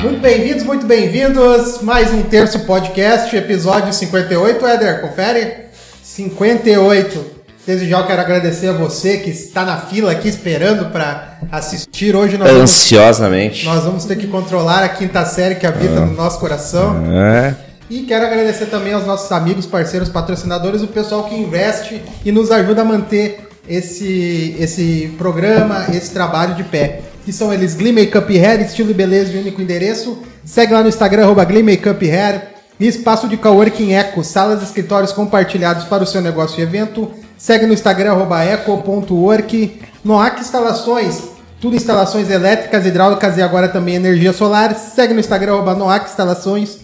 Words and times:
Muito 0.00 0.20
bem-vindos, 0.20 0.62
muito 0.62 0.86
bem-vindos. 0.86 1.82
Mais 1.82 2.12
um 2.12 2.22
terço 2.22 2.60
podcast, 2.60 3.34
episódio 3.34 3.92
58. 3.92 4.64
Éder, 4.64 5.00
confere? 5.00 5.64
58. 6.04 7.24
Desde 7.66 7.88
já 7.88 7.98
eu 7.98 8.06
quero 8.06 8.20
agradecer 8.20 8.68
a 8.68 8.72
você 8.72 9.16
que 9.16 9.30
está 9.30 9.64
na 9.64 9.76
fila 9.76 10.12
aqui 10.12 10.28
esperando 10.28 10.92
para 10.92 11.38
assistir. 11.50 12.14
Hoje 12.14 12.38
nós 12.38 12.48
vamos, 12.48 12.70
Ansiosamente. 12.70 13.64
nós 13.64 13.82
vamos 13.82 14.04
ter 14.04 14.16
que 14.16 14.28
controlar 14.28 14.84
a 14.84 14.88
quinta 14.88 15.26
série 15.26 15.56
que 15.56 15.66
habita 15.66 16.00
no 16.00 16.14
nosso 16.14 16.38
coração. 16.38 17.02
É. 17.12 17.56
E 17.90 18.02
quero 18.02 18.24
agradecer 18.24 18.66
também 18.66 18.92
aos 18.92 19.04
nossos 19.04 19.32
amigos, 19.32 19.66
parceiros, 19.66 20.08
patrocinadores, 20.08 20.80
o 20.80 20.86
pessoal 20.86 21.24
que 21.24 21.34
investe 21.34 22.00
e 22.24 22.30
nos 22.30 22.52
ajuda 22.52 22.82
a 22.82 22.84
manter 22.84 23.48
esse, 23.68 24.54
esse 24.60 25.12
programa, 25.18 25.86
esse 25.92 26.12
trabalho 26.12 26.54
de 26.54 26.62
pé. 26.62 27.00
Que 27.28 27.32
são 27.34 27.52
eles 27.52 27.74
Glee 27.74 27.92
Makeup 27.92 28.38
Hair, 28.38 28.62
estilo 28.62 28.90
e 28.90 28.94
beleza 28.94 29.30
de 29.30 29.36
único 29.36 29.60
endereço. 29.60 30.16
Segue 30.46 30.72
lá 30.72 30.80
no 30.80 30.88
Instagram, 30.88 31.24
arroba 31.24 31.44
Glee 31.44 31.62
Makeup 31.62 32.10
Hair. 32.10 32.54
E 32.80 32.86
Espaço 32.86 33.28
de 33.28 33.36
Coworking 33.36 33.92
Eco, 33.92 34.24
salas 34.24 34.62
e 34.62 34.64
escritórios 34.64 35.12
compartilhados 35.12 35.84
para 35.84 36.02
o 36.02 36.06
seu 36.06 36.22
negócio 36.22 36.58
e 36.58 36.62
evento. 36.62 37.12
Segue 37.36 37.66
no 37.66 37.74
Instagram, 37.74 38.12
arroba 38.12 38.42
eco.work. 38.42 39.78
Noac 40.02 40.40
Instalações, 40.40 41.20
tudo 41.60 41.76
instalações 41.76 42.30
elétricas, 42.30 42.86
hidráulicas 42.86 43.36
e 43.36 43.42
agora 43.42 43.68
também 43.68 43.96
energia 43.96 44.32
solar. 44.32 44.74
Segue 44.74 45.12
no 45.12 45.20
Instagram, 45.20 45.52
arroba 45.52 45.74
Noac 45.74 46.08
Instalações. 46.08 46.78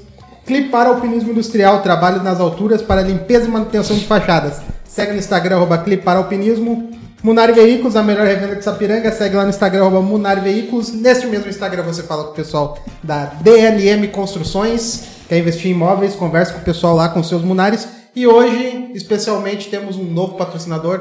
Clipe 0.44 0.68
para 0.68 0.90
Alpinismo 0.90 1.32
Industrial, 1.32 1.80
trabalho 1.80 2.22
nas 2.22 2.38
alturas 2.38 2.82
para 2.82 3.00
limpeza 3.00 3.46
e 3.46 3.48
manutenção 3.48 3.96
de 3.96 4.04
fachadas. 4.04 4.60
Segue 4.86 5.12
no 5.12 5.18
Instagram, 5.18 5.56
arroba 5.56 5.78
Clipe 5.78 6.04
para 6.04 6.18
Alpinismo. 6.18 6.90
Munari 7.24 7.54
Veículos, 7.54 7.96
a 7.96 8.02
melhor 8.02 8.26
revenda 8.26 8.54
de 8.54 8.62
Sapiranga. 8.62 9.10
Segue 9.10 9.34
lá 9.34 9.44
no 9.44 9.48
Instagram, 9.48 9.80
arroba 9.80 10.02
Munari 10.02 10.42
Veículos. 10.42 10.92
Neste 10.92 11.26
mesmo 11.26 11.48
Instagram 11.48 11.82
você 11.82 12.02
fala 12.02 12.24
com 12.24 12.32
o 12.32 12.34
pessoal 12.34 12.78
da 13.02 13.32
DLM 13.40 14.06
Construções. 14.08 15.04
Quer 15.26 15.38
investir 15.38 15.70
em 15.70 15.74
imóveis, 15.74 16.14
conversa 16.14 16.52
com 16.52 16.58
o 16.58 16.62
pessoal 16.62 16.94
lá 16.94 17.08
com 17.08 17.22
seus 17.22 17.40
Munares. 17.40 17.88
E 18.14 18.26
hoje, 18.26 18.90
especialmente, 18.94 19.70
temos 19.70 19.96
um 19.96 20.04
novo 20.04 20.34
patrocinador. 20.34 21.00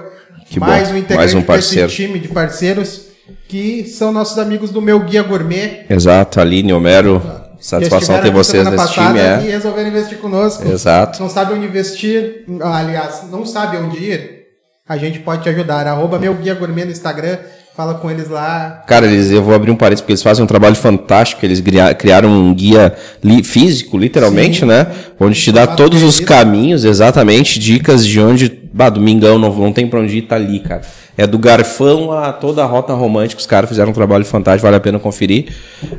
Que 0.49 0.61
mais 0.61 0.87
bom, 0.87 0.93
um 0.93 0.97
integrante 0.97 1.17
mais 1.17 1.33
um 1.33 1.37
desse 1.39 1.47
parceiro. 1.47 1.91
time 1.91 2.19
de 2.19 2.29
parceiros. 2.29 3.07
Que 3.49 3.85
são 3.85 4.13
nossos 4.13 4.39
amigos 4.39 4.69
do 4.69 4.81
Meu 4.81 5.01
Guia 5.01 5.23
Gourmet. 5.23 5.85
Exato, 5.89 6.39
Aline, 6.39 6.71
Homero. 6.71 7.21
Satisfação 7.59 8.21
ter 8.21 8.31
vocês 8.31 8.65
nesse 8.69 8.93
time, 8.93 9.17
E 9.17 9.19
é. 9.19 9.35
resolveram 9.39 9.89
investir 9.89 10.19
conosco. 10.19 10.65
Exato. 10.65 11.21
Não 11.21 11.29
sabe 11.29 11.53
onde 11.53 11.65
investir, 11.65 12.45
aliás, 12.61 13.25
não 13.29 13.45
sabe 13.45 13.77
onde 13.77 13.97
ir, 13.97 14.42
a 14.87 14.97
gente 14.97 15.19
pode 15.19 15.43
te 15.43 15.49
ajudar. 15.49 15.87
Arroba 15.87 16.19
meu 16.19 16.33
guia 16.35 16.53
gourmet 16.53 16.85
no 16.85 16.91
Instagram, 16.91 17.37
fala 17.75 17.95
com 17.95 18.11
eles 18.11 18.27
lá. 18.29 18.83
Cara, 18.87 19.05
eles, 19.05 19.31
eu 19.31 19.41
vou 19.41 19.55
abrir 19.55 19.71
um 19.71 19.75
parênteses, 19.75 20.01
porque 20.01 20.11
eles 20.13 20.23
fazem 20.23 20.43
um 20.43 20.47
trabalho 20.47 20.75
fantástico. 20.75 21.45
Eles 21.45 21.61
cria- 21.61 21.93
criaram 21.93 22.29
um 22.29 22.53
guia 22.53 22.93
li- 23.23 23.43
físico, 23.43 23.97
literalmente, 23.97 24.59
Sim. 24.61 24.65
né? 24.65 24.87
Onde 25.19 25.39
te 25.39 25.51
dá 25.51 25.65
todos 25.67 26.03
os 26.03 26.19
caminhos, 26.19 26.83
exatamente, 26.83 27.59
dicas 27.59 28.05
de 28.05 28.19
onde. 28.19 28.61
Bah, 28.73 28.89
domingão 28.89 29.37
não, 29.37 29.53
não 29.53 29.71
tem 29.71 29.87
pra 29.87 29.99
onde 29.99 30.17
ir, 30.17 30.23
tá 30.23 30.35
ali, 30.35 30.59
cara. 30.59 30.81
É 31.15 31.27
do 31.27 31.37
Garfão 31.37 32.11
a 32.11 32.33
toda 32.33 32.63
a 32.63 32.65
rota 32.65 32.93
romântica. 32.93 33.39
Os 33.39 33.45
caras 33.45 33.69
fizeram 33.69 33.91
um 33.91 33.93
trabalho 33.93 34.25
fantástico, 34.25 34.63
vale 34.63 34.77
a 34.77 34.79
pena 34.79 34.97
conferir. 34.97 35.53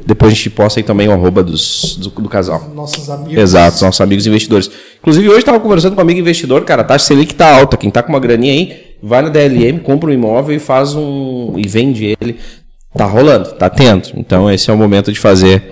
Depois 0.04 0.32
a 0.32 0.34
gente 0.34 0.50
posta 0.50 0.80
aí 0.80 0.84
também 0.84 1.08
o 1.08 1.12
arroba 1.12 1.42
dos, 1.42 1.96
do, 1.96 2.10
do 2.10 2.28
casal. 2.28 2.70
Nossos 2.74 3.08
amigos. 3.08 3.40
Exato, 3.40 3.84
nossos 3.84 4.00
amigos 4.00 4.26
investidores. 4.26 4.70
Inclusive, 4.98 5.28
hoje 5.28 5.38
estava 5.38 5.60
conversando 5.60 5.94
com 5.94 6.00
um 6.00 6.02
amigo 6.02 6.18
investidor, 6.18 6.64
cara, 6.64 6.82
a 6.82 6.84
taxa 6.84 7.06
Selic 7.06 7.34
tá 7.34 7.56
alta. 7.56 7.76
Quem 7.76 7.90
tá 7.90 8.02
com 8.02 8.08
uma 8.08 8.18
graninha 8.18 8.52
aí, 8.52 8.96
vai 9.02 9.22
na 9.22 9.28
DLM, 9.28 9.78
compra 9.80 10.10
um 10.10 10.12
imóvel 10.12 10.56
e 10.56 10.58
faz 10.58 10.94
um. 10.94 11.54
e 11.56 11.68
vende 11.68 12.16
ele. 12.20 12.38
Tá 12.96 13.04
rolando, 13.04 13.52
tá 13.52 13.68
tendo. 13.68 14.10
Então, 14.16 14.50
esse 14.50 14.70
é 14.70 14.72
o 14.72 14.76
momento 14.76 15.12
de 15.12 15.18
fazer 15.18 15.62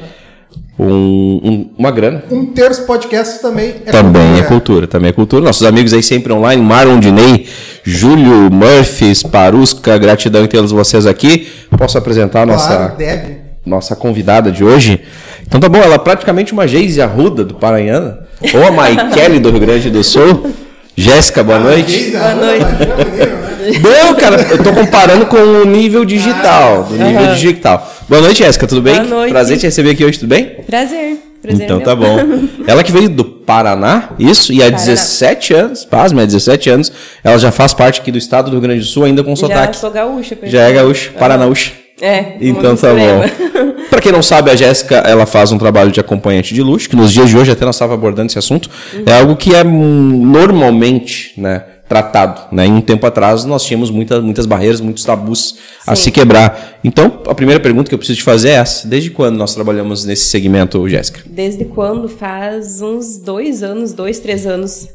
um- 0.82 1.40
um- 1.44 1.70
uma 1.78 1.90
grana. 1.90 2.22
Um 2.30 2.46
terço 2.46 2.82
podcast 2.86 3.40
também 3.40 3.74
é 3.86 3.90
também 3.90 4.22
é 4.22 4.26
cultura. 4.42 4.48
cultura, 4.48 4.86
também 4.86 5.08
é 5.10 5.12
cultura. 5.12 5.44
Nossos 5.44 5.66
amigos 5.66 5.92
aí 5.92 6.02
sempre 6.02 6.32
online, 6.32 6.62
Marlon 6.62 6.98
Dinei, 6.98 7.46
Júlio 7.84 8.50
Murphys, 8.50 9.22
Parusca, 9.22 9.96
gratidão 9.98 10.44
em 10.44 10.46
tê-los 10.46 10.72
vocês 10.72 11.06
aqui. 11.06 11.48
Posso 11.76 11.96
apresentar 11.98 12.42
a 12.42 12.46
nossa 12.46 12.88
deve. 12.98 13.36
nossa 13.64 13.94
convidada 13.96 14.50
de 14.50 14.64
hoje. 14.64 15.00
Então 15.46 15.60
tá 15.60 15.68
bom, 15.68 15.78
ela 15.78 15.94
é 15.94 15.98
praticamente 15.98 16.52
uma 16.52 16.66
Geise 16.66 17.00
Arruda 17.02 17.44
do 17.44 17.54
Paranhana, 17.54 18.20
ou 18.54 18.66
a 18.66 18.70
Maikele 18.70 19.38
do 19.38 19.50
Rio 19.50 19.60
Grande 19.60 19.90
do 19.90 20.02
Sul. 20.02 20.50
Jéssica, 20.96 21.42
boa 21.42 21.58
noite. 21.58 22.10
Boa 22.10 22.34
noite. 22.34 22.64
Não, 23.82 24.14
cara, 24.16 24.42
eu 24.50 24.62
tô 24.62 24.72
comparando 24.72 25.26
com 25.26 25.36
o 25.36 25.64
nível 25.64 26.04
digital, 26.04 26.84
do 26.84 26.94
nível 26.96 27.22
Aham. 27.22 27.34
digital. 27.34 27.92
Boa 28.12 28.20
noite, 28.20 28.44
Jéssica, 28.44 28.66
tudo 28.66 28.82
bem? 28.82 28.94
Boa 28.96 29.06
noite. 29.06 29.30
Prazer 29.30 29.56
te 29.56 29.64
receber 29.64 29.92
aqui 29.92 30.04
hoje, 30.04 30.18
tudo 30.18 30.28
bem? 30.28 30.44
Prazer. 30.66 31.16
Prazer 31.40 31.64
então 31.64 31.78
meu. 31.78 31.86
tá 31.86 31.96
bom. 31.96 32.18
Ela 32.68 32.84
que 32.84 32.92
veio 32.92 33.08
do 33.08 33.24
Paraná, 33.24 34.10
isso, 34.18 34.52
e 34.52 34.56
há 34.62 34.66
Paraná. 34.66 34.84
17 34.84 35.54
anos, 35.54 35.84
pasma, 35.86 36.20
há 36.20 36.26
17 36.26 36.68
anos, 36.68 36.92
ela 37.24 37.38
já 37.38 37.50
faz 37.50 37.72
parte 37.72 38.02
aqui 38.02 38.12
do 38.12 38.18
estado 38.18 38.50
do 38.50 38.50
Rio 38.50 38.60
Grande 38.60 38.80
do 38.80 38.84
Sul, 38.84 39.04
ainda 39.04 39.24
com 39.24 39.34
Já 39.34 39.40
sotaque. 39.40 39.78
sou 39.78 39.90
gaúcha. 39.90 40.36
por 40.36 40.46
Já 40.46 40.58
é 40.58 40.64
exemplo. 40.64 40.82
gaúcho, 40.82 41.12
paranaúcha. 41.18 41.72
É. 42.02 42.34
Então 42.38 42.76
tá 42.76 42.92
extrema. 42.92 43.24
bom. 43.24 43.72
Pra 43.88 43.98
quem 44.02 44.12
não 44.12 44.22
sabe, 44.22 44.50
a 44.50 44.56
Jéssica, 44.56 44.96
ela 44.96 45.24
faz 45.24 45.50
um 45.50 45.56
trabalho 45.56 45.90
de 45.90 45.98
acompanhante 45.98 46.52
de 46.52 46.62
luxo, 46.62 46.90
que 46.90 46.96
nos 46.96 47.10
dias 47.10 47.30
de 47.30 47.38
hoje 47.38 47.50
até 47.50 47.64
nós 47.64 47.76
estava 47.76 47.94
abordando 47.94 48.26
esse 48.26 48.38
assunto. 48.38 48.68
É 49.06 49.12
algo 49.14 49.36
que 49.36 49.54
é 49.54 49.64
normalmente, 49.64 51.32
né, 51.38 51.62
tratado, 51.92 52.40
né? 52.50 52.66
Em 52.66 52.72
um 52.72 52.80
tempo 52.80 53.06
atrás 53.06 53.44
nós 53.44 53.64
tínhamos 53.64 53.90
muitas 53.90 54.22
muitas 54.24 54.46
barreiras, 54.46 54.80
muitos 54.80 55.04
tabus 55.04 55.58
a 55.86 55.94
Sim. 55.94 56.04
se 56.04 56.10
quebrar. 56.10 56.78
Então, 56.82 57.20
a 57.26 57.34
primeira 57.34 57.60
pergunta 57.60 57.90
que 57.90 57.94
eu 57.94 57.98
preciso 57.98 58.20
te 58.20 58.22
fazer 58.24 58.48
é 58.48 58.52
essa: 58.52 58.88
desde 58.88 59.10
quando 59.10 59.36
nós 59.36 59.54
trabalhamos 59.54 60.06
nesse 60.06 60.24
segmento, 60.30 60.88
Jéssica? 60.88 61.20
Desde 61.26 61.66
quando? 61.66 62.08
Faz 62.08 62.80
uns 62.80 63.18
dois 63.18 63.62
anos, 63.62 63.92
dois, 63.92 64.18
três 64.20 64.46
anos. 64.46 64.88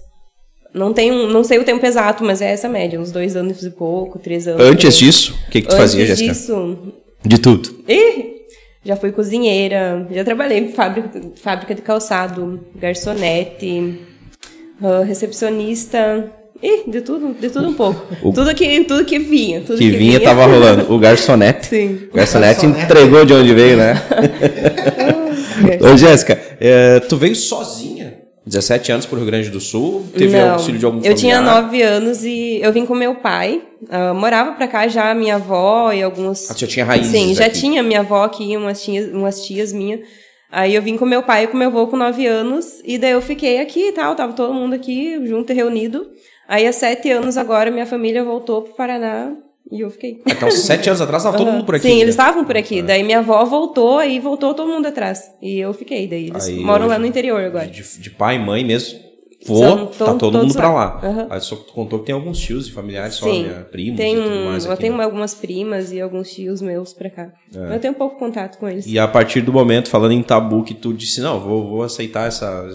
Não 0.74 0.92
tenho, 0.92 1.28
não 1.28 1.44
sei 1.44 1.60
o 1.60 1.64
tempo 1.64 1.86
exato, 1.86 2.24
mas 2.24 2.42
é 2.42 2.52
essa 2.52 2.68
média, 2.68 3.00
uns 3.00 3.12
dois 3.12 3.36
anos 3.36 3.64
e 3.64 3.70
pouco, 3.70 4.18
três 4.18 4.48
anos. 4.48 4.62
Antes 4.62 4.96
aí. 4.96 5.00
disso, 5.00 5.36
o 5.48 5.52
que 5.52 5.62
que 5.62 5.68
tu 5.68 5.74
Antes 5.76 5.78
fazia, 5.78 6.06
Jéssica? 6.06 6.34
disso, 6.34 6.78
De 7.24 7.38
tudo. 7.38 7.70
Ih, 7.88 8.38
já 8.84 8.96
fui 8.96 9.12
cozinheira, 9.12 10.08
já 10.12 10.24
trabalhei 10.24 10.60
em 10.60 10.70
fábrica, 10.70 11.10
fábrica 11.36 11.76
de 11.76 11.82
calçado, 11.82 12.60
garçonete, 12.76 14.00
ah, 14.82 15.04
recepcionista. 15.06 16.32
Ih, 16.62 16.90
de 16.90 17.02
tudo, 17.02 17.36
de 17.40 17.50
tudo 17.50 17.68
um 17.70 17.74
pouco. 17.74 18.02
O- 18.22 18.32
Tudo 18.34 18.54
que, 18.56 18.84
tudo 18.86 19.06
que 19.06 19.20
vinha. 19.20 19.62
Tudo 19.62 19.78
Que 19.78 19.90
vinha 19.92 20.20
tava 20.20 20.46
rolando. 20.46 20.92
O 20.92 20.98
garçonete. 20.98 21.68
Sim. 21.68 22.08
O 22.12 22.16
garçonete 22.16 22.62
Garçonete. 22.66 22.84
entregou 22.84 23.26
de 23.26 23.34
onde 23.34 23.54
veio, 23.54 23.78
né? 23.78 23.94
Ô, 25.82 25.98
Jéssica, 25.98 26.40
é, 26.60 27.00
tu 27.02 27.18
veio 27.18 27.36
sozinha? 27.36 28.16
17 28.46 28.92
anos 28.94 29.06
pro 29.06 29.18
Rio 29.18 29.26
Grande 29.26 29.50
do 29.50 29.60
Sul? 29.60 30.06
Teve 30.18 30.38
Não, 30.38 30.54
auxílio 30.54 30.80
de 30.80 30.86
algum 30.86 31.02
eu 31.04 31.14
tinha 31.14 31.36
familiar? 31.36 31.62
nove 31.62 31.82
anos 31.82 32.24
e 32.24 32.60
eu 32.64 32.72
vim 32.72 32.86
com 32.86 32.96
meu 32.96 33.16
pai. 33.16 33.62
ah, 33.90 34.14
morava 34.14 34.54
pra 34.54 34.68
cá 34.68 34.88
já 34.88 35.14
minha 35.14 35.36
avó 35.36 35.92
e 35.92 36.02
alguns. 36.02 36.50
Ah, 36.50 36.56
já 36.58 36.66
tinha 36.66 36.86
raízes 36.86 37.12
Sim, 37.12 37.36
já 37.36 37.46
aqui. 37.48 37.60
tinha 37.60 37.84
minha 37.84 38.00
avó 38.00 38.24
aqui, 38.24 38.56
umas 38.56 38.82
tias, 38.82 39.12
umas 39.12 39.46
tias 39.46 39.74
minhas. 39.74 40.00
Aí 40.52 40.76
eu 40.76 40.82
vim 40.82 40.98
com 40.98 41.06
meu 41.06 41.24
pai 41.24 41.44
e 41.44 41.48
com 41.48 41.58
meu 41.58 41.68
avô 41.68 41.88
com 41.88 41.98
nove 41.98 42.26
anos. 42.26 42.82
E 42.86 42.98
daí 42.98 43.12
eu 43.12 43.22
fiquei 43.22 43.60
aqui 43.60 43.90
e 43.90 43.92
tal, 43.92 44.16
tava 44.16 44.34
todo 44.34 44.54
mundo 44.54 44.74
aqui 44.74 45.26
junto 45.26 45.52
e 45.52 45.56
reunido. 45.56 46.08
Aí 46.48 46.66
há 46.66 46.72
sete 46.72 47.10
anos 47.12 47.38
agora 47.38 47.70
minha 47.70 47.86
família 47.86 48.24
voltou 48.24 48.62
pro 48.62 48.74
Paraná 48.74 49.36
e 49.70 49.82
eu 49.82 49.90
fiquei. 49.90 50.22
Então, 50.26 50.50
sete 50.50 50.90
anos 50.90 51.02
atrás 51.02 51.24
tava 51.24 51.38
todo 51.38 51.52
mundo 51.52 51.66
por 51.66 51.76
aqui. 51.76 51.88
Sim, 51.88 51.96
né? 51.96 52.02
eles 52.02 52.14
estavam 52.14 52.46
por 52.46 52.56
aqui. 52.56 52.82
Daí 52.82 53.04
minha 53.04 53.20
avó 53.20 53.44
voltou, 53.44 53.98
aí 53.98 54.20
voltou 54.20 54.54
todo 54.54 54.70
mundo 54.70 54.86
atrás. 54.86 55.32
E 55.42 55.60
eu 55.60 55.74
fiquei. 55.74 56.08
Daí 56.08 56.28
eles 56.28 56.48
Aí 56.48 56.60
moram 56.60 56.88
lá 56.88 56.98
no 56.98 57.06
interior 57.06 57.44
agora. 57.44 57.68
De, 57.68 57.84
de 58.00 58.10
pai 58.10 58.36
e 58.36 58.40
mãe 58.40 58.64
mesmo. 58.64 59.07
São 59.40 59.86
tá 59.86 60.06
to- 60.14 60.18
todo 60.18 60.40
mundo 60.40 60.54
pra 60.56 60.70
lá. 60.74 60.96
lá. 60.96 61.02
Aham. 61.08 61.28
Aí 61.30 61.40
só 61.42 61.56
tu 61.56 61.72
contou 61.72 62.00
que 62.00 62.08
tem 62.08 62.16
alguns 62.16 62.40
tios 62.40 62.68
e 62.68 62.72
familiares 62.72 63.14
só, 63.16 63.30
Sim. 63.30 63.44
né? 63.44 63.66
primos 63.72 63.96
tem 63.98 64.16
e 64.16 64.22
tudo 64.22 64.30
um, 64.36 64.46
mais 64.46 64.66
eu 64.66 64.72
aqui. 64.72 64.82
tenho 64.82 64.98
né? 64.98 65.04
algumas 65.04 65.34
primas 65.36 65.92
e 65.92 66.02
alguns 66.02 66.32
tios 66.32 66.60
meus 66.62 66.92
pra 66.92 67.10
cá. 67.10 67.32
Mas 67.54 67.74
Eu 67.74 67.80
tenho 67.80 67.94
pouco 67.94 68.18
contato 68.18 68.58
com 68.58 68.68
eles. 68.68 68.86
E 68.88 68.98
a 68.98 69.08
partir 69.08 69.42
do 69.42 69.54
momento, 69.54 69.90
falando 69.90 70.12
em 70.14 70.24
tabu, 70.24 70.64
que 70.64 70.74
tu 70.74 70.92
disse, 70.92 71.22
não, 71.22 71.40
vou, 71.40 71.68
vou 71.70 71.84
aceitar 71.84 72.28
essa, 72.28 72.68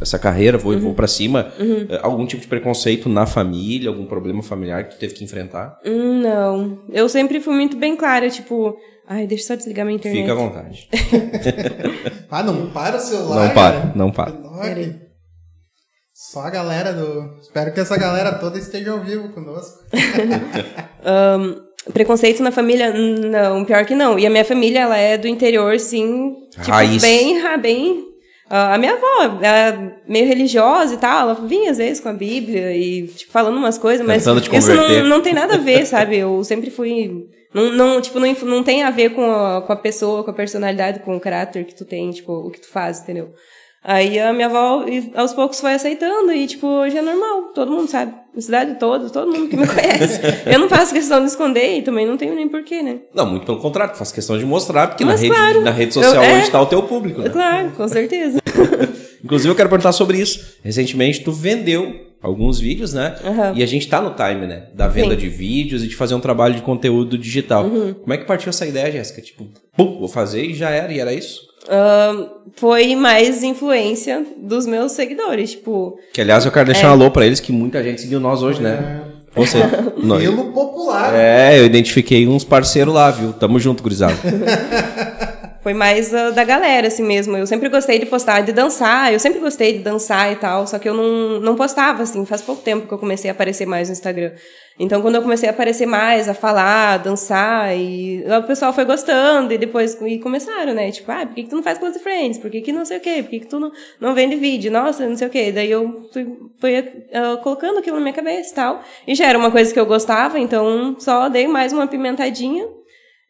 essa 0.00 0.18
carreira, 0.18 0.56
vou, 0.58 0.72
Uhum. 0.72 0.80
vou 0.80 0.94
pra 0.94 1.06
cima, 1.06 1.52
eh, 1.60 2.00
algum 2.02 2.24
tipo 2.26 2.40
de 2.42 2.48
preconceito 2.48 3.08
na 3.08 3.26
família, 3.26 3.88
algum 3.90 4.06
problema 4.06 4.42
familiar 4.42 4.84
que 4.88 4.96
tu 4.96 4.98
teve 4.98 5.14
que 5.14 5.22
enfrentar? 5.22 5.78
Hum, 5.84 6.22
não. 6.22 6.78
Eu 6.92 7.08
sempre 7.10 7.40
fui 7.40 7.54
muito 7.54 7.76
bem 7.76 7.94
clara, 7.94 8.28
tipo, 8.30 8.74
ai, 9.06 9.26
deixa 9.26 9.44
eu 9.44 9.48
só 9.48 9.54
desligar 9.54 9.84
minha 9.84 9.96
internet. 9.96 10.22
Fica 10.22 10.32
à 10.32 10.34
vontade. 10.36 10.88
Ah, 12.30 12.42
não 12.42 12.68
para 12.70 12.96
o 12.96 13.00
celular. 13.00 13.46
Não 13.46 13.54
para, 13.54 13.76
cara. 13.80 13.92
não 13.94 14.10
para. 14.10 14.32
Só 16.34 16.40
a 16.40 16.50
galera 16.50 16.92
do. 16.92 17.30
Espero 17.40 17.72
que 17.72 17.78
essa 17.78 17.96
galera 17.96 18.32
toda 18.32 18.58
esteja 18.58 18.90
ao 18.90 18.98
vivo 18.98 19.28
conosco. 19.28 19.84
Ahn, 21.06 21.54
preconceito 21.92 22.42
na 22.42 22.50
família? 22.50 22.92
Não, 22.92 23.64
pior 23.64 23.84
que 23.84 23.94
não. 23.94 24.18
E 24.18 24.26
a 24.26 24.30
minha 24.30 24.44
família, 24.44 24.80
ela 24.80 24.96
é 24.96 25.16
do 25.16 25.28
interior, 25.28 25.78
sim. 25.78 26.34
Tipo, 26.50 26.72
Raiz. 26.72 27.00
bem, 27.00 27.40
bem. 27.60 28.04
a 28.50 28.76
minha 28.78 28.94
avó, 28.94 29.38
ela 29.40 29.58
é 29.58 29.96
meio 30.08 30.26
religiosa 30.26 30.94
e 30.94 30.96
tal, 30.96 31.20
ela 31.20 31.34
vinha 31.46 31.70
às 31.70 31.78
vezes 31.78 32.00
com 32.00 32.08
a 32.08 32.12
Bíblia 32.12 32.76
e 32.76 33.06
tipo, 33.06 33.30
falando 33.30 33.56
umas 33.56 33.78
coisas, 33.78 34.04
mas 34.04 34.26
isso 34.26 34.74
não, 34.74 35.04
não 35.04 35.20
tem 35.22 35.34
nada 35.34 35.54
a 35.54 35.58
ver, 35.58 35.86
sabe? 35.86 36.16
Eu 36.16 36.42
sempre 36.42 36.68
fui 36.68 37.28
Não, 37.54 37.70
não, 37.70 38.00
tipo, 38.00 38.18
não, 38.18 38.32
não 38.32 38.64
tem 38.64 38.82
a 38.82 38.90
ver 38.90 39.10
com 39.10 39.30
a, 39.30 39.62
com 39.62 39.72
a 39.72 39.76
pessoa, 39.76 40.24
com 40.24 40.32
a 40.32 40.34
personalidade, 40.34 40.98
com 40.98 41.16
o 41.16 41.20
caráter 41.20 41.64
que 41.64 41.76
tu 41.76 41.84
tem, 41.84 42.10
tipo, 42.10 42.32
o 42.32 42.50
que 42.50 42.60
tu 42.60 42.66
faz, 42.68 43.02
entendeu? 43.02 43.32
Aí 43.86 44.18
a 44.18 44.32
minha 44.32 44.46
avó, 44.46 44.84
aos 45.14 45.34
poucos, 45.34 45.60
foi 45.60 45.74
aceitando 45.74 46.32
e, 46.32 46.46
tipo, 46.46 46.66
hoje 46.66 46.96
é 46.96 47.02
normal, 47.02 47.52
todo 47.54 47.70
mundo 47.70 47.86
sabe. 47.90 48.14
A 48.34 48.40
cidade 48.40 48.78
toda, 48.80 49.10
todo 49.10 49.30
mundo 49.30 49.46
que 49.48 49.56
me 49.58 49.66
conhece. 49.68 50.20
Eu 50.46 50.58
não 50.58 50.68
faço 50.70 50.94
questão 50.94 51.20
de 51.20 51.26
esconder 51.26 51.78
e 51.78 51.82
também 51.82 52.06
não 52.06 52.16
tenho 52.16 52.34
nem 52.34 52.48
porquê, 52.48 52.82
né? 52.82 53.00
Não, 53.14 53.26
muito 53.26 53.44
pelo 53.44 53.58
contrário, 53.58 53.94
faz 53.94 54.10
questão 54.10 54.38
de 54.38 54.44
mostrar, 54.46 54.88
porque 54.88 55.04
na 55.04 55.12
Mas 55.12 55.20
rede, 55.20 55.34
claro. 55.34 55.60
na 55.60 55.70
rede 55.70 55.92
social 55.92 56.14
Eu- 56.14 56.22
é. 56.22 56.32
hoje 56.36 56.44
está 56.46 56.60
o 56.62 56.66
teu 56.66 56.82
público, 56.84 57.20
né? 57.20 57.28
Claro, 57.28 57.70
com 57.76 57.86
certeza. 57.86 58.40
Inclusive, 59.22 59.50
eu 59.50 59.54
quero 59.56 59.68
perguntar 59.68 59.92
sobre 59.92 60.18
isso. 60.18 60.56
Recentemente, 60.62 61.20
tu 61.22 61.30
vendeu 61.32 61.94
alguns 62.22 62.58
vídeos, 62.58 62.92
né? 62.94 63.16
Aham. 63.24 63.52
E 63.54 63.62
a 63.62 63.66
gente 63.66 63.86
tá 63.88 64.00
no 64.00 64.10
time, 64.14 64.46
né? 64.46 64.64
Da 64.74 64.88
venda 64.88 65.08
Sim. 65.08 65.14
Uhum. 65.14 65.18
de 65.20 65.28
vídeos 65.28 65.82
e 65.84 65.88
de 65.88 65.94
fazer 65.96 66.14
um 66.14 66.20
trabalho 66.20 66.54
de 66.54 66.62
conteúdo 66.62 67.16
digital. 67.18 67.68
Como 68.00 68.12
é 68.12 68.18
que 68.18 68.24
partiu 68.24 68.48
essa 68.50 68.66
ideia, 68.66 68.90
Jéssica? 68.90 69.20
Tipo, 69.22 69.46
pum, 69.76 69.98
vou 69.98 70.08
fazer 70.08 70.42
e 70.44 70.54
já 70.54 70.70
era, 70.70 70.92
e 70.92 70.98
era 70.98 71.12
isso? 71.12 71.40
Ahn, 71.68 72.26
foi 72.56 72.94
mais 72.94 73.42
influência 73.42 74.24
dos 74.36 74.66
meus 74.66 74.92
seguidores, 74.92 75.52
tipo... 75.52 75.98
Que, 76.12 76.20
aliás, 76.20 76.44
eu 76.44 76.52
quero 76.52 76.66
deixar 76.66 76.86
É. 76.86 76.90
um 76.90 76.92
alô 76.92 77.10
pra 77.10 77.24
eles, 77.26 77.40
que 77.40 77.52
muita 77.52 77.82
gente 77.82 78.00
seguiu 78.00 78.20
nós 78.20 78.42
hoje, 78.42 78.60
né? 78.62 79.00
Você. 79.34 79.58
Nós. 79.96 80.22
Pelo 80.22 80.52
popular. 80.52 81.12
É, 81.14 81.58
eu 81.58 81.64
identifiquei 81.66 82.26
uns 82.28 82.44
parceiros 82.44 82.94
lá, 82.94 83.10
viu? 83.10 83.32
Tamo 83.32 83.58
junto, 83.58 83.82
gurizada. 83.82 84.14
Foi 85.64 85.72
mais 85.72 86.12
ah, 86.12 86.30
da 86.30 86.44
galera, 86.44 86.88
assim 86.88 87.02
mesmo. 87.02 87.38
Eu 87.38 87.46
sempre 87.46 87.70
gostei 87.70 87.98
de 87.98 88.04
postar, 88.04 88.42
de 88.42 88.52
dançar. 88.52 89.10
Eu 89.10 89.18
sempre 89.18 89.40
gostei 89.40 89.72
de 89.72 89.78
dançar 89.78 90.30
e 90.30 90.36
tal. 90.36 90.66
Só 90.66 90.78
que 90.78 90.86
eu 90.86 90.92
não, 90.92 91.40
não 91.40 91.56
postava, 91.56 92.02
assim. 92.02 92.26
Faz 92.26 92.42
pouco 92.42 92.60
tempo 92.60 92.86
que 92.86 92.92
eu 92.92 92.98
comecei 92.98 93.30
a 93.30 93.32
aparecer 93.32 93.64
mais 93.64 93.88
no 93.88 93.94
Instagram. 93.94 94.32
Então, 94.78 95.00
quando 95.00 95.14
eu 95.14 95.22
comecei 95.22 95.48
a 95.48 95.52
aparecer 95.52 95.86
mais, 95.86 96.28
a 96.28 96.34
falar, 96.34 96.94
a 96.94 96.96
dançar, 96.98 97.74
e 97.74 98.22
o 98.26 98.42
pessoal 98.42 98.74
foi 98.74 98.84
gostando. 98.84 99.54
E 99.54 99.56
depois 99.56 99.98
e 100.02 100.18
começaram, 100.18 100.74
né? 100.74 100.90
Tipo, 100.90 101.10
ah, 101.10 101.24
por 101.24 101.34
que, 101.34 101.44
que 101.44 101.48
tu 101.48 101.56
não 101.56 101.62
faz 101.62 101.78
close 101.78 101.98
friends? 101.98 102.36
Por 102.36 102.50
que, 102.50 102.60
que 102.60 102.70
não 102.70 102.84
sei 102.84 102.98
o 102.98 103.00
quê? 103.00 103.22
Por 103.22 103.30
que, 103.30 103.40
que 103.40 103.46
tu 103.46 103.58
não, 103.58 103.72
não 103.98 104.14
vende 104.14 104.36
vídeo? 104.36 104.70
Nossa, 104.70 105.08
não 105.08 105.16
sei 105.16 105.28
o 105.28 105.30
quê. 105.30 105.50
Daí 105.50 105.70
eu 105.70 106.10
fui, 106.12 106.26
fui 106.60 106.76
ah, 107.10 107.38
colocando 107.42 107.78
aquilo 107.78 107.96
na 107.96 108.02
minha 108.02 108.14
cabeça 108.14 108.52
e 108.52 108.54
tal. 108.54 108.82
E 109.08 109.14
já 109.14 109.28
era 109.28 109.38
uma 109.38 109.50
coisa 109.50 109.72
que 109.72 109.80
eu 109.80 109.86
gostava, 109.86 110.38
então 110.38 110.94
só 110.98 111.30
dei 111.30 111.48
mais 111.48 111.72
uma 111.72 111.86
pimentadinha. 111.86 112.66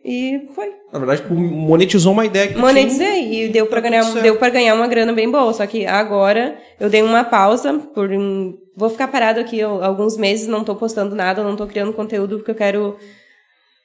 E 0.05 0.47
foi. 0.55 0.67
Na 0.93 0.99
verdade, 0.99 1.23
tipo, 1.23 1.35
monetizou 1.35 2.13
uma 2.13 2.27
ideia 2.27 2.49
que 2.49 2.59
Monetizei 2.59 3.45
e 3.45 3.49
deu 3.49 3.67
pra 3.67 3.81
Tá 3.81 3.89
ganhar, 3.89 4.03
certo. 4.05 4.23
deu 4.23 4.37
para 4.37 4.51
ganhar 4.51 4.75
uma 4.75 4.87
grana 4.87 5.13
bem 5.15 5.31
boa. 5.31 5.53
Só 5.55 5.67
que 5.67 5.87
agora 5.87 6.59
eu 6.79 6.91
dei 6.91 7.01
uma 7.03 7.25
pausa 7.25 7.73
por 7.95 8.11
um, 8.11 8.55
vou 8.77 8.91
ficar 8.91 9.09
parado 9.09 9.41
aqui 9.41 9.63
al- 9.63 9.83
alguns 9.83 10.17
meses, 10.19 10.47
não 10.47 10.63
tô 10.63 10.75
postando 10.77 11.15
nada, 11.15 11.43
não 11.43 11.57
tô 11.57 11.67
criando 11.67 11.93
conteúdo 11.95 12.37
porque 12.37 12.51
eu 12.51 12.55
quero 12.55 12.97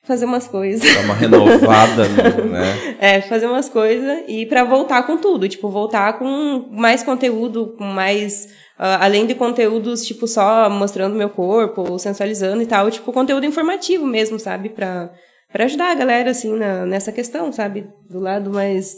fazer 0.03 0.25
umas 0.25 0.45
coisas. 0.47 0.81
tinha. 0.81 0.95
Dá 0.95 1.01
uma 1.05 1.13
renovada, 1.13 2.03
né? 2.51 2.95
É, 2.99 3.21
fazer 3.21 3.45
umas 3.47 3.69
coisas 3.69 4.23
e 4.27 4.45
pra 4.45 4.63
voltar 4.65 5.03
com 5.03 5.15
tudo, 5.17 5.47
tipo, 5.47 5.69
voltar 5.69 6.19
com 6.19 6.65
mais 6.71 7.01
conteúdo, 7.01 7.75
com 7.77 7.85
mais 7.85 8.49
ah, 8.77 9.05
além 9.05 9.25
de 9.25 9.35
conteúdos 9.35 10.05
tipo 10.05 10.27
só 10.27 10.69
mostrando 10.69 11.15
meu 11.15 11.29
corpo, 11.29 11.85
ou 11.89 11.97
sensualizando 11.97 12.61
e 12.61 12.65
tal, 12.65 12.89
tipo 12.91 13.13
conteúdo 13.13 13.45
informativo 13.45 14.05
mesmo, 14.05 14.37
sabe, 14.37 14.67
Pra 14.69 15.09
para 15.51 15.65
ajudar 15.65 15.91
a 15.91 15.95
galera 15.95 16.31
assim 16.31 16.55
na, 16.57 16.85
nessa 16.85 17.11
questão, 17.11 17.51
sabe, 17.51 17.85
do 18.09 18.19
lado 18.19 18.49
mais 18.51 18.95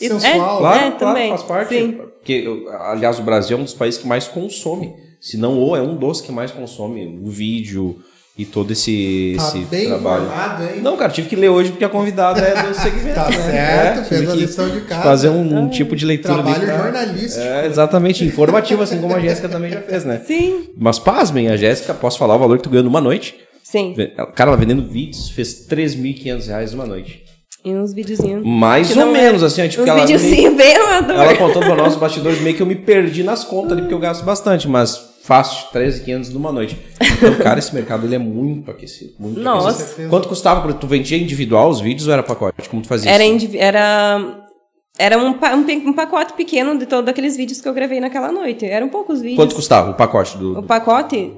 E- 0.00 0.08
Sensual. 0.08 0.30
é, 0.32 0.38
Claro, 0.38 0.76
é, 0.76 0.78
claro, 0.90 0.96
também. 0.98 1.28
faz 1.30 1.42
parte. 1.42 1.74
Sim. 1.78 1.92
Porque, 1.92 2.46
aliás, 2.80 3.18
o 3.18 3.22
Brasil 3.22 3.56
é 3.56 3.60
um 3.60 3.64
dos 3.64 3.74
países 3.74 4.00
que 4.00 4.06
mais 4.06 4.26
consome. 4.26 4.94
Se 5.20 5.36
não, 5.36 5.58
ou 5.58 5.76
é 5.76 5.80
um 5.82 5.96
dos 5.96 6.20
que 6.20 6.32
mais 6.32 6.50
consome 6.50 7.20
o 7.22 7.28
vídeo 7.28 7.98
e 8.36 8.44
todo 8.44 8.72
esse, 8.72 9.34
Tá 9.38 9.48
esse 9.48 9.58
bem 9.66 9.86
trabalho. 9.88 10.24
informado, 10.24 10.64
hein? 10.64 10.80
Não, 10.82 10.96
cara, 10.96 11.12
tive 11.12 11.28
que 11.28 11.36
ler 11.36 11.50
hoje 11.50 11.70
porque 11.70 11.84
a 11.84 11.88
convidada 11.88 12.40
é 12.40 12.62
do 12.62 12.74
segmento. 12.74 13.14
Tá 13.14 13.28
né? 13.30 13.36
certo, 13.36 14.00
É, 14.00 14.04
fez 14.04 14.28
a 14.30 14.34
lição 14.34 14.68
de 14.70 14.80
casa. 14.80 15.02
Fazer 15.02 15.28
um, 15.28 15.58
um 15.60 15.68
tipo 15.68 15.94
de 15.94 16.04
leitura 16.04 16.42
Trabalho 16.42 16.66
pra- 16.66 16.76
jornalístico. 16.78 17.40
É, 17.44 17.66
exatamente, 17.66 18.24
informativo, 18.24 18.82
assim 18.82 19.00
como 19.00 19.14
a 19.14 19.20
Jéssica 19.20 19.48
também 19.48 19.70
já 19.70 19.80
fez, 19.82 20.04
né? 20.04 20.20
Sim. 20.26 20.70
Mas 20.76 20.98
pasmem, 20.98 21.48
a 21.48 21.56
Jéssica, 21.56 21.94
posso 21.94 22.18
falar 22.18 22.34
o 22.34 22.38
valor 22.38 22.56
que 22.56 22.64
tu 22.64 22.70
ganhou 22.70 22.84
numa 22.84 23.00
noite? 23.00 23.36
Sim. 23.64 23.94
Cara, 24.36 24.50
ela 24.50 24.56
vendendo 24.56 24.86
vídeos, 24.88 25.30
fez 25.30 25.66
3.500 25.66 26.46
reais 26.46 26.72
numa 26.72 26.86
noite. 26.86 27.24
E 27.64 27.72
uns 27.74 27.94
videozinhos. 27.94 28.44
Mais 28.46 28.94
ou 28.94 29.02
é- 29.04 29.12
menos, 29.12 29.42
assim, 29.42 29.64
ó, 29.64 29.68
tipo, 29.68 29.82
uns 29.84 30.00
videozinhos 30.02 30.54
bem 30.54 30.76
amador. 30.76 31.16
ela 31.16 31.34
contando 31.34 31.64
pra 31.64 31.74
nós 31.74 31.94
os 31.94 31.98
bastidores, 31.98 32.40
meio 32.42 32.54
que 32.54 32.60
eu 32.62 32.66
me 32.66 32.74
perdi 32.76 33.22
nas 33.24 33.42
contas 33.42 33.72
ali, 33.72 33.80
porque 33.80 33.94
eu 33.94 33.98
gasto 33.98 34.22
bastante, 34.22 34.68
mas 34.68 35.14
fácil, 35.22 35.68
13,500 35.72 36.28
numa 36.34 36.52
noite. 36.52 36.78
Então, 37.00 37.34
cara, 37.36 37.58
esse 37.58 37.74
mercado 37.74 38.06
ele 38.06 38.14
é 38.16 38.18
muito 38.18 38.70
aquecido. 38.70 39.14
Muito 39.18 39.40
Nossa. 39.40 39.82
aquecido. 39.82 40.10
Quanto 40.10 40.28
custava? 40.28 40.70
Tu 40.74 40.86
vendia 40.86 41.16
individual 41.16 41.70
os 41.70 41.80
vídeos 41.80 42.06
ou 42.06 42.12
era 42.12 42.22
pacote? 42.22 42.68
Como 42.68 42.82
tu 42.82 42.88
fazia 42.88 43.10
Era, 43.10 43.24
isso? 43.24 43.48
era, 43.56 44.44
era 44.98 45.16
um, 45.16 45.32
pa- 45.32 45.54
um, 45.54 45.64
um 45.88 45.92
pacote 45.94 46.34
pequeno 46.34 46.76
de 46.78 46.84
todos 46.84 47.08
aqueles 47.08 47.34
vídeos 47.34 47.62
que 47.62 47.68
eu 47.68 47.72
gravei 47.72 47.98
naquela 47.98 48.30
noite. 48.30 48.66
Eram 48.66 48.90
poucos 48.90 49.22
vídeos. 49.22 49.38
Quanto 49.38 49.54
custava 49.54 49.90
o 49.90 49.94
pacote 49.94 50.36
do... 50.36 50.58
O 50.58 50.62
pacote, 50.62 51.32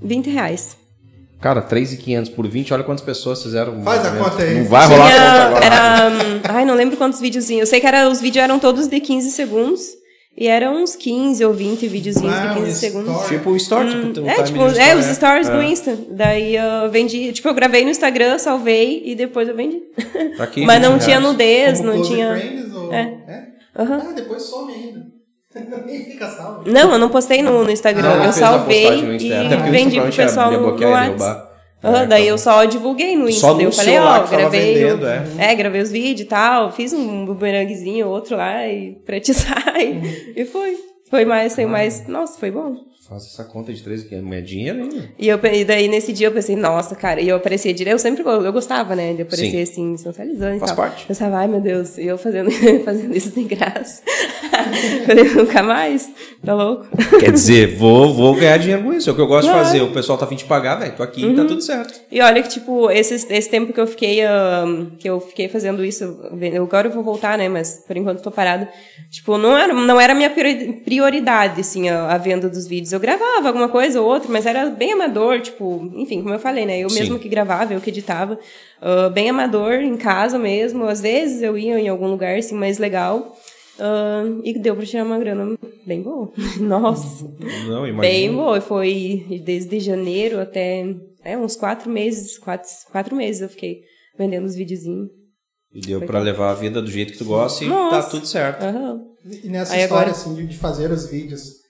20 0.00 0.30
reais. 0.30 0.76
Cara, 1.42 1.60
3,500 1.60 2.30
por 2.30 2.46
20, 2.48 2.72
olha 2.72 2.84
quantas 2.84 3.04
pessoas 3.04 3.42
fizeram. 3.42 3.82
Faz 3.82 4.00
a 4.06 4.10
movimento. 4.10 4.30
conta 4.30 4.42
aí. 4.44 4.58
Não 4.60 4.64
vai 4.66 4.86
rolar 4.86 5.04
a 5.04 5.08
Tinha- 5.08 5.20
conta 5.20 5.42
agora. 5.44 5.64
era, 5.66 6.08
hum, 6.08 6.40
ai, 6.44 6.64
não 6.64 6.74
lembro 6.74 6.96
quantos 6.96 7.20
videozinhos. 7.20 7.60
Eu 7.62 7.66
sei 7.66 7.80
que 7.80 7.86
era, 7.86 8.08
os 8.08 8.20
vídeos 8.20 8.42
eram 8.44 8.58
todos 8.58 8.86
de 8.86 9.00
15 9.00 9.30
segundos. 9.32 9.82
E 10.34 10.48
eram 10.48 10.82
uns 10.82 10.96
15 10.96 11.44
ou 11.44 11.52
20 11.52 11.86
videozinhos 11.88 12.32
Ah, 12.34 12.46
de 12.46 12.60
um 12.60 12.64
15 12.64 12.78
segundos. 12.78 13.10
story. 13.10 13.28
Tipo 13.36 13.50
o 13.50 13.56
story, 13.56 13.90
tipo, 13.90 14.12
tem 14.14 14.22
um 14.24 14.30
É, 14.30 14.42
tipo, 14.42 14.62
é, 14.62 14.66
story, 14.68 14.98
os 14.98 15.06
né? 15.06 15.14
stories 15.14 15.48
do 15.50 15.56
É. 15.60 15.64
Insta. 15.66 15.98
Daí 16.10 16.56
eu 16.56 16.90
vendi. 16.90 17.32
Tipo, 17.32 17.48
eu 17.48 17.54
gravei 17.54 17.84
no 17.84 17.90
Instagram, 17.90 18.38
salvei 18.38 19.02
e 19.04 19.14
depois 19.14 19.46
eu 19.46 19.54
vendi. 19.54 19.82
Tá 20.38 20.44
aqui, 20.44 20.64
Mas 20.64 20.80
não 20.80 20.92
20 20.94 21.02
tinha 21.04 21.18
reais. 21.18 21.32
nudez, 21.32 21.78
Como 21.80 21.92
não 21.92 22.02
tinha. 22.02 22.34
Friends, 22.34 22.74
ou... 22.74 22.92
É. 22.94 23.00
é? 23.28 23.82
Aham. 23.82 24.02
Ah, 24.08 24.12
depois 24.12 24.42
some 24.44 24.72
ainda. 24.72 25.02
Nem 25.86 26.04
fica 26.04 26.28
salvo. 26.28 26.62
Não, 26.70 26.92
eu 26.92 26.98
não 26.98 27.08
postei 27.08 27.42
no, 27.42 27.64
no 27.64 27.70
Instagram. 27.70 28.20
Ah, 28.22 28.26
eu 28.26 28.32
salvei 28.32 29.02
no 29.02 29.14
e 29.14 29.32
Até 29.32 29.56
vendi 29.70 30.00
pro 30.00 30.12
pessoal 30.12 30.50
no, 30.52 30.76
no 30.76 30.90
WhatsApp. 30.90 31.52
É, 31.84 32.06
daí 32.06 32.22
então. 32.22 32.34
eu 32.34 32.38
só 32.38 32.64
divulguei 32.64 33.16
no 33.16 33.28
Insta. 33.28 33.48
Eu 33.60 33.72
falei, 33.72 33.98
ó, 33.98 34.20
tava 34.20 34.36
gravei. 34.36 34.74
vendendo, 34.74 35.02
o- 35.02 35.40
é. 35.40 35.54
gravei 35.54 35.80
os 35.82 35.90
vídeos 35.90 36.20
e 36.20 36.24
tal. 36.26 36.70
Fiz 36.70 36.92
um 36.92 37.24
bumeranguezinho, 37.24 38.06
outro 38.06 38.36
lá, 38.36 38.66
e 38.68 38.92
pra 39.04 39.18
te 39.18 39.34
sair. 39.34 39.96
Uhum. 39.96 40.32
E 40.36 40.44
foi. 40.44 40.76
Foi 41.10 41.24
mais, 41.24 41.54
foi 41.54 41.66
mais. 41.66 42.06
Nossa, 42.06 42.38
foi 42.38 42.50
bom. 42.50 42.76
Faz 43.12 43.26
essa 43.26 43.44
conta 43.44 43.72
de 43.72 43.82
13,500. 43.82 44.24
Não 44.26 44.36
é 44.36 44.40
dinheiro 44.40 44.82
ainda. 44.82 45.10
E, 45.18 45.28
eu, 45.28 45.38
e 45.52 45.64
daí 45.64 45.86
nesse 45.88 46.12
dia 46.12 46.28
eu 46.28 46.32
pensei, 46.32 46.56
nossa, 46.56 46.94
cara, 46.94 47.20
e 47.20 47.28
eu 47.28 47.36
aparecia 47.36 47.72
direto, 47.74 47.92
eu 47.94 47.98
sempre 47.98 48.22
eu 48.26 48.52
gostava, 48.52 48.96
né, 48.96 49.12
de 49.12 49.22
aparecer 49.22 49.62
assim, 49.62 49.96
sensualizando 49.96 50.56
e 50.56 50.58
Faz 50.58 50.70
tal. 50.70 50.76
parte. 50.76 51.02
Eu 51.02 51.08
pensava, 51.08 51.36
ai 51.36 51.46
meu 51.48 51.60
Deus, 51.60 51.98
e 51.98 52.06
eu 52.06 52.16
fazendo, 52.16 52.50
fazendo 52.84 53.14
isso 53.16 53.30
de 53.32 53.44
graça. 53.44 54.02
Falei, 55.06 55.24
nunca 55.24 55.62
mais, 55.62 56.10
tá 56.44 56.54
louco? 56.54 56.86
Quer 57.18 57.32
dizer, 57.32 57.76
vou, 57.76 58.14
vou 58.14 58.34
ganhar 58.34 58.56
dinheiro 58.58 58.82
com 58.82 58.92
isso. 58.92 59.08
É 59.10 59.12
o 59.12 59.16
que 59.16 59.20
eu 59.20 59.26
gosto 59.26 59.48
de 59.48 59.52
fazer. 59.54 59.80
O 59.82 59.92
pessoal 59.92 60.16
tá 60.16 60.24
afim 60.24 60.36
de 60.36 60.44
pagar, 60.44 60.76
velho. 60.76 60.94
Tô 60.96 61.02
aqui 61.02 61.24
e 61.24 61.34
tá 61.34 61.44
tudo 61.44 61.60
certo. 61.60 62.00
E 62.10 62.20
olha 62.20 62.42
que, 62.42 62.48
tipo, 62.48 62.90
esse, 62.90 63.14
esse 63.14 63.48
tempo 63.50 63.72
que 63.72 63.80
eu 63.80 63.86
fiquei, 63.86 64.20
que 64.98 65.08
eu 65.08 65.20
fiquei 65.20 65.48
fazendo 65.48 65.84
isso, 65.84 66.04
eu- 66.04 66.62
agora 66.62 66.88
eu 66.88 66.92
vou 66.92 67.02
voltar, 67.02 67.36
né, 67.36 67.48
mas 67.48 67.82
por 67.86 67.96
enquanto 67.96 68.22
tô 68.22 68.30
parada. 68.30 68.68
Tipo, 69.10 69.36
não 69.36 69.56
era, 69.56 69.74
não 69.74 70.00
era 70.00 70.12
a 70.12 70.16
minha 70.16 70.30
priori- 70.30 70.80
prioridade, 70.84 71.60
assim, 71.60 71.88
a, 71.88 72.12
a 72.12 72.18
venda 72.18 72.48
dos 72.48 72.66
vídeos. 72.66 72.92
Eu 72.92 73.00
gravava 73.02 73.48
alguma 73.48 73.68
coisa 73.68 74.00
ou 74.00 74.08
outra, 74.08 74.30
mas 74.32 74.46
era 74.46 74.70
bem 74.70 74.92
amador, 74.94 75.40
tipo, 75.42 75.90
enfim, 75.94 76.22
como 76.22 76.32
eu 76.34 76.38
falei, 76.38 76.64
né, 76.64 76.78
eu 76.78 76.88
Sim. 76.88 77.00
mesmo 77.00 77.18
que 77.18 77.28
gravava, 77.28 77.74
eu 77.74 77.80
que 77.80 77.90
editava, 77.90 78.38
ah, 78.80 79.10
bem 79.10 79.28
amador, 79.28 79.74
em 79.74 79.96
casa 79.98 80.38
mesmo. 80.38 80.84
Às 80.86 81.00
vezes 81.02 81.42
eu 81.42 81.58
ia 81.58 81.78
em 81.78 81.88
algum 81.88 82.06
lugar, 82.08 82.38
assim, 82.38 82.54
mais 82.54 82.78
legal. 82.78 83.36
ah, 83.78 84.22
e 84.44 84.58
deu 84.58 84.74
pra 84.76 84.86
tirar 84.86 85.04
uma 85.04 85.18
grana 85.18 85.58
bem 85.86 86.00
boa. 86.02 86.32
Nossa. 86.60 87.24
Não, 87.66 87.86
imagina. 87.86 88.00
Bem 88.00 88.32
boa, 88.32 88.60
foi 88.60 89.40
desde 89.44 89.80
janeiro 89.80 90.40
até 90.40 90.84
é, 91.24 91.36
uns 91.36 91.56
quatro 91.56 91.90
meses, 91.90 92.38
quatro, 92.38 92.68
quatro 92.90 93.14
meses 93.16 93.42
eu 93.42 93.48
fiquei 93.48 93.80
vendendo 94.18 94.44
os 94.46 94.54
videozinhos. 94.54 95.08
E 95.74 95.80
deu 95.80 96.02
pra 96.02 96.18
levar 96.20 96.50
a 96.50 96.54
vida 96.54 96.82
do 96.82 96.90
jeito 96.90 97.12
que 97.12 97.18
tu 97.18 97.24
gosta 97.24 97.64
e 97.64 97.68
Nossa. 97.68 98.02
tá 98.02 98.10
tudo 98.10 98.26
certo. 98.26 98.62
Aham. 98.62 99.00
E 99.42 99.48
nessa 99.48 99.72
Aí 99.72 99.82
história, 99.84 100.02
agora- 100.02 100.10
assim, 100.10 100.46
de 100.46 100.58
fazer 100.58 100.90
os 100.90 101.08
vídeos, 101.08 101.61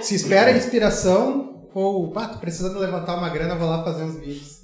se 0.00 0.14
espera 0.14 0.56
inspiração 0.56 1.68
ou, 1.74 2.12
ah, 2.18 2.28
tô 2.28 2.38
precisando 2.38 2.78
levantar 2.78 3.16
uma 3.16 3.30
grana, 3.30 3.54
vou 3.54 3.68
lá 3.68 3.82
fazer 3.82 4.04
uns 4.04 4.18
vídeos. 4.18 4.62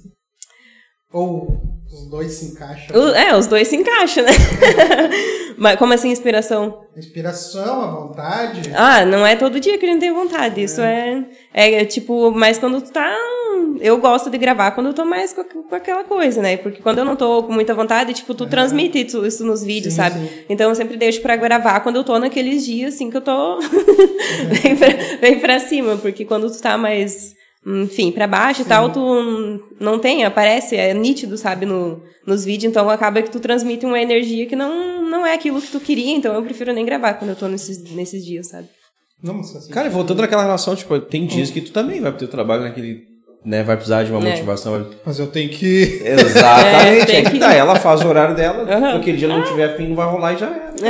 Ou 1.11 1.78
os 1.91 2.07
dois 2.09 2.31
se 2.33 2.45
encaixam. 2.45 2.95
O- 2.99 3.15
É, 3.15 3.35
os 3.35 3.47
dois 3.47 3.67
se 3.67 3.75
encaixam, 3.75 4.23
né? 4.23 4.31
Mas 5.57 5.77
como 5.77 5.93
assim, 5.93 6.09
inspiração? 6.09 6.81
Inspiração, 6.95 7.81
à 7.81 7.87
vontade. 7.91 8.61
Ah, 8.75 9.05
não 9.05 9.25
é 9.25 9.35
todo 9.35 9.59
dia 9.59 9.77
que 9.77 9.85
a 9.85 9.89
gente 9.89 9.99
tem 9.99 10.13
vontade. 10.13 10.63
Isso 10.63 10.79
é, 10.81 11.25
é, 11.53 11.83
tipo, 11.85 12.31
mais 12.31 12.57
quando 12.57 12.81
tu 12.81 12.91
tá. 12.91 13.13
Eu 13.81 13.97
gosto 13.97 14.29
de 14.29 14.37
gravar 14.37 14.71
quando 14.71 14.87
eu 14.87 14.93
tô 14.93 15.03
mais 15.05 15.33
com, 15.33 15.43
com 15.43 15.75
aquela 15.75 16.03
coisa, 16.03 16.41
né? 16.41 16.55
Porque 16.57 16.81
quando 16.81 16.99
eu 16.99 17.05
não 17.05 17.15
tô 17.15 17.43
com 17.43 17.51
muita 17.53 17.73
vontade, 17.73 18.13
tipo, 18.13 18.33
tu 18.33 18.45
transmite 18.45 19.05
isso, 19.05 19.25
isso 19.25 19.45
nos 19.45 19.63
vídeos, 19.63 19.93
Sim, 19.93 19.97
sabe? 20.01 20.19
sim. 20.19 20.29
Então 20.49 20.69
eu 20.69 20.75
sempre 20.75 20.95
deixo 20.97 21.21
pra 21.21 21.35
gravar 21.35 21.79
quando 21.81 21.97
eu 21.97 22.03
tô 22.03 22.17
naqueles 22.19 22.65
dias, 22.65 22.93
assim, 22.95 23.09
que 23.09 23.17
eu 23.17 23.21
tô 23.21 23.59
bem, 24.63 24.75
pra, 24.75 24.87
bem 25.19 25.39
pra 25.39 25.59
cima. 25.59 25.97
Porque 25.97 26.23
quando 26.25 26.49
tu 26.49 26.61
tá 26.61 26.77
mais. 26.77 27.35
Enfim, 27.65 28.11
pra 28.11 28.25
baixo 28.27 28.61
e 28.61 28.65
tal, 28.65 28.89
tu 28.89 29.59
não 29.79 29.99
tem, 29.99 30.23
aparece, 30.23 30.75
é 30.75 30.93
nítido, 30.93 31.37
sabe, 31.37 31.65
no, 31.65 32.01
nos 32.25 32.45
vídeos, 32.45 32.71
então 32.71 32.89
acaba 32.89 33.21
que 33.21 33.29
tu 33.29 33.39
transmite 33.39 33.85
uma 33.85 33.99
energia 33.99 34.45
que 34.45 34.55
não, 34.55 35.03
não 35.09 35.25
é 35.25 35.33
aquilo 35.33 35.61
que 35.61 35.71
tu 35.71 35.79
queria, 35.79 36.15
então 36.15 36.33
eu 36.33 36.41
prefiro 36.43 36.73
nem 36.73 36.85
gravar 36.85 37.15
quando 37.15 37.31
eu 37.31 37.35
tô 37.35 37.47
nesses, 37.47 37.83
nesses 37.93 38.25
dias, 38.25 38.47
sabe? 38.47 38.67
Vamos 39.21 39.53
assim. 39.55 39.71
Cara, 39.71 39.87
e 39.87 39.91
voltando 39.91 40.21
naquela 40.21 40.43
relação, 40.43 40.75
tipo, 40.75 40.97
tem 40.99 41.25
dias 41.25 41.49
que 41.49 41.59
tu 41.59 41.71
também 41.71 41.99
vai 41.99 42.11
pro 42.11 42.19
teu 42.19 42.27
trabalho 42.27 42.63
naquele. 42.63 43.09
Né, 43.43 43.63
vai 43.63 43.77
precisar 43.77 44.03
de 44.03 44.11
uma 44.11 44.19
É. 44.25 44.31
motivação. 44.31 44.85
Mas 45.05 45.17
eu 45.17 45.27
tenho 45.27 45.49
que. 45.49 46.01
Exatamente. 46.03 47.11
É, 47.11 47.15
é 47.19 47.23
que 47.23 47.39
tá, 47.39 47.53
ela 47.53 47.75
faz 47.75 48.01
o 48.01 48.07
horário 48.07 48.35
dela, 48.35 48.63
Aham. 48.69 48.97
aquele 48.97 49.17
dia 49.17 49.27
não 49.29 49.43
tiver 49.43 49.77
fim, 49.77 49.87
não 49.87 49.95
vai 49.95 50.09
rolar 50.09 50.33
e 50.33 50.37
já 50.37 50.47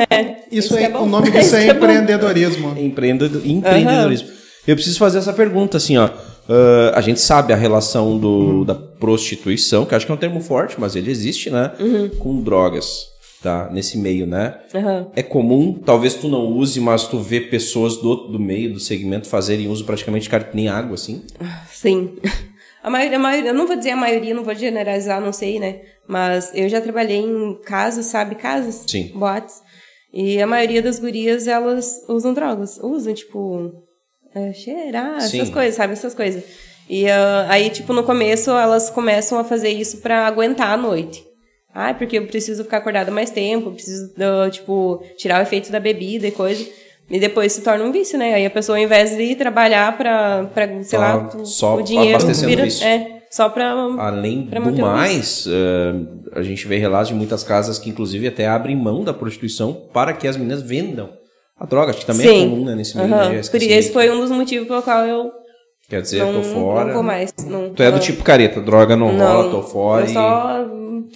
era. 0.09 0.37
Isso, 0.51 0.73
Isso 0.73 0.77
é, 0.77 0.83
é 0.85 0.97
o 0.97 1.05
nome 1.05 1.29
disso 1.31 1.45
Isso 1.45 1.55
é 1.55 1.67
é 1.67 1.71
empreendedorismo. 1.71 2.75
Empreendedor, 2.77 3.41
empreendedorismo. 3.45 4.29
Eu 4.67 4.75
preciso 4.75 4.97
fazer 4.97 5.19
essa 5.19 5.33
pergunta, 5.33 5.77
assim, 5.77 5.97
ó. 5.97 6.09
Ah, 6.49 6.93
a 6.95 7.01
gente 7.01 7.19
sabe 7.19 7.53
a 7.53 7.55
relação 7.55 8.17
do, 8.17 8.65
da 8.65 8.73
prostituição, 8.73 9.85
que 9.85 9.93
acho 9.93 10.05
que 10.05 10.11
é 10.11 10.15
um 10.15 10.17
termo 10.17 10.41
forte, 10.41 10.79
mas 10.79 10.95
ele 10.95 11.11
existe, 11.11 11.51
né? 11.51 11.71
Com 12.17 12.41
drogas, 12.41 13.05
tá? 13.41 13.69
Nesse 13.71 13.97
meio, 13.97 14.25
né? 14.25 14.59
Aham. 14.73 15.11
É 15.15 15.21
comum, 15.21 15.73
talvez 15.85 16.15
tu 16.15 16.27
não 16.27 16.47
use, 16.47 16.79
mas 16.81 17.07
tu 17.07 17.19
vê 17.19 17.39
pessoas 17.39 17.97
do, 17.97 18.27
do 18.27 18.39
meio, 18.39 18.73
do 18.73 18.79
segmento, 18.79 19.27
fazerem 19.27 19.67
uso 19.67 19.85
praticamente 19.85 20.27
que 20.27 20.55
nem 20.55 20.67
água, 20.67 20.95
assim. 20.95 21.23
Sim. 21.71 22.15
A 22.81 22.89
maioria, 22.89 23.17
a 23.17 23.19
maioria, 23.19 23.49
eu 23.49 23.53
não 23.53 23.67
vou 23.67 23.75
dizer 23.75 23.89
a 23.89 23.95
maioria, 23.97 24.33
não 24.33 24.45
vou 24.45 24.55
generalizar, 24.55 25.19
não 25.19 25.33
sei, 25.33 25.59
né? 25.59 25.81
Mas 26.07 26.49
eu 26.55 26.69
já 26.69 26.79
trabalhei 26.79 27.17
em 27.17 27.59
casas, 27.61 28.05
sabe? 28.05 28.35
Casas? 28.35 28.85
Sim. 28.87 29.11
Boates. 29.13 29.61
E 30.13 30.41
a 30.41 30.47
maioria 30.47 30.81
das 30.81 30.97
gurias, 30.97 31.45
elas 31.45 32.05
usam 32.07 32.33
drogas. 32.33 32.79
Usam, 32.81 33.13
tipo, 33.13 33.73
é, 34.35 34.53
cheirar, 34.53 35.21
Sim. 35.21 35.39
essas 35.41 35.49
coisas, 35.53 35.75
sabe? 35.75 35.93
Essas 35.93 36.13
coisas. 36.13 36.43
E 36.89 37.07
ah, 37.09 37.45
aí, 37.49 37.69
tipo, 37.69 37.93
no 37.93 38.03
começo, 38.03 38.51
elas 38.51 38.89
começam 38.89 39.37
a 39.39 39.43
fazer 39.43 39.69
isso 39.69 39.97
pra 39.97 40.25
aguentar 40.25 40.71
a 40.71 40.77
noite. 40.77 41.23
Ah, 41.73 41.93
porque 41.93 42.17
eu 42.17 42.25
preciso 42.25 42.63
ficar 42.63 42.77
acordada 42.77 43.11
mais 43.11 43.29
tempo, 43.29 43.71
preciso, 43.71 44.11
ah, 44.19 44.49
tipo, 44.49 45.03
tirar 45.17 45.39
o 45.39 45.43
efeito 45.43 45.71
da 45.71 45.79
bebida 45.79 46.27
e 46.27 46.31
coisa. 46.31 46.65
E 47.11 47.19
depois 47.19 47.53
se 47.53 47.61
torna 47.61 47.83
um 47.83 47.91
vício, 47.91 48.19
né? 48.19 48.35
Aí 48.35 48.45
a 48.45 48.49
pessoa, 48.49 48.77
ao 48.77 48.83
invés 48.83 49.15
de 49.15 49.21
ir 49.23 49.35
trabalhar 49.35 49.97
pra, 49.97 50.45
pra 50.53 50.67
sei 50.83 50.99
Tá 50.99 51.15
lá, 51.15 51.23
tu- 51.25 51.45
só 51.45 51.77
o 51.77 51.81
dinheiro 51.81 52.19
vira... 52.45 52.63
vício. 52.63 52.85
É, 52.85 53.21
só 53.31 53.49
pra... 53.49 53.71
Além 53.97 54.45
Pra 54.47 54.59
do 54.59 54.69
o 54.69 54.81
mais, 54.81 55.47
eh, 55.47 55.93
a 56.33 56.43
gente 56.43 56.67
vê 56.67 56.77
relatos 56.77 57.09
de 57.09 57.15
muitas 57.15 57.43
casas 57.43 57.79
que, 57.79 57.89
inclusive, 57.89 58.27
até 58.27 58.47
abrem 58.47 58.75
mão 58.75 59.03
da 59.03 59.13
prostituição 59.13 59.73
para 59.91 60.13
que 60.13 60.27
as 60.27 60.37
meninas 60.37 60.61
vendam 60.61 61.09
a 61.59 61.65
droga. 61.65 61.91
Acho 61.91 61.99
que 61.99 62.05
também 62.05 62.25
é 62.27 62.29
Sim. 62.31 62.49
comum, 62.49 62.65
né, 62.65 62.75
nesse 62.75 62.95
meio, 62.97 63.13
Aham. 63.13 63.29
né, 63.29 63.39
Esse 63.39 63.91
foi 63.91 64.09
um 64.09 64.19
dos 64.21 64.31
motivos 64.31 64.67
pelo 64.67 64.81
qual 64.81 65.05
eu 65.05 65.31
Quer 65.89 66.01
dizer, 66.03 66.23
não, 66.23 66.33
tô 66.33 66.43
fora. 66.43 66.85
não 66.85 66.93
vou 66.93 67.03
mais. 67.03 67.33
Não, 67.47 67.73
Tu 67.73 67.81
é 67.81 67.87
do 67.89 67.93
não. 67.93 67.99
tipo 67.99 68.23
careta, 68.23 68.61
droga 68.61 68.95
não, 68.95 69.17
rola, 69.17 69.49
tô 69.49 69.63
fora 69.63 70.03
Eu 70.05 70.09
e 70.09 70.13
só 70.13 70.65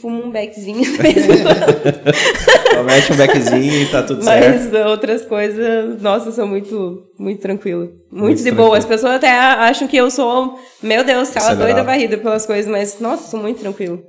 fumo 0.02 0.24
um 0.26 0.32
beckzinho 0.32 0.82
quando. 0.98 2.74
só 2.74 2.84
mete 2.84 3.14
um 3.14 3.16
beckzinho 3.16 3.74
e 3.84 3.86
tá 3.92 4.02
tudo 4.02 4.24
certo. 4.24 4.74
Mas 4.74 4.86
outras 4.88 5.26
coisas, 5.26 6.02
nossa, 6.02 6.30
eu 6.30 6.32
sou 6.32 6.48
muito, 6.48 7.04
muito 7.20 7.40
tranquila. 7.42 7.88
Muito, 8.12 8.38
de 8.38 8.44
tranquila. 8.44 8.66
boa. 8.68 8.78
As 8.78 8.86
pessoas 8.86 9.14
até 9.16 9.30
acham 9.30 9.88
que 9.88 9.96
eu 9.98 10.10
sou, 10.10 10.58
meu 10.82 11.04
Deus, 11.04 11.36
ela 11.36 11.54
doida 11.56 11.84
varrida 11.84 12.18
pelas 12.18 12.46
coisas, 12.46 12.70
mas 12.72 13.00
nossa, 13.00 13.30
sou 13.30 13.40
muito 13.40 13.60
tranquila. 13.60 14.00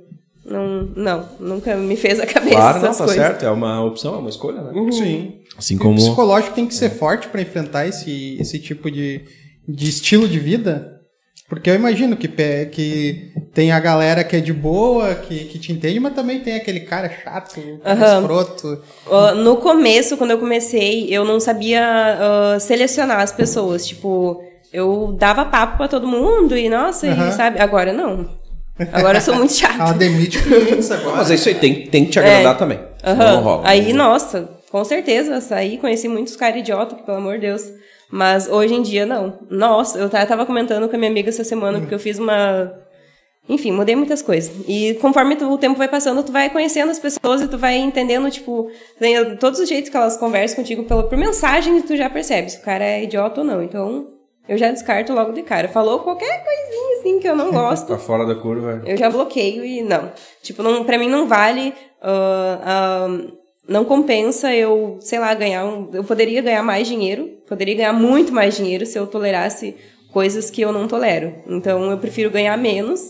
Não, 0.45 0.89
não, 0.95 1.25
nunca 1.39 1.75
me 1.75 1.95
fez 1.95 2.19
a 2.19 2.25
cabeça 2.27 2.55
Claro, 2.55 2.79
não, 2.79 2.91
tá 2.91 2.97
coisas. 2.97 3.17
Uhum. 3.17 3.23
certo. 3.23 3.45
É 3.45 3.49
uma 3.49 3.83
opção, 3.83 4.13
é 4.13 4.17
uma 4.19 4.29
escolha, 4.29 4.61
né? 4.61 4.71
Sim. 4.91 5.39
Assim 5.57 5.75
O 5.75 5.95
psicológico 5.95 6.53
tem 6.53 6.67
que 6.67 6.75
ser 6.75 6.91
forte 6.91 7.27
pra 7.29 7.41
enfrentar 7.41 7.87
esse, 7.87 8.37
esse 8.39 8.59
tipo 8.59 8.91
de, 8.91 9.21
de 9.67 9.89
estilo 9.89 10.27
de 10.27 10.39
vida. 10.39 10.91
Porque 11.47 11.69
eu 11.69 11.75
imagino 11.75 12.17
que, 12.17 12.27
que 12.27 13.31
tem 13.53 13.71
a 13.71 13.79
galera 13.79 14.23
que 14.23 14.35
é 14.35 14.39
de 14.39 14.51
boa, 14.51 15.13
que, 15.13 15.45
que 15.45 15.59
te 15.59 15.71
entende, 15.71 15.99
mas 15.99 16.13
também 16.15 16.39
tem 16.39 16.55
aquele 16.55 16.81
cara 16.81 17.07
chato, 17.07 17.59
Aham. 17.85 18.19
escroto. 18.21 18.81
Ah, 19.11 19.33
no 19.35 19.57
começo, 19.57 20.17
quando 20.17 20.31
eu 20.31 20.39
comecei, 20.39 21.07
eu 21.09 21.23
não 21.23 21.39
sabia 21.39 21.83
ah, 21.83 22.59
selecionar 22.59 23.19
as 23.19 23.31
pessoas. 23.31 23.85
Tipo, 23.85 24.41
eu 24.73 25.15
dava 25.19 25.45
papo 25.45 25.77
pra 25.77 25.87
todo 25.87 26.07
mundo 26.07 26.57
e, 26.57 26.67
nossa, 26.67 27.07
Aham. 27.07 27.29
e, 27.29 27.31
sabe? 27.33 27.59
Agora 27.59 27.93
não. 27.93 28.27
Agora 28.91 29.17
eu 29.17 29.21
sou 29.21 29.35
muito 29.35 29.53
chata. 29.53 29.75
Ela 29.75 29.93
demite 29.93 30.41
clientes 30.41 30.91
agora. 30.91 31.17
Mas 31.17 31.31
é 31.31 31.35
isso 31.35 31.47
aí, 31.49 31.55
tem, 31.55 31.87
tem 31.87 32.05
que 32.05 32.11
te 32.11 32.19
agradar 32.19 32.55
É. 32.55 32.57
também. 32.57 32.79
Aham. 33.03 33.33
Não 33.35 33.41
rola. 33.41 33.61
Aí, 33.65 33.93
nossa, 33.93 34.49
com 34.69 34.83
certeza, 34.83 35.39
saí, 35.39 35.77
conheci 35.77 36.07
muitos 36.07 36.35
caras 36.35 36.59
idiota, 36.59 36.95
pelo 36.95 37.17
amor 37.17 37.35
de 37.35 37.41
Deus. 37.47 37.63
Mas 38.11 38.47
hoje 38.49 38.73
em 38.73 38.81
dia, 38.81 39.05
não. 39.05 39.39
Nossa, 39.49 39.97
eu 39.97 40.09
ta- 40.09 40.25
tava 40.25 40.45
comentando 40.45 40.87
com 40.89 40.95
a 40.95 40.99
minha 40.99 41.09
amiga 41.09 41.29
essa 41.29 41.43
semana, 41.43 41.79
porque 41.79 41.95
eu 41.95 41.99
fiz 41.99 42.19
uma. 42.19 42.71
Enfim, 43.47 43.71
mudei 43.71 43.95
muitas 43.95 44.21
coisas. 44.21 44.51
E 44.67 44.95
conforme 44.95 45.35
tu- 45.35 45.49
o 45.51 45.57
tempo 45.57 45.77
vai 45.77 45.87
passando, 45.87 46.23
tu 46.23 46.31
vai 46.31 46.49
conhecendo 46.49 46.89
as 46.91 46.99
pessoas 46.99 47.41
e 47.41 47.47
tu 47.47 47.57
vai 47.57 47.77
entendendo, 47.77 48.29
tipo, 48.29 48.69
todos 49.39 49.59
os 49.59 49.69
jeitos 49.69 49.89
que 49.89 49.95
elas 49.97 50.17
conversam 50.17 50.57
contigo 50.57 50.83
pela, 50.83 51.03
por 51.03 51.17
mensagem, 51.17 51.79
tu 51.81 51.95
já 51.95 52.09
percebe 52.09 52.49
se 52.51 52.57
o 52.57 52.61
cara 52.61 52.83
é 52.83 53.03
idiota 53.03 53.41
ou 53.41 53.45
não. 53.47 53.61
Então, 53.63 54.07
eu 54.47 54.57
já 54.57 54.71
descarto 54.71 55.13
logo 55.13 55.31
de 55.31 55.41
cara. 55.43 55.67
Falou 55.67 55.99
qualquer 55.99 56.43
coisinha 56.43 56.99
assim 56.99 57.19
que 57.19 57.27
eu 57.27 57.35
não 57.35 57.51
gosto. 57.53 57.87
Tá 57.87 57.97
fora 57.97 58.25
da 58.25 58.35
curva. 58.35 58.81
Eu 58.85 58.97
já 58.97 59.09
bloqueio 59.09 59.63
e 59.65 59.81
não. 59.81 60.11
Tipo, 60.41 60.61
não, 60.63 60.83
pra 60.83 60.97
mim 60.97 61.09
não 61.09 61.27
vale. 61.27 61.73
ah, 62.01 62.59
ah, 62.63 63.07
não 63.67 63.83
compensa 63.83 64.53
eu, 64.53 64.97
sei 65.01 65.17
lá, 65.19 65.33
ganhar 65.33 65.65
um. 65.65 65.89
Eu 65.93 66.03
poderia 66.03 66.41
ganhar 66.41 66.61
mais 66.61 66.87
dinheiro, 66.87 67.29
poderia 67.47 67.73
ganhar 67.75 67.93
muito 67.93 68.31
mais 68.31 68.55
dinheiro 68.55 68.85
se 68.85 68.97
eu 68.97 69.07
tolerasse 69.07 69.75
coisas 70.13 70.49
que 70.51 70.61
eu 70.61 70.71
não 70.71 70.87
tolero. 70.87 71.33
Então 71.47 71.89
eu 71.89 71.97
prefiro 71.97 72.29
ganhar 72.29 72.55
menos 72.57 73.01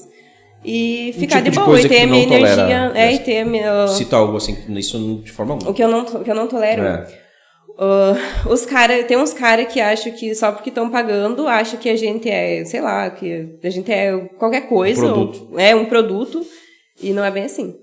e 0.63 1.13
ficar 1.19 1.43
tipo 1.43 1.43
de 1.43 1.51
de 1.51 1.55
boa 1.57 1.67
coisa 1.67 1.85
e 1.85 1.89
que 1.89 1.95
ter 1.95 2.01
a 2.03 2.07
minha 2.07 2.23
energia. 2.23 2.91
é, 2.95 3.13
e 3.13 3.19
ter 3.19 3.41
a 3.41 3.45
minha. 3.45 3.87
Cita 3.89 4.15
algo 4.15 4.37
assim, 4.37 4.57
isso 4.69 5.21
de 5.23 5.31
forma 5.31 5.53
O 5.53 5.57
alguma. 5.57 5.73
que 5.73 5.83
eu 5.83 5.87
não, 5.89 6.01
o 6.03 6.23
que 6.23 6.31
eu 6.31 6.35
não 6.35 6.47
tolero. 6.47 6.83
É. 6.83 7.24
Ah, 7.77 8.15
os 8.49 8.65
cara, 8.65 9.03
tem 9.03 9.17
uns 9.17 9.33
caras 9.33 9.71
que 9.71 9.79
acham 9.81 10.11
que 10.13 10.33
só 10.33 10.51
porque 10.51 10.69
estão 10.69 10.89
pagando, 10.89 11.47
acham 11.47 11.79
que 11.79 11.89
a 11.89 11.95
gente 11.95 12.29
é, 12.29 12.63
sei 12.65 12.81
lá, 12.81 13.09
que 13.09 13.57
a 13.63 13.69
gente 13.69 13.91
é 13.91 14.17
qualquer 14.37 14.67
coisa. 14.67 15.01
produto. 15.01 15.49
ou- 15.51 15.59
é 15.59 15.75
um 15.75 15.85
produto. 15.85 16.45
E 17.01 17.11
não 17.11 17.23
é 17.23 17.31
bem 17.31 17.43
assim. 17.43 17.75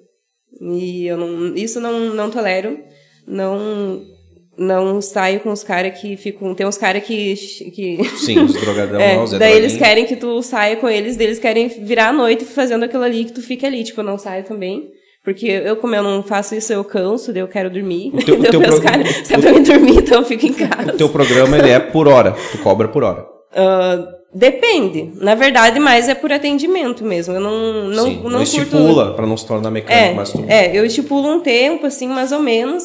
E 0.61 1.07
eu 1.07 1.17
não, 1.17 1.55
isso 1.55 1.81
não, 1.81 2.15
não 2.15 2.31
tolero. 2.31 2.79
Não, 3.27 4.03
não 4.57 5.01
saio 5.03 5.41
com 5.41 5.51
os 5.51 5.63
caras 5.63 5.99
que 6.01 6.17
ficam. 6.17 6.55
Tem 6.55 6.67
uns 6.67 6.79
caras 6.79 7.03
que. 7.05 7.35
que 7.75 8.05
Sim, 8.17 8.39
os 8.45 8.53
drogadão 8.61 9.01
é, 9.01 9.17
lá, 9.17 9.23
os 9.25 9.31
Zé 9.31 9.39
daí 9.39 9.57
eles 9.57 9.77
querem 9.77 10.07
que 10.07 10.17
tu 10.17 10.43
saia 10.43 10.77
com 10.77 10.89
eles, 10.89 11.17
daí 11.17 11.27
eles 11.27 11.39
querem 11.39 11.69
virar 11.69 12.09
a 12.09 12.13
noite 12.13 12.45
fazendo 12.45 12.85
aquilo 12.85 13.03
ali 13.03 13.25
que 13.27 13.33
tu 13.33 13.43
fique 13.43 13.67
ali. 13.67 13.85
Tipo, 13.85 14.01
eu 14.01 14.05
não 14.05 14.19
saio 14.19 14.45
também. 14.45 14.91
Porque 15.25 15.47
eu, 15.47 15.77
como 15.77 15.95
eu 15.95 16.03
não 16.03 16.23
faço 16.23 16.55
isso, 16.55 16.73
eu 16.73 16.83
canso, 16.83 17.33
daí 17.33 17.43
eu 17.43 17.49
quero 17.49 17.71
dormir. 17.71 18.11
teu- 18.25 18.41
o 18.41 18.43
teu 18.43 18.55
eu 18.55 18.61
penso, 18.61 18.81
programa- 18.81 19.05
cara, 19.05 19.25
se 19.25 19.35
é 19.35 19.39
pra 19.39 19.53
mim 19.53 19.63
dormir, 19.63 19.99
então 19.99 20.19
eu 20.19 20.25
fico 20.25 20.47
em 20.47 20.53
casa. 20.53 20.93
O 20.93 20.97
teu 20.97 21.09
programa, 21.09 21.57
ele 21.59 21.71
é 21.71 21.79
por 21.79 22.09
hora. 22.09 22.35
Tu 22.51 22.59
cobra 22.59 22.89
por 22.89 23.05
hora. 23.05 23.25
Ah, 23.55 24.05
depende. 24.35 25.13
Na 25.21 25.35
verdade, 25.37 25.79
mais 25.79 26.09
é 26.09 26.15
por 26.15 26.33
atendimento 26.33 27.05
mesmo. 27.05 27.35
Eu 27.35 27.41
não, 27.41 27.85
não, 27.89 28.05
Sim, 28.05 28.17
não, 28.17 28.23
não 28.31 28.39
curto... 28.39 28.43
estipula 28.43 29.15
pra 29.15 29.27
não 29.27 29.37
se 29.37 29.47
tornar 29.47 29.71
mecânico, 29.71 29.97
É, 30.11 30.13
mas 30.15 30.33
tu... 30.33 30.45
é, 30.49 30.77
eu 30.77 30.85
estipulo 30.85 31.29
um 31.29 31.41
tempo, 31.41 31.87
assim, 31.87 32.09
mais 32.09 32.33
ou 32.33 32.41
menos, 32.41 32.83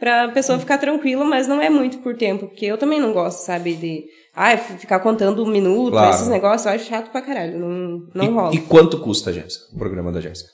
pra 0.00 0.28
pessoa 0.28 0.58
ficar 0.58 0.78
tranquila, 0.78 1.22
mas 1.24 1.46
não 1.46 1.60
é 1.60 1.68
muito 1.68 1.98
por 1.98 2.16
tempo, 2.16 2.46
porque 2.46 2.64
eu 2.64 2.78
também 2.78 2.98
não 3.00 3.12
gosto, 3.12 3.40
sabe, 3.40 3.74
de 3.74 4.04
ah, 4.34 4.56
ficar 4.56 5.00
contando 5.00 5.42
um 5.44 5.46
minuto, 5.46 5.90
Claro. 5.92 6.14
esses 6.14 6.28
negócios, 6.28 6.64
eu 6.66 6.72
acho 6.72 6.86
chato 6.86 7.10
pra 7.10 7.20
caralho, 7.20 7.58
não, 7.58 8.02
não 8.14 8.24
e, 8.24 8.28
rola. 8.28 8.54
e 8.54 8.58
quanto 8.58 8.98
custa, 9.00 9.32
Jéssica, 9.32 9.66
o 9.74 9.78
programa 9.78 10.10
da 10.10 10.20
Jéssica? 10.20 10.50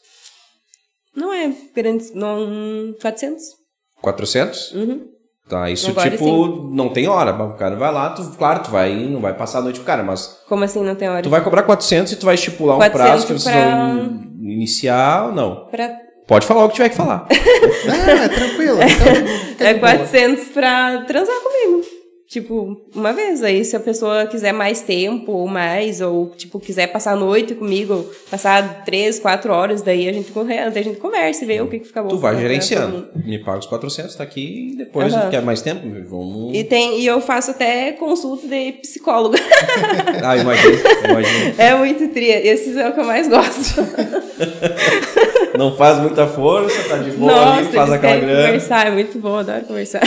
Não 1.15 1.33
é 1.33 1.53
grande, 1.75 2.11
não, 2.15 2.95
400? 3.01 3.43
400? 4.01 4.73
Uhum. 4.73 5.07
Tá, 5.49 5.69
isso 5.69 5.91
Agora 5.91 6.11
tipo, 6.11 6.71
não 6.73 6.89
tem 6.91 7.09
hora. 7.09 7.33
O 7.35 7.55
cara 7.57 7.75
vai 7.75 7.93
lá, 7.93 8.11
tu, 8.11 8.23
claro, 8.39 8.63
tu 8.63 8.71
vai, 8.71 8.95
não 9.09 9.21
vai 9.21 9.35
passar 9.37 9.59
a 9.59 9.63
noite 9.63 9.81
com 9.81 9.83
o 9.83 9.87
cara, 9.87 10.03
mas 10.05 10.39
Como 10.49 10.63
assim 10.63 10.81
não 10.83 10.95
tem 10.95 11.09
hora? 11.09 11.23
tu 11.23 11.29
vai 11.31 11.43
cobrar 11.43 11.65
400 11.65 12.13
e 12.13 12.17
tu 12.17 12.25
vai 12.27 12.37
estipular 12.37 12.77
um 12.77 12.79
400 12.79 13.07
prazo 13.11 13.27
que 13.27 13.33
vocês 13.33 13.55
pra- 13.57 13.77
vão 13.95 14.23
iniciar 14.43 15.27
ou 15.27 15.33
não. 15.33 15.67
Pra... 15.67 15.91
Pode 16.29 16.47
falar 16.47 16.65
o 16.65 16.69
que 16.69 16.75
tiver 16.77 16.91
que 16.91 16.95
falar. 16.97 17.27
Ah, 17.89 18.25
é 18.25 18.29
tranquilo. 18.29 18.79
Então, 18.81 19.15
fica 19.49 19.65
É 19.65 19.75
de 19.75 19.81
boa. 19.81 19.93
400 19.97 20.49
pra 20.49 21.03
transar 21.07 21.35
comigo. 21.43 21.83
Tipo, 22.31 22.81
uma 22.95 23.13
vez. 23.13 23.43
Aí, 23.43 23.65
se 23.65 23.75
a 23.75 23.81
pessoa 23.81 24.25
quiser 24.25 24.53
mais 24.53 24.81
tempo 24.81 25.33
ou 25.33 25.49
mais, 25.49 26.01
ou, 26.01 26.31
tipo, 26.37 26.61
quiser 26.61 26.87
passar 26.87 27.15
a 27.15 27.17
noite 27.17 27.57
comigo, 27.57 28.09
passar 28.31 28.85
três, 28.85 29.19
quatro 29.19 29.53
horas, 29.53 29.83
daí 29.83 30.09
a 30.09 30.13
gente, 30.13 30.31
daí 30.33 30.61
a 30.61 30.83
gente 30.83 31.01
conversa 31.01 31.43
e 31.43 31.47
vê 31.49 31.61
o 31.61 31.67
que, 31.67 31.81
que 31.81 31.89
fica 31.89 32.01
bom. 32.01 32.09
tu 32.11 32.19
vai 32.19 32.39
gerenciando. 32.39 33.09
Me 33.25 33.41
paga 33.41 33.59
os 33.59 33.67
400, 33.67 34.15
tá 34.15 34.23
aqui, 34.23 34.71
e 34.75 34.77
depois, 34.77 35.13
Aham. 35.13 35.29
quer 35.29 35.43
mais 35.43 35.61
tempo? 35.61 35.81
Vamos... 36.09 36.57
E, 36.57 36.63
tem, 36.63 37.01
e 37.01 37.07
eu 37.07 37.21
faço 37.21 37.51
até 37.51 37.91
consulta 37.93 38.47
de 38.47 38.73
psicólogo. 38.81 39.35
Ah, 40.23 40.37
imagina, 40.37 40.79
imagina. 41.09 41.55
é 41.59 41.75
muito 41.75 42.09
tria. 42.09 42.47
Esses 42.47 42.77
é 42.77 42.89
o 42.89 42.93
que 42.93 43.01
eu 43.01 43.05
mais 43.05 43.27
gosto. 43.27 43.81
Não 45.57 45.77
faz 45.77 45.99
muita 45.99 46.27
força, 46.27 46.89
tá 46.89 46.99
de 46.99 47.11
boa 47.13 47.33
Nossa, 47.33 47.59
ali, 47.61 47.73
faz 47.73 47.93
aquela 47.93 48.17
grana. 48.17 48.47
conversar. 48.47 48.87
É 48.87 48.91
muito 48.91 49.19
bom, 49.19 49.37
adoro 49.39 49.65
conversar. 49.65 50.03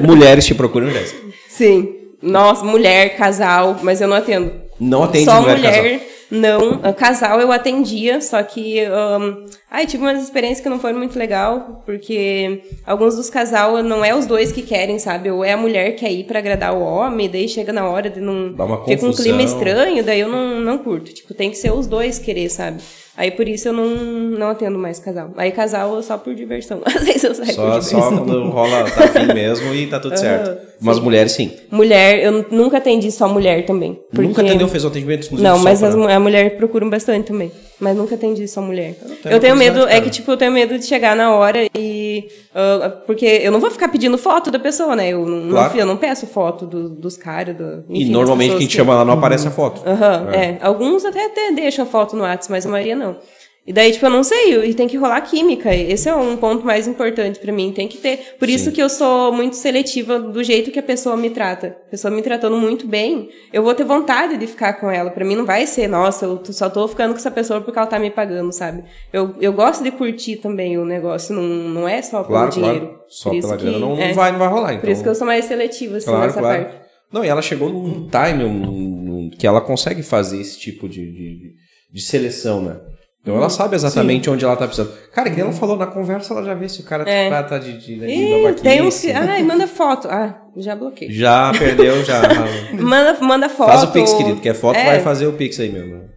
Mulheres 0.00 0.44
te 0.44 0.54
procuram, 0.54 0.90
Jéssica. 0.90 1.22
Sim. 1.66 1.88
Nossa, 2.22 2.64
mulher, 2.64 3.16
casal, 3.16 3.78
mas 3.82 4.00
eu 4.00 4.08
não 4.08 4.16
atendo. 4.16 4.52
Não 4.80 5.02
atende 5.04 5.24
só 5.24 5.40
mulher, 5.40 5.56
mulher, 5.56 5.82
casal. 5.98 6.06
não. 6.30 6.80
Ah, 6.82 6.92
Casal 6.92 7.40
eu 7.40 7.52
atendia, 7.52 8.20
só 8.20 8.42
que. 8.42 8.80
Um, 8.86 9.44
ai, 9.70 9.86
tive 9.86 10.02
umas 10.04 10.22
experiências 10.22 10.60
que 10.60 10.68
não 10.68 10.78
foram 10.80 10.98
muito 10.98 11.18
legal, 11.18 11.82
porque 11.84 12.62
alguns 12.86 13.16
dos 13.16 13.28
casal 13.30 13.82
não 13.82 14.04
é 14.04 14.14
os 14.14 14.24
dois 14.26 14.50
que 14.52 14.62
querem, 14.62 14.98
sabe? 14.98 15.30
Ou 15.30 15.44
é 15.44 15.52
a 15.52 15.56
mulher 15.56 15.92
que 15.94 16.00
quer 16.04 16.12
ir 16.12 16.24
pra 16.24 16.38
agradar 16.38 16.74
o 16.74 16.80
homem, 16.82 17.28
daí 17.28 17.48
chega 17.48 17.72
na 17.72 17.88
hora 17.88 18.08
de 18.10 18.20
não. 18.20 18.52
Dá 18.54 18.64
uma 18.64 18.78
Fica 18.84 19.04
um 19.04 19.10
confusão. 19.10 19.24
clima 19.24 19.42
estranho, 19.42 20.02
daí 20.04 20.20
eu 20.20 20.28
não, 20.28 20.60
não 20.60 20.78
curto. 20.78 21.12
Tipo, 21.12 21.34
tem 21.34 21.50
que 21.50 21.56
ser 21.56 21.72
os 21.72 21.86
dois 21.86 22.18
querer, 22.18 22.48
sabe? 22.48 22.80
Aí 23.16 23.30
por 23.30 23.46
isso 23.46 23.68
eu 23.68 23.72
não, 23.74 23.86
não 23.86 24.48
atendo 24.48 24.78
mais 24.78 24.98
casal. 24.98 25.32
Aí 25.36 25.52
casal 25.52 26.02
só 26.02 26.16
por 26.16 26.34
diversão. 26.34 26.80
Às 26.86 27.04
vezes 27.04 27.24
eu 27.24 27.34
saio 27.34 27.52
Só, 27.52 27.72
por 27.72 27.82
só 27.82 27.96
diversão. 27.96 28.24
quando 28.24 28.50
rola, 28.50 28.90
tá 28.90 29.04
afim 29.04 29.34
mesmo 29.34 29.74
e 29.74 29.86
tá 29.86 30.00
tudo 30.00 30.16
certo. 30.16 30.58
Mas 30.80 30.98
mulheres, 30.98 31.32
sim. 31.32 31.52
Mulher, 31.70 32.24
eu 32.24 32.46
nunca 32.50 32.78
atendi 32.78 33.12
só 33.12 33.28
mulher 33.28 33.66
também. 33.66 34.00
Nunca 34.12 34.42
atendeu, 34.42 34.66
fez 34.66 34.84
um 34.84 34.88
atendimento 34.88 35.22
exclusivo 35.22 35.48
Não, 35.48 35.58
só 35.58 35.62
mas 35.64 35.82
as, 35.82 35.94
a 35.94 36.20
mulher 36.20 36.56
procuram 36.56 36.88
bastante 36.88 37.26
também. 37.26 37.52
Mas 37.82 37.96
nunca 37.96 38.14
atendi 38.14 38.46
só 38.46 38.62
mulher. 38.62 38.94
tenho 38.94 39.34
Eu 39.34 39.40
tenho 39.40 39.56
medo, 39.56 39.72
curiosidade, 39.72 39.90
é 39.90 39.94
cara. 39.98 40.04
que 40.04 40.10
tipo, 40.10 40.30
eu 40.30 40.36
tenho 40.36 40.52
medo 40.52 40.78
de 40.78 40.84
chegar 40.86 41.16
na 41.16 41.34
hora 41.34 41.66
e. 41.76 42.28
ah, 42.54 42.92
porque 43.04 43.26
eu 43.26 43.50
não 43.50 43.58
vou 43.58 43.72
ficar 43.72 43.88
pedindo 43.88 44.16
foto 44.16 44.52
da 44.52 44.58
pessoa, 44.60 44.94
né? 44.94 45.08
Eu 45.08 45.26
não, 45.26 45.50
Claro. 45.50 45.76
eu 45.76 45.84
não 45.84 45.96
peço 45.96 46.24
foto 46.28 46.64
do- 46.64 46.88
dos 46.88 47.16
caras. 47.16 47.56
Do, 47.56 47.84
E 47.90 48.04
normalmente 48.04 48.50
quem 48.56 48.66
te 48.68 48.70
que- 48.70 48.76
chama 48.76 48.94
lá 48.94 49.04
não 49.04 49.14
aparece 49.14 49.48
a 49.48 49.50
foto. 49.50 49.82
Aham, 49.84 50.28
é. 50.32 50.58
Alguns 50.62 51.04
até, 51.04 51.26
até 51.26 51.50
deixam 51.50 51.84
foto 51.84 52.14
no 52.14 52.22
WhatsApp, 52.22 52.52
mas 52.52 52.64
a 52.64 52.68
maioria 52.68 52.94
não. 52.94 53.16
E 53.64 53.72
daí, 53.72 53.92
tipo, 53.92 54.04
eu 54.04 54.10
não 54.10 54.24
sei, 54.24 54.56
e 54.68 54.74
tem 54.74 54.88
que 54.88 54.96
rolar 54.96 55.20
química. 55.20 55.72
Esse 55.72 56.08
é 56.08 56.14
um 56.16 56.36
ponto 56.36 56.66
mais 56.66 56.88
importante 56.88 57.38
pra 57.38 57.52
mim. 57.52 57.70
Tem 57.72 57.86
que 57.86 57.96
ter. 57.96 58.34
Por 58.36 58.48
isso 58.48 58.64
Sim. 58.64 58.70
que 58.72 58.82
eu 58.82 58.88
sou 58.88 59.32
muito 59.32 59.54
seletiva 59.54 60.18
do 60.18 60.42
jeito 60.42 60.72
que 60.72 60.80
a 60.80 60.82
pessoa 60.82 61.16
me 61.16 61.30
trata. 61.30 61.76
A 61.86 61.90
pessoa 61.92 62.10
me 62.12 62.20
tratando 62.22 62.56
muito 62.56 62.88
bem, 62.88 63.28
eu 63.52 63.62
vou 63.62 63.72
ter 63.72 63.84
vontade 63.84 64.36
de 64.36 64.48
ficar 64.48 64.72
com 64.80 64.90
ela. 64.90 65.12
Pra 65.12 65.24
mim 65.24 65.36
não 65.36 65.46
vai 65.46 65.64
ser, 65.68 65.86
nossa, 65.86 66.24
eu 66.26 66.42
só 66.46 66.68
tô 66.68 66.88
ficando 66.88 67.12
com 67.12 67.18
essa 67.18 67.30
pessoa 67.30 67.60
porque 67.60 67.78
ela 67.78 67.86
tá 67.86 68.00
me 68.00 68.10
pagando, 68.10 68.50
sabe? 68.52 68.82
Eu, 69.12 69.36
eu 69.40 69.52
gosto 69.52 69.84
de 69.84 69.92
curtir 69.92 70.36
também 70.38 70.76
o 70.76 70.84
negócio, 70.84 71.32
não, 71.32 71.42
não 71.44 71.88
é 71.88 72.02
só 72.02 72.16
pelo 72.24 72.28
Claro, 72.34 72.50
dinheiro. 72.50 72.80
claro. 72.86 73.00
Só 73.08 73.30
Por 73.30 73.36
isso 73.36 73.46
pela 73.48 73.60
grana 73.60 73.78
não, 73.78 73.96
é. 73.96 74.12
vai, 74.12 74.32
não 74.32 74.38
vai 74.40 74.48
rolar. 74.48 74.70
Então. 74.72 74.80
Por 74.80 74.90
isso 74.90 75.02
que 75.04 75.08
eu 75.08 75.14
sou 75.14 75.26
mais 75.26 75.44
seletiva, 75.44 75.98
assim, 75.98 76.06
Claro, 76.06 76.26
nessa 76.26 76.40
claro. 76.40 76.64
parte. 76.64 76.76
Não, 77.12 77.24
e 77.24 77.28
ela 77.28 77.42
chegou 77.42 77.68
num 77.68 78.08
time 78.08 78.42
num- 78.42 78.54
num- 78.58 79.30
que 79.38 79.46
ela 79.46 79.60
consegue 79.60 80.02
fazer 80.02 80.40
esse 80.40 80.58
tipo 80.58 80.88
de, 80.88 81.00
de, 81.12 81.52
de 81.92 82.02
seleção, 82.02 82.60
né? 82.60 82.76
Então 83.22 83.36
ela 83.36 83.48
sabe 83.48 83.76
exatamente 83.76 84.28
onde 84.28 84.44
ela 84.44 84.56
tá 84.56 84.66
precisando. 84.66 84.92
Cara, 85.12 85.30
que 85.30 85.40
ela 85.40 85.52
falou 85.52 85.76
na 85.76 85.86
conversa, 85.86 86.34
ela 86.34 86.42
já 86.42 86.54
vê 86.54 86.68
se 86.68 86.80
o 86.80 86.84
cara 86.84 87.08
É. 87.08 87.28
trata 87.28 87.60
de, 87.60 87.78
de, 87.78 87.94
de 88.00 88.04
Ih, 88.04 88.52
tem 88.60 88.82
uns 88.82 89.00
que. 89.00 89.12
Ai, 89.12 89.44
manda 89.44 89.68
foto. 89.68 90.08
Ah, 90.10 90.40
já 90.56 90.74
bloqueei. 90.74 91.08
Já 91.12 91.52
perdeu, 91.56 92.04
já. 92.04 92.20
Manda, 92.74 93.16
manda 93.20 93.48
foto. 93.48 93.68
Faz 93.68 93.84
o 93.84 93.92
Pix, 93.92 94.12
querido. 94.14 94.40
Quer 94.40 94.54
foto, 94.54 94.76
É, 94.76 94.84
vai 94.86 95.00
fazer 95.00 95.26
o 95.28 95.34
Pix 95.34 95.60
aí 95.60 95.70
mesmo. 95.70 96.10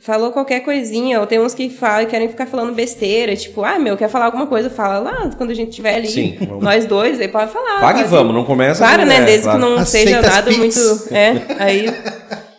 Falou 0.00 0.32
qualquer 0.32 0.60
coisinha. 0.64 1.20
Ou 1.20 1.28
tem 1.28 1.38
uns 1.40 1.54
que 1.54 1.70
falam, 1.70 2.06
querem 2.06 2.28
ficar 2.28 2.46
falando 2.46 2.74
besteira. 2.74 3.36
Tipo, 3.36 3.62
ah, 3.62 3.78
meu, 3.78 3.96
quer 3.96 4.08
falar 4.08 4.24
alguma 4.24 4.48
coisa? 4.48 4.68
Fala 4.68 4.98
lá 4.98 5.30
quando 5.38 5.50
a 5.50 5.54
gente 5.54 5.68
estiver 5.70 5.94
ali. 5.94 6.08
Sim, 6.08 6.38
vamos. 6.44 6.64
Nós 6.64 6.84
dois, 6.86 7.20
aí 7.20 7.28
pode 7.28 7.52
falar. 7.52 7.80
Pague 7.80 8.00
e 8.00 8.04
vamos, 8.04 8.34
não 8.34 8.44
começa 8.44 8.84
Claro, 8.84 9.06
né? 9.06 9.18
é, 9.18 9.24
Desde 9.24 9.44
claro. 9.44 9.60
que 9.60 9.64
não 9.64 9.76
Aceita 9.78 10.10
seja 10.10 10.22
nada 10.22 10.50
muito. 10.50 10.78
É, 11.12 11.32
aí. 11.56 11.86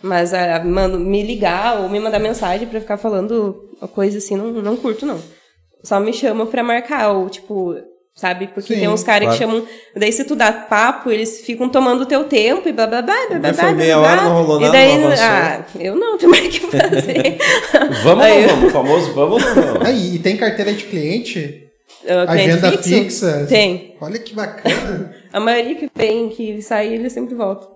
Mas 0.03 0.33
ah, 0.33 0.61
mano, 0.63 0.99
me 0.99 1.23
ligar 1.23 1.79
ou 1.79 1.87
me 1.87 1.97
mandar 1.97 2.19
mensagem 2.19 2.67
pra 2.67 2.81
ficar 2.81 2.97
falando 2.97 3.69
coisa 3.93 4.17
assim, 4.17 4.35
não, 4.35 4.51
não 4.51 4.75
curto, 4.75 5.05
não. 5.05 5.19
Só 5.81 5.99
me 5.99 6.11
chama 6.11 6.45
pra 6.45 6.61
marcar, 6.61 7.11
ou 7.11 7.29
tipo, 7.29 7.75
sabe? 8.15 8.47
Porque 8.47 8.73
Sim, 8.73 8.81
tem 8.81 8.89
uns 8.89 9.03
caras 9.03 9.27
claro. 9.27 9.37
que 9.37 9.43
chamam. 9.43 9.67
Daí, 9.95 10.11
se 10.11 10.23
tu 10.23 10.35
dá 10.35 10.51
papo, 10.51 11.09
eles 11.09 11.41
ficam 11.41 11.69
tomando 11.69 12.01
o 12.01 12.05
teu 12.05 12.25
tempo 12.25 12.67
e 12.67 12.71
blá 12.71 12.85
blá 12.85 13.01
blá 13.01 13.15
blá 13.27 13.39
blá. 13.39 13.39
Daí 13.39 13.53
foi 13.53 13.63
blá, 13.63 13.73
meia 13.73 13.97
blá, 13.97 14.07
hora, 14.07 14.21
blá. 14.21 14.29
não 14.29 14.43
rolou 14.43 14.57
E 14.57 14.61
nada, 14.61 14.73
daí, 14.73 14.97
não 14.97 15.09
ah, 15.09 15.65
eu 15.79 15.95
não, 15.95 16.17
tem 16.19 16.29
mais 16.29 16.45
o 16.45 16.49
que 16.49 16.59
fazer. 16.59 17.37
Vamos 18.03 18.25
ou 18.25 18.31
não 18.31 18.47
vamos? 18.47 18.63
O 18.63 18.69
famoso 18.69 19.13
vamos 19.13 19.43
ou 19.43 19.55
não 19.55 19.63
vamos? 19.63 19.87
Aí, 19.87 20.15
e 20.15 20.19
tem 20.19 20.37
carteira 20.37 20.73
de 20.73 20.83
cliente? 20.83 21.69
Cliente 22.01 22.29
agenda 22.29 22.77
fixa? 22.77 23.45
Tem. 23.47 23.95
Olha 24.01 24.19
que 24.19 24.33
bacana. 24.33 25.15
A 25.31 25.39
maioria 25.39 25.75
que 25.75 25.89
vem, 25.95 26.29
que 26.29 26.61
sai, 26.61 26.93
eles 26.93 27.11
sempre 27.13 27.33
voltam. 27.33 27.72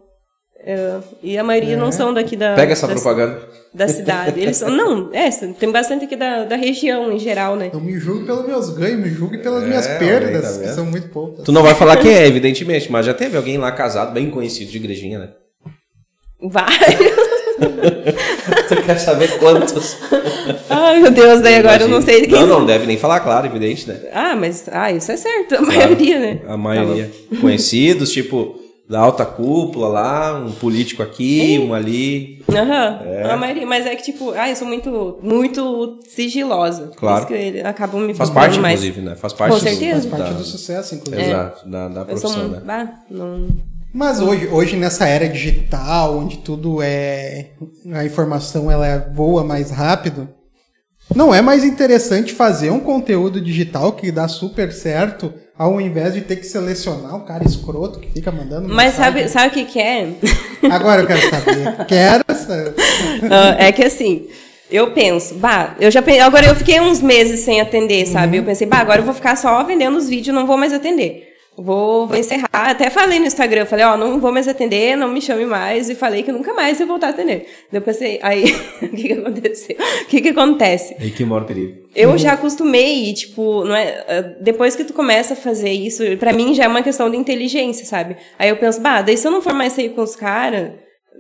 É, 0.70 0.98
e 1.24 1.38
a 1.38 1.46
maioria 1.46 1.78
não 1.78 1.94
são 1.94 2.14
daqui 2.14 2.36
da, 2.36 2.54
Pega 2.54 2.74
essa 2.74 2.86
da, 2.86 2.94
propaganda. 2.94 3.40
da 3.74 3.88
cidade. 3.88 4.38
Eles 4.38 4.58
são. 4.58 4.70
Não, 4.70 5.10
é, 5.14 5.30
tem 5.58 5.72
bastante 5.72 6.04
aqui 6.04 6.18
da, 6.18 6.44
da 6.44 6.58
região 6.58 7.10
em 7.10 7.18
geral, 7.18 7.56
né? 7.56 7.70
Eu 7.72 7.80
me 7.80 7.98
julgo 7.98 8.26
pelos 8.26 8.46
meus 8.46 8.70
ganhos, 8.72 9.00
me 9.00 9.10
julgue 9.10 9.38
pelas 9.38 9.64
É, 9.64 9.66
minhas 9.66 9.88
perdas, 9.88 10.58
tá 10.58 10.64
que 10.64 10.70
são 10.74 10.86
muito 10.86 11.08
poucas. 11.08 11.46
Tu 11.46 11.54
não 11.54 11.64
vai 11.64 11.74
falar 11.74 11.96
quem 11.96 12.14
é, 12.14 12.28
evidentemente, 12.28 12.92
mas 12.92 13.06
já 13.06 13.14
teve 13.14 13.38
alguém 13.38 13.58
lá 13.58 13.72
casado, 13.72 14.12
bem 14.12 14.30
conhecido 14.30 14.70
de 14.70 14.76
igrejinha, 14.76 15.20
né? 15.20 15.30
Vários. 16.42 17.28
Tu 18.68 18.76
quer 18.86 19.00
saber 19.00 19.40
quantos? 19.40 19.98
Ai, 20.70 21.00
meu 21.00 21.10
Deus, 21.10 21.42
daí 21.42 21.56
agora 21.56 21.84
eu 21.84 21.88
não 21.88 22.02
sei 22.02 22.22
de 22.22 22.28
quem. 22.28 22.42
Não, 22.42 22.60
não 22.60 22.66
deve 22.66 22.86
nem 22.86 22.98
falar, 22.98 23.22
claro, 23.22 23.48
evidente, 23.48 23.88
né? 23.88 24.00
Ah, 24.14 24.36
mas 24.36 24.66
ah, 24.72 24.92
isso 24.92 25.12
é 25.12 25.18
certo, 25.18 25.56
a 25.56 25.62
maioria, 25.62 26.20
né? 26.20 26.42
A 26.48 26.56
maioria. 26.58 27.10
Conhecidos, 27.42 28.12
tipo, 28.12 28.67
da 28.90 29.00
alta 29.02 29.26
cúpula 29.26 29.88
lá, 29.90 30.36
um 30.40 30.52
político 30.52 31.04
aqui, 31.04 31.60
um 31.60 31.74
ali. 31.74 32.42
Aham, 32.50 33.02
É. 33.06 33.32
a 33.32 33.36
maioria. 33.36 33.66
Mas 33.66 33.86
é 33.86 33.96
que, 33.96 34.04
tipo, 34.04 34.32
ah, 34.32 34.50
eu 34.50 34.56
sou 34.56 34.68
muito, 34.68 35.20
muito 35.22 36.00
sigilosa. 36.08 36.88
Por 36.88 36.96
Claro. 36.98 37.18
isso 37.20 37.28
que 37.28 37.34
eles 37.34 37.66
acabam 37.66 38.02
me 38.02 38.14
Faz 38.14 38.30
parte, 38.30 38.60
mais. 38.60 38.80
inclusive, 38.82 39.06
né? 39.06 39.16
Faz 39.16 39.34
parte 39.34 39.52
Com 39.54 39.60
do- 39.60 39.64
certeza. 39.64 40.08
Faz 40.10 40.22
parte 40.22 40.34
da- 40.34 40.38
do 40.40 40.44
sucesso, 40.46 40.96
inclusive. 40.96 41.22
Exato, 41.30 41.70
da, 41.70 41.88
da 41.90 42.02
Eu 42.02 42.18
sou 42.18 42.30
profissão, 42.32 42.50
muito. 42.50 42.66
né? 42.66 42.90
Ah, 42.94 43.00
não. 43.12 43.48
Mas 43.94 44.22
hoje, 44.22 44.48
hoje 44.48 44.76
nessa 44.78 45.08
era 45.08 45.28
digital, 45.28 46.18
onde 46.18 46.38
tudo 46.38 46.82
é. 46.82 47.52
a 47.94 48.06
informação 48.06 48.70
ela 48.72 49.10
voa 49.14 49.44
mais 49.44 49.72
rápido, 49.72 50.30
não 51.16 51.34
é 51.34 51.42
mais 51.42 51.64
interessante 51.64 52.34
fazer 52.34 52.70
um 52.70 52.80
conteúdo 52.82 53.40
digital 53.42 53.94
que 53.94 54.12
dá 54.12 54.28
super 54.28 54.72
certo, 54.72 55.34
ao 55.58 55.82
invés 55.82 56.14
de 56.14 56.22
ter 56.22 56.36
que 56.36 56.46
selecionar 56.46 57.16
o 57.16 57.22
cara 57.22 57.44
escroto 57.44 58.00
que 58.00 58.12
fica 58.12 58.32
mandando. 58.32 58.68
Mas 58.70 58.94
mensagem? 58.94 59.28
sabe, 59.28 59.30
sabe 59.30 59.48
o 59.48 59.52
que, 59.52 59.66
que 59.66 59.80
é? 59.80 60.10
Agora 60.70 61.02
eu 61.02 61.08
quero 61.08 61.30
saber. 61.30 61.86
Quero. 61.88 62.24
Ah, 63.32 63.56
é 63.58 63.72
que 63.72 63.84
assim, 63.84 64.28
eu 64.70 64.92
penso, 64.92 65.36
bah, 65.36 65.76
eu 65.80 65.90
já 65.90 66.04
agora 66.26 66.46
eu 66.46 66.56
fiquei 66.56 66.80
uns 66.80 67.02
meses 67.02 67.42
sem 67.42 67.60
atender, 67.62 68.06
sabe? 68.06 68.38
Eu 68.38 68.44
pensei, 68.44 68.68
bah, 68.68 68.80
agora 68.80 69.02
eu 69.02 69.06
vou 69.06 69.14
ficar 69.14 69.36
só 69.36 69.64
vendendo 69.64 69.98
os 69.98 70.08
vídeos, 70.10 70.36
não 70.36 70.46
vou 70.46 70.58
mais 70.58 70.74
atender. 70.74 71.27
Vou, 71.58 72.06
vou 72.06 72.16
encerrar. 72.16 72.48
Até 72.52 72.90
falei 72.92 73.20
no 73.20 73.26
Instagram, 73.26 73.66
falei, 73.66 73.84
ó, 73.84 73.98
não 73.98 74.20
vou 74.20 74.32
mais 74.32 74.48
atender, 74.48 74.96
não 74.96 75.08
me 75.08 75.20
chame 75.20 75.44
mais. 75.44 75.90
E 75.90 75.96
falei 75.96 76.22
que 76.22 76.32
nunca 76.32 76.54
mais 76.54 76.80
ia 76.80 76.86
voltar 76.86 77.08
a 77.08 77.10
atender. 77.10 77.48
Daí 77.72 77.80
eu 77.80 77.82
pensei, 77.82 78.20
aí, 78.22 78.46
o 78.82 78.90
que 78.90 79.08
que 79.08 79.14
aconteceu? 79.14 79.76
O 79.76 80.06
que 80.06 80.22
que 80.22 80.30
acontece? 80.30 80.96
Aí 81.00 81.10
que 81.10 81.26
mora 81.26 81.44
o 81.44 81.48
perigo. 81.48 81.88
Eu 81.96 82.16
já 82.16 82.34
acostumei, 82.34 83.10
e, 83.10 83.14
tipo, 83.14 83.66
não 83.66 83.76
é, 83.76 84.06
ah, 84.08 84.22
depois 84.40 84.76
que 84.76 84.84
tu 84.84 84.94
começa 84.94 85.34
a 85.34 85.38
fazer 85.38 85.72
isso, 85.72 86.04
pra 86.20 86.32
mim 86.32 86.54
já 86.54 86.66
é 86.66 86.68
uma 86.68 86.84
questão 86.84 87.10
de 87.10 87.18
inteligência, 87.18 87.86
sabe? 87.86 88.18
Aí 88.38 88.50
eu 88.50 88.58
penso, 88.58 88.80
bah, 88.80 89.02
daí 89.02 89.18
se 89.18 89.28
eu 89.28 89.32
não 89.32 89.42
for 89.42 89.54
mais 89.54 89.74
sair 89.74 89.90
com 89.90 90.04
os 90.04 90.16
caras, 90.16 90.74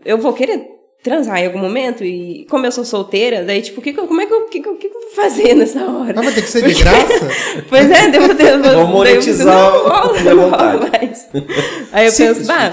eu 0.05 0.19
vou 0.19 0.33
querer 0.33 0.77
transar 1.03 1.39
em 1.39 1.45
algum 1.45 1.59
momento 1.59 2.03
e 2.03 2.45
como 2.49 2.65
eu 2.65 2.71
sou 2.71 2.83
solteira, 2.83 3.43
daí 3.43 3.61
tipo, 3.61 3.81
que 3.81 3.93
como 3.93 4.21
é 4.21 4.25
que 4.25 4.33
eu, 4.33 4.45
que 4.45 4.59
que 4.59 4.96
fazer 5.15 5.55
nessa 5.55 5.83
hora? 5.83 6.13
Mas 6.15 6.25
vai 6.25 6.33
ter 6.33 6.41
que 6.41 6.49
ser 6.49 6.63
de 6.63 6.73
graça? 6.73 7.27
Pois 7.69 7.89
é, 7.89 8.07
devo, 8.09 8.33
devo, 8.33 8.63
Vou 8.63 8.87
monetizar 8.87 9.45
não, 9.45 10.23
não 10.35 10.49
mais. 10.49 11.27
Aí 11.91 12.05
eu 12.05 12.11
Simples, 12.11 12.37
penso, 12.37 12.47
bah, 12.47 12.71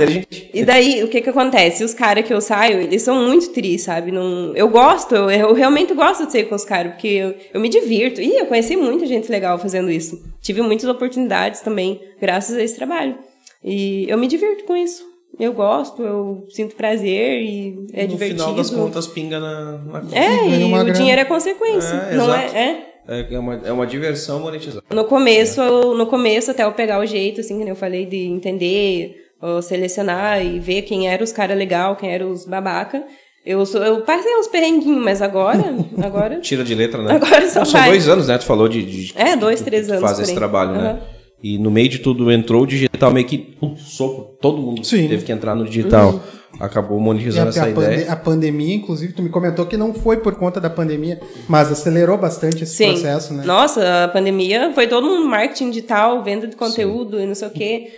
e 0.52 0.64
daí, 0.64 1.02
o 1.02 1.08
que 1.08 1.20
que 1.20 1.30
acontece? 1.30 1.82
Os 1.82 1.94
caras 1.94 2.24
que 2.24 2.32
eu 2.32 2.40
saio, 2.40 2.80
eles 2.80 3.02
são 3.02 3.16
muito 3.16 3.50
tris, 3.50 3.82
sabe? 3.82 4.12
Não, 4.12 4.52
eu 4.54 4.68
gosto, 4.68 5.14
eu, 5.14 5.30
eu 5.30 5.52
realmente 5.54 5.94
gosto 5.94 6.26
de 6.26 6.32
sair 6.32 6.44
com 6.44 6.54
os 6.54 6.64
caras, 6.64 6.92
porque 6.92 7.08
eu, 7.08 7.34
eu 7.52 7.60
me 7.60 7.68
divirto. 7.68 8.20
E 8.20 8.36
eu 8.38 8.46
conheci 8.46 8.76
muita 8.76 9.06
gente 9.06 9.30
legal 9.30 9.58
fazendo 9.58 9.90
isso. 9.90 10.22
Tive 10.40 10.62
muitas 10.62 10.88
oportunidades 10.88 11.60
também, 11.60 12.00
graças 12.20 12.56
a 12.56 12.62
esse 12.62 12.76
trabalho. 12.76 13.16
E 13.62 14.06
eu 14.08 14.18
me 14.18 14.26
divirto 14.26 14.64
com 14.64 14.76
isso. 14.76 15.13
Eu 15.38 15.52
gosto, 15.52 16.02
eu 16.02 16.46
sinto 16.48 16.76
prazer 16.76 17.42
e 17.42 17.86
é 17.92 18.02
no 18.02 18.08
divertido. 18.10 18.40
final 18.40 18.54
das 18.54 18.70
contas, 18.70 19.06
pinga 19.06 19.40
na, 19.40 19.72
na 19.78 20.00
conta. 20.00 20.16
É, 20.16 20.48
e 20.60 20.64
uma 20.64 20.80
o 20.80 20.84
grana. 20.84 20.92
dinheiro 20.98 21.20
é 21.20 21.24
consequência. 21.24 21.94
É, 21.94 22.14
não 22.16 22.24
exato. 22.24 22.56
é? 22.56 22.84
é? 23.08 23.28
É, 23.34 23.38
uma, 23.38 23.60
é 23.64 23.72
uma 23.72 23.86
diversão 23.86 24.40
monetizada. 24.40 24.84
No 24.90 25.04
começo, 25.04 25.60
eu- 25.60 25.94
no 25.94 26.06
começo, 26.06 26.50
até 26.50 26.64
eu 26.64 26.72
pegar 26.72 27.00
o 27.00 27.06
jeito, 27.06 27.40
assim, 27.40 27.54
que 27.58 27.60
nem 27.64 27.68
eu 27.70 27.76
falei, 27.76 28.06
de 28.06 28.26
entender, 28.26 29.16
selecionar 29.62 30.44
e 30.44 30.58
ver 30.58 30.82
quem 30.82 31.08
eram 31.08 31.22
os 31.24 31.32
caras 31.32 31.56
legal, 31.58 31.96
quem 31.96 32.10
eram 32.10 32.30
os 32.30 32.46
babaca. 32.46 33.02
Eu, 33.44 33.66
sou, 33.66 33.82
eu 33.84 34.00
passei 34.02 34.34
uns 34.38 34.46
perrenguinhos, 34.48 35.02
mas 35.04 35.20
agora, 35.20 35.62
agora... 36.02 36.40
Tira 36.40 36.64
de 36.64 36.74
letra, 36.74 37.02
né? 37.02 37.14
Agora 37.16 37.46
só 37.50 37.62
São 37.64 37.84
dois 37.84 38.08
anos, 38.08 38.26
né? 38.26 38.38
Tu 38.38 38.44
falou 38.46 38.68
de, 38.68 38.82
de 38.82 39.12
É, 39.14 39.36
dois, 39.36 39.60
três 39.60 39.90
anos. 39.90 40.00
fazer 40.00 40.22
esse 40.22 40.34
trabalho, 40.34 40.72
né? 40.72 41.00
E 41.46 41.58
no 41.58 41.70
meio 41.70 41.90
de 41.90 41.98
tudo 41.98 42.32
entrou 42.32 42.62
o 42.62 42.66
digital 42.66 43.10
meio 43.12 43.26
que 43.26 43.54
um 43.60 43.76
soco. 43.76 44.34
Todo 44.40 44.62
mundo 44.62 44.82
Sim. 44.82 45.06
teve 45.08 45.24
que 45.26 45.30
entrar 45.30 45.54
no 45.54 45.66
digital. 45.66 46.12
Uhum. 46.14 46.20
Acabou 46.58 46.98
E 46.98 47.02
monetizando 47.02 47.50
essa 47.50 47.64
a, 47.64 47.72
pande- 47.72 47.80
ideia. 47.96 48.12
a 48.12 48.16
pandemia, 48.16 48.74
inclusive, 48.76 49.12
tu 49.12 49.20
me 49.22 49.28
comentou 49.28 49.66
que 49.66 49.76
não 49.76 49.92
foi 49.92 50.16
por 50.18 50.36
conta 50.36 50.58
da 50.58 50.70
pandemia, 50.70 51.20
mas 51.46 51.70
acelerou 51.70 52.16
bastante 52.16 52.62
esse 52.62 52.76
Sim. 52.76 52.92
processo, 52.92 53.34
né? 53.34 53.42
Nossa, 53.44 54.04
a 54.04 54.08
pandemia 54.08 54.72
foi 54.72 54.86
todo 54.86 55.06
um 55.06 55.26
marketing 55.26 55.68
digital, 55.68 56.22
venda 56.22 56.46
de 56.46 56.56
conteúdo 56.56 57.20
e 57.20 57.26
não 57.26 57.34
sei 57.34 57.48
o 57.48 57.50
quê. 57.50 57.88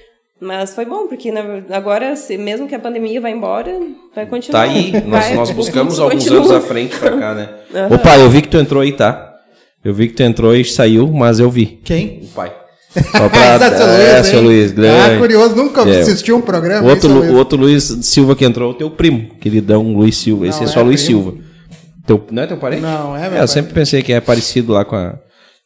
Mas 0.41 0.75
foi 0.75 0.85
bom, 0.85 1.07
porque 1.07 1.31
na- 1.31 1.63
agora, 1.71 2.17
se- 2.17 2.37
mesmo 2.37 2.67
que 2.67 2.75
a 2.75 2.79
pandemia 2.81 3.21
vá 3.21 3.31
embora, 3.31 3.79
vai 4.15 4.27
continuar. 4.27 4.67
Tá 4.67 4.73
aí, 4.73 4.91
nós, 5.07 5.33
nós 5.37 5.51
buscamos 5.55 6.01
alguns 6.01 6.15
continua. 6.25 6.41
anos 6.41 6.51
à 6.51 6.61
frente 6.61 6.97
pra 6.99 7.17
cá, 7.17 7.35
né? 7.35 7.49
Aham. 7.73 7.95
Ô 7.95 7.99
pai, 8.01 8.23
eu 8.23 8.29
vi 8.29 8.43
que 8.43 8.49
tu 8.49 8.57
entrou 8.59 8.83
aí, 8.83 8.91
tá? 8.93 9.35
Eu 9.85 9.95
vi 9.95 10.09
que 10.09 10.15
tu 10.15 10.23
entrou 10.25 10.53
e 10.57 10.65
saiu, 10.65 11.07
mas 11.13 11.39
eu 11.39 11.49
vi. 11.49 11.79
Quem? 11.85 12.23
O 12.25 12.27
pai. 12.35 12.53
Só 13.17 13.29
pra... 13.29 13.57
Esse 13.57 13.65
é 13.65 13.77
seu 13.77 13.87
é, 13.87 13.93
Luiz, 13.93 14.27
seu 14.27 14.39
hein? 14.39 14.45
Luiz, 14.45 14.71
Ah, 14.73 14.75
grande. 14.75 15.19
curioso, 15.21 15.57
nunca 15.57 15.83
É. 15.89 16.01
assistiu 16.01 16.37
um 16.37 16.41
programa. 16.41 16.87
O 16.87 16.91
outro, 16.91 17.09
hein, 17.09 17.15
seu 17.15 17.15
Lu- 17.15 17.19
Luiz? 17.21 17.31
o 17.33 17.37
outro 17.37 17.59
Luiz 17.59 17.85
Silva 18.03 18.35
que 18.37 18.45
entrou, 18.45 18.71
é 18.71 18.75
o 18.75 18.77
teu 18.77 18.91
primo, 18.91 19.29
queridão 19.41 19.83
Luiz 19.95 20.17
Silva. 20.17 20.47
Esse 20.47 20.61
Não, 20.63 20.69
é 20.69 20.73
só 20.73 20.81
é 20.81 20.85
Luiz 20.85 21.03
primo. 21.05 21.23
Silva. 21.23 21.39
Teu, 22.07 22.25
não 22.31 22.43
é 22.43 22.47
teu 22.47 22.57
parente? 22.57 22.83
Não, 22.83 23.17
é 23.17 23.21
meu 23.23 23.31
É, 23.33 23.35
eu 23.35 23.39
pai. 23.39 23.49
sempre 23.49 23.73
pensei 23.75 24.03
que 24.03 24.13
é 24.13 24.21
parecido 24.21 24.73
lá 24.73 24.85
com, 24.85 24.95
a, 24.97 25.15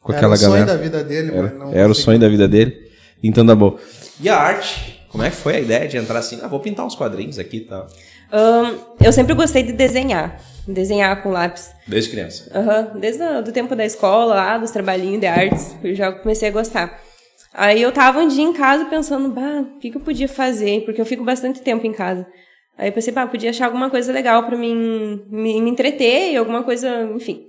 com 0.01 0.11
Era 0.11 0.17
aquela 0.17 0.33
o 0.33 0.37
sonho 0.37 0.51
galera. 0.51 0.65
da 0.65 0.77
vida 0.77 1.03
dele, 1.03 1.31
Era, 1.33 1.41
mas 1.43 1.53
não 1.59 1.73
era 1.73 1.91
o 1.91 1.95
sonho 1.95 2.17
da 2.19 2.27
vida 2.27 2.47
dele. 2.47 2.75
Então 3.23 3.45
tá 3.45 3.53
bom. 3.55 3.77
E 4.19 4.27
a 4.27 4.35
arte? 4.37 4.99
Como 5.09 5.23
é 5.23 5.29
que 5.29 5.35
foi 5.35 5.57
a 5.57 5.59
ideia 5.59 5.87
de 5.87 5.97
entrar 5.97 6.19
assim? 6.19 6.39
Ah, 6.41 6.47
vou 6.47 6.59
pintar 6.59 6.85
uns 6.85 6.95
quadrinhos 6.95 7.37
aqui 7.37 7.57
e 7.57 7.61
tal. 7.61 7.85
Ahn, 8.31 8.75
eu 9.03 9.11
sempre 9.11 9.33
gostei 9.33 9.61
de 9.61 9.73
desenhar. 9.73 10.39
Desenhar 10.67 11.21
com 11.21 11.29
lápis. 11.31 11.69
Desde 11.87 12.09
criança. 12.11 12.49
Aham, 12.55 12.87
Desde 12.99 13.21
o 13.21 13.41
do 13.41 13.51
tempo 13.51 13.75
da 13.75 13.83
escola, 13.85 14.33
lá, 14.35 14.57
dos 14.57 14.71
trabalhinhos 14.71 15.19
de 15.19 15.27
artes, 15.27 15.75
eu 15.83 15.93
já 15.95 16.11
comecei 16.11 16.47
a 16.47 16.51
gostar. 16.51 16.99
Aí 17.53 17.81
eu 17.81 17.91
tava 17.91 18.19
um 18.21 18.27
dia 18.27 18.43
em 18.43 18.53
casa 18.53 18.85
pensando, 18.85 19.29
bah, 19.29 19.61
o 19.61 19.79
que, 19.79 19.91
que 19.91 19.97
eu 19.97 20.01
podia 20.01 20.27
fazer? 20.27 20.85
Porque 20.85 21.01
eu 21.01 21.05
fico 21.05 21.23
bastante 21.23 21.61
tempo 21.61 21.85
em 21.85 21.91
casa. 21.91 22.25
Aí 22.77 22.89
eu 22.89 22.93
pensei, 22.93 23.13
bah, 23.13 23.27
podia 23.27 23.49
achar 23.49 23.65
alguma 23.65 23.89
coisa 23.89 24.11
legal 24.13 24.45
pra 24.45 24.57
mim 24.57 24.73
me, 25.29 25.61
me 25.61 25.69
entreter, 25.69 26.35
alguma 26.37 26.63
coisa, 26.63 27.03
enfim. 27.15 27.47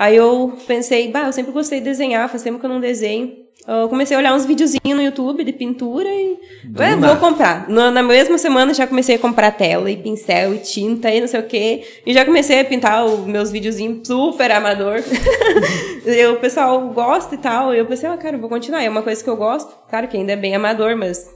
Aí 0.00 0.16
eu 0.16 0.56
pensei, 0.66 1.08
bah, 1.08 1.26
eu 1.26 1.32
sempre 1.32 1.52
gostei 1.52 1.78
de 1.78 1.84
desenhar, 1.84 2.26
faz 2.26 2.42
tempo 2.42 2.58
que 2.58 2.64
eu 2.64 2.70
não 2.70 2.80
desenho. 2.80 3.36
Eu 3.68 3.86
comecei 3.86 4.16
a 4.16 4.18
olhar 4.18 4.34
uns 4.34 4.46
videozinhos 4.46 4.96
no 4.96 5.02
YouTube 5.02 5.44
de 5.44 5.52
pintura 5.52 6.08
e 6.08 6.38
ué, 6.74 6.96
vou 6.96 7.16
comprar. 7.16 7.68
Na, 7.68 7.90
na 7.90 8.02
mesma 8.02 8.38
semana 8.38 8.72
já 8.72 8.86
comecei 8.86 9.16
a 9.16 9.18
comprar 9.18 9.50
tela 9.50 9.90
e 9.90 9.98
pincel 9.98 10.54
e 10.54 10.58
tinta 10.60 11.10
e 11.10 11.20
não 11.20 11.28
sei 11.28 11.40
o 11.40 11.46
quê. 11.46 11.84
E 12.06 12.14
já 12.14 12.24
comecei 12.24 12.60
a 12.60 12.64
pintar 12.64 13.04
os 13.04 13.26
meus 13.26 13.50
videozinhos 13.50 14.08
super 14.08 14.50
amador. 14.50 15.00
e 16.06 16.26
o 16.28 16.36
pessoal 16.36 16.80
gosta 16.94 17.34
e 17.34 17.38
tal. 17.38 17.74
E 17.74 17.78
eu 17.78 17.84
pensei, 17.84 18.08
ah, 18.08 18.16
cara, 18.16 18.36
eu 18.36 18.40
vou 18.40 18.48
continuar. 18.48 18.82
É 18.82 18.88
uma 18.88 19.02
coisa 19.02 19.22
que 19.22 19.28
eu 19.28 19.36
gosto. 19.36 19.70
Claro 19.90 20.08
que 20.08 20.16
ainda 20.16 20.32
é 20.32 20.36
bem 20.36 20.54
amador, 20.54 20.96
mas 20.96 21.28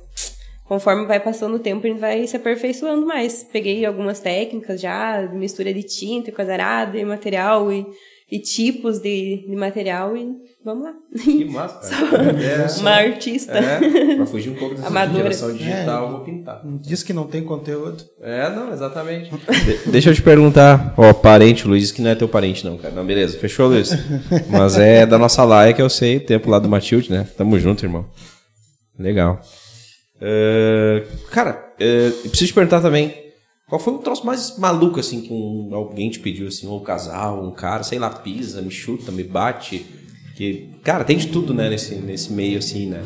conforme 0.66 1.04
vai 1.04 1.20
passando 1.20 1.56
o 1.56 1.58
tempo, 1.58 1.86
a 1.86 1.90
gente 1.90 2.00
vai 2.00 2.26
se 2.26 2.34
aperfeiçoando 2.34 3.04
mais. 3.04 3.44
Peguei 3.44 3.84
algumas 3.84 4.20
técnicas 4.20 4.80
já, 4.80 5.20
mistura 5.34 5.70
de 5.74 5.82
tinta, 5.82 6.32
coisa 6.32 6.54
arada, 6.54 6.96
e 6.96 7.04
material 7.04 7.70
e, 7.70 7.86
e 8.34 8.38
tipos 8.40 8.98
de, 8.98 9.44
de 9.48 9.54
material 9.54 10.16
e 10.16 10.32
vamos 10.64 10.84
lá. 10.84 10.92
Que 11.22 11.44
massa, 11.44 11.88
cara. 11.88 12.32
É, 12.42 12.80
Uma 12.80 12.90
artista. 12.90 13.52
É, 13.52 14.16
pra 14.16 14.26
fugir 14.26 14.50
um 14.50 14.54
pouco 14.56 14.74
dessa 14.74 14.88
Amadora. 14.88 15.22
geração 15.22 15.52
digital, 15.52 16.04
eu 16.06 16.10
vou 16.10 16.20
pintar. 16.24 16.60
Diz 16.80 17.02
que 17.02 17.12
não 17.12 17.26
tem 17.26 17.44
conteúdo. 17.44 18.02
É, 18.20 18.50
não, 18.50 18.72
exatamente. 18.72 19.30
De- 19.30 19.90
deixa 19.90 20.10
eu 20.10 20.14
te 20.14 20.22
perguntar, 20.22 20.94
ó, 20.96 21.12
parente, 21.12 21.66
Luiz, 21.68 21.92
que 21.92 22.02
não 22.02 22.10
é 22.10 22.14
teu 22.14 22.28
parente 22.28 22.64
não, 22.64 22.76
cara. 22.76 22.92
Não, 22.94 23.04
beleza, 23.06 23.38
fechou, 23.38 23.68
Luiz? 23.68 23.90
Mas 24.50 24.76
é 24.78 25.06
da 25.06 25.16
nossa 25.18 25.44
laia 25.44 25.72
que 25.72 25.82
eu 25.82 25.88
sei, 25.90 26.18
tempo 26.18 26.50
lá 26.50 26.58
do 26.58 26.68
Matilde, 26.68 27.12
né? 27.12 27.26
Tamo 27.36 27.58
junto, 27.60 27.84
irmão. 27.84 28.06
Legal. 28.98 29.40
É, 30.20 31.04
cara, 31.30 31.72
é, 31.78 32.06
eu 32.08 32.30
preciso 32.30 32.46
te 32.48 32.54
perguntar 32.54 32.80
também, 32.80 33.14
qual 33.74 33.80
foi 33.82 33.94
o 33.94 33.98
troço 33.98 34.24
mais 34.24 34.56
maluco, 34.56 35.00
assim, 35.00 35.20
que 35.20 35.32
um- 35.32 35.70
alguém 35.74 36.08
te 36.08 36.20
pediu, 36.20 36.46
assim, 36.46 36.68
ou 36.68 36.76
um 36.76 36.84
casal, 36.84 37.42
um 37.42 37.50
cara, 37.50 37.82
sei 37.82 37.98
lá, 37.98 38.08
pisa, 38.08 38.62
me 38.62 38.70
chuta, 38.70 39.10
me 39.10 39.24
bate, 39.24 39.84
que, 40.36 40.68
cara, 40.84 41.02
tem 41.02 41.16
de 41.16 41.26
tudo, 41.26 41.52
né, 41.52 41.68
nesse, 41.68 41.96
nesse 41.96 42.32
meio, 42.32 42.58
assim, 42.58 42.86
né? 42.86 43.02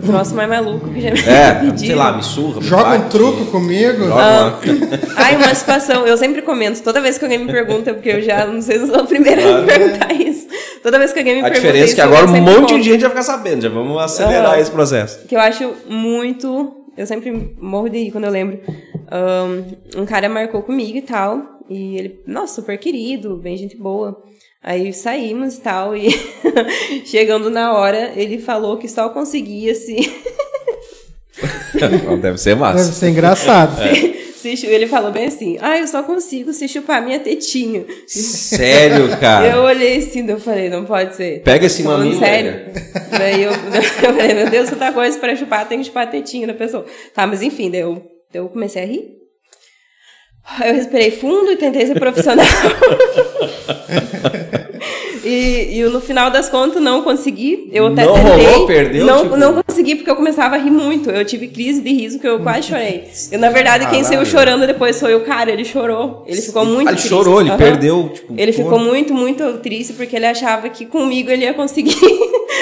O 0.00 0.06
troço 0.06 0.32
mais 0.36 0.48
maluco 0.48 0.88
que 0.90 1.00
já 1.00 1.10
me 1.10 1.18
É, 1.18 1.58
sei 1.60 1.70
pediram. 1.72 1.98
lá, 1.98 2.16
me 2.16 2.22
surra, 2.22 2.60
me 2.60 2.66
Joga 2.66 2.82
um 2.94 2.98
bate, 2.98 3.10
truco 3.10 3.46
comigo. 3.46 3.98
joga 4.04 4.14
Ah, 4.22 4.46
uma- 4.64 4.98
Ai, 5.16 5.36
uma 5.36 5.52
situação, 5.56 6.06
eu 6.06 6.16
sempre 6.16 6.40
comento, 6.42 6.80
toda 6.84 7.00
vez 7.00 7.18
que 7.18 7.24
alguém 7.24 7.38
me 7.38 7.50
pergunta, 7.50 7.92
porque 7.92 8.08
eu 8.10 8.22
já 8.22 8.46
não 8.46 8.62
sei 8.62 8.78
se 8.78 8.84
eu 8.84 8.86
sou 8.94 9.00
a 9.00 9.04
primeira 9.04 9.42
a 9.42 9.60
me 9.60 9.66
perguntar 9.66 10.12
isso. 10.12 10.46
Toda 10.84 10.98
vez 11.00 11.12
que 11.12 11.18
alguém 11.18 11.34
me 11.34 11.40
A 11.40 11.44
pergunta 11.44 11.60
diferença 11.60 11.84
é 11.84 11.86
isso, 11.86 11.94
que 11.96 12.00
agora 12.00 12.26
um 12.26 12.40
monte 12.40 12.58
conto. 12.70 12.74
de 12.78 12.82
gente 12.84 13.00
vai 13.00 13.10
ficar 13.10 13.22
sabendo. 13.24 13.62
Já 13.62 13.68
vamos 13.68 14.00
acelerar 14.00 14.52
Ah. 14.54 14.60
esse 14.60 14.70
processo. 14.70 15.26
Que 15.26 15.34
eu 15.34 15.40
acho 15.40 15.72
muito. 15.88 16.76
Eu 16.96 17.06
sempre 17.06 17.56
morro 17.60 17.88
de 17.88 17.98
rir 18.04 18.10
quando 18.10 18.24
eu 18.24 18.30
lembro. 18.30 18.60
Um, 19.14 20.00
um 20.02 20.06
cara 20.06 20.28
marcou 20.28 20.62
comigo 20.62 20.96
e 20.96 21.02
tal. 21.02 21.60
E 21.68 21.96
ele, 21.98 22.20
nossa, 22.26 22.56
super 22.56 22.78
querido, 22.78 23.36
bem 23.36 23.56
gente 23.56 23.76
boa. 23.76 24.22
Aí 24.62 24.92
saímos 24.92 25.56
e 25.56 25.60
tal. 25.60 25.94
E 25.96 26.08
chegando 27.04 27.50
na 27.50 27.72
hora, 27.72 28.12
ele 28.16 28.38
falou 28.38 28.76
que 28.78 28.88
só 28.88 29.08
conseguia 29.10 29.74
se. 29.74 29.96
Deve 32.20 32.38
ser 32.38 32.50
Deve 32.50 32.60
massa. 32.60 32.92
ser 32.92 33.08
engraçado. 33.08 33.76
se 34.36 34.56
chu- 34.56 34.66
ele 34.66 34.86
falou 34.86 35.10
bem 35.10 35.26
assim: 35.26 35.56
ah, 35.60 35.78
eu 35.78 35.86
só 35.86 36.02
consigo 36.02 36.52
se 36.52 36.68
chupar 36.68 37.02
minha 37.02 37.18
tetinha. 37.18 37.84
Sério, 38.06 39.08
cara. 39.18 39.48
Eu 39.48 39.62
olhei 39.62 39.98
assim, 39.98 40.28
eu 40.28 40.38
falei, 40.38 40.68
não 40.68 40.84
pode 40.84 41.16
ser. 41.16 41.42
Pega 41.42 41.66
esse 41.66 41.82
mamilo, 41.82 42.18
sério. 42.18 42.72
Daí 43.10 43.42
eu, 43.42 43.50
eu 44.04 44.14
falei, 44.14 44.34
meu 44.34 44.50
Deus, 44.50 44.70
tanta 44.70 44.92
coisa 44.92 45.18
para 45.18 45.34
chupar, 45.34 45.66
tem 45.68 45.78
que 45.78 45.84
chupar 45.86 46.04
a 46.06 46.10
tetinha 46.10 46.46
da 46.46 46.54
pessoa. 46.54 46.84
Tá, 47.14 47.26
mas 47.26 47.42
enfim, 47.42 47.70
daí 47.70 47.80
eu, 47.80 48.02
eu 48.34 48.48
comecei 48.48 48.82
a 48.82 48.86
rir. 48.86 49.04
Eu 50.66 50.74
respirei 50.74 51.10
fundo 51.12 51.52
e 51.52 51.56
tentei 51.56 51.86
ser 51.86 51.98
profissional. 51.98 52.44
e, 55.24 55.78
e 55.78 55.82
no 55.84 56.00
final 56.00 56.30
das 56.30 56.48
contas 56.48 56.82
não 56.82 57.02
consegui. 57.02 57.68
Eu 57.72 57.86
até 57.86 58.04
Não 58.04 58.14
tentei. 58.14 58.46
rolou, 58.46 58.66
perdeu, 58.66 59.06
Não, 59.06 59.22
tipo- 59.22 59.36
não 59.36 59.62
consegui 59.62 59.94
porque 59.94 60.10
eu 60.10 60.16
começava 60.16 60.56
a 60.56 60.58
rir 60.58 60.70
muito. 60.70 61.10
Eu 61.10 61.24
tive 61.24 61.46
crise 61.48 61.80
de 61.80 61.92
riso 61.92 62.18
que 62.18 62.26
eu 62.26 62.40
quase 62.40 62.68
chorei. 62.68 63.04
Eu, 63.30 63.38
na 63.38 63.50
verdade, 63.50 63.86
quem 63.88 64.02
saiu 64.02 64.18
Caralho. 64.18 64.26
chorando 64.30 64.66
depois 64.66 64.98
foi 64.98 65.14
o 65.14 65.20
cara. 65.20 65.50
Ele 65.52 65.64
chorou. 65.64 66.24
Ele 66.26 66.40
ficou 66.42 66.64
muito 66.64 66.88
Ah, 66.88 66.90
ele 66.90 66.96
triste. 66.98 67.08
chorou, 67.08 67.40
ele 67.40 67.50
Aham. 67.50 67.58
perdeu, 67.58 68.10
tipo, 68.12 68.34
Ele 68.36 68.52
ficou 68.52 68.78
muito, 68.80 69.14
muito 69.14 69.58
triste 69.58 69.92
porque 69.92 70.16
ele 70.16 70.26
achava 70.26 70.68
que 70.68 70.86
comigo 70.86 71.30
ele 71.30 71.44
ia 71.44 71.54
conseguir. 71.54 71.96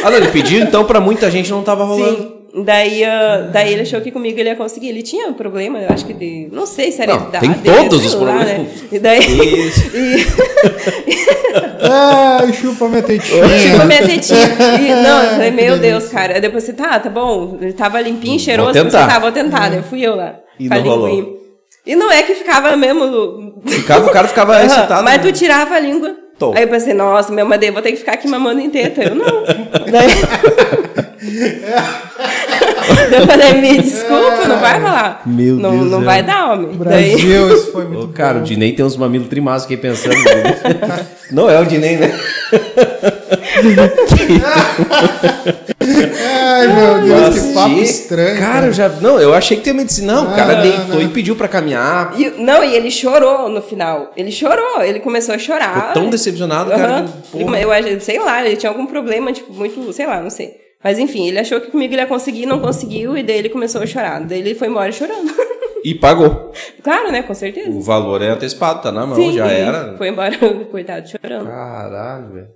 Ah, 0.05 0.11
não, 0.11 0.19
ele 0.19 0.29
pediu, 0.29 0.61
então 0.61 0.85
pra 0.85 1.01
muita 1.01 1.31
gente 1.31 1.51
não 1.51 1.63
tava 1.63 1.85
rolando. 1.85 2.19
Sim. 2.23 2.40
Daí, 2.53 3.05
ah, 3.05 3.49
daí 3.53 3.75
ele 3.75 3.83
achou 3.83 4.01
que 4.01 4.11
comigo 4.11 4.39
ele 4.39 4.49
ia 4.49 4.57
conseguir. 4.57 4.89
Ele 4.89 5.03
tinha 5.03 5.29
um 5.29 5.33
problema, 5.33 5.79
eu 5.79 5.89
acho 5.89 6.05
que 6.05 6.13
de. 6.13 6.49
Não 6.51 6.67
sei 6.67 6.91
se 6.91 7.01
era 7.01 7.15
Não, 7.15 7.29
idade, 7.29 7.49
tem 7.49 7.73
todos 7.73 8.05
os 8.05 8.15
lá, 8.15 8.21
problemas. 8.21 8.59
Né? 8.59 8.67
E 8.91 8.99
daí. 8.99 9.19
Isso. 9.21 9.81
Ai, 11.83 12.53
chupa 12.53 12.89
minha 12.89 13.03
tetinha. 13.03 13.43
Tipo, 13.63 13.83
a 13.83 13.85
minha 13.85 14.03
tetinha. 14.07 14.47
E, 14.81 14.95
não, 15.03 15.23
eu 15.23 15.31
falei, 15.31 15.51
meu 15.53 15.79
Deus, 15.79 16.09
cara. 16.09 16.35
Aí 16.35 16.41
depois 16.41 16.65
você, 16.65 16.73
tá, 16.73 16.99
tá 16.99 17.09
bom. 17.09 17.57
Ele 17.61 17.73
tava 17.73 18.01
limpinho, 18.01 18.39
cheiroso. 18.39 18.73
Vou 18.75 18.85
tentar. 18.85 19.05
Você 19.05 19.09
tá, 19.09 19.19
vou 19.19 19.33
tentar. 19.33 19.69
Daí 19.69 19.83
fui 19.83 20.01
eu 20.01 20.17
lá. 20.17 20.35
E 20.59 20.69
com 20.69 20.75
a 20.75 20.79
não 20.79 20.85
rolou. 20.85 21.09
linguinha. 21.09 21.41
E 21.87 21.97
não 21.97 22.11
é 22.11 22.23
que 22.23 22.35
ficava 22.35 22.77
mesmo. 22.77 23.63
Ficava, 23.65 24.07
o 24.07 24.13
cara 24.13 24.29
ficava 24.29 24.57
Aham, 24.57 24.67
excitado. 24.67 25.03
Mas 25.05 25.17
né? 25.17 25.23
tu 25.23 25.33
tirava 25.33 25.75
a 25.77 25.81
língua. 25.81 26.15
Tô. 26.39 26.53
Aí 26.55 26.63
eu 26.63 26.69
pensei, 26.69 26.95
nossa, 26.95 27.33
meu 27.33 27.47
madeira, 27.47 27.73
vou 27.73 27.83
ter 27.83 27.93
que 27.93 27.99
ficar 27.99 28.13
aqui 28.13 28.29
mamando 28.29 28.61
em 28.61 28.71
teta. 28.71 29.03
Eu 29.03 29.15
não. 29.15 29.25
Daí... 29.91 30.11
eu 33.13 33.27
falei, 33.27 33.55
me 33.55 33.79
desculpa, 33.83 34.47
não 34.49 34.59
vai 34.59 34.79
rolar. 34.81 35.23
Meu 35.27 35.57
não, 35.57 35.71
Deus 35.79 35.91
Não 35.91 36.03
vai 36.05 36.23
dar, 36.23 36.53
homem. 36.53 36.71
Daí... 36.79 37.11
Brasil, 37.11 37.55
isso 37.55 37.73
foi 37.73 37.85
muito 37.85 38.05
Ô, 38.05 38.09
cara, 38.09 38.37
o 38.37 38.41
bom. 38.41 38.45
Dinei 38.45 38.73
tem 38.73 38.85
uns 38.85 38.97
mamilos 38.97 39.29
trimaços 39.29 39.67
aqui 39.67 39.77
pensando. 39.77 40.15
né? 40.15 41.07
não 41.33 41.49
é 41.51 41.59
o 41.61 41.65
Dinei, 41.65 41.97
né? 41.97 42.13
Ai, 45.81 46.67
meu 46.69 47.03
Deus, 47.03 47.35
que 47.39 47.53
papo 47.55 47.67
Achei- 47.73 47.83
estranho. 47.83 48.39
Cara, 48.39 48.67
eu 48.67 48.73
já. 48.73 48.89
Não, 48.89 49.21
eu 49.21 49.35
achei 49.35 49.57
que 49.57 49.63
tinha 49.63 49.75
medicina. 49.75 50.15
Não, 50.15 50.33
o 50.33 50.37
cara 50.37 50.59
Ah, 50.59 50.63
deitou 50.63 50.87
não. 50.97 51.03
e 51.03 51.09
pediu 51.09 51.37
pra 51.37 51.49
caminhar. 51.49 52.13
E- 52.19 52.31
não, 52.39 52.63
e 52.65 52.75
ele 52.75 52.91
chorou 52.91 53.49
no 53.49 53.63
final. 53.63 54.13
Ele 54.17 54.31
chorou, 54.33 54.83
ele 54.83 55.01
começou 55.01 55.35
a 55.35 55.39
chorar. 55.39 55.75
Ficou 55.75 55.93
tão 55.93 56.11
decepcionado, 56.11 56.71
cara. 56.71 57.05
Eu 57.35 57.73
acho, 57.73 58.01
sei 58.01 58.19
lá, 58.19 58.45
ele 58.45 58.57
tinha 58.57 58.71
algum 58.71 58.87
problema, 58.87 59.33
tipo, 59.33 59.53
muito, 59.53 59.93
sei 59.93 60.07
lá, 60.07 60.21
não 60.21 60.31
sei. 60.31 60.55
Mas 60.83 60.99
enfim, 60.99 61.29
ele 61.29 61.39
achou 61.39 61.61
que 61.61 61.71
comigo 61.71 61.93
ele 61.95 62.01
ia 62.01 62.07
conseguir, 62.07 62.47
não 62.47 62.59
conseguiu, 62.61 63.17
e 63.17 63.23
daí 63.23 63.39
ele 63.39 63.49
começou 63.51 63.83
a 63.83 63.87
chorar. 63.87 64.21
Daí 64.25 64.39
ele 64.41 64.55
foi 64.55 64.69
embora 64.69 64.91
chorando. 64.93 65.31
E 65.83 65.95
pagou. 65.95 66.53
claro, 66.83 67.11
né? 67.11 67.23
Com 67.23 67.33
certeza. 67.33 67.71
O 67.71 67.81
valor 67.81 68.21
é 68.21 68.29
antecipado, 68.29 68.83
tá 68.83 68.93
na 68.93 69.07
mão, 69.07 69.17
Sim, 69.17 69.33
já 69.33 69.47
ele 69.51 69.61
era. 69.63 69.97
Foi 69.97 70.09
embora, 70.09 70.37
coitado, 70.71 71.09
chorando. 71.09 71.47
Caralho, 71.47 72.35
velho. 72.35 72.49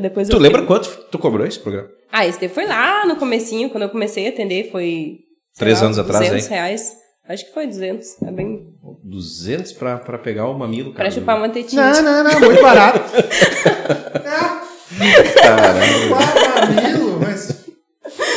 Depois 0.00 0.26
Tu 0.28 0.36
eu 0.36 0.40
lembra 0.40 0.62
fiquei- 0.62 0.74
quanto 0.74 0.88
tu 1.10 1.18
cobrou 1.18 1.46
esse 1.46 1.58
programa? 1.58 1.90
Ah, 2.10 2.26
esse 2.26 2.40
daí 2.40 2.48
foi 2.48 2.64
lá 2.64 3.04
no 3.04 3.16
comecinho, 3.16 3.68
quando 3.68 3.82
eu 3.82 3.90
comecei 3.90 4.24
a 4.26 4.30
atender, 4.30 4.70
foi... 4.72 5.18
Três 5.58 5.78
lá, 5.80 5.86
anos 5.88 5.98
atrás, 5.98 6.24
200 6.24 6.46
hein? 6.46 6.50
reais. 6.52 6.92
Acho 7.28 7.44
que 7.44 7.52
foi 7.52 7.66
200. 7.66 8.22
É 8.22 8.32
bem... 8.32 8.62
200 9.02 9.72
pra, 9.72 9.98
pra 9.98 10.16
pegar 10.16 10.48
o 10.48 10.58
mamilo, 10.58 10.94
cara. 10.94 11.04
Pra 11.10 11.10
chupar 11.10 11.36
uma 11.36 11.50
tetinha. 11.50 11.92
Não, 11.92 12.02
não, 12.02 12.24
não, 12.24 12.40
muito 12.40 12.62
barato. 12.62 12.98
Caralho. 15.42 16.10
Mamilo. 16.10 17.03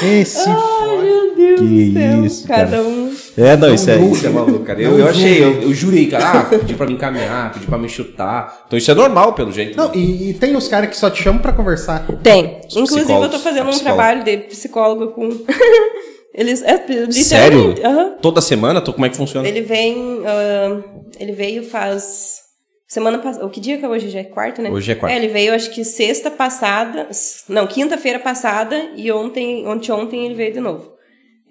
Esse... 0.04 0.48
Ai, 0.50 0.56
meu 1.04 1.36
Deus 1.36 1.60
Que 1.60 1.66
do 1.66 1.94
céu. 1.94 2.26
isso, 2.26 2.48
Cada 2.48 2.78
cara. 2.78 2.84
um... 2.84 3.14
É, 3.38 3.56
não, 3.58 3.74
isso 3.74 3.90
é, 3.90 3.98
isso 4.00 4.26
é 4.26 4.30
maluco, 4.30 4.60
cara. 4.66 4.82
Eu, 4.82 4.98
eu 4.98 5.08
achei, 5.08 5.44
eu, 5.44 5.62
eu 5.64 5.74
jurei, 5.74 6.08
cara. 6.08 6.40
Ah, 6.40 6.44
pedi 6.46 6.74
pra 6.74 6.88
me 6.88 6.94
encaminhar, 6.94 7.54
pedi 7.54 7.66
pra 7.68 7.78
me 7.78 7.88
chutar. 7.88 8.64
Então 8.68 8.78
isso 8.78 8.90
é 8.90 8.96
normal, 8.96 9.34
pelo 9.34 9.52
jeito. 9.52 9.78
Não, 9.78 9.94
e, 9.94 10.30
e 10.32 10.34
tem 10.34 10.56
os 10.56 10.68
caras 10.68 10.90
que 10.90 10.98
só 10.98 11.10
te 11.10 11.22
chamam 11.22 11.42
pra 11.42 11.52
conversar. 11.54 12.06
Tem. 12.24 12.62
Os 12.68 12.76
Inclusive, 12.76 13.12
eu 13.14 13.30
tô 13.30 13.38
fazendo 13.40 13.70
um 13.70 13.80
trabalho 13.80 14.24
de 14.24 14.38
psicólogo 14.38 15.08
com. 15.10 15.30
Eles, 16.34 16.62
é, 16.62 16.74
literalmente, 16.74 17.24
Sério? 17.24 17.76
aham. 17.84 18.12
Toda 18.22 18.42
semana? 18.42 18.80
Tu- 18.82 18.94
Como 18.94 19.06
é 19.06 19.10
que 19.10 19.18
funciona? 19.18 19.48
Ele 19.48 19.62
vem. 19.62 20.22
ah, 20.26 20.80
ele 21.20 21.32
veio 21.32 21.64
faz. 21.64 22.47
Semana 22.88 23.18
passada. 23.20 23.46
O 23.46 23.50
que 23.50 23.60
dia 23.60 23.78
que 23.78 23.84
é 23.86 23.90
hoje? 23.90 24.10
Já 24.10 24.20
é 24.20 24.24
quarta, 24.24 24.62
né? 24.62 24.70
Hoje 24.72 24.92
é 24.92 24.96
quarta. 24.96 25.16
ele 25.16 25.28
veio 25.28 25.54
acho 25.54 25.70
que 25.72 25.84
sexta 25.84 26.32
passada. 26.32 27.10
Não, 27.50 27.68
quinta-feira 27.68 28.18
passada 28.20 28.92
e 28.96 29.12
ontem, 29.12 29.68
ontem, 29.68 29.92
ontem 29.92 30.26
ele 30.26 30.36
veio 30.36 30.54
de 30.54 30.60
novo. 30.62 30.94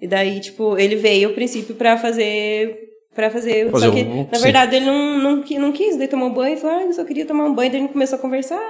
E 0.01 0.07
daí, 0.07 0.39
tipo, 0.39 0.77
ele 0.77 0.95
veio 0.95 1.29
a 1.29 1.33
princípio 1.33 1.75
pra 1.75 1.95
fazer. 1.97 2.75
Pra 3.15 3.29
fazer. 3.29 3.69
Fazer 3.71 3.85
só 3.87 3.91
que, 3.91 4.01
um- 4.01 4.27
na 4.31 4.37
sim. 4.37 4.43
verdade, 4.43 4.75
ele 4.75 4.85
não, 4.85 5.17
não, 5.19 5.35
não 5.59 5.71
quis, 5.71 5.95
daí 5.97 6.07
tomou 6.07 6.29
banho 6.31 6.55
e 6.55 6.59
falou, 6.59 6.77
ah, 6.77 6.83
eu 6.83 6.93
só 6.93 7.03
queria 7.03 7.25
tomar 7.25 7.45
um 7.45 7.53
banho. 7.53 7.71
Daí 7.71 7.79
gente 7.81 7.93
começou 7.93 8.17
a 8.17 8.21
conversar. 8.21 8.61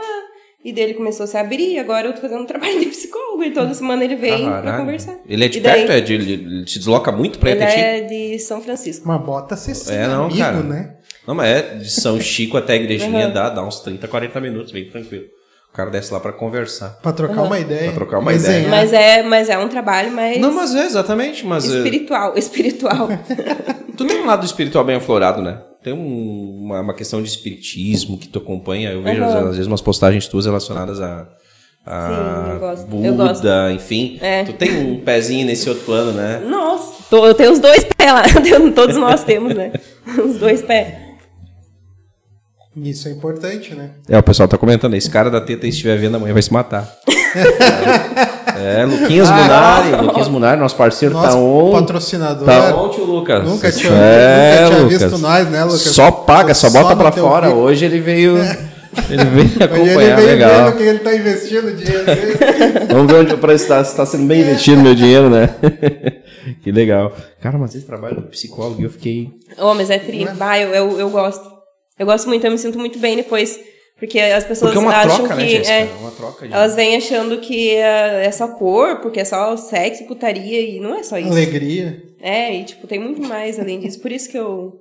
E 0.63 0.73
daí 0.73 0.85
ele 0.85 0.93
começou 0.95 1.23
a 1.23 1.27
se 1.27 1.37
abrir. 1.37 1.77
Agora 1.79 2.07
eu 2.07 2.13
tô 2.13 2.19
fazendo 2.21 2.41
um 2.41 2.45
trabalho 2.47 2.79
de 2.79 2.87
psicólogo 2.87 3.43
e 3.43 3.51
toda 3.51 3.73
semana 3.73 4.03
ele 4.03 4.15
vem 4.15 4.43
pra 4.43 4.51
Caralho. 4.61 4.79
conversar. 4.79 5.17
Ele 5.27 5.45
é 5.45 5.47
de 5.47 5.59
daí- 5.61 5.85
perto? 5.85 5.91
É 5.91 6.01
de, 6.01 6.13
ele, 6.13 6.33
ele 6.33 6.67
se 6.67 6.79
desloca 6.79 7.11
muito 7.11 7.39
pra 7.39 7.51
ir 7.51 7.53
Ele 7.53 7.63
é 7.63 8.01
de 8.01 8.39
São 8.39 8.61
Francisco. 8.61 9.05
Uma 9.05 9.17
bota 9.19 9.55
ser 9.55 9.93
É, 9.93 10.07
não, 10.07 10.25
amigo, 10.25 10.39
cara. 10.39 10.59
né? 10.63 10.96
Não, 11.27 11.35
mas 11.35 11.47
é 11.49 11.61
de 11.75 11.89
São 11.91 12.19
Chico 12.21 12.55
até 12.57 12.73
a 12.73 12.75
igrejinha 12.77 13.27
Uhum. 13.27 13.33
dá, 13.33 13.49
dá 13.49 13.63
uns 13.63 13.79
30, 13.81 14.07
40 14.07 14.39
minutos, 14.39 14.71
bem 14.71 14.85
tranquilo. 14.89 15.25
O 15.73 15.75
cara 15.77 15.89
desce 15.91 16.11
lá 16.13 16.19
pra 16.19 16.31
conversar. 16.31 16.97
Pra 17.03 17.11
trocar 17.11 17.43
uma 17.43 17.59
ideia. 17.59 17.87
Pra 17.91 17.93
trocar 17.95 18.19
uma 18.19 18.31
Resenhar. 18.31 18.59
ideia. 18.61 18.69
Mas 18.71 18.93
é, 18.93 19.23
mas 19.23 19.49
é 19.49 19.57
um 19.57 19.67
trabalho 19.67 20.11
mais 20.11 20.39
Não, 20.39 20.51
mas 20.53 20.73
é, 20.73 20.85
exatamente. 20.85 21.45
Mas 21.45 21.65
é, 21.71 21.77
espiritual. 21.77 22.33
Espiritual. 22.37 23.09
tu 23.95 24.05
tem 24.05 24.21
um 24.21 24.25
lado 24.25 24.45
espiritual 24.45 24.83
bem 24.85 24.95
aflorado, 24.95 25.41
né? 25.41 25.61
Tem 25.83 25.93
um- 25.93 26.61
uma, 26.65 26.79
uma 26.81 26.93
questão 26.95 27.21
de 27.21 27.27
espiritismo 27.29 28.17
que 28.17 28.27
tu 28.27 28.39
acompanha. 28.39 28.91
Eu 28.91 29.03
vejo, 29.03 29.21
Aham. 29.21 29.39
às 29.49 29.51
vezes, 29.51 29.67
umas 29.67 29.81
postagens 29.81 30.27
tuas 30.27 30.45
relacionadas 30.45 30.99
a. 30.99 31.27
a 31.85 32.07
Sim, 32.47 32.51
eu 32.53 32.59
gosto. 32.59 32.87
Buda, 32.87 33.07
Eu 33.07 33.13
gosto. 33.15 33.47
enfim. 33.75 34.17
É. 34.21 34.43
Tu 34.45 34.53
tem 34.53 34.75
um 34.83 34.99
pezinho 35.01 35.45
nesse 35.45 35.69
outro 35.69 35.83
plano, 35.85 36.11
né? 36.13 36.39
Nossa, 36.47 37.03
tô- 37.09 37.27
eu 37.27 37.33
tenho 37.35 37.51
os 37.51 37.59
dois 37.59 37.83
pés 37.83 38.11
lá. 38.11 38.23
Todos 38.73 38.95
nós 38.95 39.23
temos, 39.23 39.53
né? 39.53 39.71
Os 40.25 40.37
dois 40.37 40.61
pés. 40.63 41.06
Isso 42.83 43.07
é 43.07 43.11
importante, 43.11 43.73
né? 43.73 43.91
É, 44.07 44.17
o 44.17 44.23
pessoal 44.23 44.47
tá 44.47 44.57
comentando, 44.57 44.93
esse 44.93 45.09
cara 45.09 45.29
da 45.31 45.41
teta 45.41 45.65
estiver 45.65 45.97
vendo 45.97 46.15
amanhã 46.15 46.33
vai 46.33 46.41
se 46.41 46.53
matar. 46.53 46.87
é, 48.55 48.85
Luquinhas 48.85 49.29
Munari, 49.29 49.91
Luquinhas 50.05 50.27
Munari, 50.27 50.59
nosso 50.59 50.75
parceiro, 50.75 51.13
Nosso 51.15 51.29
tá 51.29 51.35
on. 51.37 51.71
patrocinador. 51.71 52.45
Tá 52.45 52.75
on, 52.75 52.89
tio 52.89 53.03
Lucas. 53.03 53.43
Nunca 53.43 53.71
tinha, 53.71 53.91
é, 53.91 54.61
nunca 54.61 54.67
tinha 54.75 54.83
Lucas. 54.83 55.01
visto 55.01 55.17
nós, 55.19 55.49
né, 55.49 55.63
Lucas? 55.63 55.81
Só 55.81 56.11
paga, 56.11 56.53
só, 56.53 56.69
Só 56.69 56.81
bota 56.81 56.95
pra 56.95 57.11
fora. 57.11 57.47
bico. 57.47 57.59
Hoje 57.59 57.85
ele 57.85 57.99
veio. 57.99 58.37
Ele 59.09 59.25
veio 59.25 59.45
Hoje 59.45 59.55
ele 59.55 59.63
acompanhar, 59.63 60.15
veio 60.15 60.27
legal. 60.27 60.65
vendo 60.65 60.77
que 60.77 60.83
ele 60.83 60.99
tá 60.99 61.15
investindo 61.15 61.75
dinheiro 61.75 62.05
dele. 62.05 62.37
Vamos 62.93 63.11
ver 63.11 63.19
onde 63.19 63.37
pra 63.37 63.53
estar, 63.53 63.83
se 63.83 63.91
está 63.91 64.05
sendo 64.05 64.25
bem 64.25 64.41
investido 64.41 64.81
meu 64.81 64.95
dinheiro, 64.95 65.29
né? 65.29 65.49
que 66.63 66.71
legal. 66.71 67.11
Cara, 67.41 67.57
mas 67.57 67.75
esse 67.75 67.85
trabalho 67.85 68.21
de 68.21 68.27
psicólogo, 68.29 68.81
eu 68.81 68.89
fiquei. 68.89 69.31
Ô, 69.59 69.73
mas 69.73 69.89
é 69.89 69.99
tri. 69.99 70.27
Bah, 70.37 70.59
eu, 70.59 70.69
eu, 70.73 70.99
eu 70.99 71.09
gosto. 71.09 71.56
Eu 71.97 72.05
gosto 72.05 72.27
muito, 72.27 72.45
eu 72.45 72.51
me 72.51 72.57
sinto 72.57 72.77
muito 72.77 72.99
bem 72.99 73.15
depois. 73.15 73.59
Porque 73.99 74.19
as 74.19 74.43
pessoas 74.43 74.73
Porque 74.73 74.85
é 74.85 74.89
uma 74.89 74.95
acham 74.95 75.25
troca, 75.25 75.35
que. 75.37 75.59
né, 75.59 75.65
é, 75.65 75.81
É 75.81 75.89
uma 75.99 76.11
troca 76.11 76.47
de. 76.47 76.53
elas 76.53 76.75
vêm 76.75 76.95
achando 76.95 77.39
que 77.39 77.71
é, 77.71 78.25
é 78.25 78.31
só 78.31 78.47
corpo, 78.49 79.09
que 79.09 79.19
é 79.19 79.25
só 79.25 79.57
sexo, 79.57 80.05
putaria, 80.05 80.61
e 80.61 80.79
não 80.79 80.95
é 80.95 81.01
só 81.01 81.17
isso. 81.17 81.29
Alegria. 81.31 81.99
É, 82.21 82.53
e 82.53 82.63
tipo, 82.63 82.85
tem 82.85 82.99
muito 82.99 83.21
mais 83.21 83.59
além 83.59 83.79
disso. 83.79 83.99
Por 83.99 84.11
isso 84.11 84.29
que 84.29 84.37
eu, 84.37 84.73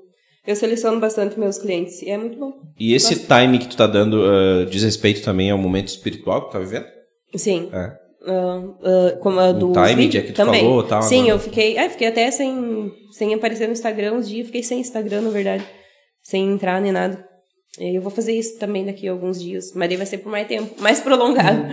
eu 0.47 0.55
seleciono 0.55 1.01
bastante 1.01 1.39
meus 1.41 1.57
clientes. 1.57 2.03
E 2.03 2.11
é 2.11 2.19
muito 2.19 2.39
bom. 2.39 2.53
E 2.79 2.93
esse 2.95 3.17
time 3.27 3.59
que 3.59 3.69
tu 3.69 3.77
tá 3.77 3.87
dando 3.87 4.23
ah, 4.23 4.67
diz 4.67 4.83
respeito 4.83 5.23
também 5.23 5.51
ao 5.51 5.57
momento 5.57 5.89
espiritual 5.89 6.43
que 6.43 6.49
tu 6.51 6.53
tá 6.53 6.59
vivendo? 6.59 6.87
Sim. 7.35 7.71
É. 7.73 7.93
Ah, 8.29 8.63
ah, 8.85 9.17
como 9.21 9.41
a 9.41 9.53
do 9.53 9.73
time 9.73 9.95
vídeo 9.95 10.21
de 10.21 10.27
que 10.27 10.33
tu 10.35 10.37
também. 10.37 10.61
falou, 10.61 10.83
tal, 10.83 11.01
Sim, 11.01 11.21
agora. 11.23 11.35
eu 11.35 11.39
fiquei, 11.39 11.79
é, 11.79 11.89
fiquei 11.89 12.09
até 12.09 12.31
sem, 12.31 12.93
sem 13.13 13.33
aparecer 13.33 13.67
no 13.67 13.73
Instagram 13.73 14.15
uns 14.15 14.29
dias, 14.29 14.47
fiquei 14.47 14.63
sem 14.63 14.81
Instagram, 14.81 15.23
na 15.23 15.31
verdade, 15.31 15.65
sem 16.27 16.51
entrar 16.51 16.81
nem 16.81 16.91
nada. 16.91 17.25
Eu 17.79 18.03
vou 18.03 18.11
fazer 18.11 18.33
isso 18.33 18.59
também 18.59 18.85
daqui 18.85 19.07
a 19.07 19.13
alguns 19.13 19.41
dias, 19.41 19.73
mas 19.75 19.89
daí 19.89 19.97
vai 19.97 20.07
ser 20.07 20.19
por 20.19 20.31
mais 20.31 20.49
tempo, 20.49 20.75
mais 20.83 20.99
prolongado. 20.99 21.73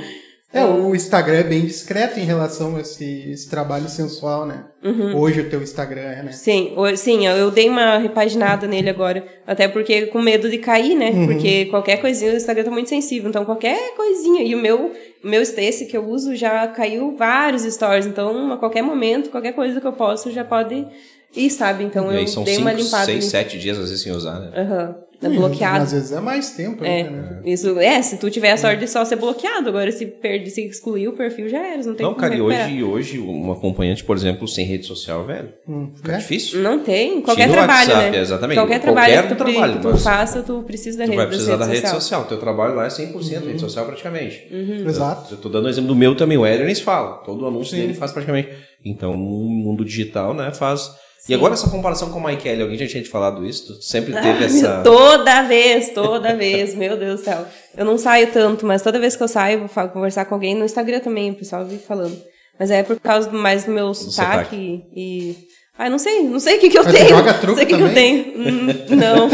É, 0.54 0.64
o 0.64 0.94
Instagram 0.94 1.38
é 1.38 1.44
bem 1.44 1.66
discreto 1.66 2.20
em 2.20 2.24
relação 2.24 2.76
a 2.76 2.82
esse, 2.82 3.32
esse 3.32 3.50
trabalho 3.50 3.90
sensual, 3.90 4.46
né? 4.46 4.66
Uhum. 4.84 5.18
Hoje 5.18 5.42
o 5.42 5.50
teu 5.50 5.64
Instagram 5.64 6.02
é, 6.02 6.22
né? 6.22 6.32
Sim, 6.32 6.76
sim, 6.96 7.26
eu 7.26 7.36
eu 7.36 7.50
dei 7.50 7.68
uma 7.68 7.98
repaginada 7.98 8.68
nele 8.68 8.92
agora. 8.92 9.26
Até 9.48 9.68
porque 9.68 10.06
com 10.08 10.22
medo 10.22 10.48
de 10.48 10.60
cair, 10.60 10.96
né? 10.96 11.10
Uhum. 11.10 11.26
Porque 11.26 11.66
qualquer 11.66 12.00
coisinha, 12.00 12.34
o 12.34 12.38
Instagram 12.38 12.66
tá 12.66 12.70
muito 12.70 12.90
sensível. 12.90 13.30
Então, 13.30 13.44
qualquer 13.44 13.96
coisinha. 13.96 14.44
E 14.44 14.54
o 14.54 14.60
meu, 14.60 14.92
o 15.24 15.28
meu 15.28 15.42
esse 15.42 15.88
que 15.88 15.98
eu 15.98 16.08
uso 16.08 16.36
já 16.36 16.68
caiu 16.68 17.16
vários 17.18 17.64
stories. 17.64 18.06
Então, 18.06 18.54
a 18.54 18.58
qualquer 18.58 18.84
momento, 18.84 19.32
qualquer 19.32 19.54
coisa 19.54 19.82
que 19.82 19.88
eu 19.88 19.94
posto 19.94 20.30
já 20.30 20.46
pode 20.46 20.86
ir, 21.36 21.50
sabe? 21.50 21.84
Então, 21.84 22.12
e 22.12 22.22
eu 22.22 22.28
são 22.28 22.44
dei 22.44 22.56
5, 22.56 22.66
uma 22.68 22.74
limpada. 22.74 23.06
6, 23.06 23.18
ali. 23.18 23.22
7 23.24 23.60
dias 23.60 23.78
às 23.78 23.90
vezes 23.90 24.04
sem 24.04 24.12
usar, 24.12 24.40
né? 24.40 24.52
Aham. 24.56 24.96
Tá 25.22 25.30
bloqueado. 25.30 25.84
Às 25.86 25.94
vezes 25.94 26.12
é 26.12 26.20
mais 26.20 26.50
tempo, 26.50 26.84
É, 26.84 26.98
ainda, 26.98 27.10
né? 27.12 27.42
isso, 27.46 27.80
é, 27.80 28.02
se 28.02 28.18
tu 28.18 28.30
tiver 28.30 28.52
a 28.52 28.58
sorte 28.58 28.82
de 28.82 28.90
só 28.90 29.06
ser 29.06 29.16
bloqueado, 29.16 29.70
agora 29.70 29.90
se 29.90 30.06
perde, 30.06 30.50
se 30.50 30.60
excluir 30.68 31.08
o 31.08 31.14
perfil, 31.14 31.48
já 31.48 31.60
era, 31.66 31.78
não 31.82 31.94
tem 31.96 32.06
Não, 32.06 32.14
como 32.14 32.16
cara, 32.18 32.36
e 32.36 32.42
hoje, 32.42 32.84
hoje 32.84 33.20
um 33.22 33.50
acompanhante, 33.50 34.04
por 34.04 34.18
exemplo, 34.18 34.46
sem 34.50 34.66
rede 34.66 34.86
social, 34.86 35.24
velho, 35.24 35.48
Hum, 35.66 35.94
fica 35.96 36.12
é? 36.12 36.18
difícil. 36.18 36.62
Não 36.62 36.80
tem, 36.80 37.22
qualquer 37.22 37.44
Tira 37.48 37.52
o 37.54 37.64
trabalho, 37.64 37.90
WhatsApp, 37.94 38.12
né? 38.12 38.20
exatamente. 38.22 38.58
Qualquer 38.58 38.80
Qualquer 38.82 38.82
trabalho 38.82 39.22
que 39.22 39.28
tu, 39.30 39.38
trabalho, 39.38 39.74
que 39.76 39.80
tu 39.82 39.98
faça, 39.98 40.42
tu 40.44 40.64
precisa 40.64 40.98
da 40.98 41.06
Tu 41.06 41.08
rede, 41.12 41.16
vai 41.16 41.26
das 41.28 41.36
precisar 41.36 41.56
da 41.56 41.66
rede 41.68 41.78
sociais. 41.80 42.04
social. 42.04 42.26
Teu 42.26 42.38
trabalho 42.40 42.76
lá 42.76 42.86
é 42.86 42.90
100% 42.90 43.44
Uhum. 43.44 43.48
rede 43.48 43.62
social 43.62 43.86
praticamente. 43.86 44.46
Exato. 44.86 45.36
Eu 45.36 45.38
tô 45.38 45.48
dando 45.48 45.68
o 45.68 45.70
exemplo 45.70 45.88
do 45.88 45.96
meu 45.96 46.18
também. 46.18 46.38
O 46.38 46.46
Edernis 46.46 46.82
fala. 46.82 47.20
Todo 47.24 47.48
anúncio 47.48 47.78
dele 47.78 47.94
faz 47.94 48.12
praticamente. 48.12 48.50
Então, 48.84 49.14
no 49.16 49.24
mundo 49.48 49.86
digital, 49.86 50.34
né, 50.34 50.52
faz... 50.54 51.02
E 51.30 51.34
agora 51.34 51.54
essa 51.54 51.70
comparação 51.70 52.10
com 52.10 52.20
o 52.20 52.24
Michael, 52.26 52.64
alguém 52.64 52.78
já 52.78 52.86
tinha 52.88 53.02
te 53.02 53.10
falado 53.10 53.46
isso? 53.46 53.76
Tu 53.78 53.82
sempre 53.82 54.12
teve 54.14 54.44
Ah, 54.44 54.46
essa... 54.46 54.82
Toda 54.84 55.42
vez, 55.44 55.90
toda 55.94 56.36
vez, 56.36 56.76
meu 56.76 56.98
Deus 56.98 57.22
do 57.22 57.24
céu. 57.24 57.46
Eu 57.78 57.86
não 57.86 57.98
saio 57.98 58.28
tanto, 58.28 58.66
mas 58.66 58.82
toda 58.82 59.00
vez 59.00 59.16
que 59.16 59.24
eu 59.24 59.28
saio, 59.30 59.62
eu 59.62 59.68
vou 59.68 59.88
conversar 59.90 60.26
com 60.26 60.36
alguém 60.36 60.54
no 60.54 60.66
Instagram 60.66 61.00
também, 61.00 61.32
o 61.32 61.36
pessoal 61.36 61.64
vive 61.64 61.82
falando. 61.82 62.18
Mas 62.60 62.70
é 62.72 62.84
por 62.84 63.00
causa 63.00 63.30
do- 63.30 63.38
mais 63.38 63.64
do 63.64 63.72
meu 63.72 63.94
sotaque, 63.94 64.44
sotaque. 64.46 64.84
e. 64.96 65.38
Ah, 65.78 65.90
não 65.90 65.98
sei, 65.98 66.22
não 66.24 66.40
sei 66.40 66.58
o 66.58 66.60
que, 66.60 66.70
que 66.70 66.78
eu 66.78 66.84
Mas 66.84 66.94
tenho. 66.94 67.10
joga 67.10 67.34
truco 67.34 67.48
não 67.48 67.56
sei 67.56 67.64
o 67.64 67.68
que, 67.68 67.76
que 67.78 67.82
eu 67.82 67.94
tenho. 67.96 68.26
Hum, 68.38 68.68
não, 68.90 69.28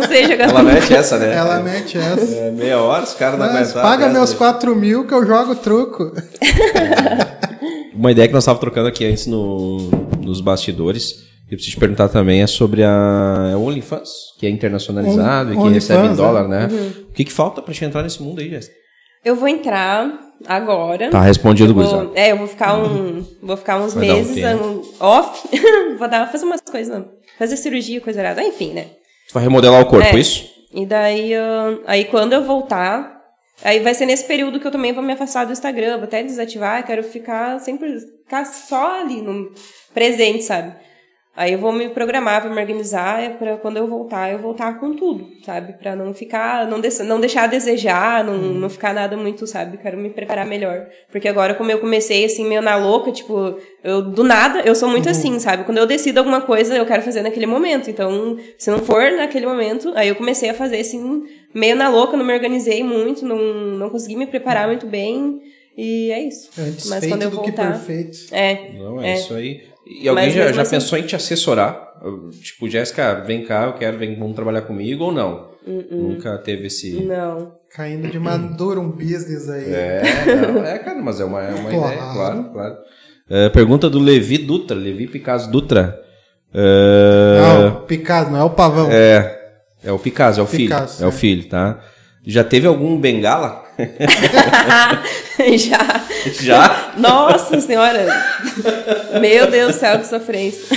não 0.00 0.08
sei 0.08 0.22
jogar 0.24 0.44
Ela 0.48 0.54
truco. 0.60 0.64
mete 0.74 0.94
essa, 0.94 1.16
né? 1.18 1.32
Ela 1.34 1.60
mete 1.60 1.96
essa. 1.98 2.34
É, 2.34 2.50
meia 2.50 2.80
hora, 2.80 3.04
os 3.04 3.14
caras 3.14 3.38
não 3.38 3.46
Mas 3.46 3.70
aguentaram. 3.70 3.88
paga 3.88 4.08
meus 4.08 4.34
4 4.34 4.74
mil 4.74 5.06
que 5.06 5.14
eu 5.14 5.24
jogo 5.24 5.54
truco. 5.54 6.12
Uma 7.96 8.12
ideia 8.12 8.28
que 8.28 8.34
nós 8.34 8.42
estávamos 8.44 8.60
trocando 8.60 8.88
aqui 8.88 9.04
antes 9.04 9.26
no, 9.26 9.78
nos 10.22 10.40
bastidores, 10.40 11.12
que 11.48 11.54
eu 11.54 11.56
preciso 11.56 11.76
te 11.76 11.80
perguntar 11.80 12.08
também, 12.08 12.42
é 12.42 12.46
sobre 12.46 12.82
a 12.84 13.50
é 13.52 13.56
o 13.56 13.62
OnlyFans, 13.62 14.10
que 14.38 14.46
é 14.46 14.50
internacionalizado 14.50 15.50
On- 15.50 15.52
e 15.52 15.56
que 15.68 15.74
recebe 15.74 16.00
em 16.00 16.02
OnlyFans, 16.08 16.16
dólar, 16.18 16.48
né? 16.48 16.68
Uhum. 16.70 16.92
O 17.08 17.12
que, 17.12 17.24
que 17.24 17.32
falta 17.32 17.62
pra 17.62 17.72
te 17.72 17.84
entrar 17.84 18.02
nesse 18.02 18.22
mundo 18.22 18.40
aí, 18.40 18.50
Jéssica? 18.50 18.74
Eu 19.24 19.34
vou 19.34 19.48
entrar 19.48 20.12
agora. 20.46 21.10
Tá 21.10 21.20
respondido, 21.20 21.70
Eu 21.70 21.74
gurizada. 21.74 22.10
É, 22.14 22.30
eu 22.32 22.36
vou 22.36 22.46
ficar 22.46 22.76
um, 22.76 23.24
vou 23.42 23.56
ficar 23.56 23.80
uns 23.80 23.94
Vai 23.94 24.06
dar 24.06 24.12
um 24.14 24.16
meses 24.18 24.34
tempo. 24.34 24.64
um, 24.64 25.04
off, 25.04 25.48
vou 25.98 26.08
dar, 26.08 26.30
fazer 26.30 26.44
umas 26.44 26.60
coisas, 26.60 27.04
fazer 27.38 27.56
cirurgia, 27.56 28.00
coisa 28.00 28.20
errada, 28.20 28.42
enfim, 28.42 28.72
né? 28.72 28.86
Tu 29.28 29.34
vai 29.34 29.42
remodelar 29.42 29.80
o 29.80 29.86
corpo, 29.86 30.06
É. 30.06 30.18
isso? 30.20 30.44
E 30.72 30.84
daí, 30.84 31.34
ah, 31.34 31.78
aí 31.86 32.04
quando 32.04 32.34
eu 32.34 32.44
voltar, 32.44 33.15
aí 33.64 33.80
vai 33.80 33.94
ser 33.94 34.06
nesse 34.06 34.24
período 34.24 34.60
que 34.60 34.66
eu 34.66 34.70
também 34.70 34.92
vou 34.92 35.02
me 35.02 35.12
afastar 35.12 35.44
do 35.46 35.52
Instagram, 35.52 35.96
vou 35.96 36.04
até 36.04 36.22
desativar, 36.22 36.84
quero 36.86 37.02
ficar 37.02 37.58
sempre, 37.60 37.98
ficar 38.00 38.44
só 38.44 39.00
ali 39.00 39.20
no 39.22 39.50
presente, 39.94 40.42
sabe? 40.44 40.74
Aí 41.38 41.52
eu 41.52 41.58
vou 41.58 41.70
me 41.70 41.90
programar, 41.90 42.40
vou 42.42 42.50
me 42.50 42.58
organizar 42.58 43.22
é 43.22 43.28
para 43.28 43.58
quando 43.58 43.76
eu 43.76 43.86
voltar, 43.86 44.32
eu 44.32 44.38
voltar 44.38 44.80
com 44.80 44.94
tudo, 44.96 45.28
sabe? 45.44 45.74
Pra 45.74 45.94
não 45.94 46.14
ficar, 46.14 46.66
não, 46.66 46.80
des- 46.80 46.98
não 47.00 47.20
deixar 47.20 47.42
a 47.42 47.46
desejar, 47.46 48.24
não, 48.24 48.38
não 48.38 48.70
ficar 48.70 48.94
nada 48.94 49.18
muito, 49.18 49.46
sabe? 49.46 49.76
Quero 49.76 49.98
me 49.98 50.08
preparar 50.08 50.46
melhor. 50.46 50.86
Porque 51.12 51.28
agora, 51.28 51.52
como 51.52 51.70
eu 51.70 51.78
comecei 51.78 52.24
assim, 52.24 52.46
meio 52.48 52.62
na 52.62 52.76
louca, 52.76 53.12
tipo, 53.12 53.58
eu 53.84 54.00
do 54.00 54.24
nada, 54.24 54.60
eu 54.62 54.74
sou 54.74 54.88
muito 54.88 55.10
assim, 55.10 55.38
sabe? 55.38 55.64
Quando 55.64 55.76
eu 55.76 55.84
decido 55.86 56.20
alguma 56.20 56.40
coisa, 56.40 56.74
eu 56.74 56.86
quero 56.86 57.02
fazer 57.02 57.20
naquele 57.20 57.44
momento. 57.44 57.90
Então, 57.90 58.38
se 58.56 58.70
não 58.70 58.78
for 58.78 59.12
naquele 59.12 59.44
momento, 59.44 59.92
aí 59.94 60.08
eu 60.08 60.14
comecei 60.16 60.48
a 60.48 60.54
fazer 60.54 60.80
assim, 60.80 61.22
meio 61.58 61.74
na 61.76 61.88
louca, 61.88 62.16
não 62.16 62.24
me 62.24 62.32
organizei 62.34 62.82
muito, 62.84 63.24
não, 63.24 63.38
não 63.76 63.90
consegui 63.90 64.16
me 64.16 64.26
preparar 64.26 64.66
muito 64.68 64.86
bem. 64.86 65.40
E 65.76 66.10
é 66.10 66.20
isso. 66.22 66.50
Antes 66.58 66.88
Mas 66.88 67.06
quando 67.06 67.22
eu 67.22 67.30
do 67.30 67.40
que 67.42 67.50
voltar. 67.50 67.72
perfeito. 67.72 68.18
É. 68.32 68.72
Não, 68.78 69.00
é, 69.02 69.10
É. 69.10 69.14
isso 69.16 69.34
aí. 69.34 69.62
E 70.02 70.08
alguém 70.08 70.24
Mas 70.26 70.34
já, 70.34 70.52
já 70.52 70.62
assim- 70.62 70.70
pensou 70.76 70.98
em 70.98 71.02
te 71.02 71.14
assessorar? 71.14 71.86
Tipo, 72.42 72.68
Jéssica, 72.68 73.14
vem 73.26 73.44
cá, 73.44 73.64
eu 73.66 73.72
quero, 73.74 73.96
vem, 73.98 74.18
vamos 74.18 74.34
trabalhar 74.34 74.62
comigo 74.62 75.04
ou 75.04 75.12
não? 75.12 75.48
Nunca 75.90 76.38
teve 76.38 76.66
esse. 76.68 77.02
Não. 77.02 77.52
Caindo 77.74 78.08
de 78.08 78.18
madura 78.18 78.80
um 78.80 78.88
business 78.90 79.48
aí. 79.50 79.64
É, 79.72 80.02
não, 80.52 80.64
é, 80.64 80.78
cara, 80.78 81.00
mas 81.02 81.20
é 81.20 81.24
uma, 81.24 81.42
é 81.42 81.54
uma 81.54 81.70
Claro. 81.70 81.86
ideia, 81.94 82.12
claro, 82.12 82.44
claro. 82.52 82.76
É, 83.28 83.48
pergunta 83.50 83.90
do 83.90 83.98
Levi 83.98 84.38
Dutra, 84.38 84.76
Levi 84.76 85.06
Picasso 85.08 85.50
Dutra. 85.50 86.00
É, 86.54 87.38
Não, 87.40 87.80
Picasso, 87.86 88.30
não 88.30 88.40
é 88.40 88.44
o 88.44 88.50
pavão. 88.50 88.88
é, 88.90 89.35
é 89.84 89.92
o 89.92 89.98
Picasso, 89.98 90.40
é 90.40 90.42
o 90.42 90.46
Picasso, 90.46 90.96
filho. 90.96 91.04
É 91.04 91.06
o 91.06 91.08
é. 91.08 91.12
filho, 91.12 91.48
tá? 91.48 91.78
Já 92.26 92.42
teve 92.42 92.66
algum 92.66 92.98
bengala? 92.98 93.64
já. 95.56 96.04
Já? 96.40 96.92
Nossa 96.96 97.60
senhora! 97.60 98.06
Meu 99.20 99.48
Deus 99.48 99.74
do 99.74 99.78
céu, 99.78 99.98
que 100.00 100.06
sofrência. 100.08 100.76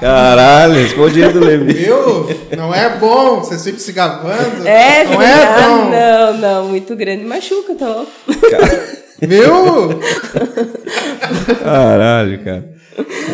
Caralho, 0.00 0.74
respondi 0.74 1.26
do 1.28 1.40
Levi. 1.40 1.72
Viu? 1.74 2.28
Não 2.56 2.74
é 2.74 2.96
bom, 2.96 3.40
você 3.40 3.58
fica 3.58 3.78
se 3.78 3.92
gavando. 3.92 4.66
É, 4.66 5.04
não 5.04 5.18
verdade. 5.18 5.42
é 5.42 5.62
bom. 5.62 5.90
Não, 5.90 6.38
não, 6.38 6.68
muito 6.68 6.96
grande. 6.96 7.24
Machuca, 7.24 7.74
tá 7.74 7.86
louco. 7.86 8.12
Viu? 9.20 10.00
Caralho, 11.62 12.42
cara. 12.44 12.77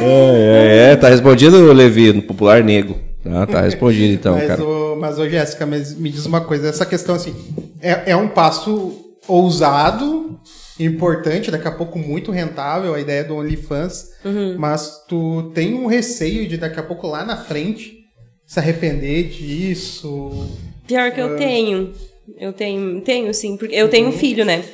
É, 0.03 0.89
é, 0.89 0.93
é, 0.93 0.97
tá 0.97 1.09
respondido, 1.09 1.73
Levi, 1.73 2.13
no 2.13 2.23
popular 2.23 2.63
nego. 2.63 2.99
Ah, 3.27 3.47
tá 3.47 3.63
respondido 3.63 4.13
então, 4.13 4.35
mas, 4.35 4.47
cara. 4.47 4.63
ô, 4.65 4.97
mas, 4.97 5.19
ô, 5.19 5.29
Jéssica, 5.29 5.65
mas 5.65 5.97
me 5.97 6.11
diz 6.11 6.27
uma 6.27 6.43
coisa, 6.43 6.69
essa 6.69 6.85
questão 6.85 7.15
assim, 7.15 7.35
é, 7.81 8.11
é 8.13 8.17
um 8.17 8.29
passo 8.29 9.17
ousado, 9.27 10.39
importante, 10.79 11.51
daqui 11.51 11.69
a 11.69 11.73
pouco 11.73 11.99
muito 11.99 12.31
rentável, 12.31 12.95
a 12.95 13.01
ideia 13.01 13.25
do 13.25 13.37
OnlyFans, 13.37 14.13
Uhum. 14.25 14.57
mas 14.59 15.05
tu 15.09 15.51
tem 15.55 15.75
um 15.75 15.87
receio 15.87 16.47
de 16.49 16.57
daqui 16.57 16.81
a 16.81 16.83
pouco 16.83 17.07
lá 17.07 17.25
na 17.25 17.37
frente 17.37 17.95
se 18.47 18.59
arrepender 18.59 19.29
disso. 19.29 20.49
Pior 20.87 21.11
que 21.13 21.21
eu 21.21 21.37
tenho. 21.37 21.93
Eu 22.39 22.53
tenho, 22.53 23.01
tenho 23.03 23.33
sim, 23.35 23.57
porque 23.57 23.75
eu 23.75 23.89
tenho 23.89 24.09
um 24.09 24.13
filho, 24.13 24.45
né? 24.45 24.65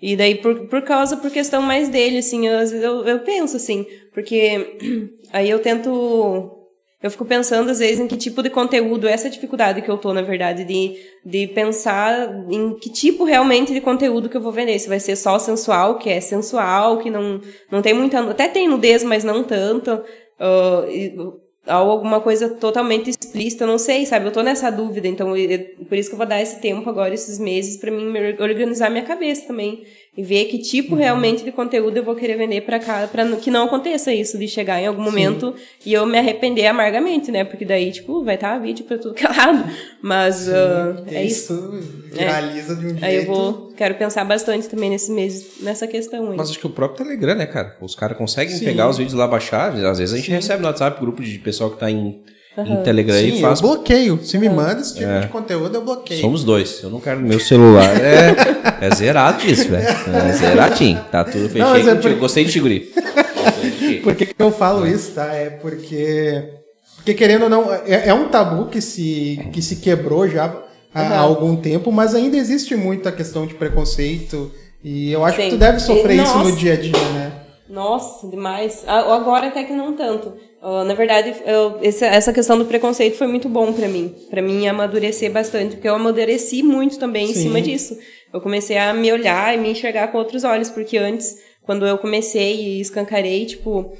E 0.00 0.16
daí, 0.16 0.36
por, 0.36 0.66
por 0.68 0.82
causa, 0.82 1.16
por 1.16 1.30
questão 1.30 1.60
mais 1.62 1.88
dele, 1.88 2.18
assim, 2.18 2.46
eu, 2.46 2.58
às 2.58 2.70
vezes 2.70 2.84
eu, 2.84 3.04
eu 3.04 3.18
penso, 3.20 3.56
assim, 3.56 3.84
porque 4.18 4.74
aí 5.32 5.48
eu 5.48 5.60
tento. 5.60 6.54
Eu 7.00 7.12
fico 7.12 7.24
pensando, 7.24 7.70
às 7.70 7.78
vezes, 7.78 8.00
em 8.00 8.08
que 8.08 8.16
tipo 8.16 8.42
de 8.42 8.50
conteúdo, 8.50 9.06
essa 9.06 9.30
dificuldade 9.30 9.80
que 9.82 9.88
eu 9.88 9.96
tô, 9.96 10.12
na 10.12 10.20
verdade, 10.22 10.64
de, 10.64 10.96
de 11.24 11.46
pensar 11.46 12.28
em 12.50 12.74
que 12.74 12.90
tipo 12.90 13.22
realmente 13.22 13.72
de 13.72 13.80
conteúdo 13.80 14.28
que 14.28 14.36
eu 14.36 14.40
vou 14.40 14.50
vender. 14.50 14.76
Se 14.80 14.88
vai 14.88 14.98
ser 14.98 15.14
só 15.14 15.38
sensual, 15.38 15.96
que 16.00 16.10
é 16.10 16.20
sensual, 16.20 16.98
que 16.98 17.08
não, 17.08 17.40
não 17.70 17.80
tem 17.80 17.94
muita. 17.94 18.18
Até 18.28 18.48
tem 18.48 18.66
nudez, 18.68 19.04
mas 19.04 19.22
não 19.22 19.44
tanto. 19.44 20.02
e- 20.90 21.14
ou 21.18 21.90
alguma 21.90 22.18
coisa 22.20 22.48
totalmente 22.48 23.10
explícita, 23.10 23.66
não 23.66 23.76
sei, 23.76 24.06
sabe? 24.06 24.24
Eu 24.26 24.32
tô 24.32 24.42
nessa 24.42 24.70
dúvida, 24.70 25.06
então 25.06 25.36
eu- 25.36 25.58
por 25.86 25.98
isso 25.98 26.08
que 26.08 26.14
eu 26.14 26.18
vou 26.18 26.26
dar 26.26 26.40
esse 26.40 26.60
tempo 26.60 26.88
agora, 26.88 27.12
esses 27.12 27.38
meses, 27.38 27.76
pra 27.76 27.90
mim 27.90 28.06
organizar 28.40 28.88
minha 28.90 29.04
cabeça 29.04 29.46
também 29.46 29.84
e 30.18 30.22
ver 30.24 30.46
que 30.46 30.58
tipo 30.58 30.96
realmente 30.96 31.44
de 31.44 31.52
conteúdo 31.52 31.96
eu 31.96 32.02
vou 32.02 32.16
querer 32.16 32.36
vender 32.36 32.62
pra 32.62 32.80
cá, 32.80 33.06
para 33.06 33.24
que 33.36 33.52
não 33.52 33.66
aconteça 33.66 34.12
isso 34.12 34.36
de 34.36 34.48
chegar 34.48 34.82
em 34.82 34.86
algum 34.88 35.00
momento 35.00 35.54
e 35.86 35.92
eu 35.92 36.04
me 36.04 36.18
arrepender 36.18 36.66
amargamente, 36.66 37.30
né? 37.30 37.44
Porque 37.44 37.64
daí, 37.64 37.92
tipo, 37.92 38.24
vai 38.24 38.34
estar 38.34 38.58
vídeo 38.58 38.84
pra 38.84 38.98
tudo 38.98 39.14
que 39.14 39.24
é 39.24 39.28
lado, 39.28 39.64
mas 40.02 40.48
ah, 40.48 41.04
é 41.06 41.24
isso. 41.24 41.80
viraliza 42.12 42.74
de 42.74 42.86
um 42.86 42.88
jeito. 42.88 43.04
Aí 43.04 43.14
eu 43.14 43.26
vou, 43.26 43.72
quero 43.76 43.94
pensar 43.94 44.24
bastante 44.24 44.68
também 44.68 44.90
nesses 44.90 45.08
meses, 45.08 45.60
nessa 45.60 45.86
questão 45.86 46.32
aí. 46.32 46.36
Mas 46.36 46.50
acho 46.50 46.58
que 46.58 46.66
o 46.66 46.70
próprio 46.70 47.06
Telegram, 47.06 47.36
né, 47.36 47.46
cara? 47.46 47.76
Os 47.80 47.94
caras 47.94 48.18
conseguem 48.18 48.56
Sim. 48.56 48.64
pegar 48.64 48.88
os 48.88 48.98
vídeos 48.98 49.14
lá, 49.14 49.28
baixar. 49.28 49.72
Às 49.72 49.98
vezes 50.00 50.12
a 50.12 50.16
gente 50.16 50.32
recebe 50.32 50.62
no 50.62 50.66
WhatsApp 50.66 51.00
grupo 51.00 51.22
de 51.22 51.38
pessoal 51.38 51.70
que 51.70 51.78
tá 51.78 51.88
em, 51.88 52.20
em 52.56 52.82
Telegram 52.82 53.14
Sim, 53.16 53.38
e 53.38 53.40
faz. 53.40 53.60
eu 53.60 53.68
bloqueio. 53.68 54.20
Se 54.22 54.38
me 54.38 54.48
manda 54.48 54.80
esse 54.80 54.94
tipo 54.94 55.20
de 55.20 55.28
conteúdo, 55.28 55.74
eu 55.76 55.82
bloqueio. 55.82 56.20
Somos 56.20 56.42
dois. 56.44 56.80
Eu 56.82 56.90
não 56.90 57.00
quero. 57.00 57.20
Meu 57.20 57.38
celular 57.38 57.84
é, 58.00 58.34
é 58.86 58.94
zerado 58.94 59.44
disso, 59.46 59.68
velho. 59.68 59.86
É 59.86 60.32
zeradinho. 60.32 61.04
Tá 61.10 61.24
tudo 61.24 61.48
fechado. 61.48 62.08
é 62.08 62.14
Gostei 62.14 62.44
de 62.44 62.60
guri. 62.60 62.92
Por 64.02 64.14
que, 64.14 64.26
que 64.26 64.34
eu 64.42 64.50
falo 64.50 64.86
isso, 64.86 65.12
tá? 65.12 65.26
É 65.34 65.50
porque. 65.50 66.42
Porque 66.96 67.14
querendo 67.14 67.44
ou 67.44 67.48
não, 67.50 67.72
é, 67.72 68.08
é 68.08 68.14
um 68.14 68.28
tabu 68.28 68.66
que 68.66 68.80
se, 68.80 69.40
que 69.52 69.62
se 69.62 69.76
quebrou 69.76 70.28
já 70.28 70.54
há, 70.94 71.00
há 71.00 71.18
algum 71.18 71.56
tempo, 71.56 71.90
mas 71.90 72.14
ainda 72.14 72.36
existe 72.36 72.74
muito 72.76 73.08
a 73.08 73.12
questão 73.12 73.46
de 73.46 73.54
preconceito. 73.54 74.50
E 74.84 75.10
eu 75.12 75.24
acho 75.24 75.36
que 75.36 75.44
Sim. 75.44 75.50
tu 75.50 75.56
deve 75.56 75.80
sofrer 75.80 76.18
E- 76.18 76.22
isso 76.22 76.38
no 76.38 76.54
dia 76.54 76.74
a 76.74 76.76
dia, 76.76 76.92
né? 76.92 77.32
Nossa, 77.68 78.26
demais. 78.28 78.82
Ah, 78.86 79.14
Agora 79.14 79.48
até 79.48 79.62
que 79.64 79.72
não 79.72 79.92
tanto. 79.94 80.34
Ah, 80.62 80.84
na 80.84 80.94
verdade, 80.94 81.34
eu- 81.46 81.78
essa 81.82 82.32
questão 82.32 82.58
do 82.58 82.64
preconceito 82.64 83.16
foi 83.16 83.26
muito 83.26 83.48
bom 83.48 83.72
pra 83.72 83.86
mim. 83.88 84.14
Pra 84.30 84.40
mim 84.42 84.66
amadurecer 84.66 85.30
bastante, 85.30 85.76
porque 85.76 85.88
eu 85.88 85.94
amadureci 85.94 86.62
muito 86.62 86.98
também 86.98 87.30
em 87.30 87.34
Sim. 87.34 87.42
cima 87.42 87.60
disso. 87.60 87.96
Eu 88.32 88.40
comecei 88.40 88.76
a 88.78 88.92
me 88.92 89.10
olhar 89.12 89.54
e 89.54 89.58
me 89.58 89.70
enxergar 89.70 90.08
com 90.08 90.18
outros 90.18 90.44
olhos, 90.44 90.68
porque 90.70 90.96
antes, 90.98 91.36
quando 91.64 91.86
eu 91.86 91.96
comecei 91.98 92.54
e 92.56 92.80
escancarei, 92.80 93.46
tipo, 93.46 93.92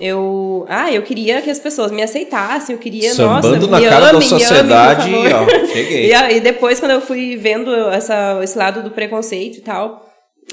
eu, 0.00 0.64
ah, 0.68 0.92
eu 0.92 1.02
queria 1.02 1.40
que 1.42 1.50
as 1.50 1.58
pessoas 1.58 1.90
me 1.92 2.02
aceitassem, 2.02 2.74
eu 2.74 2.80
queria, 2.80 3.12
Sambando 3.14 3.66
nossa, 3.66 3.66
na 3.70 3.80
me 3.80 3.88
cara 3.88 4.00
da 4.00 4.10
amem, 4.10 4.20
me 4.20 4.26
amem, 4.26 4.28
por 4.28 4.38
sociedade, 4.40 5.10
favor. 5.10 5.32
ó, 5.32 5.66
cheguei. 5.72 6.06
E 6.08 6.14
aí 6.14 6.40
depois, 6.40 6.80
quando 6.80 6.92
eu 6.92 7.00
fui 7.00 7.36
vendo 7.36 7.74
essa, 7.90 8.40
esse 8.42 8.56
lado 8.58 8.82
do 8.82 8.90
preconceito 8.90 9.58
e 9.58 9.60
tal, 9.60 10.04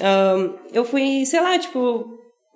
ahn, 0.02 0.50
eu 0.74 0.84
fui, 0.86 1.26
sei 1.26 1.40
lá, 1.42 1.58
tipo, 1.58 2.06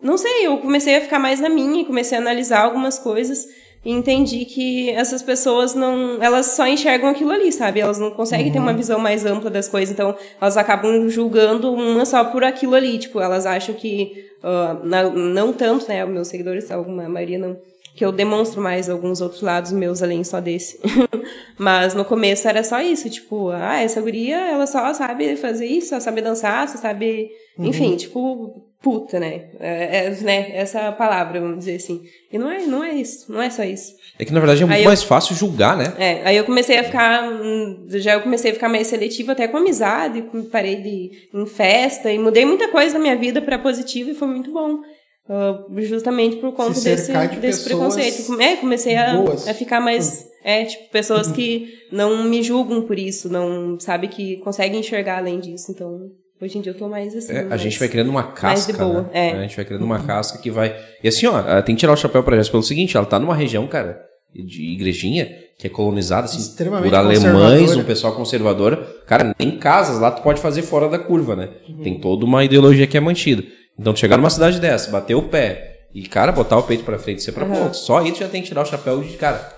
não 0.06 0.18
sei, 0.18 0.46
eu 0.46 0.58
comecei 0.60 0.96
a 0.96 1.02
ficar 1.02 1.20
mais 1.20 1.40
na 1.40 1.50
minha, 1.50 1.82
e 1.82 1.86
comecei 1.86 2.18
a 2.18 2.22
analisar 2.22 2.62
algumas 2.62 3.00
coisas 3.00 3.46
e 3.84 3.92
entendi 3.92 4.46
que 4.46 4.90
essas 4.92 5.22
pessoas 5.22 5.76
não, 5.76 6.22
elas 6.22 6.48
só 6.48 6.66
enxergam 6.66 7.10
aquilo 7.10 7.32
ali, 7.32 7.52
sabe? 7.52 7.80
Elas 7.80 8.00
não 8.00 8.10
conseguem 8.12 8.52
ter 8.52 8.58
uma 8.60 8.74
visão 8.74 8.98
mais 9.00 9.26
ampla 9.26 9.50
das 9.50 9.68
coisas, 9.68 9.94
então 9.94 10.16
elas 10.42 10.58
acabam 10.58 11.08
julgando 11.08 11.72
uma 11.72 12.04
só 12.06 12.24
por 12.26 12.44
aquilo 12.44 12.74
ali, 12.74 12.98
tipo, 12.98 13.20
elas 13.20 13.46
acham 13.46 13.76
que 13.76 14.26
ah, 14.44 14.80
na- 14.84 15.10
não 15.10 15.54
tanto, 15.54 15.88
né, 15.88 16.04
meus 16.06 16.28
seguidores, 16.30 16.72
alguma 16.72 17.08
maioria 17.10 17.38
não, 17.38 17.58
que 17.96 18.04
eu 18.04 18.12
demonstro 18.12 18.60
mais 18.62 18.90
alguns 18.90 19.22
outros 19.22 19.42
lados 19.42 19.72
meus 19.72 20.02
além 20.04 20.24
só 20.24 20.40
desse. 20.42 20.80
Mas 21.58 21.94
no 21.94 22.04
começo 22.04 22.48
era 22.48 22.64
só 22.64 22.82
isso, 22.82 23.10
tipo, 23.10 23.50
ah, 23.50 23.80
essa 23.82 24.02
guria, 24.02 24.36
ela 24.38 24.66
só 24.68 24.94
sabe 24.94 25.36
fazer 25.36 25.66
isso, 25.68 25.90
só 25.90 26.00
sabe 26.00 26.22
dançar, 26.22 26.68
só 26.68 26.78
sabe, 26.78 27.30
enfim, 27.58 27.96
tipo, 27.96 28.64
puta, 28.86 29.20
né? 29.20 29.46
É, 29.60 30.06
é, 30.06 30.10
né? 30.22 30.56
Essa 30.56 30.92
palavra, 30.92 31.42
vamos 31.42 31.58
dizer 31.58 31.78
assim. 31.78 32.04
E 32.32 32.38
não 32.38 32.52
é, 32.52 32.68
não 32.68 32.84
é 32.84 32.94
isso, 32.94 33.32
não 33.32 33.42
é 33.42 33.50
só 33.50 33.64
isso. 33.64 33.96
É 34.20 34.24
que 34.24 34.32
na 34.32 34.40
verdade 34.40 34.62
é 34.62 34.66
muito 34.68 34.78
eu- 34.80 34.86
mais 34.86 35.02
fácil 35.02 35.36
julgar, 35.36 35.76
né? 35.76 35.92
É, 35.98 36.22
aí 36.24 36.38
eu 36.38 36.44
comecei 36.44 36.78
a 36.78 36.84
ficar, 36.84 37.28
hum, 37.28 37.88
já 37.90 38.14
eu 38.14 38.22
comecei 38.22 38.52
a 38.52 38.54
ficar 38.54 38.70
mais 38.70 38.86
seletiva 38.86 39.32
até 39.32 39.48
com 39.48 39.58
amizade, 39.58 40.24
parei 40.52 40.76
de 40.76 40.88
ir 40.90 41.30
em 41.34 41.48
festa 41.48 42.12
e 42.12 42.20
mudei 42.20 42.46
muita 42.46 42.68
coisa 42.68 42.94
na 42.94 43.00
minha 43.00 43.16
vida 43.16 43.42
para 43.42 43.58
positivo 43.58 44.12
e 44.12 44.14
foi 44.14 44.28
muito 44.28 44.52
bom. 44.52 44.82
Ah, 45.28 45.66
justamente 45.80 46.36
por 46.36 46.52
conta 46.54 46.76
Se 46.76 46.84
desse, 46.84 47.12
de 47.12 47.40
desse 47.40 47.64
preconceito. 47.64 48.40
É, 48.40 48.56
comecei 48.58 48.96
a, 48.96 49.16
boas. 49.16 49.48
a 49.48 49.54
ficar 49.56 49.82
mais. 49.82 50.28
É, 50.44 50.64
tipo, 50.64 50.90
pessoas 50.92 51.32
que 51.32 51.74
não 51.92 52.24
me 52.24 52.44
julgam 52.44 52.84
por 52.84 53.00
isso, 53.00 53.28
não 53.30 53.80
sabe 53.80 54.08
que 54.10 54.38
conseguem 54.38 54.80
enxergar 54.80 55.18
além 55.18 55.40
disso. 55.40 55.72
Então, 55.72 56.12
hoje 56.42 56.58
em 56.58 56.62
dia 56.62 56.72
eu 56.72 56.78
tô 56.78 56.88
mais 56.88 57.16
assim. 57.16 57.34
É, 57.34 57.40
a 57.42 57.46
mais- 57.46 57.62
gente 57.62 57.80
vai 57.80 57.88
criando 57.88 58.10
uma 58.10 58.22
mais 58.22 58.66
de 58.66 58.74
casca, 58.74 58.86
boa, 58.86 59.02
né? 59.04 59.10
é. 59.14 59.32
A 59.32 59.42
gente 59.42 59.56
vai 59.56 59.66
criando 59.66 59.84
uma 59.86 60.00
casca 60.00 60.38
que 60.38 60.52
vai... 60.52 60.76
E 61.04 61.08
assim, 61.08 61.26
ó, 61.28 61.62
tem 61.62 61.76
que 61.76 61.80
tirar 61.80 61.94
o 61.94 61.98
chapéu 61.98 62.24
pra 62.24 62.36
Jéssica 62.36 62.52
pelo 62.54 62.64
seguinte, 62.64 62.96
ela 62.98 63.06
tá 63.06 63.18
numa 63.20 63.36
região, 63.36 63.66
cara, 63.68 64.02
de 64.34 64.62
igrejinha, 64.74 65.30
que 65.58 65.68
é 65.68 65.70
colonizada, 65.70 66.26
assim, 66.26 66.38
Extremamente 66.40 66.90
por 66.90 66.96
alemães, 66.96 67.76
um 67.76 67.84
pessoal 67.84 68.14
conservador. 68.14 68.78
Cara, 69.08 69.34
nem 69.40 69.58
casas 69.58 70.00
lá 70.00 70.12
tu 70.12 70.22
pode 70.22 70.42
fazer 70.42 70.62
fora 70.62 70.90
da 70.90 71.00
curva, 71.00 71.36
né? 71.36 71.50
Uhum. 71.70 71.84
Tem 71.84 72.00
toda 72.00 72.26
uma 72.26 72.44
ideologia 72.44 72.86
que 72.86 72.98
é 72.98 73.00
mantida. 73.00 73.44
Então, 73.80 73.94
tu 73.94 74.00
chegar 74.00 74.18
numa 74.18 74.30
cidade 74.30 74.60
dessa, 74.60 74.92
bater 74.92 75.16
o 75.16 75.24
pé 75.24 75.88
e, 75.94 76.04
cara, 76.04 76.32
botar 76.34 76.58
o 76.58 76.64
peito 76.64 76.84
pra 76.84 77.00
frente 77.00 77.20
e 77.20 77.22
ser 77.24 77.32
pra 77.32 77.46
ponto. 77.46 77.78
Só 77.78 78.00
aí 78.00 78.12
tu 78.12 78.20
já 78.20 78.28
tem 78.28 78.42
que 78.42 78.50
tirar 78.50 78.62
o 78.64 78.66
chapéu 78.66 79.02
de, 79.02 79.14
cara... 79.16 79.55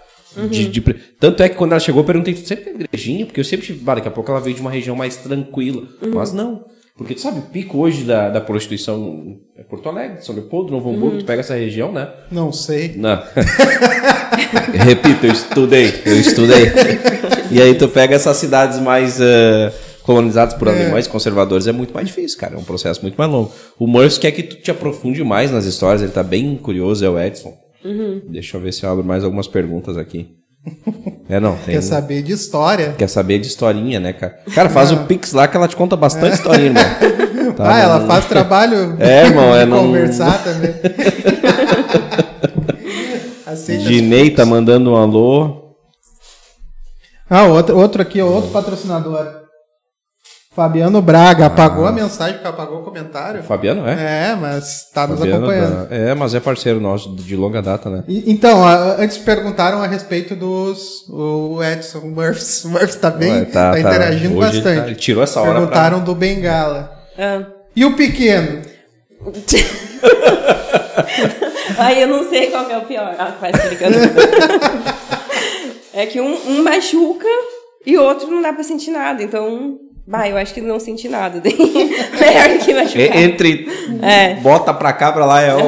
de- 0.50 0.68
de 0.68 0.82
pre- 0.82 0.96
Tanto 1.20 1.42
é 1.44 1.50
que 1.50 1.56
quando 1.56 1.72
ela 1.72 1.80
chegou, 1.80 2.02
eu 2.02 2.06
perguntei, 2.06 2.34
tu 2.34 2.48
sempre 2.48 2.66
tem 2.66 2.74
igrejinha? 2.82 3.26
Porque 3.26 3.40
eu 3.40 3.44
sempre 3.46 3.66
tive, 3.66 3.80
bah, 3.80 3.96
daqui 3.96 4.08
a 4.08 4.12
pouco 4.12 4.30
ela 4.30 4.40
veio 4.40 4.56
de 4.56 4.62
uma 4.62 4.70
região 4.72 4.96
mais 4.96 5.16
tranquila. 5.18 5.84
Mas 6.14 6.32
não. 6.34 6.66
Porque 6.98 7.14
tu 7.14 7.22
sabe, 7.22 7.40
o 7.40 7.44
pico 7.44 7.78
hoje 7.78 8.04
da, 8.04 8.28
da 8.30 8.42
prostituição 8.42 9.38
é 9.56 9.62
Porto 9.64 9.88
Alegre, 9.88 10.24
São 10.26 10.34
Leopoldo, 10.34 10.72
Novo 10.72 10.90
Hamburgo, 10.90 11.20
tu 11.20 11.26
pega 11.26 11.42
essa 11.42 11.54
região, 11.56 11.92
né? 11.92 12.10
Não 12.32 12.52
sei. 12.52 12.94
Não. 12.96 13.22
Repito, 14.74 15.26
eu 15.26 15.32
estudei, 15.32 15.94
eu 16.06 16.20
estudei. 16.20 16.72
E 17.52 17.62
aí 17.62 17.76
tu 17.76 17.88
pega 17.88 18.16
essas 18.16 18.38
cidades 18.38 18.80
mais 18.80 19.20
colonizadas 20.04 20.54
por 20.56 20.70
alemães 20.70 21.06
conservadores, 21.08 21.68
é 21.68 21.72
muito 21.72 21.94
mais 21.94 22.08
difícil, 22.08 22.40
cara. 22.40 22.56
É 22.56 22.58
um 22.58 22.64
processo 22.64 23.02
muito 23.02 23.16
mais 23.16 23.30
longo. 23.30 23.52
O 23.78 23.86
Murphy 23.88 24.20
quer 24.20 24.32
que 24.32 24.44
tu 24.44 24.56
te 24.56 24.72
aprofunde 24.72 25.24
mais 25.24 25.52
nas 25.52 25.66
histórias, 25.66 26.02
ele 26.02 26.12
tá 26.12 26.24
bem 26.24 26.56
curioso, 26.56 27.06
é 27.06 27.10
o 27.10 27.20
Edson. 27.20 27.56
Deixa 28.30 28.58
eu 28.58 28.62
ver 28.62 28.72
se 28.74 28.84
eu 28.86 28.92
abro 28.92 29.04
mais 29.04 29.24
algumas 29.24 29.48
perguntas 29.48 29.98
aqui. 29.98 30.36
É, 31.30 31.42
não, 31.42 31.58
tem... 31.58 31.76
Quer 31.76 31.82
saber 31.82 32.22
de 32.22 32.32
história? 32.32 32.96
Quer 32.98 33.10
saber 33.10 33.38
de 33.40 33.48
historinha, 33.48 34.00
né, 34.00 34.14
cara? 34.14 34.40
Cara, 34.56 34.70
faz 34.70 34.94
o 34.94 34.98
Pix 35.08 35.34
lá 35.34 35.46
que 35.46 35.58
ela 35.58 35.68
te 35.68 35.76
conta 35.76 35.98
bastante 35.98 36.36
historinha, 36.36 36.68
irmão. 36.70 36.84
Tá, 37.58 37.74
ah, 37.76 37.80
ela 37.80 38.00
não- 38.00 38.08
faz 38.08 38.26
trabalho 38.26 38.96
É, 39.00 39.26
irmão, 39.26 39.54
é 39.54 39.66
de 39.66 39.70
não- 39.72 39.80
conversar 39.88 40.42
também. 40.42 40.74
Dinei 43.86 44.30
tá 44.32 44.46
mandando 44.46 44.92
um 44.92 44.96
alô. 44.96 45.76
Ah, 47.30 47.44
outro, 47.46 47.78
outro 47.78 48.02
aqui, 48.02 48.22
outro 48.22 48.52
patrocinador. 48.52 49.47
Fabiano 50.58 51.00
Braga. 51.04 51.46
Apagou 51.46 51.86
a 51.86 51.92
mensagem 51.92 52.34
porque 52.38 52.48
apagou 52.48 52.80
o 52.80 52.84
comentário? 52.84 53.44
Fabiano, 53.44 53.88
é? 53.88 54.32
É, 54.32 54.36
mas 54.36 54.90
tá 54.92 55.06
nos 55.06 55.20
Fabiano 55.20 55.46
acompanhando. 55.46 55.88
É, 55.94 56.16
mas 56.16 56.34
é 56.34 56.40
parceiro 56.40 56.80
nosso 56.82 57.16
de 57.16 57.36
longa 57.36 57.62
data, 57.62 57.92
né? 57.92 58.04
E- 58.08 58.24
Então, 58.32 58.66
a- 58.66 58.96
antes 58.98 59.20
perguntaram 59.20 59.84
a 59.84 59.86
respeito 59.86 60.36
dos. 60.36 61.08
O 61.10 61.60
Edson 61.64 62.00
Murphys. 62.08 62.66
O 62.66 62.70
Murphys 62.70 62.96
tá 62.96 63.12
bem. 63.12 63.34
Ué, 63.34 63.46
tá, 63.46 63.80
interagindo 63.80 64.36
hoje 64.36 64.50
ele 64.50 64.58
bastante. 64.62 64.80
tá- 64.82 64.88
ele 64.88 64.96
tirou 64.96 65.24
essa 65.24 65.40
hora 65.42 65.54
Perguntaram 65.54 66.04
do 66.04 66.16
Bengala. 66.16 66.92
Ah. 67.16 67.44
E 67.76 67.86
o 67.86 67.96
pequeno? 67.96 68.64
Aí 71.78 72.02
eu 72.02 72.08
não 72.08 72.28
sei 72.28 72.50
qual 72.50 72.66
que 72.66 72.74
é 72.74 72.78
o 72.80 72.86
pior. 72.86 73.14
Ah, 73.20 73.34
faz 73.40 73.56
brincando. 73.64 73.96
é 75.94 76.08
que 76.08 76.20
um, 76.20 76.36
um 76.48 76.64
machuca 76.64 77.28
e 77.86 77.96
o 77.96 78.02
outro 78.02 78.26
não 78.32 78.42
dá 78.42 78.54
pra 78.54 78.64
sentir 78.64 78.90
nada. 78.90 79.22
Então, 79.22 79.78
bah, 80.08 80.28
eu 80.30 80.38
acho 80.38 80.54
que 80.54 80.62
não 80.62 80.80
senti 80.80 81.10
nada. 81.10 81.42
Melhor 81.44 82.58
do 82.58 82.66
que 82.66 82.74
machucar. 82.74 83.18
Entre 83.18 83.68
É. 84.02 84.36
bota 84.36 84.74
pra 84.74 84.94
cá, 84.94 85.12
pra 85.12 85.26
lá 85.26 85.42
é 85.42 85.54
o. 85.56 85.60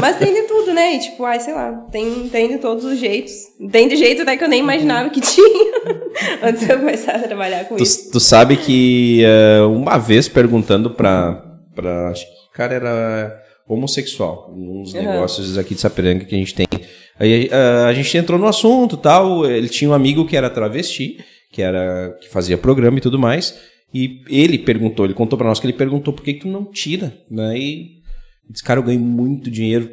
Mas 0.00 0.16
tem 0.16 0.32
de 0.32 0.42
tudo, 0.48 0.72
né? 0.72 0.94
E, 0.94 0.98
tipo, 1.00 1.24
ai, 1.24 1.38
sei 1.40 1.52
lá, 1.54 1.72
tem, 1.92 2.28
tem 2.30 2.48
de 2.48 2.58
todos 2.58 2.84
os 2.84 2.98
jeitos. 2.98 3.32
Tem 3.70 3.86
de 3.88 3.96
jeito 3.96 4.22
até 4.22 4.36
que 4.36 4.44
eu 4.44 4.48
nem 4.48 4.60
imaginava 4.60 5.10
que 5.10 5.20
tinha. 5.22 5.72
Antes 6.42 6.66
de 6.66 6.72
eu 6.72 6.78
começar 6.78 7.16
a 7.16 7.18
trabalhar 7.20 7.64
com 7.66 7.76
isso. 7.76 8.06
Tu, 8.06 8.12
tu 8.12 8.20
sabe 8.20 8.56
que 8.56 9.22
eh, 9.24 9.60
uma 9.62 9.98
vez 9.98 10.28
perguntando 10.28 10.90
pra, 10.90 11.42
pra. 11.74 12.08
Acho 12.10 12.24
que 12.24 12.32
o 12.48 12.52
cara 12.56 12.74
era 12.74 13.40
homossexual, 13.68 14.52
uns 14.56 14.94
Aham. 14.94 15.02
negócios 15.12 15.56
aqui 15.58 15.74
de 15.74 15.80
Sapiranga 15.80 16.24
que 16.24 16.34
a 16.34 16.38
gente 16.38 16.54
tem. 16.54 16.66
Aí 17.18 17.48
eh, 17.50 17.84
a 17.88 17.92
gente 17.92 18.16
entrou 18.16 18.38
no 18.38 18.46
assunto 18.46 18.96
tal. 18.96 19.44
Ele 19.46 19.68
tinha 19.68 19.90
um 19.90 19.94
amigo 19.94 20.26
que 20.26 20.36
era 20.36 20.48
travesti, 20.50 21.18
que 21.54 21.62
era 21.62 22.18
que 22.20 22.28
fazia 22.28 22.58
programa 22.58 22.98
e 22.98 23.00
tudo 23.00 23.16
mais. 23.16 23.56
E 23.94 24.22
ele 24.28 24.58
perguntou, 24.58 25.06
ele 25.06 25.14
contou 25.14 25.38
pra 25.38 25.46
nós 25.46 25.60
que 25.60 25.66
ele 25.66 25.72
perguntou 25.72 26.12
por 26.12 26.24
que, 26.24 26.34
que 26.34 26.40
tu 26.40 26.48
não 26.48 26.64
tira, 26.64 27.16
né? 27.30 27.56
E 27.56 28.02
disse, 28.50 28.64
cara, 28.64 28.80
eu 28.80 28.84
ganho 28.84 28.98
muito 28.98 29.48
dinheiro. 29.48 29.88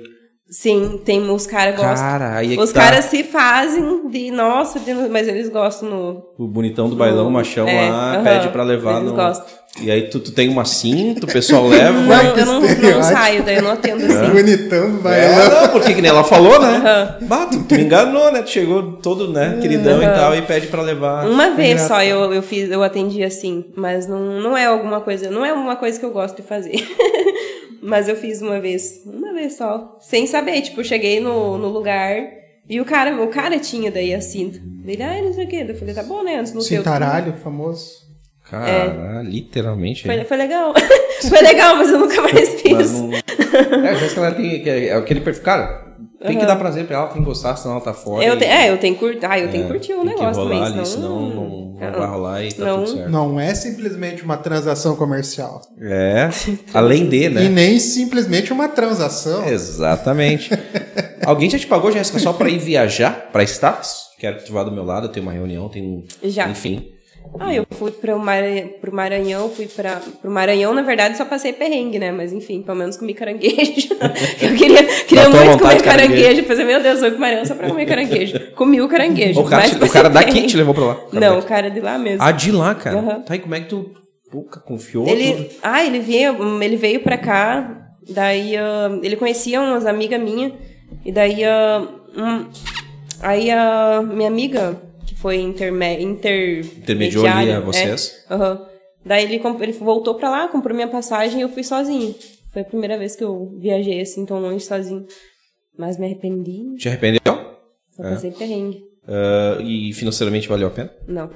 Sim, 0.54 1.00
tem 1.06 1.30
os 1.32 1.48
caras 1.48 1.76
gostam. 1.78 1.96
Cara, 1.96 2.36
aí 2.36 2.52
é 2.54 2.56
que 2.58 2.62
Os 2.62 2.74
tá 2.74 2.82
caras 2.82 3.06
se 3.06 3.24
fazem 3.24 4.10
de, 4.10 4.32
nossa, 4.32 4.82
de- 4.82 4.94
mas 4.94 5.26
eles 5.26 5.48
gostam 5.48 5.90
no. 5.90 6.26
o 6.38 6.46
bonitão 6.46 6.90
do 6.90 6.96
bailão, 6.98 7.28
o 7.28 7.32
machão 7.32 7.66
É, 7.70 7.90
lá, 7.90 8.16
aham, 8.16 8.24
pede 8.26 8.50
pra 8.50 8.62
levar 8.64 8.98
eles 8.98 9.12
no... 9.12 9.16
gostam. 9.16 9.46
E 9.82 9.90
aí 9.90 10.10
tu, 10.10 10.20
tu 10.20 10.34
tem 10.34 10.50
uma 10.50 10.66
cinta, 10.66 11.26
o 11.26 11.32
pessoal 11.32 11.66
leva. 11.66 11.98
Não, 12.02 12.36
eu 12.36 12.46
não, 12.46 12.60
não 12.60 13.02
saio, 13.04 13.42
daí 13.46 13.56
eu 13.56 13.62
não 13.62 13.72
atendo 13.72 14.06
assim. 14.06 14.30
Bonitão 14.30 14.92
do 14.92 14.98
É, 14.98 15.02
bailão. 15.34 15.62
não, 15.62 15.70
porque 15.70 15.94
que 15.94 16.02
nem 16.02 16.12
ela 16.12 16.26
falou, 16.26 16.60
né? 16.60 16.68
Aham. 16.84 17.18
Bah, 17.22 17.46
tu, 17.46 17.64
tu 17.64 17.76
me 17.76 17.84
enganou, 17.84 18.30
né? 18.34 18.42
Tu 18.42 18.50
chegou 18.50 18.98
todo, 19.02 19.30
né, 19.32 19.58
queridão 19.62 20.02
e 20.02 20.06
Aham. 20.06 20.14
tal, 20.14 20.36
e 20.36 20.42
pede 20.42 20.68
pra 20.68 20.82
levar. 20.82 21.26
Uma 21.26 21.52
vez 21.52 21.76
engraçado. 21.84 21.88
só 22.00 22.04
eu, 22.04 22.34
eu 22.34 22.42
fiz, 22.44 22.70
eu 22.70 22.84
atendi 22.84 23.24
assim, 23.24 23.64
mas 23.74 24.06
não, 24.06 24.42
não 24.42 24.58
é 24.58 24.66
alguma 24.66 25.00
coisa, 25.00 25.32
não 25.32 25.46
é 25.46 25.54
uma 25.54 25.78
coisa 25.78 25.98
que 25.98 26.06
eu 26.06 26.12
gosto 26.12 26.36
de 26.36 26.44
fazer. 26.44 26.74
mas 27.82 28.10
eu 28.10 28.18
fiz 28.18 28.42
uma 28.42 28.60
vez, 28.60 29.02
uma 29.32 29.40
vez 29.40 29.54
só, 29.54 29.98
sem 30.00 30.28
saber, 30.28 30.62
tipo, 30.62 30.82
eu 30.82 30.84
cheguei 30.84 31.20
no, 31.20 31.58
no 31.58 31.70
lugar 31.70 32.16
e 32.70 32.80
o 32.80 32.86
cara, 32.86 33.22
o 33.22 33.28
cara 33.28 33.58
tinha 33.58 33.90
daí 33.90 34.14
a 34.14 34.22
cinta. 34.22 34.60
Ele, 34.86 35.02
ah, 35.02 35.22
não 35.22 35.34
sei 35.34 35.46
o 35.46 35.48
quê. 35.48 35.66
Eu 35.68 35.76
falei, 35.76 35.94
tá 35.94 36.04
bom, 36.04 36.24
né? 36.24 36.38
Antes 36.38 36.52
teu. 36.52 36.62
Cintaralho, 36.62 37.34
famoso. 37.34 38.02
Cara, 38.50 39.22
literalmente. 39.24 40.06
Foi, 40.06 40.24
foi 40.26 40.38
legal. 40.38 40.74
foi 41.28 41.42
legal, 41.42 41.78
mas 41.78 41.90
eu 41.90 42.00
nunca 42.00 42.22
mais 42.22 42.62
fiz. 42.62 42.92
Não... 42.92 43.14
É, 43.14 43.90
às 43.92 44.00
vezes 44.00 44.14
que 44.14 44.20
ela 44.20 44.32
tem. 44.32 44.70
É 44.70 44.88
é 44.88 44.94
aquele 44.94 45.22
perfil. 45.22 45.44
Cara, 45.44 45.91
tem 46.28 46.38
que 46.38 46.46
dar 46.46 46.56
prazer 46.56 46.86
pra 46.86 46.98
ela, 46.98 47.08
tem 47.08 47.22
que 47.22 47.26
gostar, 47.28 47.56
senão 47.56 47.76
ela 47.76 47.84
tá 47.84 47.94
fora. 47.94 48.24
Eu 48.24 48.36
e- 48.36 48.38
te- 48.38 48.46
é, 48.46 48.70
eu 48.72 48.78
tenho 48.78 48.94
que 48.96 49.00
curtir. 49.00 49.26
Ah, 49.26 49.40
eu 49.40 49.50
tenho 49.50 49.64
que 49.66 49.72
curtir 49.72 49.94
o 49.94 50.04
negócio 50.04 50.42
rolar 50.44 50.56
também. 50.56 50.62
ali, 50.62 50.72
senão, 50.72 50.86
senão 50.86 51.30
não, 51.30 51.30
não 51.30 51.92
Não. 51.92 52.00
vai 52.00 52.08
rolar 52.08 52.44
e 52.44 52.52
tá 52.54 52.66
Não. 52.66 52.84
tudo 52.84 52.96
certo. 52.98 53.10
Não 53.10 53.40
é 53.40 53.56
simplesmente 53.56 54.24
uma 54.24 54.38
transação 54.38 54.96
comercial. 54.96 55.62
É, 55.82 56.30
além 56.74 57.10
de, 57.10 57.24
E 57.26 57.30
né? 57.30 57.50
nem 57.50 57.80
simplesmente 57.80 58.54
uma 58.54 58.68
transação. 58.70 59.48
Exatamente. 59.48 60.50
Alguém 61.26 61.50
já 61.50 61.58
te 61.60 61.68
pagou, 61.68 61.92
Jéssica, 61.92 62.20
só 62.20 62.34
pra 62.34 62.50
ir 62.50 62.58
viajar 62.60 63.30
pra 63.32 63.44
Status? 63.44 64.10
Quero 64.20 64.38
que 64.38 64.46
tu 64.46 64.54
vá 64.54 64.64
do 64.64 64.72
meu 64.72 64.84
lado, 64.84 65.08
eu 65.08 65.12
tenho 65.12 65.26
uma 65.26 65.32
reunião, 65.32 65.68
tem 65.70 65.82
um. 65.84 66.04
Já. 66.30 66.48
Enfim. 66.50 66.86
Ah, 67.40 67.54
eu 67.54 67.66
fui 67.72 67.92
para 67.92 68.16
o 68.16 68.20
Maranhão, 68.92 69.50
fui 69.50 69.68
para 69.68 70.02
o 70.24 70.30
Maranhão, 70.30 70.74
na 70.74 70.82
verdade, 70.82 71.18
só 71.18 71.26
passei 71.26 71.54
perrengue, 71.54 71.98
né? 71.98 72.12
Mas 72.12 72.34
enfim, 72.34 72.62
pelo 72.62 72.78
menos 72.78 72.98
comi 72.98 73.14
caranguejo. 73.14 73.90
eu 74.42 74.56
queria, 74.56 74.84
queria 75.06 75.30
muito 75.30 75.60
comer 75.60 75.82
caranguejo. 75.82 75.84
caranguejo. 75.84 76.44
Fazer, 76.44 76.64
meu 76.66 76.82
Deus, 76.82 76.96
eu 76.96 77.02
vou 77.02 77.12
pro 77.12 77.20
Maranhão 77.20 77.46
só 77.46 77.56
pra 77.56 77.70
comer 77.70 77.86
caranguejo. 77.86 78.52
Comi 78.56 78.82
o 78.82 78.88
caranguejo. 78.88 79.40
O 79.40 79.46
cara, 79.46 79.68
o 79.68 79.90
cara 79.90 80.10
daqui 80.10 80.46
te 80.46 80.58
levou 80.58 80.74
pra 80.74 80.86
lá. 80.86 80.98
Não, 81.14 81.40
o 81.40 81.44
cara 81.44 81.70
de 81.70 81.80
lá 81.80 81.98
mesmo. 81.98 82.22
Ah, 82.22 82.32
de 82.32 82.52
lá, 82.52 82.76
cara. 82.76 82.98
Aham. 82.98 83.22
Tá 83.22 83.34
aí, 83.34 83.40
como 83.40 83.56
é 83.56 83.62
que 83.62 83.70
tu 83.70 83.92
puca, 84.32 84.60
confiou 84.62 85.08
Ele, 85.08 85.34
tudo? 85.34 85.50
ah, 85.62 85.84
ele 85.84 86.00
veio, 86.00 86.64
ele 86.64 86.78
veio 86.78 87.02
pra 87.02 87.18
cá, 87.18 87.90
daí 88.10 88.56
ah, 88.56 88.98
ele 89.04 89.18
conhecia 89.18 89.60
umas 89.60 89.86
amigas 89.86 90.22
minhas, 90.22 90.54
e 91.06 91.12
daí 91.12 91.44
ah, 91.44 91.86
um, 92.16 92.46
aí 93.22 93.52
a 93.52 94.02
minha 94.02 94.30
amiga, 94.30 94.82
foi 95.22 95.38
interme, 95.38 96.02
inter, 96.02 96.60
Intermediou 96.78 97.26
ali 97.26 97.52
a 97.52 97.60
vocês? 97.60 98.24
é, 98.30 98.34
aham. 98.34 98.68
Daí 99.06 99.24
ele, 99.24 99.42
ele 99.62 99.72
voltou 99.74 100.16
pra 100.16 100.30
lá, 100.30 100.48
comprou 100.48 100.76
minha 100.76 100.88
passagem 100.88 101.40
e 101.40 101.42
eu 101.42 101.50
fui 101.50 101.64
sozinha. 101.64 102.14
Foi 102.52 102.62
a 102.62 102.66
primeira 102.66 102.98
vez 102.98 103.16
que 103.16 103.24
eu 103.24 103.56
viajei 103.60 104.02
assim 104.02 104.26
tão 104.26 104.40
longe 104.40 104.64
sozinho. 104.66 105.06
Mas 105.78 105.98
me 105.98 106.06
arrependi, 106.06 106.76
Te 106.78 106.88
arrependeu? 106.90 107.20
só 107.96 108.04
É. 108.04 108.12
passei 108.12 108.32
perrengue. 108.32 108.84
Ah, 109.08 109.58
e 109.62 109.92
financeiramente 109.94 110.48
valeu 110.48 110.68
a 110.68 110.72
pena? 110.72 110.92
Não. 111.08 111.30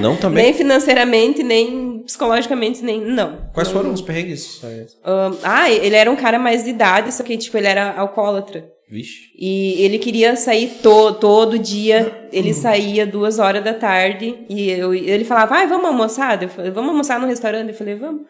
Não 0.00 0.16
também? 0.20 0.44
nem 0.44 0.54
financeiramente, 0.54 1.42
nem 1.42 1.98
psicologicamente, 2.04 2.82
nem. 2.82 3.00
Não. 3.02 3.50
Quais 3.52 3.68
Não. 3.68 3.76
foram 3.76 3.92
os 3.92 4.00
perrengues? 4.00 4.60
Ah, 5.44 5.70
ele 5.70 5.96
era 5.96 6.10
um 6.10 6.16
cara 6.16 6.38
mais 6.38 6.64
de 6.64 6.70
idade, 6.70 7.12
só 7.12 7.22
que, 7.22 7.36
tipo, 7.36 7.56
ele 7.58 7.66
era 7.66 7.92
alcoólatra. 7.98 8.64
Vixe. 8.90 9.30
E 9.38 9.80
ele 9.82 9.98
queria 9.98 10.34
sair 10.34 10.68
to 10.82 11.14
todo 11.14 11.58
dia. 11.58 12.28
Ele 12.32 12.52
saía 12.52 13.06
duas 13.06 13.38
horas 13.38 13.62
da 13.62 13.72
tarde. 13.72 14.34
E 14.48 14.68
eu, 14.70 14.92
ele 14.92 15.24
falava, 15.24 15.54
ai, 15.54 15.66
vamos 15.68 15.86
almoçar? 15.86 16.42
Eu 16.42 16.48
falei, 16.48 16.72
vamos 16.72 16.90
almoçar 16.90 17.20
no 17.20 17.26
restaurante? 17.28 17.68
Eu 17.68 17.74
falei, 17.74 17.94
vamos. 17.94 18.22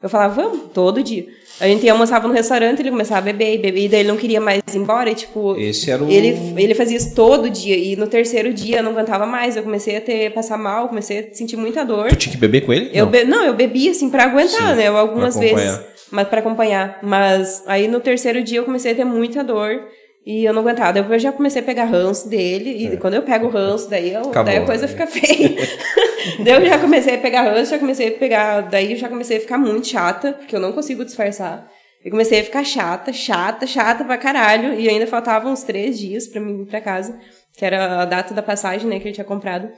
Eu 0.00 0.08
falava, 0.08 0.42
vamos, 0.42 0.72
todo 0.72 1.02
dia. 1.02 1.26
A 1.60 1.66
gente 1.66 1.88
almoçava 1.88 2.28
no 2.28 2.34
restaurante, 2.34 2.80
ele 2.80 2.90
começava 2.90 3.18
a 3.18 3.32
beber 3.32 3.54
e 3.54 3.58
beber. 3.58 3.80
E 3.84 3.88
daí 3.88 4.00
ele 4.00 4.08
não 4.08 4.16
queria 4.16 4.40
mais 4.40 4.62
ir 4.72 4.78
embora. 4.78 5.10
E, 5.10 5.14
tipo, 5.14 5.56
Esse 5.56 5.90
era 5.90 6.02
o. 6.02 6.10
ele, 6.10 6.36
ele 6.56 6.74
fazia 6.74 6.96
isso 6.96 7.14
todo 7.16 7.50
dia. 7.50 7.76
E 7.76 7.96
no 7.96 8.06
terceiro 8.06 8.54
dia 8.54 8.76
eu 8.76 8.82
não 8.82 8.92
aguentava 8.92 9.26
mais. 9.26 9.56
Eu 9.56 9.64
comecei 9.64 9.96
a 9.96 10.00
ter, 10.00 10.32
passar 10.32 10.56
mal, 10.56 10.88
comecei 10.88 11.18
a 11.18 11.34
sentir 11.34 11.56
muita 11.56 11.84
dor. 11.84 12.08
Tu 12.10 12.16
tinha 12.16 12.32
que 12.32 12.38
beber 12.38 12.60
com 12.60 12.72
ele? 12.72 12.90
Eu 12.92 13.06
Não. 13.06 13.10
be... 13.10 13.24
Não, 13.24 13.44
eu 13.44 13.54
bebia 13.54 13.90
assim 13.90 14.08
pra 14.08 14.24
aguentar, 14.24 14.70
Sim, 14.70 14.76
né? 14.76 14.88
Eu, 14.88 14.96
algumas 14.96 15.36
vezes. 15.36 15.80
Mas 16.12 16.28
para 16.28 16.40
acompanhar. 16.40 17.00
Mas 17.02 17.64
aí 17.66 17.88
no 17.88 17.98
terceiro 17.98 18.42
dia 18.42 18.58
eu 18.58 18.64
comecei 18.64 18.92
a 18.92 18.94
ter 18.94 19.04
muita 19.04 19.42
dor 19.42 19.80
e 20.28 20.44
eu 20.44 20.52
não 20.52 20.60
aguentava. 20.60 20.92
Daí 20.92 21.10
eu 21.10 21.18
já 21.18 21.32
comecei 21.32 21.62
a 21.62 21.64
pegar 21.64 21.86
ranço 21.86 22.28
dele. 22.28 22.84
E 22.84 22.96
quando 22.98 23.14
eu 23.14 23.22
pego 23.22 23.46
o 23.46 23.48
ranço, 23.48 23.88
daí, 23.88 24.12
eu, 24.12 24.18
É. 24.18 24.28
Acabou, 24.28 24.44
daí 24.44 24.56
a 24.58 24.66
coisa 24.66 24.82
né? 24.82 24.88
fica 24.88 25.06
feia. 25.06 25.56
daí 26.44 26.52
eu 26.52 26.66
já 26.66 26.78
comecei 26.78 27.14
a 27.14 27.18
pegar 27.18 27.42
ranço, 27.44 27.70
já 27.70 27.78
comecei 27.78 28.08
a 28.08 28.10
pegar. 28.10 28.60
Daí 28.60 28.92
eu 28.92 28.98
já 28.98 29.08
comecei 29.08 29.38
a 29.38 29.40
ficar 29.40 29.56
muito 29.56 29.88
chata, 29.88 30.34
porque 30.34 30.54
eu 30.54 30.60
não 30.60 30.72
consigo 30.72 31.02
disfarçar. 31.02 31.66
Eu 32.04 32.10
comecei 32.10 32.40
a 32.40 32.44
ficar 32.44 32.62
chata, 32.62 33.10
chata, 33.10 33.66
chata 33.66 34.04
pra 34.04 34.18
caralho. 34.18 34.78
E 34.78 34.86
ainda 34.86 35.06
faltavam 35.06 35.50
uns 35.50 35.62
três 35.62 35.98
dias 35.98 36.26
pra 36.26 36.42
mim 36.42 36.60
ir 36.60 36.66
pra 36.66 36.82
casa, 36.82 37.18
que 37.56 37.64
era 37.64 38.02
a 38.02 38.04
data 38.04 38.34
da 38.34 38.42
passagem, 38.42 38.86
né, 38.86 38.98
que 39.00 39.08
ele 39.08 39.14
tinha 39.14 39.24
comprado. 39.24 39.70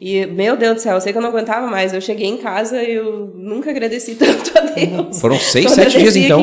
E, 0.00 0.24
meu 0.24 0.56
Deus 0.56 0.76
do 0.76 0.80
céu, 0.80 0.94
eu 0.94 1.00
sei 1.00 1.12
que 1.12 1.18
eu 1.18 1.22
não 1.22 1.28
aguentava 1.28 1.66
mais. 1.66 1.92
Eu 1.92 2.00
cheguei 2.00 2.26
em 2.26 2.38
casa 2.38 2.82
e 2.82 2.94
eu 2.94 3.32
nunca 3.34 3.70
agradeci 3.70 4.14
tanto 4.16 4.56
a 4.56 4.60
Deus. 4.62 5.20
Foram 5.20 5.38
seis, 5.38 5.70
sete 5.72 5.98
dias 5.98 6.16
então. 6.16 6.40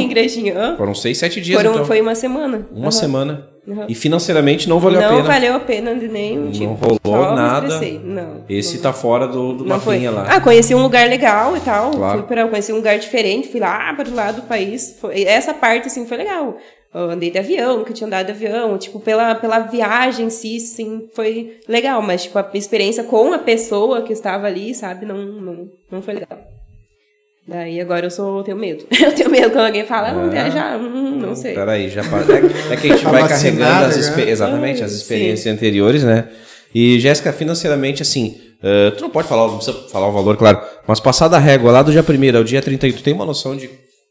Foram 0.77 0.93
seis, 0.93 1.17
sete 1.17 1.41
dias 1.41 1.57
Foram, 1.59 1.73
então. 1.73 1.85
Foi 1.85 1.99
uma 1.99 2.13
semana. 2.13 2.67
Uma 2.71 2.83
Aham. 2.83 2.91
semana. 2.91 3.49
Aham. 3.67 3.85
E 3.89 3.95
financeiramente 3.95 4.69
não 4.69 4.79
valeu 4.79 4.99
a 4.99 5.03
não 5.03 5.17
pena. 5.17 5.23
valeu 5.27 5.53
a 5.55 5.59
pena 5.59 5.93
de 5.95 6.07
nenhum 6.07 6.51
tipo. 6.51 6.65
Não 6.65 6.73
rolou 6.75 6.99
Só 7.25 7.35
nada. 7.35 7.81
Não. 8.01 8.45
Esse 8.47 8.75
não, 8.75 8.83
tá 8.83 8.93
fora 8.93 9.27
do, 9.27 9.53
do 9.53 9.65
não 9.65 9.75
mapinha 9.77 10.09
lá. 10.09 10.25
Ah, 10.29 10.39
conheci 10.39 10.73
um 10.73 10.81
lugar 10.81 11.09
legal 11.09 11.57
e 11.57 11.59
tal. 11.59 11.91
Claro. 11.91 12.19
Fui 12.19 12.27
pra, 12.27 12.47
conheci 12.47 12.71
um 12.71 12.77
lugar 12.77 12.97
diferente, 12.97 13.49
fui 13.49 13.59
lá 13.59 13.93
para 13.93 14.07
o 14.07 14.13
lado 14.15 14.35
do 14.41 14.47
país. 14.47 14.95
Foi- 15.01 15.23
essa 15.23 15.53
parte, 15.53 15.87
assim, 15.87 16.05
foi 16.05 16.15
legal. 16.15 16.55
Eu 16.97 17.11
andei 17.11 17.29
de 17.31 17.37
avião, 17.37 17.77
nunca 17.79 17.93
tinha 17.93 18.07
andado 18.07 18.25
de 18.25 18.31
avião. 18.31 18.77
Tipo, 18.77 18.99
pela, 18.99 19.35
pela 19.35 19.59
viagem 19.59 20.25
em 20.27 20.29
si, 20.29 20.59
sim, 20.59 21.07
foi 21.13 21.59
legal. 21.67 22.01
Mas, 22.01 22.23
tipo, 22.23 22.37
a 22.39 22.49
experiência 22.53 23.03
com 23.03 23.33
a 23.33 23.39
pessoa 23.39 24.01
que 24.01 24.13
estava 24.13 24.47
ali, 24.47 24.73
sabe, 24.73 25.05
não, 25.05 25.17
não, 25.17 25.69
não 25.91 26.01
foi 26.01 26.15
legal. 26.15 26.39
Daí 27.47 27.79
agora 27.79 28.05
eu 28.05 28.11
sou, 28.11 28.39
eu 28.39 28.43
tenho 28.43 28.57
medo. 28.57 28.85
Eu 28.91 29.13
tenho 29.15 29.29
medo 29.29 29.51
quando 29.51 29.67
alguém 29.67 29.85
fala, 29.85 30.09
ah, 30.09 30.13
vamos 30.13 30.33
É. 30.33 30.43
viajar, 30.43 30.77
hum, 30.77 31.17
não 31.17 31.33
sei. 31.35 31.53
Peraí, 31.53 31.87
já 31.89 32.03
pa- 32.03 32.19
é, 32.19 32.73
é 32.73 32.77
que 32.77 32.87
a 32.91 32.95
gente 32.97 33.05
vai 33.05 33.25
carregando 33.27 33.85
as 33.85 33.95
né? 33.95 34.01
expe- 34.01 34.29
exatamente 34.29 34.81
Ah, 34.81 34.85
as 34.85 34.91
sim. 34.91 34.97
experiências 34.97 35.53
anteriores, 35.55 36.03
né? 36.03 36.27
E 36.75 36.99
Jéssica, 36.99 37.31
financeiramente, 37.31 38.01
assim, 38.01 38.35
eh, 38.61 38.91
tu 38.91 39.01
não 39.01 39.09
pode 39.09 39.29
falar, 39.29 39.47
não 39.47 39.55
precisa 39.55 39.77
falar 39.89 40.09
o 40.09 40.11
valor, 40.11 40.35
claro, 40.35 40.59
mas 40.85 40.99
passar 40.99 41.29
da 41.29 41.37
régua 41.39 41.71
lá 41.71 41.81
do 41.81 41.89
dia 41.91 42.03
1 42.03 42.37
ao 42.37 42.43
dia 42.43 42.61
31, 42.61 42.97
tu 42.97 43.01
tem 43.03 43.13
uma 43.13 43.25
noção 43.25 43.55
de. 43.55 43.69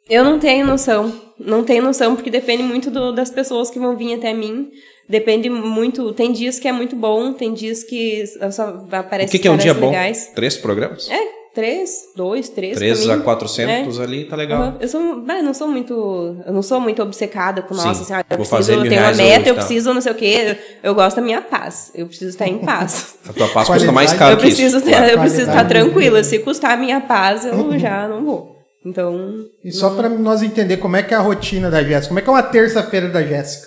Eu 0.09 0.24
não 0.24 0.38
tenho 0.38 0.66
noção. 0.66 1.12
Não 1.38 1.64
tenho 1.64 1.82
noção, 1.82 2.14
porque 2.14 2.30
depende 2.30 2.62
muito 2.62 2.90
do- 2.90 3.12
das 3.12 3.30
pessoas 3.30 3.70
que 3.70 3.78
vão 3.78 3.96
vir 3.96 4.14
até 4.14 4.32
mim. 4.32 4.70
Depende 5.09 5.48
muito. 5.50 6.12
Tem 6.12 6.32
dias 6.32 6.59
que 6.59 6.66
é 6.66 6.72
muito 6.72 6.96
bom, 6.96 7.32
tem 7.32 7.52
dias 7.52 7.82
que 7.84 8.24
só 8.50 8.70
O 8.90 8.94
aparecem 8.94 9.30
que, 9.30 9.38
que 9.38 9.46
é 9.48 9.50
um 9.50 9.57
dia 9.57 9.66
caras 9.74 9.80
bom? 9.80 9.86
legais. 9.90 10.32
Três 10.34 10.57
programas? 10.57 11.09
É, 11.11 11.20
três, 11.54 11.90
dois, 12.16 12.48
três. 12.48 12.76
3 12.76 13.04
pra 13.04 13.14
a 13.14 13.16
mim. 13.18 13.22
400 13.22 14.00
ali, 14.00 14.24
tá 14.24 14.34
legal. 14.34 14.62
Aham. 14.62 14.76
Eu 14.80 14.88
sou, 14.88 15.00
eu 15.00 15.42
não 15.44 15.54
sou 15.54 15.68
muito, 15.68 15.92
eu 16.46 16.52
não 16.52 16.62
sou 16.62 16.80
muito 16.80 17.02
obcecada 17.02 17.62
com 17.62 17.74
nossa, 17.74 18.02
assim, 18.02 18.12
ah, 18.14 18.24
eu 18.30 18.36
Vou 18.36 18.46
preciso, 18.46 18.50
fazer 18.57 18.72
eu 18.74 18.88
tenho 18.88 19.00
uma 19.02 19.12
meta, 19.12 19.40
hoje, 19.42 19.48
eu 19.50 19.54
tá. 19.54 19.61
preciso 19.61 19.94
não 19.94 20.00
sei 20.00 20.12
o 20.12 20.14
quê. 20.14 20.57
Eu 20.82 20.94
gosto 20.94 21.16
da 21.16 21.22
minha 21.22 21.42
paz. 21.42 21.92
Eu 21.94 22.07
preciso 22.07 22.30
estar 22.30 22.48
em 22.48 22.59
paz. 22.59 23.16
A 23.28 23.32
tua 23.32 23.48
paz 23.48 23.68
custa 23.68 23.92
mais 23.92 24.12
caro 24.14 24.32
eu 24.34 24.38
que 24.38 24.48
isso. 24.48 24.57
preciso, 24.57 24.80
ter- 24.82 24.90
claro. 24.92 25.11
eu 25.11 25.18
preciso 25.20 25.42
estar 25.50 25.64
tranquila. 25.68 26.24
Se 26.24 26.38
custar 26.40 26.72
a 26.72 26.76
minha 26.76 27.00
paz, 27.00 27.44
eu 27.44 27.54
já 27.78 28.09
não 28.09 28.24
vou. 28.24 28.55
Então. 28.87 29.47
E 29.64 29.72
só 29.72 29.91
para 29.97 30.09
nós 30.09 30.43
entender 30.43 30.76
como 30.76 30.97
é 30.97 31.03
que 31.03 31.12
é 31.12 31.16
a 31.16 31.20
rotina 31.20 31.68
da 31.70 31.82
Jéssica, 31.82 32.09
como 32.09 32.18
é 32.20 32.22
que 32.22 32.28
é 32.28 32.32
uma 32.32 32.43
terça-feira 32.43 33.09
da 33.09 33.20
Jéssica? 33.22 33.66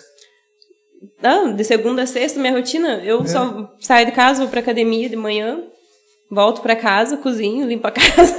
Ah, 1.21 1.51
de 1.51 1.63
segunda 1.65 2.03
a 2.03 2.07
sexta, 2.07 2.39
minha 2.39 2.53
rotina, 2.53 3.01
eu 3.03 3.21
É. 3.21 3.27
só 3.27 3.73
saio 3.79 4.05
de 4.05 4.13
casa, 4.13 4.39
vou 4.41 4.49
pra 4.49 4.61
academia 4.61 5.09
de 5.09 5.15
manhã, 5.17 5.61
volto 6.31 6.61
pra 6.61 6.75
casa, 6.75 7.17
cozinho, 7.17 7.67
limpo 7.67 7.85
a 7.87 7.91
casa. 7.91 8.35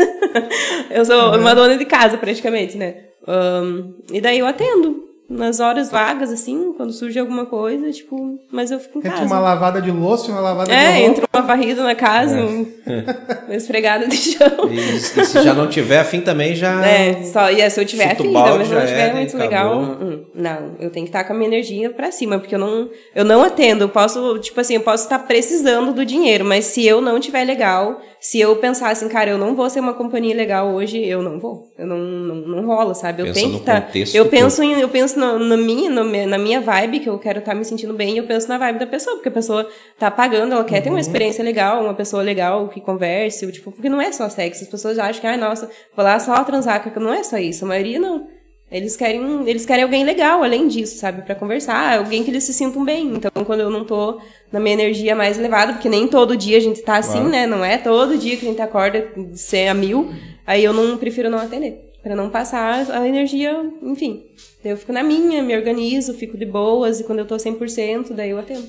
eu 0.91 1.05
sou 1.05 1.33
Uhum. 1.33 1.41
uma 1.41 1.55
dona 1.55 1.77
de 1.77 1.85
casa, 1.85 2.17
praticamente, 2.17 2.79
né? 2.79 3.05
Ahn, 3.27 3.93
e 4.11 4.21
daí 4.21 4.39
eu 4.39 4.47
atendo. 4.47 5.05
Nas 5.33 5.61
horas 5.61 5.93
vagas, 5.93 6.33
assim, 6.33 6.73
quando 6.77 6.93
surge 6.93 7.17
alguma 7.17 7.47
coisa, 7.47 7.89
tipo, 7.93 8.37
mas 8.51 8.73
eu 8.73 8.81
fico 8.81 8.99
em 8.99 9.01
Entre 9.01 9.13
casa. 9.13 9.25
uma 9.25 9.39
lavada 9.39 9.81
de 9.81 9.89
louça 9.89 10.29
e 10.29 10.33
uma 10.33 10.41
lavada 10.41 10.69
de 10.71 10.77
É, 10.77 10.87
roupa. 10.91 10.99
entre 11.07 11.25
uma 11.33 11.43
varrida 11.43 11.85
na 11.85 11.95
casa, 11.95 12.37
É. 12.37 12.43
um- 12.43 12.67
uma 13.47 13.55
esfregada 13.55 14.09
de 14.09 14.17
chão. 14.17 14.69
E, 14.69 14.75
e 14.97 14.99
se 15.25 15.41
já 15.43 15.55
não 15.55 15.69
tiver 15.69 16.01
afim 16.01 16.21
também, 16.21 16.57
já. 16.57 16.85
É, 16.85 17.23
só, 17.23 17.49
e 17.49 17.61
é, 17.61 17.71
se 17.71 17.81
eu 17.81 17.85
tiver 17.87 18.11
afim, 18.11 18.33
balde, 18.33 18.59
mas 18.59 18.67
se 18.69 18.75
não 18.75 18.81
já 18.81 18.87
tiver 18.89 19.01
era, 19.01 19.15
muito 19.15 19.37
legal, 19.39 19.79
hum, 19.81 20.25
não, 20.35 20.73
eu 20.81 20.91
tenho 20.91 21.07
que 21.07 21.11
estar 21.11 21.23
com 21.23 21.33
a 21.33 21.37
minha 21.37 21.49
energia 21.49 21.91
pra 21.91 22.11
cima, 22.11 22.41
porque 22.41 22.57
eu 22.57 22.59
não, 22.59 22.91
eu 23.15 23.25
não 23.25 23.45
atendo, 23.45 23.85
eu 23.85 23.89
posso, 23.89 24.37
tipo 24.41 24.61
assim, 24.61 24.75
eu 24.75 24.81
posso 24.81 25.05
estar 25.05 25.21
precisando 25.21 25.93
do 25.93 26.05
dinheiro, 26.05 26.45
mas 26.45 26.65
se 26.65 26.85
eu 26.85 27.01
não 27.01 27.21
tiver 27.21 27.45
legal, 27.45 28.01
se 28.21 28.39
eu 28.39 28.55
pensar 28.57 28.91
assim, 28.91 29.09
cara, 29.09 29.31
eu 29.31 29.39
não 29.39 29.55
vou 29.57 29.71
ser 29.71 29.81
uma 29.81 29.95
companhia 29.95 30.35
legal 30.35 30.69
hoje, 30.75 31.03
eu 31.05 31.23
não 31.23 31.41
vou, 31.41 31.73
eu 31.79 31.87
não, 31.87 31.97
não, 31.99 32.35
não 32.37 32.67
rola, 32.67 32.95
sabe, 32.95 33.23
eu 33.23 33.27
Pensa 33.27 33.41
tenho 33.41 33.49
no 33.53 33.55
que 33.55 33.63
estar, 33.63 33.81
contexto 33.87 34.15
eu 34.15 34.27
penso 34.29 34.63
em, 34.63 34.79
eu 34.79 34.89
penso 34.91 35.19
na, 35.19 35.39
na 35.39 35.57
minha, 35.57 35.89
no 35.89 36.05
na 36.05 36.37
minha 36.39 36.61
vibe, 36.61 37.01
que 37.01 37.09
eu 37.09 37.19
quero 37.19 37.39
estar 37.39 37.55
me 37.55 37.65
sentindo 37.65 37.95
bem, 37.95 38.19
eu 38.19 38.25
penso 38.25 38.47
na 38.49 38.59
vibe 38.59 38.79
da 38.79 38.87
pessoa, 38.87 39.17
porque 39.17 39.29
a 39.31 39.33
pessoa 39.33 39.67
tá 39.99 40.11
pagando, 40.11 40.53
ela 40.55 40.65
quer 40.65 40.81
ter 40.83 40.91
Uhum. 40.91 40.97
uma 40.97 41.01
experiência 41.01 41.43
legal, 41.43 41.83
uma 41.83 41.95
pessoa 41.95 42.23
legal 42.23 42.69
que 42.69 42.81
converse, 42.81 43.51
tipo, 43.53 43.73
porque 43.73 43.89
não 43.89 44.01
é 44.03 44.13
só 44.13 44.29
sexo, 44.29 44.65
as 44.65 44.69
pessoas 44.69 44.99
acham 44.99 45.21
que, 45.21 45.27
ai, 45.27 45.37
nossa, 45.37 45.71
vou 45.97 46.05
lá 46.05 46.19
só 46.19 46.45
transar, 46.45 46.83
que 46.83 47.01
não 47.01 47.15
é 47.15 47.23
só 47.23 47.39
isso, 47.39 47.65
a 47.65 47.69
maioria 47.69 47.99
não. 47.99 48.27
Eles 48.71 48.97
querem, 48.97 49.49
eles 49.49 49.67
querem 49.67 49.83
alguém 49.83 50.05
legal 50.05 50.45
além 50.45 50.69
disso, 50.69 50.97
sabe? 50.97 51.23
Pra 51.23 51.35
conversar, 51.35 51.99
alguém 51.99 52.23
que 52.23 52.31
eles 52.31 52.45
se 52.45 52.55
sintam 52.55 52.85
bem. 52.85 53.15
Então, 53.15 53.31
quando 53.45 53.61
eu 53.61 53.71
não 53.71 53.85
tô 53.85 54.21
na 54.53 54.61
minha 54.61 54.75
energia 54.75 55.17
mais 55.17 55.37
elevada, 55.37 55.73
porque 55.73 55.89
nem 55.89 56.07
todo 56.07 56.37
dia 56.37 56.57
a 56.57 56.61
gente 56.61 56.81
tá 56.83 56.97
assim, 56.99 57.15
Claro. 57.15 57.29
né? 57.31 57.47
Não 57.47 57.65
é 57.65 57.79
todo 57.79 58.17
dia 58.17 58.37
que 58.37 58.47
a 58.47 58.49
gente 58.49 58.63
acorda 58.63 59.09
ser 59.35 59.67
a 59.67 59.75
mil. 59.75 60.13
Aí 60.47 60.63
eu 60.63 60.73
não 60.73 60.97
prefiro 60.97 61.29
não 61.29 61.39
atender. 61.39 61.91
Pra 62.01 62.15
não 62.15 62.31
passar 62.31 62.89
a 62.93 63.07
energia, 63.07 63.53
enfim. 63.83 64.25
Daí 64.63 64.73
eu 64.73 64.77
fico 64.77 64.93
na 64.93 65.03
minha, 65.03 65.43
me 65.43 65.55
organizo, 65.57 66.15
fico 66.15 66.39
de 66.39 66.47
boas, 66.47 67.01
e 67.01 67.05
quando 67.05 67.19
eu 67.19 67.27
tô 67.27 67.37
100%, 67.37 68.13
daí 68.15 68.31
eu 68.31 68.39
atendo. 68.39 68.67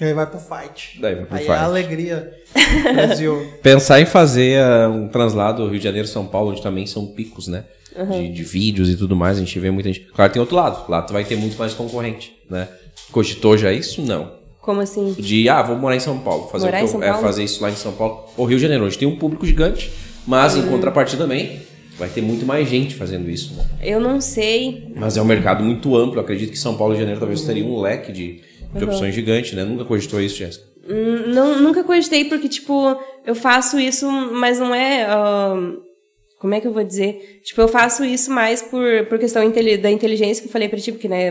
E 0.00 0.04
aí 0.04 0.14
vai 0.14 0.26
pro 0.26 0.40
fight. 0.40 0.98
Daí 1.00 1.14
vai 1.14 1.24
pro 1.26 1.36
aí 1.36 1.44
fight. 1.44 1.52
é 1.52 1.58
a 1.58 1.64
alegria. 1.64 2.32
Brasil. 2.94 3.46
Pensar 3.62 4.00
em 4.00 4.06
fazer 4.06 4.58
ah, 4.60 4.88
um 4.88 5.08
translado 5.08 5.68
Rio 5.68 5.78
de 5.78 5.84
Janeiro 5.84 6.08
São 6.08 6.26
Paulo, 6.26 6.50
onde 6.50 6.62
também 6.62 6.86
são 6.86 7.06
picos, 7.06 7.46
né? 7.46 7.64
De, 8.10 8.28
de 8.32 8.42
vídeos 8.44 8.88
e 8.88 8.96
tudo 8.96 9.14
mais, 9.16 9.36
a 9.36 9.40
gente 9.40 9.58
vê 9.58 9.70
muita 9.70 9.92
gente. 9.92 10.06
Claro, 10.14 10.32
tem 10.32 10.40
outro 10.40 10.56
lado. 10.56 10.90
Lá 10.90 11.02
tu 11.02 11.12
vai 11.12 11.24
ter 11.24 11.36
muito 11.36 11.56
mais 11.58 11.74
concorrente, 11.74 12.34
né? 12.50 12.68
Cogitou 13.10 13.56
já 13.56 13.72
isso? 13.72 14.00
Não. 14.02 14.32
Como 14.60 14.80
assim? 14.80 15.12
De, 15.18 15.48
ah, 15.48 15.60
vou 15.62 15.76
morar 15.76 15.96
em 15.96 16.00
São 16.00 16.18
Paulo. 16.18 16.48
Fazer, 16.48 16.66
Morar 16.66 16.84
o 16.84 16.88
que 16.88 16.94
eu- 16.96 17.02
é, 17.02 17.14
fazer 17.20 17.42
isso 17.44 17.62
lá 17.62 17.70
em 17.70 17.74
São 17.76 17.92
Paulo. 17.92 18.24
Ou 18.36 18.44
Rio 18.46 18.56
de 18.58 18.62
Janeiro, 18.62 18.84
onde 18.86 18.96
tem 18.96 19.08
um 19.08 19.16
público 19.16 19.44
gigante, 19.44 19.90
mas 20.26 20.56
em 20.56 20.62
contrapartida 20.62 21.22
também 21.24 21.60
vai 21.98 22.08
ter 22.08 22.22
muito 22.22 22.46
mais 22.46 22.68
gente 22.68 22.94
fazendo 22.94 23.28
isso, 23.28 23.54
né? 23.54 23.64
Eu 23.82 24.00
não 24.00 24.20
sei. 24.20 24.92
Mas 24.96 25.16
é 25.16 25.22
um 25.22 25.24
mercado 25.24 25.62
muito 25.64 25.96
amplo. 25.96 26.16
Eu 26.18 26.22
acredito 26.22 26.50
que 26.50 26.58
São 26.58 26.76
Paulo 26.76 26.94
e 26.94 26.98
Janeiro 26.98 27.18
talvez 27.18 27.42
teria 27.42 27.64
um 27.64 27.80
leque 27.80 28.12
de, 28.12 28.40
de 28.74 28.84
opções 28.84 29.14
gigante, 29.14 29.54
né? 29.56 29.64
Nunca 29.64 29.84
cogitou 29.84 30.20
isso, 30.20 30.36
Jéssica. 30.36 30.64
Hum, 30.88 31.32
Não, 31.32 31.60
nunca 31.60 31.84
cogitei 31.84 32.24
porque, 32.24 32.48
tipo, 32.48 32.96
eu 33.26 33.34
faço 33.34 33.78
isso, 33.78 34.08
mas 34.10 34.58
não 34.58 34.74
é. 34.74 35.04
ahn, 35.06 35.74
como 36.42 36.54
é 36.56 36.60
que 36.60 36.66
eu 36.66 36.72
vou 36.72 36.82
dizer? 36.82 37.40
Tipo, 37.44 37.60
eu 37.60 37.68
faço 37.68 38.04
isso 38.04 38.28
mais 38.28 38.60
por, 38.60 39.06
por 39.06 39.16
questão 39.16 39.48
da 39.48 39.90
inteligência 39.92 40.42
que 40.42 40.48
eu 40.48 40.52
falei 40.52 40.68
pra 40.68 40.76
ti, 40.76 40.90
porque, 40.90 41.06
né, 41.06 41.30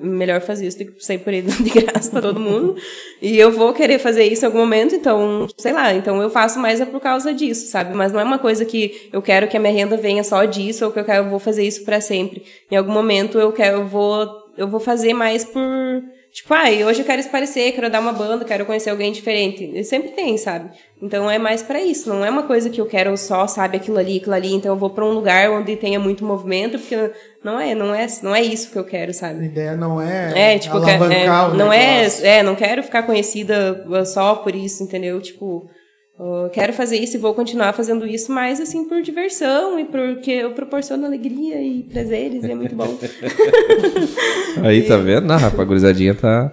melhor 0.00 0.40
fazer 0.40 0.66
isso 0.66 0.76
do 0.76 0.86
que 0.86 1.04
sair 1.04 1.18
por 1.18 1.32
aí 1.32 1.40
de 1.62 1.70
graça 1.70 2.10
pra 2.10 2.20
todo 2.20 2.40
mundo. 2.40 2.74
E 3.22 3.38
eu 3.38 3.52
vou 3.52 3.72
querer 3.72 4.00
fazer 4.00 4.24
isso 4.24 4.44
em 4.44 4.46
algum 4.46 4.58
momento, 4.58 4.92
então, 4.92 5.46
sei 5.56 5.72
lá, 5.72 5.94
então 5.94 6.20
eu 6.20 6.28
faço 6.28 6.58
mais 6.58 6.80
é 6.80 6.84
por 6.84 6.98
causa 6.98 7.32
disso, 7.32 7.68
sabe? 7.68 7.94
Mas 7.94 8.12
não 8.12 8.18
é 8.18 8.24
uma 8.24 8.40
coisa 8.40 8.64
que 8.64 9.08
eu 9.12 9.22
quero 9.22 9.46
que 9.46 9.56
a 9.56 9.60
minha 9.60 9.72
renda 9.72 9.96
venha 9.96 10.24
só 10.24 10.44
disso, 10.44 10.84
ou 10.84 10.90
que 10.90 10.98
eu 10.98 11.04
quero, 11.04 11.26
eu 11.26 11.30
vou 11.30 11.38
fazer 11.38 11.64
isso 11.64 11.84
pra 11.84 12.00
sempre. 12.00 12.42
Em 12.68 12.74
algum 12.74 12.90
momento 12.90 13.38
eu 13.38 13.52
quero, 13.52 13.76
eu 13.76 13.86
vou, 13.86 14.26
eu 14.58 14.66
vou 14.66 14.80
fazer 14.80 15.14
mais 15.14 15.44
por. 15.44 15.62
Tipo, 16.32 16.54
ai, 16.54 16.84
hoje 16.84 17.00
eu 17.00 17.04
quero 17.04 17.20
esparecer, 17.20 17.72
quero 17.72 17.90
dar 17.90 17.98
uma 17.98 18.12
banda, 18.12 18.44
quero 18.44 18.64
conhecer 18.64 18.90
alguém 18.90 19.10
diferente. 19.10 19.68
E 19.74 19.82
sempre 19.82 20.10
tem, 20.10 20.38
sabe? 20.38 20.70
Então 21.02 21.28
é 21.28 21.38
mais 21.38 21.60
pra 21.60 21.82
isso. 21.82 22.08
Não 22.08 22.24
é 22.24 22.30
uma 22.30 22.44
coisa 22.44 22.70
que 22.70 22.80
eu 22.80 22.86
quero 22.86 23.16
só, 23.16 23.48
sabe, 23.48 23.76
aquilo 23.76 23.98
ali, 23.98 24.18
aquilo 24.18 24.34
ali. 24.34 24.54
Então 24.54 24.72
eu 24.72 24.78
vou 24.78 24.90
pra 24.90 25.04
um 25.04 25.10
lugar 25.10 25.50
onde 25.50 25.74
tenha 25.74 25.98
muito 25.98 26.24
movimento, 26.24 26.78
porque 26.78 27.10
não 27.42 27.58
é, 27.58 27.74
não 27.74 27.92
é, 27.92 28.06
não 28.22 28.34
é 28.34 28.42
isso 28.42 28.70
que 28.70 28.78
eu 28.78 28.84
quero, 28.84 29.10
A 29.10 29.14
sabe? 29.14 29.44
ideia 29.46 29.76
não 29.76 30.00
é, 30.00 30.54
É, 30.54 30.58
tipo, 30.58 30.76
alavancar 30.76 31.50
é, 31.50 31.52
o 31.52 31.54
não 31.56 31.72
é, 31.72 32.06
é, 32.22 32.42
não 32.44 32.54
quero 32.54 32.82
ficar 32.84 33.02
conhecida 33.02 33.84
uh, 33.88 34.06
só 34.06 34.36
por 34.36 34.54
isso, 34.54 34.84
entendeu? 34.84 35.20
Tipo, 35.20 35.68
quero 36.52 36.72
fazer 36.72 36.96
isso 36.98 37.16
e 37.16 37.20
vou 37.20 37.34
continuar 37.34 37.72
fazendo 37.72 38.06
isso, 38.06 38.32
mas 38.32 38.60
assim 38.60 38.84
por 38.86 39.02
diversão 39.02 39.78
e 39.78 39.84
porque 39.84 40.30
eu 40.30 40.52
proporciono 40.52 41.06
alegria 41.06 41.62
e 41.62 41.82
prazeres 41.82 42.44
e 42.44 42.50
é 42.50 42.54
muito 42.54 42.74
bom. 42.74 42.98
Aí, 44.62 44.82
tá 44.82 44.96
vendo? 44.96 45.30
Ah, 45.32 45.36
rapaz, 45.36 45.60
a 45.60 45.64
gurizadinha 45.64 46.14
tá. 46.14 46.52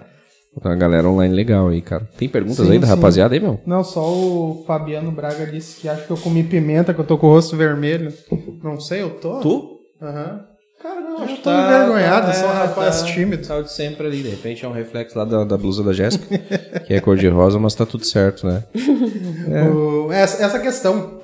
Tá 0.61 0.69
uma 0.69 0.75
galera 0.75 1.07
online 1.07 1.35
legal 1.35 1.67
aí, 1.67 1.83
cara. 1.83 2.09
Tem 2.17 2.27
perguntas 2.27 2.65
Sim, 2.65 2.71
aí 2.71 2.79
da 2.79 2.87
sim. 2.87 2.93
rapaziada 2.93 3.35
aí, 3.35 3.39
meu? 3.39 3.59
Não, 3.63 3.83
só 3.83 4.09
o 4.09 4.63
Fabiano 4.65 5.11
Braga 5.11 5.45
disse 5.45 5.79
que 5.79 5.87
acha 5.87 6.01
que 6.03 6.09
eu 6.09 6.17
comi 6.17 6.43
pimenta, 6.43 6.95
que 6.95 6.99
eu 6.99 7.05
tô 7.05 7.15
com 7.15 7.27
o 7.27 7.29
rosto 7.29 7.55
vermelho. 7.55 8.11
Não 8.63 8.79
sei, 8.79 9.03
eu 9.03 9.11
tô? 9.11 9.39
Tu? 9.39 9.79
Aham. 10.01 10.39
Cara, 10.39 10.56
não, 11.17 11.23
acho 11.25 11.35
que 11.35 11.41
tô 11.41 11.49
Tá, 11.49 11.65
envergonhado, 11.83 12.27
tá, 12.27 12.33
sou 12.33 12.47
um 12.47 12.51
é, 12.51 12.55
rapaz 12.55 13.01
tá. 13.01 13.07
tímido. 13.07 13.47
Tá 13.47 13.61
de 13.61 13.71
sempre 13.71 14.07
ali, 14.07 14.23
de 14.23 14.29
repente 14.29 14.63
é 14.65 14.67
um 14.67 14.71
reflexo 14.73 15.17
lá 15.17 15.25
da, 15.25 15.43
da 15.43 15.57
blusa 15.57 15.83
da 15.83 15.93
Jéssica, 15.93 16.37
que 16.85 16.93
é 16.93 16.99
cor 17.01 17.17
de 17.17 17.27
rosa, 17.27 17.59
mas 17.59 17.73
tá 17.75 17.85
tudo 17.85 18.05
certo, 18.05 18.45
né? 18.47 18.63
O- 19.73 20.11
essa, 20.11 20.43
essa 20.43 20.59
questão, 20.59 21.19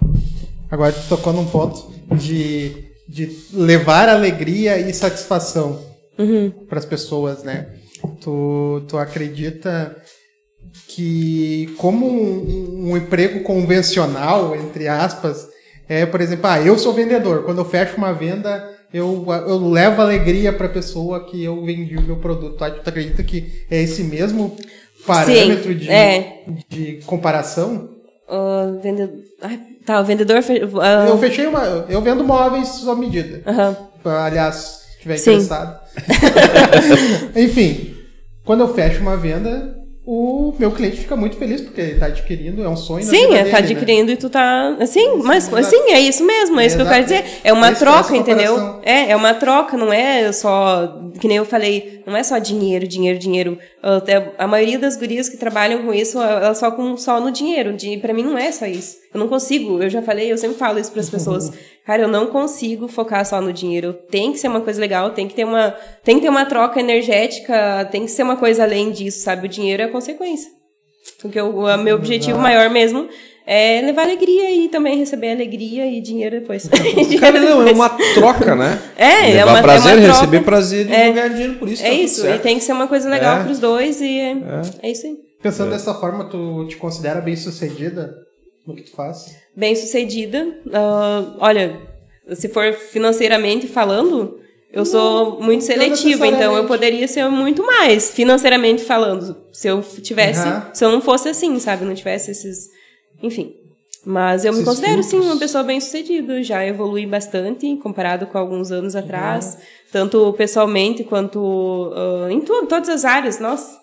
agora 0.70 0.92
tu 0.92 1.08
tocou 1.10 1.32
num 1.34 1.46
ponto 1.46 1.92
de, 2.18 2.86
de 3.08 3.30
levar 3.54 4.10
alegria 4.10 4.78
e 4.78 4.94
satisfação 4.94 5.80
para 6.70 6.80
as 6.80 6.86
pessoas, 6.86 7.44
né? 7.44 7.68
Tu, 8.22 8.84
tu 8.88 8.98
acredita 8.98 9.96
que 10.88 11.74
como 11.78 12.06
um, 12.08 12.92
um 12.92 12.98
emprego 12.98 13.42
convencional, 13.44 14.56
entre 14.56 14.88
aspas, 14.88 15.48
é, 15.88 16.06
por 16.06 16.22
exemplo, 16.22 16.48
ah, 16.48 16.60
eu 16.62 16.78
sou 16.78 16.94
vendedor, 16.94 17.44
quando 17.44 17.60
eu 17.60 17.66
fecho 17.66 17.98
uma 17.98 18.14
venda, 18.14 18.70
eu, 18.94 19.26
eu 19.48 19.70
levo 19.70 20.02
alegria 20.02 20.54
para 20.54 20.68
a 20.68 20.70
pessoa 20.70 21.26
que 21.26 21.44
eu 21.44 21.64
vendi 21.66 21.98
o 21.98 22.02
meu 22.02 22.18
produto. 22.18 22.64
Ah, 22.64 22.70
Tu 22.72 22.88
acredita 22.90 23.24
que 23.24 23.66
é 23.70 23.82
esse 23.82 24.04
mesmo 24.04 24.56
parâmetro 25.06 25.74
de, 25.76 25.90
é. 25.90 26.44
de 26.70 27.00
comparação? 27.06 27.90
Uh, 28.30 28.80
vendedor. 28.82 29.18
Ai, 29.42 29.60
tá, 29.86 30.00
o 30.00 30.06
vendedor. 30.06 30.42
fe- 30.42 30.62
ah, 30.82 31.06
Eu 31.10 31.18
fechei 31.18 31.46
uma. 31.48 31.86
Eu 31.90 32.02
vendo 32.02 32.24
móveis 32.24 32.68
sob 32.70 33.02
medida. 33.02 33.42
aham. 33.46 33.76
Aliás, 34.06 34.56
se 34.56 34.92
estiver 34.96 35.18
Sim. 35.18 35.32
interessado. 35.32 35.80
Enfim, 37.36 37.96
quando 38.46 38.62
eu 38.62 38.74
fecho 38.74 39.02
uma 39.02 39.18
venda, 39.18 39.76
o 40.06 40.54
meu 40.60 40.70
cliente 40.72 40.98
fica 40.98 41.16
muito 41.16 41.38
feliz 41.38 41.62
porque 41.62 41.80
ele 41.80 41.92
está 41.94 42.08
adquirindo, 42.08 42.64
é 42.64 42.68
um 42.68 42.76
sonho. 42.76 43.04
Sim, 43.06 43.34
é, 43.36 43.38
tá 43.38 43.44
dele, 43.44 43.52
né? 43.52 43.58
adquirindo 43.58 44.12
e 44.12 44.18
tu 44.18 44.30
tá. 44.30 44.78
Sim, 44.86 45.22
mas 45.24 45.48
exato. 45.48 45.64
sim, 45.64 45.92
é 45.92 46.00
isso 46.00 46.26
mesmo, 46.26 46.60
é 46.60 46.66
isso 46.66 46.76
que 46.76 46.82
eu 46.82 46.88
quero 46.88 47.04
dizer. 47.04 47.24
É 47.44 47.54
uma 47.54 47.72
Esse- 47.72 47.80
troca, 47.80 48.16
entendeu? 48.16 48.80
É, 48.84 49.12
é 49.12 49.16
uma 49.16 49.34
troca, 49.34 49.78
não 49.78 49.94
é 49.94 50.32
só. 50.32 51.00
Que 51.20 51.28
nem 51.28 51.38
eu 51.38 51.46
falei, 51.46 52.02
não 52.06 52.18
é 52.18 52.24
só 52.24 52.38
dinheiro, 52.38 52.86
dinheiro, 52.88 53.18
dinheiro. 53.18 53.58
A 54.38 54.46
maioria 54.48 54.78
das 54.78 54.98
gurias 54.98 55.30
que 55.30 55.38
trabalham 55.38 55.84
com 55.84 55.94
isso, 55.94 56.22
elas 56.22 56.58
só 56.58 56.70
com 56.72 56.98
só 56.98 57.22
no 57.22 57.32
dinheiro. 57.32 57.74
Pra 58.02 58.14
mim 58.14 58.24
não 58.24 58.38
é 58.38 58.52
só 58.52 58.66
isso. 58.66 59.03
Eu 59.14 59.20
não 59.20 59.28
consigo, 59.28 59.82
eu 59.84 59.90
já 59.90 60.02
falei, 60.02 60.32
eu 60.32 60.38
sempre 60.38 60.58
falo 60.58 60.80
isso 60.80 60.92
pras 60.92 61.10
pessoas. 61.10 61.52
Cara, 61.86 62.02
eu 62.04 62.08
não 62.08 62.28
consigo 62.28 62.88
focar 62.88 63.26
só 63.26 63.40
no 63.42 63.54
dinheiro. 63.54 63.94
Tem 64.10 64.32
que 64.32 64.40
ser 64.40 64.48
uma 64.48 64.62
coisa 64.62 64.80
legal, 64.82 65.12
tem 65.12 65.28
que 65.28 65.36
ter 65.36 65.44
uma, 65.44 65.76
tem 66.04 66.16
que 66.16 66.22
ter 66.24 66.30
uma 66.30 66.46
troca 66.46 66.80
energética, 66.80 67.88
tem 67.92 68.06
que 68.06 68.12
ser 68.12 68.24
uma 68.24 68.38
coisa 68.38 68.64
além 68.64 68.92
disso, 68.92 69.20
sabe? 69.24 69.46
O 69.46 69.50
dinheiro 69.50 69.84
é 69.84 69.86
a 69.86 69.92
consequência. 69.92 70.50
Porque 71.22 71.40
o, 71.40 71.66
o 71.66 71.78
meu 71.78 71.96
objetivo 71.96 72.40
maior 72.40 72.70
mesmo 72.70 73.08
é 73.46 73.82
levar 73.82 74.04
alegria 74.04 74.50
e 74.52 74.70
também 74.70 74.98
receber 74.98 75.32
alegria 75.34 75.86
e 75.86 76.00
dinheiro 76.00 76.40
depois. 76.40 76.64
Dinheiro 76.72 77.20
Cara, 77.20 77.40
não, 77.42 77.68
é 77.68 77.72
uma 77.74 77.90
troca, 78.14 78.56
né? 78.56 78.82
É, 78.98 79.32
é 79.32 79.34
Levar 79.36 79.52
uma- 79.52 79.60
é 79.60 79.62
prazer, 79.62 79.92
uma 79.98 80.02
troca. 80.06 80.14
receber 80.20 80.40
prazer 80.46 80.90
e 80.90 80.94
É. 80.94 81.12
ganhar 81.12 81.28
dinheiro 81.28 81.54
por 81.56 81.68
isso. 81.68 81.84
É 81.84 81.90
tá 81.90 81.94
isso, 81.94 82.26
e 82.28 82.40
tem 82.40 82.58
que 82.58 82.64
ser 82.64 82.72
uma 82.72 82.88
coisa 82.88 83.10
legal 83.10 83.42
É. 83.42 83.44
pros 83.44 83.60
dois 83.60 84.00
e 84.00 84.18
é, 84.18 84.36
é 84.82 84.92
isso 84.92 85.06
aí. 85.06 85.18
Pensando 85.42 85.72
dessa 85.72 85.94
forma, 85.94 86.30
tu 86.30 86.66
te 86.70 86.78
considera 86.78 87.20
bem 87.20 87.36
sucedida 87.36 88.16
no 88.66 88.76
que 88.76 88.84
tu 88.84 88.92
faz? 88.92 89.36
Bem 89.56 89.76
sucedida. 89.76 90.60
ah, 90.74 91.36
olha, 91.40 91.80
se 92.34 92.48
for 92.50 92.74
financeiramente 92.74 93.68
falando, 93.68 94.40
eu 94.72 94.86
sou 94.86 95.40
muito 95.40 95.64
seletiva, 95.64 96.26
então 96.26 96.56
eu 96.58 96.66
poderia 96.66 97.08
ser 97.08 97.28
muito 97.30 97.64
mais, 97.64 98.12
financeiramente 98.12 98.84
falando. 98.84 99.38
Se 99.52 99.68
eu 99.68 99.84
tivesse, 99.84 100.48
Aham. 100.48 100.70
se 100.74 100.84
eu 100.84 100.92
não 100.92 101.00
fosse 101.02 101.30
assim, 101.30 101.60
sabe? 101.60 101.86
Não 101.86 101.94
tivesse 101.94 102.32
esses. 102.32 102.70
Enfim. 103.22 103.56
Mas 104.06 104.44
eu 104.44 104.52
me 104.52 104.60
Esses 104.60 104.68
considero, 104.68 105.02
sim, 105.02 105.20
uma 105.20 105.38
pessoa 105.38 105.64
bem 105.64 105.80
sucedida. 105.80 106.44
Já 106.44 106.66
evolui 106.66 107.06
bastante 107.06 107.74
comparado 107.78 108.28
com 108.28 108.38
alguns 108.38 108.70
anos 108.72 108.96
atrás. 108.96 109.58
Tanto 109.92 110.34
pessoalmente 110.34 111.04
quanto 111.04 111.94
ah, 111.96 112.28
em 112.32 112.42
tudo, 112.42 112.68
todas 112.68 112.90
as 112.90 113.06
áreas. 113.06 113.40
Nossa, 113.40 113.80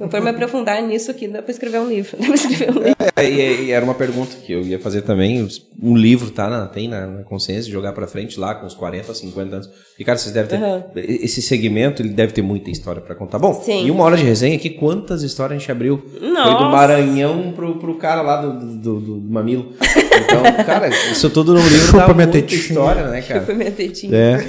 eu 0.00 0.10
for 0.10 0.20
me 0.20 0.30
aprofundar 0.30 0.82
nisso 0.82 1.10
aqui, 1.10 1.28
dá 1.28 1.40
pra 1.42 1.50
escrever 1.50 1.78
um 1.80 1.88
livro. 1.88 2.16
Dá 2.18 2.26
pra 2.26 2.34
escrever 2.34 2.70
um 2.70 2.82
livro. 2.82 2.96
É, 3.16 3.24
e, 3.30 3.64
e 3.66 3.70
era 3.70 3.84
uma 3.84 3.94
pergunta 3.94 4.36
que 4.44 4.52
eu 4.52 4.62
ia 4.62 4.78
fazer 4.78 5.02
também. 5.02 5.46
Um 5.82 5.96
livro, 5.96 6.30
tá? 6.30 6.48
Na, 6.50 6.66
tem 6.66 6.88
na, 6.88 7.06
na 7.06 7.22
consciência 7.22 7.64
de 7.64 7.70
jogar 7.72 7.92
pra 7.92 8.06
frente 8.06 8.38
lá 8.40 8.54
com 8.54 8.66
uns 8.66 8.74
40, 8.74 9.12
50 9.14 9.54
anos. 9.56 9.70
E, 9.98 10.04
cara, 10.04 10.18
vocês 10.18 10.34
devem 10.34 10.50
ter. 10.50 10.64
Aham. 10.64 10.84
Esse 10.96 11.40
segmento, 11.42 12.02
ele 12.02 12.08
deve 12.10 12.32
ter 12.32 12.42
muita 12.42 12.70
história 12.70 13.00
pra 13.00 13.14
contar. 13.14 13.38
Bom, 13.38 13.54
Sim. 13.54 13.86
em 13.86 13.90
uma 13.90 14.04
hora 14.04 14.16
de 14.16 14.24
resenha 14.24 14.56
aqui, 14.56 14.70
quantas 14.70 15.22
histórias 15.22 15.56
a 15.56 15.58
gente 15.60 15.70
abriu? 15.70 16.02
Foi 16.10 16.20
do 16.20 16.32
Nossa. 16.32 16.64
Maranhão 16.64 17.52
pro, 17.54 17.76
pro 17.78 17.94
cara 17.96 18.22
lá 18.22 18.40
do, 18.42 18.52
do, 18.58 19.00
do- 19.00 19.00
do 19.20 19.32
Mamilo. 19.32 19.72
Então, 19.80 20.64
cara, 20.64 20.88
isso 20.88 21.28
tudo 21.30 21.52
num 21.54 21.60
livro 21.68 21.86
Chupa 21.88 21.98
dá 21.98 22.14
minha 22.14 22.26
muita 22.26 22.32
tetinha. 22.32 22.60
história, 22.60 23.06
né, 23.08 23.22
cara? 23.22 23.42
Foi 23.42 23.54
minha 23.54 23.70
tetinha. 23.70 24.16
É. 24.16 24.46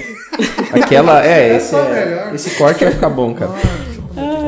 Aquela. 0.72 1.24
É, 1.24 1.50
É 1.50 1.56
esse, 1.56 1.74
é- 1.74 2.30
esse 2.34 2.50
corte 2.56 2.84
vai 2.84 2.92
ficar 2.92 3.10
bom, 3.10 3.34
cara. 3.34 3.52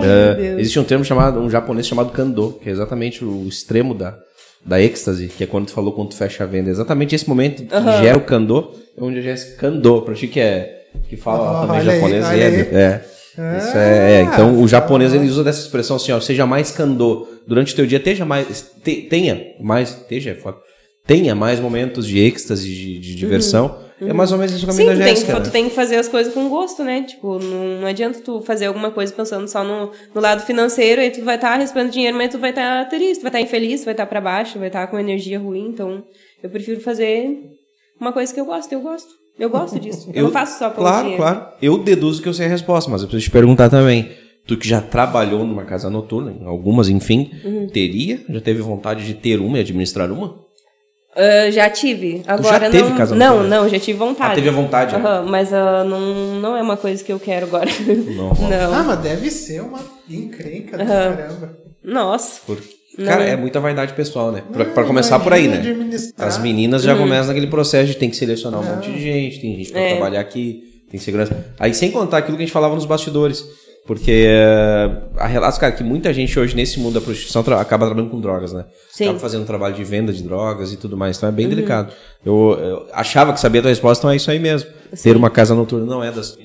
Deus. 0.07 0.59
existe 0.61 0.79
um 0.79 0.85
termo 0.85 1.05
chamado, 1.05 1.41
um 1.41 1.51
japonês 1.51 1.87
chamado 1.87 2.11
kando, 2.13 2.59
que 2.63 2.69
é 2.69 2.73
exatamente 2.73 3.25
o 3.25 3.47
extremo 3.49 3.95
da, 3.95 4.17
da 4.65 4.81
êxtase, 4.81 5.29
que 5.29 5.45
é 5.45 5.47
quando 5.47 5.67
tu 5.67 5.73
falou 5.73 5.93
quando 5.93 6.09
tu 6.11 6.17
fecha 6.17 6.45
a 6.45 6.47
venda. 6.47 6.69
É 6.69 6.73
exatamente 6.73 7.15
esse 7.15 7.29
momento 7.29 7.63
que 7.65 8.03
gera 8.03 8.17
o 8.19 8.21
kando, 8.23 8.71
é 8.97 9.03
onde 9.03 9.21
gera 9.23 9.35
esse 9.35 9.57
kando, 9.57 10.03
pra 10.03 10.15
ti 10.15 10.27
que 10.29 10.41
é 10.41 10.77
que 11.09 11.17
fala 11.17 11.59
Ah, 11.59 11.67
também 11.67 11.81
aí, 11.81 11.85
japonês, 11.87 12.25
olha 12.27 12.37
é, 12.43 12.47
aí. 12.47 12.55
é. 12.61 13.05
Isso 13.59 13.77
é, 13.79 14.13
é. 14.15 14.23
Então 14.23 14.61
o 14.61 14.67
japonês 14.69 15.15
ele 15.15 15.27
usa 15.27 15.45
dessa 15.45 15.61
expressão 15.61 15.97
assim, 15.97 16.11
ó, 16.13 16.21
seja 16.21 16.45
mais 16.47 16.71
kando 16.73 17.27
durante 17.47 17.73
o 17.73 17.77
teu 17.77 17.87
dia, 17.87 17.99
esteja 17.99 18.25
mais, 18.27 18.73
te- 18.85 19.03
tenha 19.03 19.41
mais, 19.61 19.91
esteja, 19.91 20.31
é 20.31 20.35
foda, 20.35 20.59
tenha 21.11 21.35
mais 21.35 21.59
momentos 21.59 22.07
de 22.07 22.19
êxtase, 22.21 22.69
de, 22.73 22.99
de 23.01 23.15
diversão. 23.17 23.79
É 24.01 24.13
mais 24.13 24.31
ou 24.33 24.39
menos 24.39 24.55
isso 24.55 24.65
que 24.65 24.71
a 24.71 24.73
Uhum. 24.73 24.79
Sim, 24.79 24.87
da 24.87 24.93
tu 24.95 24.99
tem, 24.99 25.07
Jéssica. 25.09 25.33
que, 25.33 25.39
né? 25.39 25.45
tu 25.45 25.51
tem 25.53 25.69
que 25.69 25.75
fazer 25.75 25.97
as 25.97 26.09
coisas 26.09 26.33
com 26.33 26.49
gosto, 26.49 26.83
né? 26.85 27.03
Tipo, 27.03 27.39
não, 27.39 27.81
não 27.81 27.87
adianta 27.87 28.21
tu 28.21 28.41
fazer 28.43 28.67
alguma 28.67 28.91
coisa 28.93 29.13
pensando 29.13 29.47
só 29.49 29.63
no, 29.65 29.91
no 30.15 30.21
lado 30.21 30.43
financeiro, 30.47 31.01
aí 31.03 31.11
tu 31.11 31.23
vai 31.23 31.35
estar 31.35 31.57
recebendo 31.57 31.91
dinheiro, 31.91 32.17
mas 32.17 32.31
tu 32.31 32.39
vai 32.39 32.51
estar 32.51 32.89
triste, 32.89 33.19
tu 33.21 33.23
vai 33.23 33.31
estar 33.31 33.41
infeliz, 33.41 33.81
tu 33.83 33.85
vai 33.87 33.93
estar 33.95 34.07
pra 34.07 34.21
baixo, 34.21 34.59
vai 34.59 34.69
estar 34.69 34.87
com 34.87 34.99
energia 34.99 35.39
ruim. 35.39 35.67
Então, 35.69 36.03
eu 36.43 36.49
prefiro 36.49 36.81
fazer 36.81 37.29
uma 38.01 38.13
coisa 38.13 38.33
que 38.33 38.41
eu 38.41 38.45
gosto, 38.47 38.73
eu 38.73 38.81
gosto. 38.81 39.09
Eu 39.39 39.51
gosto 39.51 39.79
disso. 39.81 40.11
Eu, 40.15 40.25
não 40.25 40.31
faço 40.31 40.59
só 40.59 40.71
pelo 40.71 40.83
Claro, 40.87 41.03
dinheiro. 41.03 41.23
claro. 41.23 41.47
Eu 41.63 41.79
deduzo 41.79 42.21
que 42.23 42.29
eu 42.29 42.35
sei 42.35 42.47
a 42.47 42.49
resposta, 42.51 42.91
mas 42.91 43.01
eu 43.03 43.09
preciso 43.09 43.25
te 43.29 43.33
perguntar 43.33 43.69
também. 43.71 44.11
Tu 44.47 44.57
que 44.57 44.67
já 44.69 44.81
trabalhou 44.81 45.45
numa 45.47 45.65
casa 45.65 45.89
noturna, 45.91 46.31
em 46.33 46.45
algumas, 46.47 46.89
enfim, 46.89 47.31
Uhum. 47.45 47.67
teria? 47.69 48.21
Já 48.29 48.41
teve 48.41 48.61
vontade 48.63 49.05
de 49.07 49.15
ter 49.15 49.41
uma 49.41 49.57
e 49.59 49.61
administrar 49.61 50.11
uma? 50.11 50.41
Ah, 51.17 51.51
já 51.51 51.69
tive. 51.69 52.23
Agora 52.27 52.71
teve 52.71 52.89
não. 52.91 52.97
casa 52.97 53.15
não, 53.15 53.43
não, 53.43 53.69
já 53.69 53.79
tive 53.81 53.99
vontade. 53.99 54.33
Ah, 54.33 54.35
teve 54.35 54.49
a 54.49 54.53
vontade, 54.53 54.97
né? 54.97 55.01
Aham, 55.01 55.27
mas 55.29 55.53
ah, 55.53 55.83
não, 55.85 56.01
não 56.41 56.57
é 56.57 56.63
uma 56.63 56.77
coisa 56.77 57.03
que 57.03 57.13
eu 57.13 57.19
quero 57.19 57.47
agora. 57.47 57.69
Não 58.07 58.29
não. 58.49 58.75
Ah, 58.75 58.85
mas 58.85 58.99
deve 59.01 59.31
ser 59.31 59.61
uma 59.63 59.81
encrenca 60.09 60.77
do 60.79 60.83
Aham. 60.85 61.17
caramba. 61.17 61.59
Nossa. 61.83 62.41
Porque, 62.47 62.69
Não. 62.99 63.07
cara, 63.07 63.25
é 63.25 63.35
muita 63.37 63.59
vaidade 63.59 63.93
pessoal, 63.95 64.31
né? 64.31 64.43
Pra, 64.53 64.65
pra 64.67 64.83
Ah, 64.83 64.87
começar 64.87 65.19
por 65.19 65.33
aí, 65.33 65.49
né? 65.49 65.63
As 66.19 66.39
meninas 66.39 66.83
já 66.83 66.95
começam 66.97 67.29
naquele 67.29 67.47
processo 67.49 67.87
de 67.87 67.97
tem 67.97 68.09
que 68.11 68.17
selecionar 68.17 68.61
um 68.61 68.65
monte 68.65 68.91
de 68.93 69.01
gente, 69.01 69.41
tem 69.41 69.57
gente 69.57 69.73
pra 69.73 69.81
É. 69.81 69.89
trabalhar 69.97 70.21
aqui, 70.21 70.83
tem 70.91 71.01
segurança. 71.01 71.45
Aí 71.59 71.73
sem 71.75 71.91
contar 71.91 72.19
aquilo 72.19 72.37
que 72.37 72.43
a 72.43 72.47
gente 72.47 72.53
falava 72.53 72.75
nos 72.75 72.85
bastidores. 72.85 73.45
Porque 73.87 74.27
eh, 74.29 74.91
há 75.17 75.27
relatos, 75.27 75.59
cara, 75.59 75.73
que 75.73 75.83
muita 75.83 76.13
gente 76.13 76.39
hoje 76.39 76.55
nesse 76.55 76.79
mundo 76.79 76.95
da 76.95 77.01
prostituição 77.01 77.43
tra- 77.43 77.61
acaba 77.61 77.87
trabalhando 77.87 78.11
com 78.11 78.21
drogas, 78.21 78.53
né? 78.53 78.65
Sim. 78.93 79.05
Acaba 79.05 79.19
fazendo 79.19 79.45
trabalho 79.47 79.75
de 79.75 79.83
venda 79.83 80.13
de 80.13 80.23
drogas 80.23 80.73
e 80.73 80.77
tudo 80.77 80.97
mais. 80.97 81.17
Então 81.17 81.29
é 81.29 81.33
bem 81.33 81.49
delicado. 81.49 81.93
Eu, 82.25 82.57
eu 82.61 82.87
achava 82.93 83.33
que 83.33 83.41
sabia 83.41 83.61
a 83.61 83.63
tua 83.63 83.71
resposta, 83.71 84.03
então 84.03 84.11
é 84.13 84.17
isso 84.17 84.31
aí 84.31 84.39
mesmo. 84.39 84.71
Ter 85.03 85.17
uma 85.17 85.31
casa 85.31 85.55
noturna 85.55 85.87
não 85.87 86.05
é 86.05 86.13
das. 86.13 86.37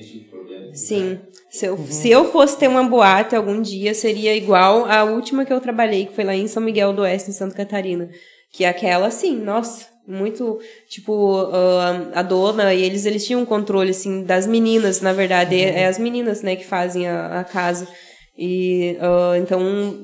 Sim. 0.72 1.18
Se 1.50 1.66
eu, 1.66 1.78
se 1.88 2.10
eu 2.10 2.24
fosse 2.32 2.58
ter 2.58 2.68
uma 2.68 2.82
boate 2.82 3.34
algum 3.36 3.62
dia, 3.62 3.94
seria 3.94 4.34
igual 4.36 4.84
a 4.86 5.04
última 5.04 5.44
que 5.44 5.52
eu 5.52 5.60
trabalhei, 5.60 6.06
que 6.06 6.14
foi 6.14 6.24
lá 6.24 6.34
em 6.34 6.48
São 6.48 6.62
Miguel 6.62 6.92
do 6.92 7.02
Oeste, 7.02 7.30
em 7.30 7.32
Santa 7.32 7.54
Catarina. 7.54 8.10
Que 8.52 8.64
é 8.64 8.68
aquela, 8.68 9.06
assim, 9.06 9.36
nossa, 9.36 9.86
muito, 10.06 10.58
tipo, 10.88 11.48
ah, 11.52 12.10
a 12.14 12.22
dona 12.22 12.72
e 12.72 12.82
eles, 12.82 13.04
eles 13.06 13.26
tinham 13.26 13.40
um 13.40 13.46
controle, 13.46 13.90
assim, 13.90 14.22
das 14.22 14.46
meninas, 14.46 15.00
na 15.00 15.12
verdade. 15.12 15.54
É, 15.56 15.80
é 15.80 15.86
as 15.86 15.98
meninas, 15.98 16.42
né, 16.42 16.56
que 16.56 16.64
fazem 16.64 17.08
a, 17.08 17.40
a 17.40 17.44
casa. 17.44 17.88
E, 18.38 18.96
ah, 19.00 19.38
então, 19.38 19.60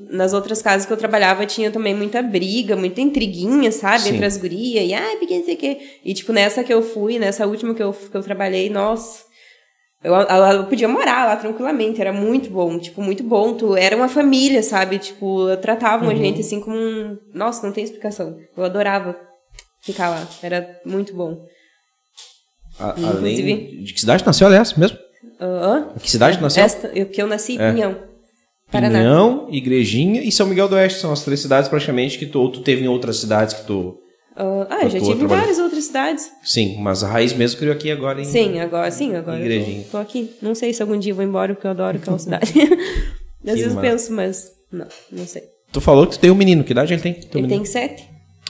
nas 0.09 0.33
outras 0.33 0.61
casas 0.61 0.85
que 0.85 0.93
eu 0.93 0.97
trabalhava, 0.97 1.45
tinha 1.45 1.71
também 1.71 1.95
muita 1.95 2.21
briga, 2.21 2.75
muita 2.75 3.01
intriguinha, 3.01 3.71
sabe? 3.71 4.03
Sim. 4.03 4.09
Entre 4.15 4.25
as 4.25 4.37
gurias, 4.37 4.89
e, 4.89 4.93
ai, 4.93 5.17
porque 5.17 5.37
não 5.37 5.45
sei 5.45 5.55
o 5.55 5.57
quê. 5.57 5.77
E, 6.03 6.13
tipo, 6.13 6.33
nessa 6.33 6.63
que 6.63 6.73
eu 6.73 6.81
fui, 6.81 7.19
nessa 7.19 7.47
última 7.47 7.73
que 7.73 7.83
eu, 7.83 7.93
que 7.93 8.15
eu 8.15 8.23
trabalhei, 8.23 8.69
nossa... 8.69 9.31
Eu, 10.03 10.13
ela 10.13 10.53
eu 10.55 10.65
podia 10.65 10.87
morar 10.87 11.25
lá 11.25 11.37
tranquilamente, 11.37 12.01
era 12.01 12.11
muito 12.11 12.49
bom, 12.49 12.77
tipo, 12.77 13.01
muito 13.01 13.23
bom. 13.23 13.53
Tu, 13.53 13.73
era 13.77 13.95
uma 13.95 14.09
família, 14.09 14.61
sabe? 14.61 14.99
Tipo, 14.99 15.55
tratavam 15.61 16.09
a 16.09 16.13
gente 16.13 16.41
assim 16.41 16.59
como 16.59 16.75
um. 16.75 17.17
Nossa, 17.33 17.65
não 17.65 17.71
tem 17.71 17.85
explicação. 17.85 18.37
Eu 18.57 18.65
adorava 18.65 19.17
ficar 19.83 20.09
lá, 20.09 20.27
era 20.41 20.79
muito 20.85 21.13
bom. 21.13 21.45
A- 22.79 22.95
além. 23.09 23.83
De 23.83 23.93
que 23.93 23.99
cidade 23.99 24.25
nasceu, 24.25 24.47
aliás, 24.47 24.73
mesmo? 24.73 24.97
Ah, 25.39 25.89
Que 26.01 26.09
cidade 26.09 26.41
nasceu? 26.41 26.63
esta, 26.63 26.87
eu, 26.95 27.05
que 27.05 27.21
eu 27.21 27.27
nasci 27.27 27.53
em 27.53 27.61
É. 27.61 27.71
Pinhão, 27.71 27.97
Paraná. 28.71 28.99
Pinhão, 28.99 29.47
Igrejinha 29.51 30.21
e 30.23 30.31
São 30.31 30.47
Miguel 30.47 30.67
do 30.67 30.75
Oeste. 30.75 30.99
São 30.99 31.11
as 31.11 31.23
três 31.23 31.39
cidades 31.39 31.69
praticamente 31.69 32.17
que 32.17 32.25
tu, 32.25 32.39
ou 32.39 32.51
tu 32.51 32.61
teve 32.61 32.83
em 32.83 32.87
outras 32.87 33.17
cidades 33.17 33.53
que 33.53 33.65
tu. 33.65 33.99
Ah, 34.35 34.65
ah, 34.69 34.79
eu 34.83 34.89
já 34.89 34.99
tive 34.99 35.23
em 35.23 35.27
várias 35.27 35.59
outras 35.59 35.83
cidades. 35.83 36.31
Sim, 36.43 36.77
mas 36.79 37.03
a 37.03 37.07
raiz 37.07 37.33
mesmo 37.33 37.59
criou 37.59 37.75
aqui 37.75 37.91
agora 37.91 38.19
em. 38.19 38.23
Sim, 38.25 38.59
agora 38.59 38.89
sim, 38.89 39.15
agora 39.15 39.39
Igrejinha. 39.39 39.83
tô, 39.83 39.89
tô 39.91 39.97
aqui. 39.97 40.33
Não 40.41 40.55
sei 40.55 40.73
se 40.73 40.81
algum 40.81 40.97
dia 40.97 41.13
vou 41.13 41.23
embora, 41.23 41.53
porque 41.53 41.67
eu 41.67 41.71
adoro 41.71 41.97
aquela 41.97 42.17
cidade. 42.19 42.51
Às 43.45 43.53
vezes 43.59 43.75
eu 43.75 43.79
penso, 43.81 44.11
mas 44.11 44.49
não, 44.71 44.87
não 45.11 45.27
sei. 45.27 45.43
Tu 45.71 45.79
falou 45.81 46.07
que 46.07 46.13
tu 46.13 46.19
tem 46.19 46.31
um 46.31 46.35
menino. 46.35 46.63
Que 46.63 46.71
idade 46.71 46.93
ele 46.93 47.01
tem? 47.01 47.13
Teu 47.13 47.21
Ele 47.39 47.41
menino? 47.47 47.61
tem 47.63 47.65
sete. 47.71 48.09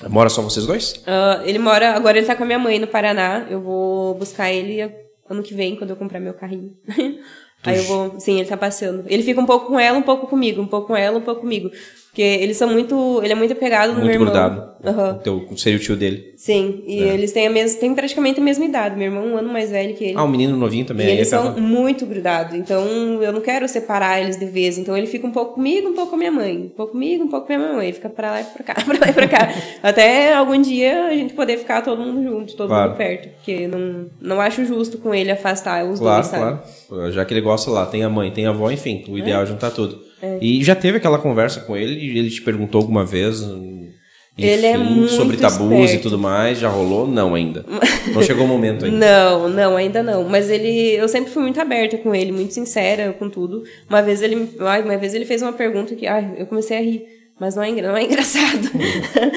Mora 0.09 0.29
só 0.29 0.41
vocês 0.41 0.65
dois? 0.65 1.01
Ah, 1.05 1.41
ele 1.45 1.59
mora. 1.59 1.93
Agora 1.95 2.17
ele 2.17 2.27
tá 2.27 2.35
com 2.35 2.43
a 2.43 2.45
minha 2.45 2.59
mãe 2.59 2.79
no 2.79 2.87
Paraná. 2.87 3.45
Eu 3.49 3.61
vou 3.61 4.15
buscar 4.15 4.51
ele 4.51 4.81
ano 5.29 5.43
que 5.43 5.53
vem, 5.53 5.75
quando 5.75 5.91
eu 5.91 5.95
comprar 5.95 6.19
meu 6.19 6.33
carrinho. 6.33 6.75
Aí 7.65 7.77
eu 7.77 7.83
vou. 7.83 8.19
Sim, 8.19 8.39
ele 8.39 8.49
tá 8.49 8.57
passeando. 8.57 9.05
Ele 9.07 9.23
fica 9.23 9.39
um 9.39 9.45
pouco 9.45 9.67
com 9.67 9.79
ela, 9.79 9.97
um 9.97 10.01
pouco 10.01 10.27
comigo. 10.27 10.61
Um 10.61 10.67
pouco 10.67 10.87
com 10.87 10.95
ela, 10.95 11.17
um 11.17 11.21
pouco 11.21 11.41
comigo. 11.41 11.71
Porque 12.13 12.21
eles 12.21 12.57
são 12.57 12.69
muito. 12.71 13.21
Ele 13.23 13.33
é 13.33 13.35
muito 13.35 13.53
apegado 13.53 13.87
no 13.87 13.93
Muito 13.95 14.05
meu 14.05 14.13
irmão. 14.13 14.25
grudado. 14.27 14.73
Aham. 14.85 15.11
O 15.13 15.19
teu, 15.19 15.47
seria 15.57 15.79
o 15.79 15.81
tio 15.81 15.95
dele. 15.95 16.33
Sim, 16.37 16.83
e 16.85 17.01
É. 17.01 17.07
eles 17.13 17.31
têm, 17.31 17.47
a 17.47 17.49
mes... 17.49 17.73
têm 17.75 17.95
praticamente 17.95 18.39
a 18.39 18.43
mesma 18.43 18.65
idade. 18.65 18.95
Meu 18.95 19.05
irmão 19.05 19.23
é 19.23 19.27
um 19.33 19.37
ano 19.37 19.49
mais 19.51 19.71
velho 19.71 19.95
que 19.95 20.03
ele. 20.03 20.13
Ah, 20.15 20.23
um 20.23 20.27
menino 20.27 20.55
novinho 20.55 20.85
também. 20.85 21.07
E 21.07 21.11
eles 21.11 21.33
acaba- 21.33 21.53
são 21.55 21.59
muito 21.61 22.05
grudados, 22.05 22.53
então 22.55 22.85
eu 23.23 23.31
não 23.33 23.41
quero 23.41 23.67
separar 23.67 24.21
eles 24.21 24.37
de 24.37 24.45
vez. 24.45 24.77
Então 24.77 24.95
ele 24.95 25.07
fica 25.07 25.25
um 25.25 25.31
pouco 25.31 25.55
comigo, 25.55 25.87
um 25.89 25.93
pouco 25.93 26.11
com 26.11 26.15
a 26.15 26.19
minha 26.19 26.31
mãe. 26.31 26.55
Um 26.65 26.69
pouco 26.69 26.91
comigo, 26.91 27.23
um 27.23 27.29
pouco 27.29 27.47
com 27.47 27.53
a 27.53 27.57
minha 27.57 27.73
mãe. 27.73 27.91
Fica 27.93 28.09
pra 28.09 28.29
lá 28.29 28.41
e 28.41 28.43
pra 28.43 28.63
cá, 28.63 28.73
pra 28.85 28.99
lá 28.99 29.09
e 29.09 29.13
pra 29.13 29.27
cá. 29.27 29.53
Até 29.81 30.33
algum 30.35 30.61
dia 30.61 31.05
a 31.07 31.13
gente 31.15 31.33
poder 31.33 31.57
ficar 31.57 31.81
todo 31.81 31.99
mundo 31.99 32.21
junto, 32.21 32.55
todo 32.55 32.67
Claro. 32.67 32.89
mundo 32.89 32.97
perto. 32.97 33.29
Porque 33.37 33.67
não, 33.67 34.05
não 34.21 34.39
acho 34.39 34.63
justo 34.65 34.99
com 34.99 35.15
ele 35.15 35.31
afastar 35.31 35.83
os 35.83 35.99
Claro, 35.99 36.21
dois, 36.21 36.27
sabe? 36.27 36.59
claro. 36.89 37.11
Já 37.11 37.25
que 37.25 37.33
ele 37.33 37.41
gosta 37.41 37.71
lá, 37.71 37.87
tem 37.87 38.03
a 38.03 38.09
mãe, 38.09 38.29
tem 38.29 38.45
a 38.45 38.51
avó, 38.51 38.69
enfim, 38.69 39.03
o 39.09 39.17
ideal 39.17 39.41
é 39.41 39.45
juntar 39.47 39.71
tudo. 39.71 40.12
É. 40.23 40.37
E 40.41 40.63
já 40.63 40.73
teve 40.73 40.97
aquela 40.97 41.19
conversa 41.19 41.59
com 41.59 41.75
ele, 41.75 41.99
e 41.99 42.17
ele 42.17 42.29
te 42.29 42.41
perguntou 42.41 42.79
alguma 42.79 43.05
vez, 43.05 43.41
hum, 43.41 43.89
Ele 44.37 44.65
é 44.65 44.77
muito 44.77 45.11
sobre 45.11 45.35
tabus 45.35 45.69
e 45.69 45.83
esperto. 45.83 46.03
tudo 46.03 46.17
mais, 46.17 46.57
já 46.59 46.69
rolou? 46.69 47.05
Não 47.05 47.35
ainda. 47.35 47.65
Não 48.13 48.23
chegou 48.23 48.45
o 48.45 48.47
momento 48.47 48.85
ainda. 48.85 48.97
Não, 48.97 49.49
não, 49.49 49.75
ainda 49.75 50.01
não. 50.01 50.23
Mas 50.23 50.49
ele, 50.49 50.95
eu 50.95 51.09
sempre 51.09 51.29
fui 51.29 51.43
muito 51.43 51.59
aberta 51.59 51.97
com 51.97 52.15
ele, 52.15 52.31
muito 52.31 52.53
sincera 52.53 53.13
com 53.19 53.29
tudo. 53.29 53.63
Uma 53.89 54.01
vez 54.01 54.21
ele, 54.21 54.49
uma 54.57 54.97
vez 54.97 55.13
ele 55.13 55.25
fez 55.25 55.41
uma 55.41 55.51
pergunta 55.53 55.93
que, 55.93 56.07
ai, 56.07 56.33
eu 56.37 56.47
comecei 56.47 56.77
a 56.77 56.81
rir. 56.81 57.05
Mas 57.39 57.55
não 57.55 57.63
é, 57.63 57.71
não 57.71 57.97
é 57.97 58.03
engraçado. 58.03 58.69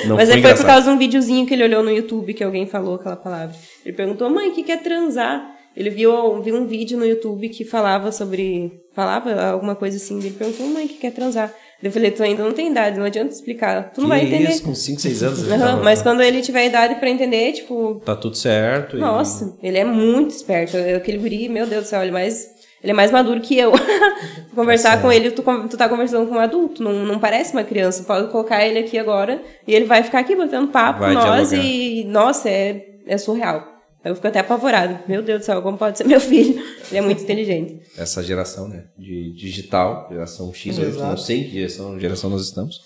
Não 0.06 0.14
Mas 0.16 0.30
foi 0.30 0.40
foi 0.40 0.54
por 0.54 0.66
causa 0.66 0.88
de 0.88 0.94
um 0.94 0.98
videozinho 0.98 1.46
que 1.46 1.54
ele 1.54 1.64
olhou 1.64 1.82
no 1.82 1.90
YouTube 1.90 2.32
que 2.32 2.44
alguém 2.44 2.66
falou 2.66 2.94
aquela 2.94 3.16
palavra. 3.16 3.56
Ele 3.84 3.96
perguntou, 3.96 4.30
mãe, 4.30 4.50
o 4.50 4.52
que 4.52 4.62
que 4.62 4.72
é 4.72 4.76
transar? 4.76 5.55
Ele 5.76 5.90
viu, 5.90 6.40
viu 6.42 6.56
um 6.56 6.66
vídeo 6.66 6.96
no 6.98 7.04
YouTube 7.04 7.48
que 7.50 7.64
falava 7.64 8.10
sobre. 8.10 8.80
Falava 8.94 9.44
alguma 9.50 9.74
coisa 9.74 9.96
assim. 9.98 10.18
Ele 10.18 10.30
perguntou, 10.30 10.66
mãe, 10.68 10.88
que 10.88 10.94
que 10.94 11.06
é 11.06 11.10
transar? 11.10 11.52
Eu 11.82 11.92
falei, 11.92 12.10
tu 12.10 12.22
ainda 12.22 12.42
não 12.42 12.52
tem 12.52 12.70
idade, 12.70 12.98
não 12.98 13.04
adianta 13.04 13.34
explicar. 13.34 13.92
Tu 13.92 14.00
não 14.00 14.08
vai 14.08 14.20
Que 14.20 14.26
entender. 14.28 14.48
Isso, 14.50 14.62
com 14.62 14.74
5, 14.74 14.98
6 14.98 15.22
anos. 15.22 15.46
tava- 15.46 15.82
mas 15.82 16.00
quando 16.00 16.22
ele 16.22 16.40
tiver 16.40 16.64
idade 16.66 16.94
pra 16.94 17.10
entender, 17.10 17.52
tipo, 17.52 18.00
Tá 18.02 18.16
tudo 18.16 18.34
certo. 18.34 18.96
e- 18.96 19.00
nossa, 19.00 19.54
ele 19.62 19.76
é 19.76 19.84
muito 19.84 20.30
esperto. 20.30 20.78
Eu- 20.78 20.96
Aquele 20.96 21.18
guri, 21.18 21.48
meu 21.50 21.66
Deus 21.66 21.84
do 21.84 21.88
céu, 21.88 22.00
ele 22.00 22.08
é 22.08 22.12
mais, 22.14 22.46
ele 22.82 22.92
é 22.92 22.94
mais 22.94 23.10
maduro 23.12 23.40
que 23.42 23.58
eu. 23.58 23.72
Conversar 24.54 25.02
com 25.02 25.12
ele, 25.12 25.30
tu, 25.30 25.42
tu 25.68 25.76
tá 25.76 25.86
conversando 25.88 26.26
com 26.26 26.36
um 26.36 26.38
adulto, 26.40 26.82
não, 26.82 26.92
não 27.04 27.18
parece 27.18 27.52
uma 27.52 27.62
criança. 27.64 28.02
Pode 28.04 28.30
colocar 28.30 28.64
ele 28.66 28.78
aqui 28.78 28.98
agora 28.98 29.42
e 29.68 29.74
ele 29.74 29.84
vai 29.84 30.02
ficar 30.02 30.20
aqui 30.20 30.34
batendo 30.34 30.68
papo 30.68 31.00
Vai 31.00 31.14
com 31.14 31.20
nós 31.20 31.50
dialogar. 31.50 31.68
e, 31.68 32.04
nossa, 32.04 32.48
é, 32.48 32.86
é 33.06 33.18
surreal. 33.18 33.75
Eu 34.06 34.14
fico 34.14 34.26
até 34.28 34.38
apavorado. 34.38 34.98
Meu 35.08 35.22
Deus 35.22 35.40
do 35.40 35.44
céu, 35.44 35.60
como 35.62 35.76
pode 35.76 35.98
ser 35.98 36.04
meu 36.04 36.20
filho? 36.20 36.62
Ele 36.88 36.98
é 36.98 37.00
muito 37.00 37.22
inteligente. 37.22 37.80
Essa 37.96 38.22
geração, 38.22 38.68
né? 38.68 38.84
De 38.96 39.32
digital, 39.34 40.08
geração 40.10 40.52
X, 40.54 40.78
eu 40.78 40.92
não 40.92 41.16
sei 41.16 41.40
em 41.40 41.44
que 41.44 41.52
geração, 41.52 41.98
geração 41.98 42.30
nós 42.30 42.42
estamos, 42.42 42.76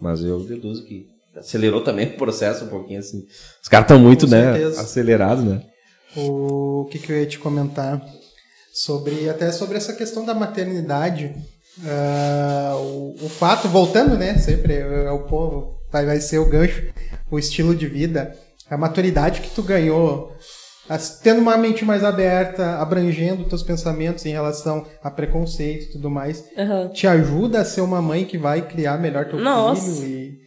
mas 0.00 0.22
eu 0.22 0.40
deduzo 0.40 0.84
que 0.84 1.06
acelerou 1.36 1.82
também 1.82 2.06
o 2.08 2.16
processo 2.16 2.64
um 2.64 2.68
pouquinho 2.68 3.00
assim. 3.00 3.24
Os 3.62 3.68
caras 3.68 3.84
estão 3.84 3.98
muito, 3.98 4.26
Com 4.26 4.32
né, 4.32 4.52
certeza. 4.52 4.80
acelerados, 4.80 5.44
né? 5.44 5.62
O 6.16 6.86
que, 6.90 6.98
que 6.98 7.12
eu 7.12 7.20
ia 7.20 7.26
te 7.26 7.38
comentar 7.38 8.02
sobre 8.72 9.28
até 9.28 9.50
sobre 9.52 9.76
essa 9.76 9.92
questão 9.92 10.24
da 10.24 10.34
maternidade. 10.34 11.34
ah, 11.84 12.74
o, 12.76 13.14
o 13.22 13.28
fato, 13.28 13.68
voltando, 13.68 14.16
né? 14.16 14.36
Sempre 14.38 14.74
é 14.74 15.10
o 15.10 15.24
povo, 15.24 15.78
vai, 15.90 16.04
vai 16.06 16.20
ser 16.20 16.38
o 16.38 16.48
gancho, 16.48 16.82
o 17.30 17.38
estilo 17.38 17.74
de 17.74 17.86
vida, 17.86 18.36
a 18.70 18.76
maturidade 18.76 19.40
que 19.40 19.50
tu 19.50 19.62
ganhou, 19.62 20.32
tendo 21.22 21.40
uma 21.40 21.56
mente 21.56 21.84
mais 21.84 22.02
aberta, 22.02 22.76
abrangendo 22.78 23.44
teus 23.44 23.62
pensamentos 23.62 24.24
em 24.24 24.30
relação 24.30 24.86
a 25.02 25.10
preconceito 25.10 25.86
e 25.86 25.92
tudo 25.92 26.10
mais, 26.10 26.44
Aham. 26.56 26.88
te 26.88 27.06
ajuda 27.06 27.60
a 27.60 27.64
ser 27.64 27.82
uma 27.82 28.00
mãe 28.00 28.24
que 28.24 28.38
vai 28.38 28.62
criar 28.66 28.98
melhor 28.98 29.26
teu 29.26 29.38
Nossa. 29.38 30.00
filho 30.02 30.38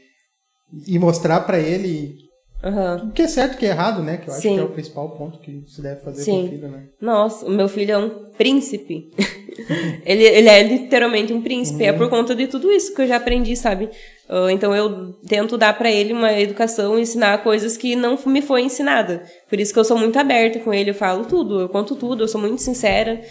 e, 0.88 0.96
e 0.96 1.00
mostrar 1.00 1.42
pra 1.42 1.60
ele 1.60 2.16
Aham. 2.64 3.08
o 3.10 3.12
que 3.12 3.24
é 3.24 3.28
certo 3.28 3.56
o 3.56 3.58
que 3.58 3.66
é 3.66 3.70
errado, 3.70 4.04
né? 4.04 4.18
Que 4.18 4.30
eu 4.30 4.34
acho 4.34 4.42
Sim. 4.42 4.56
que 4.56 4.60
é 4.60 4.64
o 4.64 4.70
principal 4.70 5.10
ponto 5.10 5.40
que 5.40 5.64
se 5.68 5.82
deve 5.82 6.02
fazer 6.02 6.24
Sim. 6.24 6.32
com 6.42 6.46
o 6.46 6.50
filho, 6.50 6.68
né? 6.70 6.84
Nossa, 7.00 7.46
o 7.46 7.50
meu 7.50 7.68
filho 7.68 7.92
é 7.92 7.98
um 7.98 8.10
príncipe. 8.38 9.12
ele, 10.06 10.24
ele 10.24 10.50
é 10.50 10.64
literalmente 10.64 11.34
um 11.34 11.42
príncipe. 11.42 11.84
É 11.84 11.92
por 11.92 12.10
conta 12.10 12.36
de 12.36 12.48
tudo 12.48 12.72
isso 12.72 12.94
que 12.94 13.02
eu 13.02 13.08
já 13.08 13.16
aprendi, 13.18 13.56
sabe? 13.56 13.90
Ah, 14.32 14.50
então 14.50 14.74
eu 14.74 15.12
tento 15.28 15.58
dar 15.58 15.78
pra 15.78 15.92
ele 15.92 16.14
uma 16.14 16.32
educação, 16.40 16.98
ensinar 16.98 17.44
coisas 17.44 17.76
que 17.76 17.98
não 17.98 18.18
me 18.26 18.42
foi 18.42 18.62
ensinada. 18.62 19.24
Por 19.50 19.60
isso 19.60 19.74
que 19.74 19.80
eu 19.80 19.84
sou 19.84 19.98
muito 19.98 20.18
aberta 20.18 20.58
com 20.60 20.74
ele, 20.74 20.92
eu 20.92 20.96
falo 20.96 21.26
tudo, 21.26 21.60
eu 21.60 21.68
conto 21.68 21.96
tudo, 21.98 22.24
eu 22.24 22.28
sou 22.30 22.40
muito 22.40 22.62
sincera. 22.62 23.22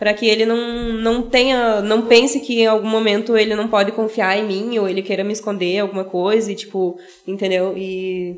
Pra 0.00 0.14
que 0.14 0.26
ele 0.26 0.44
não, 0.46 0.94
não 0.94 1.22
tenha, 1.22 1.80
não 1.82 2.06
pense 2.06 2.40
que 2.40 2.62
em 2.62 2.66
algum 2.66 2.88
momento 2.88 3.36
ele 3.36 3.54
não 3.54 3.68
pode 3.68 3.92
confiar 3.92 4.36
em 4.38 4.46
mim 4.46 4.78
ou 4.78 4.88
ele 4.88 5.02
queira 5.02 5.22
me 5.22 5.32
esconder 5.32 5.78
alguma 5.78 6.04
coisa 6.04 6.50
e 6.50 6.54
tipo, 6.56 6.96
entendeu? 7.28 7.74
E, 7.76 8.34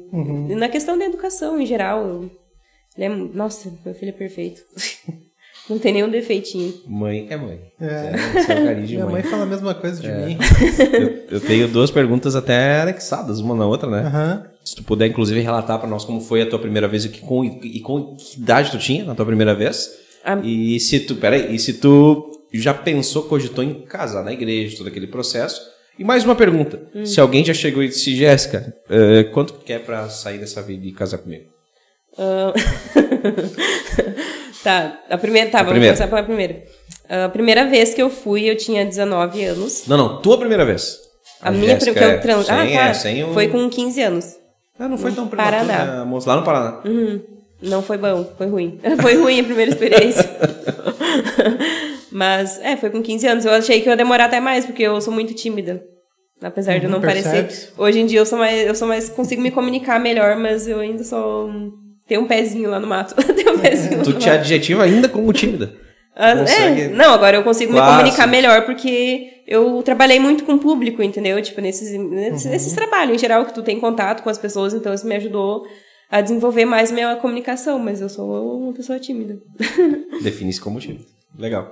e 0.50 0.54
na 0.56 0.68
questão 0.68 0.98
da 0.98 1.04
educação 1.06 1.58
em 1.60 1.64
geral, 1.64 2.04
eu- 2.06 2.30
ele 2.96 3.06
é, 3.06 3.08
nossa, 3.08 3.72
meu 3.84 3.94
filho 3.94 4.10
é 4.10 4.12
perfeito. 4.12 4.60
Não 5.70 5.78
tem 5.78 5.92
nenhum 5.92 6.08
defeitinho. 6.10 6.74
Mãe 6.88 7.28
é 7.30 7.36
mãe. 7.36 7.60
É. 7.80 7.86
é 7.86 8.40
o 8.60 8.64
carinho 8.64 8.86
de 8.86 8.94
Minha 8.94 9.04
mãe. 9.04 9.14
mãe 9.14 9.22
fala 9.22 9.44
a 9.44 9.46
mesma 9.46 9.72
coisa 9.72 10.02
de 10.02 10.08
mim. 10.10 10.36
Eu, 11.30 11.36
eu 11.36 11.40
tenho 11.40 11.68
duas 11.68 11.88
perguntas 11.92 12.34
até 12.34 12.80
anexadas, 12.80 13.38
uma 13.38 13.54
na 13.54 13.64
outra, 13.64 13.88
né? 13.88 14.00
Aham. 14.00 14.46
Se 14.64 14.74
tu 14.74 14.82
puder, 14.82 15.06
inclusive, 15.06 15.40
relatar 15.40 15.78
pra 15.78 15.88
nós 15.88 16.04
como 16.04 16.20
foi 16.20 16.42
a 16.42 16.46
tua 16.50 16.58
primeira 16.58 16.88
vez 16.88 17.04
e 17.04 17.08
que- 17.08 17.20
com, 17.20 17.44
e 17.44 17.78
com 17.80 18.16
que 18.16 18.40
idade 18.40 18.72
tu 18.72 18.78
tinha 18.78 19.04
na 19.04 19.14
tua 19.14 19.24
primeira 19.24 19.54
vez. 19.54 19.88
A- 20.24 20.40
E 20.42 20.78
se 20.80 21.00
tu, 21.00 21.16
peraí, 21.16 21.54
e 21.54 21.58
se 21.58 21.74
tu 21.74 22.30
já 22.52 22.74
pensou, 22.74 23.24
cogitou 23.24 23.62
em 23.64 23.82
casar 23.82 24.24
na 24.24 24.32
igreja, 24.32 24.76
todo 24.76 24.88
aquele 24.88 25.06
processo. 25.06 25.60
E 25.98 26.04
mais 26.04 26.24
uma 26.24 26.34
pergunta. 26.34 26.82
Hum. 26.94 27.04
Se 27.04 27.20
alguém 27.20 27.44
já 27.44 27.54
chegou 27.54 27.82
e 27.82 27.88
disse, 27.88 28.14
Jéssica, 28.16 28.74
eh, 28.90 29.24
quanto 29.24 29.54
que 29.54 29.64
quer 29.64 29.80
pra 29.84 30.08
sair 30.08 30.38
dessa 30.38 30.62
vida 30.62 30.86
e 30.86 30.92
casar 30.92 31.18
comigo? 31.18 31.44
Ah, 32.18 32.52
tá, 34.62 34.98
a 35.10 35.18
primeira, 35.18 35.50
tá, 35.50 35.58
vamos 35.58 35.72
primeira. 35.72 35.94
começar 35.96 36.08
pela 36.08 36.22
primeira. 36.22 36.62
A 37.08 37.28
primeira 37.28 37.66
vez 37.66 37.92
que 37.94 38.00
eu 38.02 38.08
fui, 38.08 38.48
eu 38.48 38.56
tinha 38.56 38.84
19 38.84 39.44
anos. 39.44 39.86
Não, 39.86 39.96
não, 39.96 40.22
tua 40.22 40.38
primeira 40.38 40.64
vez. 40.64 40.98
A, 41.40 41.50
minha 41.50 41.74
Jéssica 41.74 41.92
porque 41.92 42.04
eu 42.04 42.10
é 42.10 42.18
trans... 42.18 42.48
Ah, 42.48 42.64
é, 42.66 42.76
tá. 42.88 42.94
sem 42.94 43.24
o... 43.24 43.32
Foi 43.34 43.48
com 43.48 43.68
15 43.68 44.02
anos. 44.02 44.36
Ah, 44.78 44.88
não 44.88 44.96
foi 44.96 45.12
tão 45.12 45.26
Paraná. 45.28 45.64
prematuro, 45.64 45.98
né, 45.98 46.04
moço? 46.04 46.28
Lá 46.28 46.36
no 46.36 46.44
Paraná. 46.44 46.80
Uhum. 46.84 47.20
Não 47.62 47.82
foi 47.82 47.96
bom, 47.96 48.24
foi 48.36 48.46
ruim. 48.48 48.80
Foi 49.00 49.14
ruim 49.16 49.40
a 49.40 49.44
primeira 49.44 49.70
experiência. 49.70 50.28
Mas, 52.10 52.60
é, 52.62 52.76
foi 52.76 52.90
com 52.90 53.02
15 53.02 53.26
anos. 53.26 53.44
Eu 53.44 53.52
achei 53.52 53.80
que 53.80 53.88
ia 53.88 53.96
demorar 53.96 54.26
até 54.26 54.40
mais, 54.40 54.66
porque 54.66 54.82
eu 54.82 55.00
sou 55.00 55.12
muito 55.12 55.34
tímida. 55.34 55.82
Apesar 56.42 56.78
de 56.78 56.84
eu 56.84 56.90
Uhum, 56.90 56.96
não 56.96 57.00
parecer. 57.00 57.48
Hoje 57.78 58.00
em 58.00 58.06
dia 58.06 58.18
eu 58.18 58.26
sou 58.26 58.36
mais, 58.38 58.66
eu 58.66 58.74
sou 58.74 58.88
mais, 58.88 59.08
consigo 59.08 59.40
me 59.40 59.50
comunicar 59.50 60.00
melhor, 60.00 60.36
mas 60.36 60.66
eu 60.66 60.80
ainda 60.80 61.04
sou. 61.04 61.48
Tenho 62.06 62.22
um 62.22 62.26
pezinho 62.26 62.68
lá 62.68 62.80
no 62.80 62.86
mato. 62.86 63.14
Tenho 63.32 63.54
um 63.54 63.58
pezinho 63.60 63.98
lá 63.98 64.04
Tu 64.04 64.12
te 64.14 64.26
mato. 64.28 64.38
adjetiva 64.40 64.82
ainda 64.82 65.08
como 65.08 65.32
tímida. 65.32 65.72
Ah, 66.16 66.36
consegue- 66.36 66.80
É, 66.82 66.88
não, 66.88 67.14
agora 67.14 67.36
eu 67.36 67.44
consigo 67.44 67.72
me 67.72 67.80
comunicar 67.80 68.26
melhor 68.26 68.66
porque 68.66 69.28
eu 69.46 69.80
trabalhei 69.84 70.18
muito 70.18 70.44
com 70.44 70.54
o 70.54 70.58
público, 70.58 71.02
entendeu? 71.02 71.40
Tipo, 71.40 71.60
nesses, 71.60 71.90
nesses, 71.98 72.44
Uhum. 72.44 72.50
nesses 72.50 72.72
trabalhos 72.72 73.14
em 73.14 73.18
geral 73.18 73.46
que 73.46 73.54
tu 73.54 73.62
tem 73.62 73.78
contato 73.80 74.22
com 74.22 74.28
as 74.28 74.36
pessoas, 74.36 74.74
então 74.74 74.92
isso 74.92 75.06
me 75.06 75.14
ajudou 75.16 75.62
a 76.12 76.20
desenvolver 76.20 76.64
mais 76.66 76.92
minha 76.92 77.16
comunicação, 77.16 77.78
mas 77.78 78.00
eu 78.00 78.08
sou 78.08 78.58
uma 78.62 78.72
pessoa 78.72 79.00
tímida. 79.00 79.38
Define-se 80.22 80.60
como 80.60 80.78
tímida. 80.78 81.04
Legal. 81.38 81.66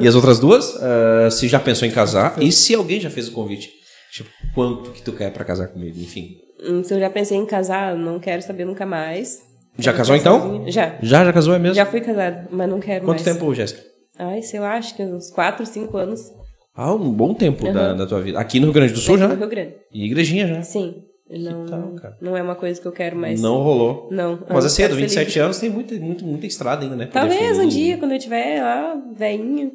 E 0.00 0.06
as 0.06 0.14
outras 0.14 0.38
duas? 0.38 0.76
ah, 0.82 1.30
se 1.30 1.48
já 1.48 1.58
pensou 1.58 1.88
em 1.88 1.90
casar 1.90 2.40
e 2.42 2.52
se 2.52 2.74
alguém 2.74 3.00
já 3.00 3.08
fez 3.10 3.26
o 3.28 3.32
convite. 3.32 3.70
Tipo, 4.12 4.28
quanto 4.54 4.90
que 4.92 5.02
tu 5.02 5.12
quer 5.12 5.32
pra 5.32 5.44
casar 5.44 5.68
comigo? 5.68 5.98
Enfim. 5.98 6.36
Hum, 6.62 6.82
Se 6.84 6.92
eu 6.94 7.00
já 7.00 7.08
pensei 7.10 7.36
em 7.38 7.46
casar, 7.46 7.96
não 7.96 8.18
quero 8.20 8.42
saber 8.42 8.64
nunca 8.66 8.84
mais. 8.84 9.38
Já 9.78 9.92
casou 9.92 10.14
então? 10.16 10.40
sozinha. 10.40 10.70
Já. 10.70 10.98
Já, 11.02 11.24
já 11.24 11.32
casou 11.32 11.54
é 11.54 11.58
mesmo? 11.58 11.74
Já 11.74 11.86
fui 11.86 12.00
casada, 12.00 12.48
mas 12.50 12.68
não 12.68 12.80
quero 12.80 13.04
Quanto 13.04 13.22
mais. 13.24 13.36
tempo, 13.38 13.54
Jéssica? 13.54 13.80
Ai, 14.18 14.42
sei 14.42 14.58
lá, 14.60 14.74
acho 14.74 14.94
que 14.96 15.02
uns 15.02 15.30
4, 15.30 15.64
5 15.64 15.96
anos. 15.96 16.20
Ah, 16.74 16.92
um 16.94 17.10
bom 17.12 17.32
tempo 17.34 17.64
da, 17.72 17.90
Uhum. 17.92 17.96
da 17.96 18.06
tua 18.06 18.20
vida. 18.20 18.38
Aqui 18.38 18.58
no 18.60 18.66
Rio 18.66 18.74
Grande 18.74 18.92
do 18.92 18.98
Sul 18.98 19.14
Aqui 19.14 19.22
já? 19.22 19.28
no 19.28 19.36
Rio 19.36 19.48
Grande. 19.48 19.74
E 19.92 20.04
igrejinha 20.06 20.46
já? 20.48 20.62
Sim. 20.62 20.94
Não, 21.30 21.66
tal, 21.66 21.92
cara? 21.96 22.16
não 22.20 22.36
é 22.36 22.42
uma 22.42 22.54
coisa 22.54 22.80
que 22.80 22.86
eu 22.86 22.92
quero 22.92 23.16
mais. 23.16 23.40
Não 23.40 23.62
rolou. 23.62 24.08
Não. 24.10 24.38
Mas 24.48 24.64
é 24.64 24.66
eu 24.66 24.70
cedo, 24.70 24.88
quero 24.88 24.94
ser 24.94 25.00
27 25.02 25.26
livre. 25.26 25.40
anos 25.40 25.58
tem 25.58 25.70
muita, 25.70 25.94
muita, 25.96 26.24
muita 26.24 26.46
estrada 26.46 26.84
ainda, 26.84 26.96
né? 26.96 27.06
Talvez 27.12 27.58
um 27.58 27.68
dia, 27.68 27.98
quando 27.98 28.12
eu 28.12 28.18
tiver 28.18 28.62
lá, 28.62 28.96
velhinha. 29.14 29.70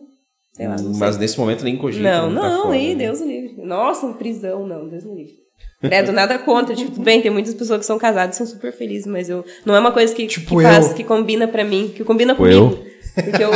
Sei 0.53 0.67
lá, 0.67 0.75
não 0.77 0.91
sei. 0.93 0.99
Mas 0.99 1.17
nesse 1.17 1.39
momento 1.39 1.63
nem 1.63 1.77
cogita. 1.77 2.03
Não, 2.03 2.33
tá 2.33 2.49
não, 2.49 2.61
fora, 2.63 2.73
aí, 2.75 2.95
né? 2.95 3.05
Deus 3.05 3.21
o 3.21 3.25
livre. 3.25 3.55
Nossa, 3.63 4.07
prisão, 4.13 4.67
não, 4.67 4.87
Deus 4.87 5.03
me 5.03 5.15
livre. 5.15 5.33
Credo, 5.81 6.11
nada 6.11 6.39
contra. 6.39 6.75
Tipo, 6.75 6.91
tudo 6.91 7.03
bem, 7.03 7.21
tem 7.21 7.31
muitas 7.31 7.53
pessoas 7.53 7.79
que 7.79 7.85
são 7.85 7.97
casadas 7.97 8.35
e 8.35 8.37
são 8.37 8.47
super 8.47 8.71
felizes, 8.71 9.05
mas 9.07 9.29
eu 9.29 9.43
não 9.65 9.75
é 9.75 9.79
uma 9.79 9.91
coisa 9.91 10.13
que, 10.13 10.27
Tipo 10.27 10.57
que 10.57 10.63
faz, 10.63 10.89
eu. 10.89 10.95
que 10.95 11.03
combina 11.03 11.47
pra 11.47 11.63
mim, 11.63 11.91
que 11.93 12.03
combina 12.03 12.33
Tipo 12.33 12.43
comigo. 12.43 12.92
Porque 13.15 13.43
eu, 13.43 13.51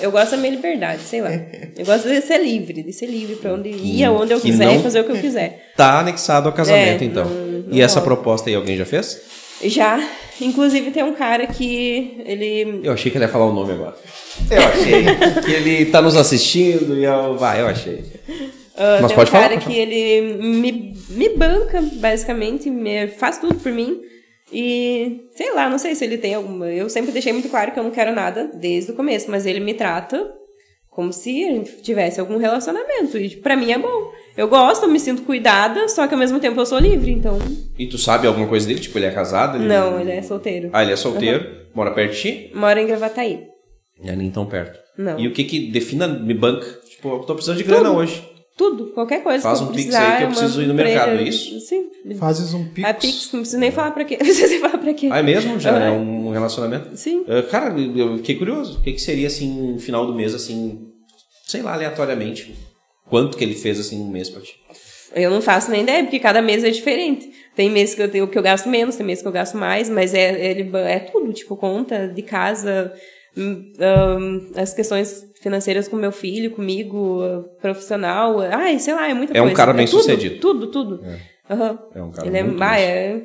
eu 0.00 0.10
gosto 0.10 0.32
da 0.32 0.36
minha 0.36 0.52
liberdade, 0.54 1.02
sei 1.02 1.20
lá. 1.22 1.30
Eu 1.76 1.86
gosto 1.86 2.08
de 2.08 2.20
ser 2.20 2.38
livre, 2.38 2.82
de 2.82 2.92
ser 2.92 3.06
livre 3.06 3.36
pra 3.36 3.54
onde 3.54 3.70
ir, 3.70 4.04
aonde 4.04 4.32
eu 4.32 4.40
quiser 4.40 4.76
e 4.76 4.82
fazer 4.82 5.00
o 5.00 5.04
que 5.04 5.12
eu 5.12 5.16
quiser. 5.20 5.72
Tá 5.76 6.00
anexado 6.00 6.48
ao 6.48 6.54
casamento, 6.54 7.02
É, 7.02 7.06
então. 7.06 7.24
não- 7.24 7.64
e 7.72 7.78
não 7.78 7.84
essa 7.84 8.00
rola. 8.00 8.06
proposta 8.06 8.50
aí 8.50 8.54
alguém 8.56 8.76
já 8.76 8.84
fez? 8.84 9.20
Já, 9.64 10.02
inclusive 10.40 10.90
tem 10.90 11.02
um 11.02 11.14
cara 11.14 11.46
que 11.46 12.22
ele 12.26 12.80
Eu 12.82 12.92
achei 12.92 13.10
que 13.10 13.18
ele 13.18 13.24
ia 13.24 13.28
falar 13.30 13.46
o 13.46 13.52
nome 13.52 13.72
agora. 13.72 13.94
Eu 14.50 14.62
achei 14.68 15.04
que 15.44 15.50
ele 15.52 15.86
tá 15.86 16.00
nos 16.02 16.16
assistindo 16.16 16.96
e 16.98 17.04
eu. 17.04 17.36
Vai, 17.36 17.60
eu 17.60 17.66
achei. 17.68 18.02
Ah, 18.76 18.98
Mas 19.02 19.08
tem 19.08 19.16
pode 19.16 19.28
um 19.30 19.32
falar, 19.32 19.48
cara 19.50 19.60
pode 19.60 19.66
que 19.74 19.78
ele 19.78 20.38
me, 20.42 20.94
me 21.10 21.28
banca, 21.36 21.82
basicamente, 21.94 22.70
me, 22.70 23.08
faz 23.08 23.36
tudo 23.38 23.54
por 23.56 23.70
mim. 23.70 24.00
E, 24.52 25.28
sei 25.32 25.54
lá, 25.54 25.68
não 25.68 25.78
sei 25.78 25.94
se 25.94 26.04
ele 26.04 26.18
tem 26.18 26.34
alguma. 26.34 26.68
Eu 26.68 26.88
sempre 26.88 27.12
deixei 27.12 27.32
muito 27.32 27.48
claro 27.48 27.72
que 27.72 27.78
eu 27.78 27.84
não 27.84 27.90
quero 27.90 28.12
nada 28.12 28.50
desde 28.54 28.90
o 28.92 28.94
começo, 28.94 29.30
mas 29.30 29.46
ele 29.46 29.60
me 29.60 29.74
trata 29.74 30.32
como 30.88 31.12
se 31.12 31.44
a 31.44 31.52
gente 31.52 31.82
tivesse 31.82 32.20
algum 32.20 32.36
relacionamento. 32.36 33.16
E 33.16 33.36
pra 33.36 33.56
mim 33.56 33.70
é 33.70 33.78
bom. 33.78 34.12
Eu 34.36 34.48
gosto, 34.48 34.84
eu 34.84 34.88
me 34.90 34.98
sinto 34.98 35.22
cuidada, 35.22 35.88
só 35.88 36.06
que 36.06 36.14
ao 36.14 36.18
mesmo 36.18 36.40
tempo 36.40 36.60
eu 36.60 36.66
sou 36.66 36.78
livre, 36.78 37.12
então. 37.12 37.38
E 37.78 37.86
tu 37.86 37.96
sabe 37.96 38.26
alguma 38.26 38.46
coisa 38.46 38.66
dele? 38.66 38.80
Tipo, 38.80 38.98
ele 38.98 39.06
é 39.06 39.10
casado? 39.10 39.56
Ele... 39.56 39.66
Não, 39.66 40.00
ele 40.00 40.10
é 40.12 40.22
solteiro. 40.22 40.70
Ah, 40.72 40.82
ele 40.82 40.92
é 40.92 40.96
solteiro, 40.96 41.46
mora 41.74 41.92
perto 41.92 42.12
de 42.12 42.20
ti? 42.20 42.50
Mora 42.54 42.80
em 42.80 42.86
Gravataí. 42.86 43.46
É 44.02 44.16
nem 44.16 44.30
tão 44.30 44.46
perto. 44.46 44.78
Não. 44.98 45.18
E 45.18 45.28
o 45.28 45.32
que 45.32 45.44
que 45.44 45.70
defina, 45.70 46.08
me 46.08 46.34
banca? 46.34 46.66
Tipo, 46.88 47.16
eu 47.16 47.18
tô 47.20 47.34
precisando 47.34 47.58
de 47.58 47.64
grana 47.64 47.88
Tudo. 47.88 47.98
hoje. 47.98 48.28
Tudo, 48.60 48.88
qualquer 48.88 49.22
coisa. 49.22 49.42
Faz 49.42 49.62
um 49.62 49.68
pix 49.68 49.94
aí 49.94 50.18
que 50.18 50.22
eu 50.24 50.28
preciso 50.28 50.60
ir 50.60 50.66
no 50.66 50.74
mercado, 50.74 51.12
é 51.12 51.22
isso? 51.22 51.58
Sim. 51.60 51.88
Fazes 52.18 52.52
um 52.52 52.66
pix. 52.68 52.86
A 52.86 52.92
Pix, 52.92 53.32
não 53.32 53.40
preciso 53.40 53.58
nem 53.58 53.70
falar 53.70 53.92
pra 53.92 54.04
quê. 54.04 54.18
Não 54.20 54.26
precisa 54.26 54.48
nem 54.48 54.60
falar 54.60 54.76
pra 54.76 54.92
quê. 54.92 55.08
Ah, 55.10 55.20
é 55.20 55.22
mesmo? 55.22 55.58
Já 55.58 55.70
Aham. 55.70 55.82
é 55.86 55.90
um 55.92 56.30
relacionamento? 56.30 56.94
Sim. 56.94 57.24
Ah, 57.26 57.42
cara, 57.42 57.74
eu 57.80 58.18
fiquei 58.18 58.34
curioso. 58.34 58.78
O 58.78 58.82
que 58.82 58.92
que 58.92 59.00
seria, 59.00 59.28
assim, 59.28 59.72
no 59.72 59.78
final 59.78 60.06
do 60.06 60.14
mês, 60.14 60.34
assim, 60.34 60.78
sei 61.46 61.62
lá, 61.62 61.72
aleatoriamente? 61.72 62.54
Quanto 63.08 63.38
que 63.38 63.44
ele 63.44 63.54
fez, 63.54 63.80
assim, 63.80 63.98
um 63.98 64.10
mês 64.10 64.28
pra 64.28 64.42
ti? 64.42 64.54
Eu 65.14 65.30
não 65.30 65.40
faço 65.40 65.70
nem 65.70 65.80
ideia, 65.80 66.02
porque 66.02 66.18
cada 66.18 66.42
mês 66.42 66.62
é 66.62 66.68
diferente. 66.68 67.30
Tem 67.56 67.70
mês 67.70 67.94
que 67.94 68.02
eu, 68.02 68.10
tenho, 68.10 68.28
que 68.28 68.36
eu 68.36 68.42
gasto 68.42 68.68
menos, 68.68 68.94
tem 68.94 69.06
mês 69.06 69.22
que 69.22 69.26
eu 69.28 69.32
gasto 69.32 69.56
mais, 69.56 69.88
mas 69.88 70.12
é, 70.12 70.50
ele, 70.50 70.70
é 70.76 70.98
tudo, 70.98 71.32
tipo, 71.32 71.56
conta 71.56 72.06
de 72.08 72.20
casa, 72.20 72.92
hum, 73.36 73.72
hum, 73.78 74.52
as 74.56 74.72
questões 74.74 75.26
financeiras 75.42 75.88
com 75.88 75.96
meu 75.96 76.12
filho, 76.12 76.50
comigo, 76.50 77.22
profissional. 77.60 78.40
Ai, 78.40 78.78
sei 78.78 78.94
lá, 78.94 79.08
é 79.08 79.14
muita 79.14 79.32
É 79.36 79.40
um 79.40 79.44
coisa. 79.44 79.56
cara 79.56 79.70
tudo, 79.72 79.76
bem-sucedido. 79.78 80.38
Tudo, 80.40 80.66
tudo. 80.68 81.04
Aham. 81.48 81.78
É 81.94 82.02
um 82.02 82.10
cara 82.10 82.26
Ele 82.28 82.38
é, 82.38 82.42
muito 82.42 82.62
ah, 82.62 82.66
bom. 82.68 82.74
é 82.74 83.22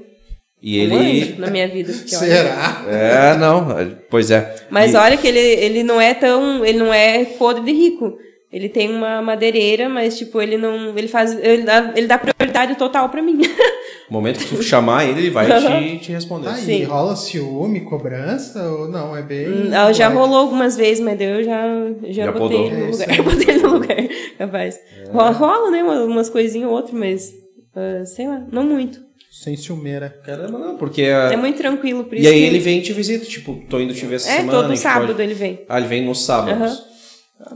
E 0.62 0.80
um 0.88 1.02
ele... 1.02 1.36
na 1.38 1.48
minha 1.48 1.68
vida. 1.68 1.94
porque, 1.94 2.16
olha, 2.16 2.26
Será? 2.28 2.86
É, 2.88 3.38
não, 3.38 3.68
pois 4.10 4.32
é. 4.32 4.56
Mas 4.70 4.94
E- 4.94 4.98
olha 4.98 5.18
que 5.18 5.28
ele, 5.28 5.40
ele 5.40 5.84
não 5.84 6.00
é 6.02 6.14
tão. 6.14 6.66
Ele 6.66 6.78
não 6.80 6.94
é 6.94 7.26
podre 7.26 7.64
de 7.64 7.72
rico. 7.72 8.18
Ele 8.56 8.70
tem 8.70 8.90
uma 8.90 9.22
madeireira, 9.22 9.90
mas, 9.90 10.18
tipo, 10.18 10.42
ele 10.42 10.58
não. 10.58 10.98
Ele 10.98 11.10
faz. 11.10 11.38
Ele 11.38 11.64
dá, 11.64 11.92
ele 11.94 12.08
dá 12.08 12.18
prioridade 12.18 12.76
total 12.76 13.10
pra 13.10 13.22
mim. 13.22 13.40
No 14.08 14.18
momento 14.18 14.38
que 14.38 14.56
tu 14.56 14.62
chamar 14.62 15.04
ele, 15.04 15.20
ele 15.20 15.30
vai 15.32 15.48
te, 15.48 15.98
te 15.98 16.12
responder. 16.12 16.52
E 16.52 16.58
Sim. 16.58 16.84
rola 16.84 17.16
ciúme, 17.16 17.82
cobrança 17.82 18.62
ou 18.62 18.88
não? 18.88 19.18
É 19.18 19.24
bem. 19.24 19.72
Ah, 19.74 19.92
já 19.92 20.10
rolou 20.10 20.38
algumas 20.38 20.78
vezes, 20.78 21.04
mas 21.04 21.18
daí 21.18 21.28
eu 21.40 21.44
já, 21.44 21.64
já, 22.10 22.26
Já 22.26 22.32
botei 22.32 22.58
podou. 22.60 22.66
ele 22.68 22.76
no 22.76 22.86
É, 22.86 22.92
lugar. 22.92 23.18
Eu 23.18 23.24
botei 23.26 23.50
ele 23.56 23.64
no 23.64 23.70
lugar, 23.74 23.98
capaz. 24.38 24.80
Rola, 25.12 25.32
rola, 25.32 25.72
né? 25.72 25.84
Umas, 25.84 26.30
coisinhas 26.30 26.70
ou 26.70 26.76
outras, 26.76 26.94
mas. 26.94 27.34
ah, 27.76 28.06
sei 28.06 28.28
lá, 28.28 28.46
não 28.52 28.64
muito. 28.64 29.02
Sem 29.32 29.58
ciumeira. 29.58 30.16
Caramba, 30.24 30.60
não, 30.60 30.78
porque... 30.78 31.02
É 31.02 31.36
muito 31.36 31.58
tranquilo, 31.58 32.04
por 32.04 32.16
E 32.16 32.20
isso 32.22 32.30
aí 32.30 32.42
que- 32.42 32.46
ele 32.46 32.60
vem 32.60 32.78
e 32.78 32.82
te 32.84 32.94
visita, 32.94 33.26
tipo, 33.26 33.60
tô 33.68 33.80
indo 33.80 33.92
te 33.96 34.06
ver 34.06 34.18
essa 34.18 34.30
É, 34.30 34.36
semana. 34.38 34.52
todo 34.52 34.66
a 34.66 34.70
gente 34.70 34.80
sábado 34.82 35.08
pode- 35.08 35.24
ele 35.24 35.34
vem. 35.34 35.62
Ah, 35.68 35.80
ele 35.80 35.88
vem 35.88 36.06
nos 36.06 36.24
sábados. 36.24 36.84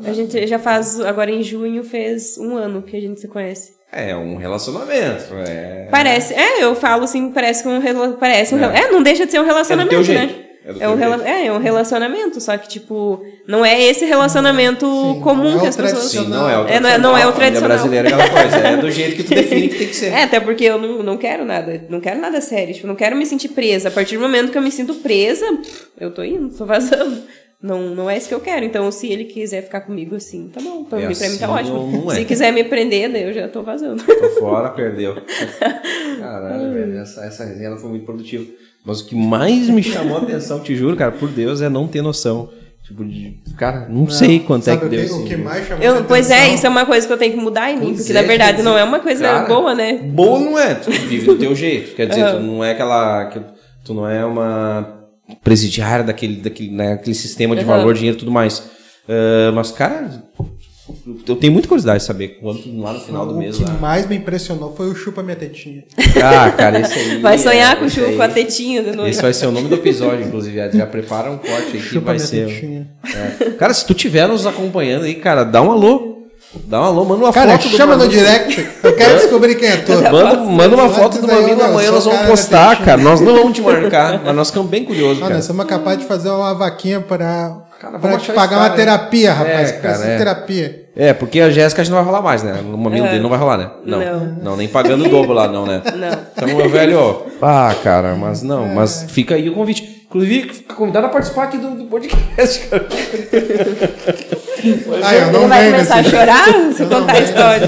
A 0.05 0.11
gente 0.13 0.45
já 0.45 0.59
faz, 0.59 0.99
agora 0.99 1.31
em 1.31 1.41
junho, 1.41 1.83
fez 1.83 2.37
um 2.37 2.55
ano 2.57 2.81
que 2.81 2.95
a 2.97 2.99
gente 3.01 3.19
se 3.19 3.27
conhece. 3.27 3.73
É 3.91 4.15
um 4.15 4.35
relacionamento. 4.35 5.33
É, 5.47 5.87
Parece, 5.89 6.33
é, 6.33 6.63
eu 6.63 6.75
falo 6.75 7.03
assim, 7.05 7.31
parece 7.31 7.63
que 7.63 7.69
um 7.69 8.13
parece 8.17 8.53
um 8.53 8.63
É. 8.63 8.81
é. 8.83 8.91
não 8.91 9.01
deixa 9.01 9.25
de 9.25 9.31
ser 9.31 9.39
um 9.39 9.45
relacionamento, 9.45 9.95
É 9.95 9.97
do 9.99 10.05
teu 10.05 10.13
né? 10.13 10.27
jeito. 10.27 10.49
É 10.81 10.83
É 10.83 10.89
um, 10.89 10.95
rela- 10.95 11.27
é, 11.27 11.47
é 11.47 11.51
um 11.51 11.57
relacionamento, 11.57 12.39
só 12.39 12.55
que, 12.57 12.67
tipo, 12.67 13.23
não 13.47 13.65
é 13.65 13.81
esse 13.81 14.05
relacionamento 14.05 14.85
comum 15.23 15.51
não 15.51 15.57
é 15.57 15.61
que 15.61 15.67
as 15.67 15.75
pessoas. 15.75 16.11
tradicional. 16.11 16.25
Sim, 16.25 16.29
não 16.29 16.49
é 16.49 16.59
o 16.59 16.67
É, 16.67 16.79
não 16.79 16.89
é- 16.89 16.97
não 16.99 17.17
é 17.17 17.25
o 17.25 17.31
tradicional, 17.31 17.77
tradicional. 17.79 18.03
brasileira 18.03 18.09
é 18.09 18.13
aquela 18.13 18.29
coisa. 18.43 18.67
É 18.67 18.77
do 18.77 18.91
jeito 18.91 19.15
que 19.15 19.23
tu 19.23 19.29
define 19.33 19.69
que 19.69 19.75
tem 19.79 19.87
que 19.87 19.95
ser. 19.95 20.11
É, 20.13 20.23
até 20.23 20.39
porque 20.39 20.65
eu 20.65 20.77
não, 20.77 21.01
não 21.01 21.17
quero 21.17 21.43
nada, 21.45 21.83
não 21.89 21.99
quero 21.99 22.19
nada 22.19 22.39
sério, 22.41 22.75
tipo, 22.75 22.85
não 22.85 22.95
quero 22.95 23.15
me 23.15 23.25
sentir 23.25 23.49
presa. 23.49 23.87
A 23.87 23.91
partir 23.91 24.17
do 24.17 24.21
momento 24.21 24.51
que 24.51 24.57
eu 24.57 24.61
me 24.61 24.71
sinto 24.71 24.93
presa, 24.95 25.45
eu 25.99 26.11
tô 26.13 26.21
indo, 26.23 26.49
tô 26.55 26.65
vazando. 26.65 27.23
Não, 27.61 27.93
não 27.93 28.09
é 28.09 28.17
isso 28.17 28.29
que 28.29 28.33
eu 28.33 28.39
quero. 28.39 28.65
Então, 28.65 28.89
se 28.89 29.07
ele 29.11 29.25
quiser 29.25 29.63
ficar 29.63 29.81
comigo 29.81 30.15
assim, 30.15 30.47
tá 30.47 30.61
bom. 30.61 30.85
Pra, 30.85 31.01
É 31.01 31.07
mim, 31.07 31.13
pra 31.15 31.29
mim 31.29 31.37
tá 31.37 31.45
assim, 31.45 31.53
ótimo. 31.71 31.91
não- 31.91 32.01
não 32.03 32.11
é. 32.11 32.15
Se 32.15 32.25
quiser 32.25 32.53
me 32.53 32.63
prender, 32.63 33.11
daí 33.11 33.23
eu 33.23 33.33
já 33.33 33.49
tô 33.49 33.61
vazando. 33.63 34.01
Tô 34.03 34.29
fora, 34.39 34.69
perdeu. 34.69 35.15
Caralho, 36.19 36.73
velho, 36.73 36.97
essa, 36.99 37.25
essa 37.25 37.43
resenha 37.45 37.67
ela 37.67 37.77
foi 37.77 37.89
muito 37.89 38.05
produtiva. 38.05 38.45
Mas 38.85 39.01
o 39.01 39.05
que 39.07 39.15
mais 39.15 39.67
me 39.69 39.83
chamou 39.83 40.17
a 40.17 40.21
atenção, 40.21 40.61
te 40.61 40.73
juro, 40.75 40.95
cara, 40.95 41.11
por 41.11 41.29
Deus, 41.29 41.61
é 41.61 41.67
não 41.69 41.87
ter 41.87 42.01
noção. 42.01 42.49
Tipo, 42.87 43.03
de. 43.05 43.37
Cara, 43.57 43.87
não, 43.89 44.09
sei 44.09 44.39
quanto 44.39 44.61
é 44.67 44.73
Sabe 44.73 44.79
que 44.79 44.85
o 44.87 44.89
deu 44.89 44.99
que, 45.01 45.05
esse 45.05 45.13
o 45.21 45.25
que 45.25 45.35
mais 45.35 45.67
chamou 45.67 45.83
Eu- 45.83 46.03
pois 46.05 46.31
é, 46.31 46.35
atenção? 46.37 46.55
isso 46.55 46.65
é 46.65 46.69
uma 46.69 46.85
coisa 46.85 47.05
que 47.05 47.13
eu 47.13 47.17
tenho 47.17 47.33
que 47.33 47.39
mudar 47.39 47.69
em 47.69 47.75
mim, 47.77 47.87
Pois 47.87 47.97
porque 47.97 48.11
é, 48.11 48.15
na 48.15 48.21
verdade 48.27 48.57
dizer, 48.57 48.63
não 48.69 48.77
é 48.77 48.83
uma 48.83 48.99
coisa 48.99 49.23
cara, 49.25 49.45
boa, 49.47 49.75
né? 49.75 49.93
Boa 49.97 50.39
não 50.39 50.57
é, 50.57 50.73
tu 50.75 50.89
vive 50.89 51.25
do 51.25 51.37
teu 51.37 51.53
jeito. 51.53 51.93
Quer 51.95 52.07
dizer, 52.07 52.21
tu 52.21 52.27
Aham. 52.37 52.39
não 52.41 52.63
é 52.63 52.71
aquela. 52.71 53.25
que- 53.25 53.59
Tu 53.85 53.93
não 53.93 54.07
é 54.09 54.25
uma 54.25 54.98
presidiária 55.43 56.03
daquele, 56.03 56.37
daquele, 56.37 56.71
né, 56.71 56.93
aquele 56.93 57.15
sistema 57.15 57.55
de 57.55 57.61
Aham. 57.61 57.77
valor, 57.77 57.93
dinheiro 57.93 58.17
e 58.17 58.19
tudo 58.19 58.31
mais. 58.31 58.63
Ah, 59.07 59.51
mas, 59.53 59.71
cara, 59.71 60.23
eu 61.27 61.35
tenho 61.35 61.53
muita 61.53 61.67
curiosidade 61.67 61.99
de 61.99 62.05
saber 62.05 62.39
quanto 62.41 62.61
lá 62.81 62.93
no 62.93 62.99
final 62.99 63.25
do 63.25 63.33
O 63.35 63.37
mês 63.37 63.57
que 63.57 63.63
lá. 63.63 63.73
mais 63.73 64.07
me 64.07 64.15
impressionou 64.15 64.75
foi 64.75 64.87
o 64.89 64.95
chupa 64.95 65.21
minha 65.23 65.35
tetinha. 65.35 65.83
Ah, 66.23 66.49
cara, 66.51 66.79
esse 66.79 66.93
aí. 66.93 67.19
Vai 67.21 67.37
sonhar 67.37 67.77
com 67.77 67.85
o 67.85 68.05
aí- 68.05 68.15
com 68.15 68.21
a 68.23 68.27
tetinha 68.29 68.81
de 68.83 68.91
novo. 68.91 69.07
Esse 69.07 69.21
vai 69.21 69.33
ser 69.33 69.45
o 69.47 69.51
nome 69.51 69.67
do 69.67 69.75
episódio, 69.75 70.25
inclusive. 70.25 70.55
Já- 70.71 70.85
prepara 70.87 71.31
um 71.31 71.37
corte 71.37 71.65
aí 71.65 71.71
que 71.73 71.79
Chupa 71.79 72.05
vai 72.07 72.15
minha 72.15 72.27
ser. 72.27 72.47
tetinha. 72.47 72.87
É. 73.05 73.49
Cara, 73.51 73.73
se 73.73 73.85
tu 73.85 73.93
tiver 73.93 74.27
nos 74.27 74.45
acompanhando 74.47 75.05
aí, 75.05 75.15
cara, 75.15 75.43
dá 75.43 75.61
um 75.61 75.71
alô. 75.71 76.08
Dá 76.65 76.81
um 76.81 76.83
alô, 76.85 77.05
manda 77.05 77.25
uma 77.25 77.31
Cara, 77.33 77.51
foto 77.51 77.69
do 77.69 77.77
chama 77.77 77.95
no 77.95 78.07
direct. 78.07 78.67
Eu 78.81 78.95
quero 78.95 79.17
descobrir 79.21 79.53
quem 79.55 79.69
é 79.69 79.77
tu. 79.77 79.91
Manda, 79.91 80.35
manda 80.37 80.75
uma 80.75 80.89
foto 80.89 81.21
do 81.21 81.27
Mamilo 81.27 81.63
amanhã, 81.63 81.91
nós 81.91 82.01
o 82.05 82.09
vamos 82.09 82.17
cara 82.19 82.31
postar, 82.31 82.83
cara. 82.83 83.01
Nós 83.01 83.21
não 83.21 83.35
vamos 83.35 83.53
te 83.53 83.61
marcar, 83.61 84.19
mas 84.25 84.35
nós 84.35 84.47
ficamos 84.47 84.69
bem 84.69 84.83
curiosos, 84.83 85.19
cara. 85.19 85.35
nós 85.35 85.45
somos 85.45 85.65
capazes 85.67 85.99
de 85.99 86.05
fazer 86.05 86.29
uma 86.29 86.55
vaquinha 86.55 87.01
pra, 87.01 87.55
Cara, 87.79 87.99
pra 87.99 88.17
te 88.17 88.31
pagar 88.31 88.45
esse 88.45 88.55
uma 88.55 88.63
cara, 88.63 88.75
terapia, 88.75 89.29
É, 89.29 89.31
rapaz. 89.31 89.71
cara, 89.73 89.81
Precisa 89.81 90.05
de 90.05 90.11
é. 90.11 90.17
terapia. 90.17 90.85
É, 90.95 91.13
porque 91.13 91.39
a 91.39 91.51
Jéssica 91.51 91.81
a 91.81 91.85
gente 91.85 91.93
não 91.93 91.99
vai 92.03 92.05
rolar 92.11 92.23
mais, 92.23 92.41
né? 92.41 92.59
No 92.63 92.77
mamilo 92.77 93.05
É. 93.05 93.09
dele 93.11 93.21
não 93.21 93.29
vai 93.29 93.37
rolar, 93.39 93.57
né? 93.57 93.69
Não. 93.85 93.99
Não. 93.99 94.19
Não, 94.41 94.57
nem 94.57 94.67
pagando 94.67 95.05
o 95.05 95.09
dobro 95.09 95.33
lá, 95.33 95.47
não, 95.47 95.67
né? 95.67 95.83
Não. 95.95 96.19
Então, 96.35 96.57
meu 96.57 96.67
velho, 96.67 96.99
ó. 96.99 97.21
Ah, 97.43 97.75
cara, 97.83 98.15
mas 98.15 98.41
não, 98.41 98.67
mas 98.67 99.05
fica 99.07 99.35
aí 99.35 99.47
o 99.49 99.53
convite. 99.53 99.99
Inclusive, 100.09 100.49
fica 100.51 100.73
convidado 100.73 101.05
a 101.05 101.09
participar 101.09 101.43
aqui 101.43 101.57
do, 101.59 101.69
do 101.75 101.83
podcast, 101.85 102.67
cara. 102.67 102.87
Ah, 105.03 105.15
eu 105.15 105.31
não 105.31 105.39
Ele 105.41 105.47
vai 105.49 105.71
começar 105.71 105.95
a 105.95 106.03
chorar 106.03 106.45
se 106.73 106.81
eu 106.83 106.89
não 106.89 106.99
contar 107.01 107.13
a 107.15 107.19
história. 107.21 107.67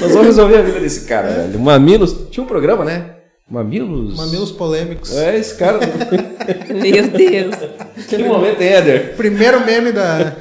Nós 0.00 0.10
vamos 0.12 0.26
resolver 0.26 0.56
a 0.58 0.62
vida 0.62 0.80
desse 0.80 1.02
cara, 1.06 1.28
velho. 1.28 1.58
Mamilos. 1.58 2.16
Tinha 2.30 2.44
um 2.44 2.46
programa, 2.46 2.84
né? 2.84 3.04
Mamilos. 3.50 4.16
Mamilos 4.16 4.52
polêmicos. 4.52 5.16
É, 5.16 5.36
esse 5.36 5.56
cara. 5.56 5.80
Meu 6.72 7.08
Deus. 7.08 7.54
que 8.08 8.18
momento, 8.18 8.60
hein, 8.62 8.68
Éder? 8.68 9.14
Primeiro 9.16 9.64
meme 9.66 9.90
da. 9.90 10.34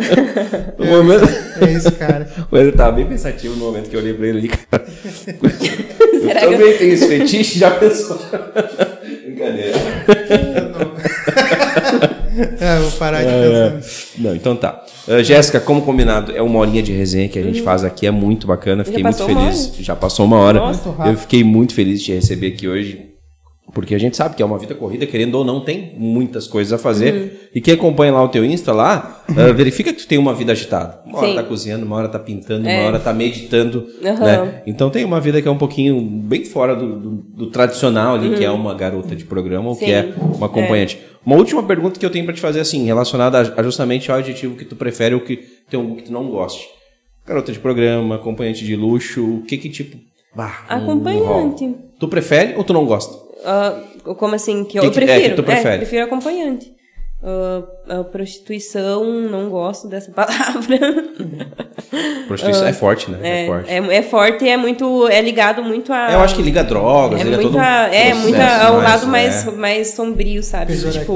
O 0.78 0.86
momento. 0.86 1.28
É 1.60 1.72
esse 1.74 1.92
cara. 1.94 2.30
O 2.52 2.58
Éder 2.58 2.76
tava 2.76 2.92
bem 2.92 3.08
pensativo 3.08 3.56
no 3.56 3.66
momento 3.66 3.90
que 3.90 3.96
eu 3.96 4.00
olhei 4.00 4.14
pra 4.14 4.28
ele 4.28 4.38
ali, 4.40 4.48
cara. 4.50 4.86
Será 6.22 6.44
eu 6.44 6.50
que 6.50 6.54
eu- 6.56 6.60
também 6.60 6.78
tenho 6.78 6.94
esse 6.94 7.08
fetiche, 7.08 7.58
já 7.60 7.72
pensou? 7.72 8.20
Brincadeira. 9.26 9.74
É, 12.60 12.80
vou 12.80 12.92
parar 12.92 13.24
de 13.24 13.80
pensar. 13.80 14.12
Não, 14.18 14.36
então 14.36 14.56
tá. 14.56 14.84
Uh, 15.08 15.24
Jéssica, 15.24 15.60
como 15.60 15.82
combinado, 15.82 16.32
é 16.36 16.42
uma 16.42 16.60
horinha 16.60 16.82
de 16.82 16.92
resenha 16.92 17.28
que 17.28 17.38
a 17.38 17.44
gente 17.44 17.62
faz 17.62 17.84
aqui, 17.84 18.06
é 18.06 18.12
muito 18.12 18.48
bacana, 18.48 18.84
fiquei 18.84 19.04
muito 19.04 19.26
feliz. 19.26 19.74
Já 19.80 19.96
passou 19.96 20.26
uma 20.26 20.38
hora. 20.38 20.60
Nossa, 20.60 20.94
eu 21.06 21.18
fiquei 21.18 21.44
muito 21.44 21.74
feliz 21.74 22.00
de 22.00 22.06
te 22.06 22.14
receber 22.14 22.48
aqui 22.48 22.68
hoje. 22.68 23.09
Porque 23.74 23.94
a 23.94 24.00
gente 24.00 24.18
sabe 24.18 24.36
que 24.36 24.42
é 24.42 24.46
uma 24.46 24.58
vida 24.58 24.74
corrida, 24.74 25.06
querendo 25.06 25.36
ou 25.36 25.46
não, 25.46 25.62
tem 25.62 25.94
muitas 25.96 26.48
coisas 26.48 26.74
a 26.74 26.78
fazer. 26.78 27.14
Uhum. 27.14 27.30
E 27.56 27.62
quem 27.62 27.76
acompanha 27.76 28.12
lá 28.12 28.24
o 28.24 28.28
teu 28.28 28.44
Insta 28.44 28.74
lá, 28.74 29.24
uh, 29.30 29.54
verifica 29.54 29.94
que 29.94 30.00
tu 30.02 30.08
tem 30.08 30.18
uma 30.18 30.34
vida 30.34 30.52
agitada. 30.52 31.02
Uma 31.06 31.20
hora 31.20 31.28
Sim. 31.28 31.36
tá 31.36 31.44
cozinhando, 31.44 31.86
uma 31.86 31.96
hora 31.96 32.08
tá 32.10 32.18
pintando, 32.18 32.62
uma 32.64 32.72
É. 32.72 32.88
hora 32.88 33.00
tá 33.00 33.14
meditando. 33.14 33.86
Aham. 34.04 34.26
Né? 34.26 34.64
Então 34.66 34.90
tem 34.90 35.06
uma 35.06 35.22
vida 35.22 35.40
que 35.42 35.48
é 35.48 35.52
um 35.52 35.58
pouquinho 35.58 36.02
bem 36.02 36.46
fora 36.46 36.76
do, 36.76 37.00
do- 37.00 37.16
do 37.16 37.48
tradicional 37.52 38.16
ali, 38.16 38.36
que 38.36 38.44
é 38.44 38.50
uma 38.50 38.74
garota 38.74 39.16
de 39.16 39.24
programa 39.26 39.70
ou 39.70 39.76
que 39.76 39.86
Uhum. 39.86 39.92
Sim. 39.92 39.94
é 39.94 40.36
uma 40.38 40.48
acompanhante. 40.48 41.00
Uma 41.26 41.36
última 41.36 41.62
pergunta 41.62 42.00
que 42.00 42.06
eu 42.06 42.10
tenho 42.10 42.26
pra 42.26 42.34
te 42.34 42.42
fazer, 42.42 42.60
assim, 42.62 42.86
relacionada 42.86 43.38
a, 43.40 43.60
a 43.60 43.64
justamente 43.64 44.12
ao 44.12 44.18
adjetivo 44.18 44.56
que 44.56 44.66
tu 44.66 44.76
prefere 44.76 45.14
ou 45.14 45.22
que 45.22 45.38
tem 45.70 45.80
um 45.80 45.96
que 45.96 46.04
tu 46.04 46.12
não 46.12 46.28
goste. 46.30 46.66
Garota 47.28 47.52
de 47.52 47.60
programa, 47.60 48.16
acompanhante 48.16 48.66
de 48.66 48.76
luxo, 48.76 49.24
o 49.24 49.42
que 49.44 49.58
que 49.58 49.70
tipo. 49.70 49.96
bah, 50.36 50.66
Acompanhante. 50.68 51.64
rola? 51.66 51.76
Tu 52.00 52.08
prefere 52.08 52.56
ou 52.58 52.64
tu 52.64 52.74
não 52.74 52.86
gosta? 52.86 53.29
Ah, 53.46 53.82
como 54.18 54.36
assim? 54.36 54.64
Que 54.64 54.78
eu, 54.80 54.82
Que 54.82 54.88
eu 54.88 54.92
é, 54.92 54.94
prefiro. 55.06 55.30
que 55.30 55.36
tu 55.36 55.44
prefere? 55.44 55.78
prefiro 55.78 56.04
acompanhante. 56.06 56.74
A 57.90 58.04
prostituição, 58.06 59.04
não 59.30 59.50
gosto 59.50 59.88
dessa 59.90 60.10
palavra. 60.14 60.80
Prostituição 62.28 62.68
é 62.68 62.74
forte, 62.74 63.12
né? 63.12 63.20
É, 63.22 63.44
É, 63.44 63.48
forte. 63.48 63.70
é, 63.72 63.78
é 63.98 64.02
forte 64.02 64.46
e 64.46 64.50
é 64.50 64.56
muito. 64.58 65.08
É 65.08 65.22
ligado 65.22 65.62
muito 65.64 65.92
a. 65.92 66.12
eu 66.14 66.20
acho 66.20 66.36
que 66.36 66.42
liga 66.42 66.64
drogas, 66.64 67.20
é 67.20 67.24
liga 67.26 67.38
todo 67.38 67.50
um 67.50 67.60
muita, 67.60 67.68
é, 67.88 68.06
processo 68.06 68.22
muita 68.22 68.64
ao 68.68 68.78
lado 68.78 69.08
mais, 69.08 69.48
é. 69.48 69.52
mais 69.52 69.88
sombrio, 69.90 70.42
sabe? 70.44 70.74
Tipo. 70.78 71.16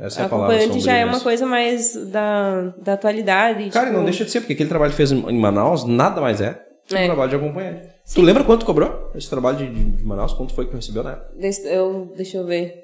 Essa 0.00 0.22
é 0.22 0.24
a 0.24 0.28
palavra 0.28 0.56
acompanhante 0.56 0.84
já 0.84 0.96
é 0.96 1.04
uma 1.04 1.20
coisa 1.20 1.46
mais 1.46 1.94
da, 2.06 2.72
da 2.82 2.92
atualidade. 2.94 3.70
Cara, 3.70 3.86
e 3.86 3.88
tipo, 3.88 3.98
não 3.98 4.04
deixa 4.04 4.24
de 4.24 4.30
ser, 4.30 4.40
porque 4.40 4.52
aquele 4.52 4.68
trabalho 4.68 4.90
que 4.90 4.96
fez 4.96 5.12
em 5.12 5.38
Manaus 5.38 5.84
nada 5.84 6.20
mais 6.20 6.40
é 6.40 6.58
que 6.86 6.94
um 6.94 6.98
É. 6.98 7.04
trabalho 7.06 7.30
de 7.30 7.36
acompanhante. 7.36 7.88
Tu 8.14 8.22
lembra 8.22 8.42
quanto 8.44 8.64
cobrou 8.64 9.10
esse 9.14 9.28
trabalho 9.28 9.58
de, 9.58 9.66
de- 9.68 9.84
de 9.98 10.04
Manaus? 10.04 10.32
Quanto 10.32 10.54
foi 10.54 10.64
que 10.64 10.70
tu 10.70 10.76
recebeu 10.76 11.02
na 11.02 11.12
época? 11.12 11.28
Deixa 11.38 11.60
eu, 11.62 12.12
deixa 12.16 12.36
eu 12.38 12.46
ver. 12.46 12.74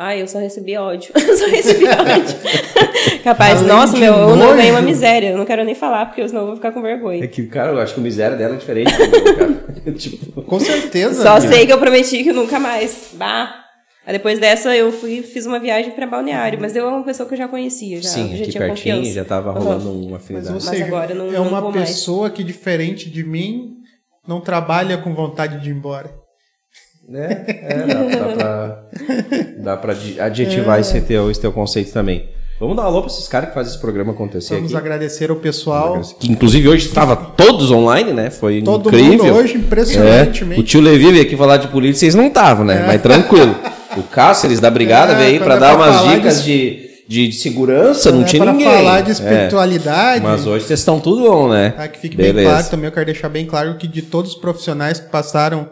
Ah, 0.00 0.16
eu 0.16 0.28
só 0.28 0.38
recebi 0.38 0.76
ódio. 0.76 1.10
Eu 1.18 1.36
só 1.36 1.46
recebi 1.46 1.84
ódio. 1.86 2.36
Capaz, 3.24 3.56
Além 3.58 3.66
nossa, 3.68 3.96
meu, 3.96 4.12
eu 4.14 4.36
não 4.36 4.54
ganhei 4.56 4.70
uma 4.70 4.80
miséria. 4.80 5.30
Eu 5.30 5.38
não 5.38 5.44
quero 5.44 5.64
nem 5.64 5.74
falar, 5.74 6.06
porque 6.06 6.26
senão 6.28 6.42
eu 6.42 6.46
vou 6.46 6.56
ficar 6.56 6.70
com 6.70 6.80
vergonha. 6.80 7.24
É 7.24 7.26
que, 7.26 7.44
cara, 7.48 7.72
eu 7.72 7.80
acho 7.80 7.94
que 7.94 8.00
a 8.00 8.02
miséria 8.04 8.36
dela 8.36 8.54
é 8.54 8.58
diferente. 8.58 8.92
do 8.96 8.98
meu, 9.10 9.34
cara. 9.34 9.92
tipo, 9.98 10.42
Com 10.42 10.60
certeza. 10.60 11.20
Só 11.20 11.34
né? 11.40 11.48
sei 11.52 11.66
que 11.66 11.72
eu 11.72 11.78
prometi 11.78 12.22
que 12.22 12.32
nunca 12.32 12.60
mais. 12.60 13.08
Bah. 13.14 13.52
Aí 14.06 14.12
depois 14.12 14.38
dessa 14.38 14.74
eu 14.76 14.92
fui 14.92 15.22
fiz 15.22 15.44
uma 15.46 15.58
viagem 15.58 15.90
pra 15.90 16.06
Balneário, 16.06 16.60
mas 16.60 16.76
eu 16.76 16.86
é 16.86 16.88
uma 16.88 17.02
pessoa 17.04 17.28
que 17.28 17.34
eu 17.34 17.38
já 17.38 17.48
conhecia, 17.48 18.00
já, 18.00 18.08
sim, 18.08 18.28
já 18.36 18.42
aqui 18.44 18.52
tinha 18.52 18.64
pertinho, 18.66 18.96
confiança. 18.98 19.14
já 19.16 19.24
tava 19.24 19.50
rolando 19.50 19.90
uma 19.92 20.12
Mas 20.12 20.22
afinidade. 20.22 20.54
você 20.64 20.82
agora 20.84 21.14
não- 21.14 21.28
é 21.28 21.32
não 21.32 21.48
uma 21.48 21.60
mais. 21.60 21.90
pessoa 21.90 22.30
que, 22.30 22.42
diferente 22.44 23.10
de 23.10 23.22
mim, 23.24 23.77
não 24.28 24.40
trabalha 24.40 24.98
com 24.98 25.14
vontade 25.14 25.60
de 25.60 25.70
ir 25.70 25.72
embora. 25.74 26.10
né? 27.08 27.44
É, 27.48 27.86
dá, 27.86 28.04
dá 28.04 28.34
pra, 28.36 28.82
dá 29.58 29.76
pra 29.76 29.94
adjetivar 30.26 30.78
esse, 30.78 31.00
teu, 31.00 31.30
esse 31.30 31.40
teu 31.40 31.50
conceito 31.52 31.92
também. 31.92 32.28
Vamos 32.60 32.76
dar 32.76 32.82
um 32.82 32.86
alô 32.86 33.02
pra 33.02 33.10
esses 33.10 33.28
caras 33.28 33.48
que 33.50 33.54
fazem 33.54 33.70
esse 33.72 33.80
programa 33.80 34.12
acontecer 34.12 34.56
Vamos 34.56 34.72
aqui. 34.74 34.76
agradecer 34.84 35.30
ao 35.30 35.36
pessoal. 35.36 36.00
Que 36.18 36.30
inclusive 36.30 36.68
hoje 36.68 36.88
estava 36.88 37.14
todos 37.16 37.70
online, 37.70 38.12
né? 38.12 38.30
Foi 38.30 38.60
Todo 38.62 38.88
incrível. 38.88 39.26
mundo 39.26 39.36
hoje, 39.38 39.54
É, 39.54 39.58
impressionantemente. 39.58 40.60
o 40.60 40.64
tio 40.64 40.80
Levi 40.80 41.12
veio 41.12 41.22
aqui 41.22 41.36
falar 41.36 41.56
de 41.58 41.68
política, 41.68 42.00
vocês 42.00 42.16
não 42.16 42.26
estavam, 42.26 42.64
né? 42.64 42.84
Mas 42.86 43.00
tranquilo. 43.00 43.54
O 43.96 44.02
Cáceres 44.02 44.58
da 44.60 44.70
Brigada 44.70 45.12
É, 45.12 45.16
veio 45.16 45.28
aí 45.28 45.38
pra 45.38 45.54
é 45.54 45.58
dar 45.60 45.76
umas 45.76 46.08
dicas 46.12 46.42
de, 46.42 46.52
de, 46.52 46.87
de 47.08 47.32
segurança, 47.32 48.12
não 48.12 48.20
É 48.20 48.24
tinha 48.24 48.42
para 48.42 48.52
ninguém. 48.52 48.68
falar 48.68 49.00
de 49.00 49.08
É, 49.08 49.12
espiritualidade. 49.12 50.22
Mas 50.22 50.46
hoje 50.46 50.66
vocês 50.66 50.78
estão 50.78 51.00
tudo 51.00 51.32
on, 51.32 51.48
né? 51.48 51.70
Tá, 51.70 51.88
que 51.88 51.98
fique 51.98 52.16
bem 52.16 52.32
claro 52.34 52.68
também, 52.68 52.86
eu 52.86 52.92
quero 52.92 53.06
deixar 53.06 53.28
bem 53.30 53.46
claro 53.46 53.76
que 53.78 53.88
de 53.88 54.02
todos 54.02 54.32
os 54.32 54.38
profissionais 54.38 55.00
que 55.00 55.08
passaram 55.08 55.70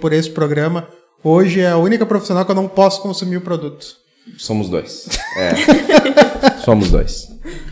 por 0.00 0.12
esse 0.12 0.30
programa, 0.30 0.86
hoje 1.22 1.60
é 1.60 1.68
a 1.68 1.76
única 1.76 2.06
profissional 2.06 2.44
que 2.44 2.50
eu 2.52 2.54
não 2.54 2.68
posso 2.68 3.02
consumir 3.02 3.36
o 3.36 3.40
produto. 3.40 3.86
Somos 4.38 4.68
dois. 4.68 5.06
É. 5.36 5.52
Somos 6.64 6.90
dois. 6.90 7.28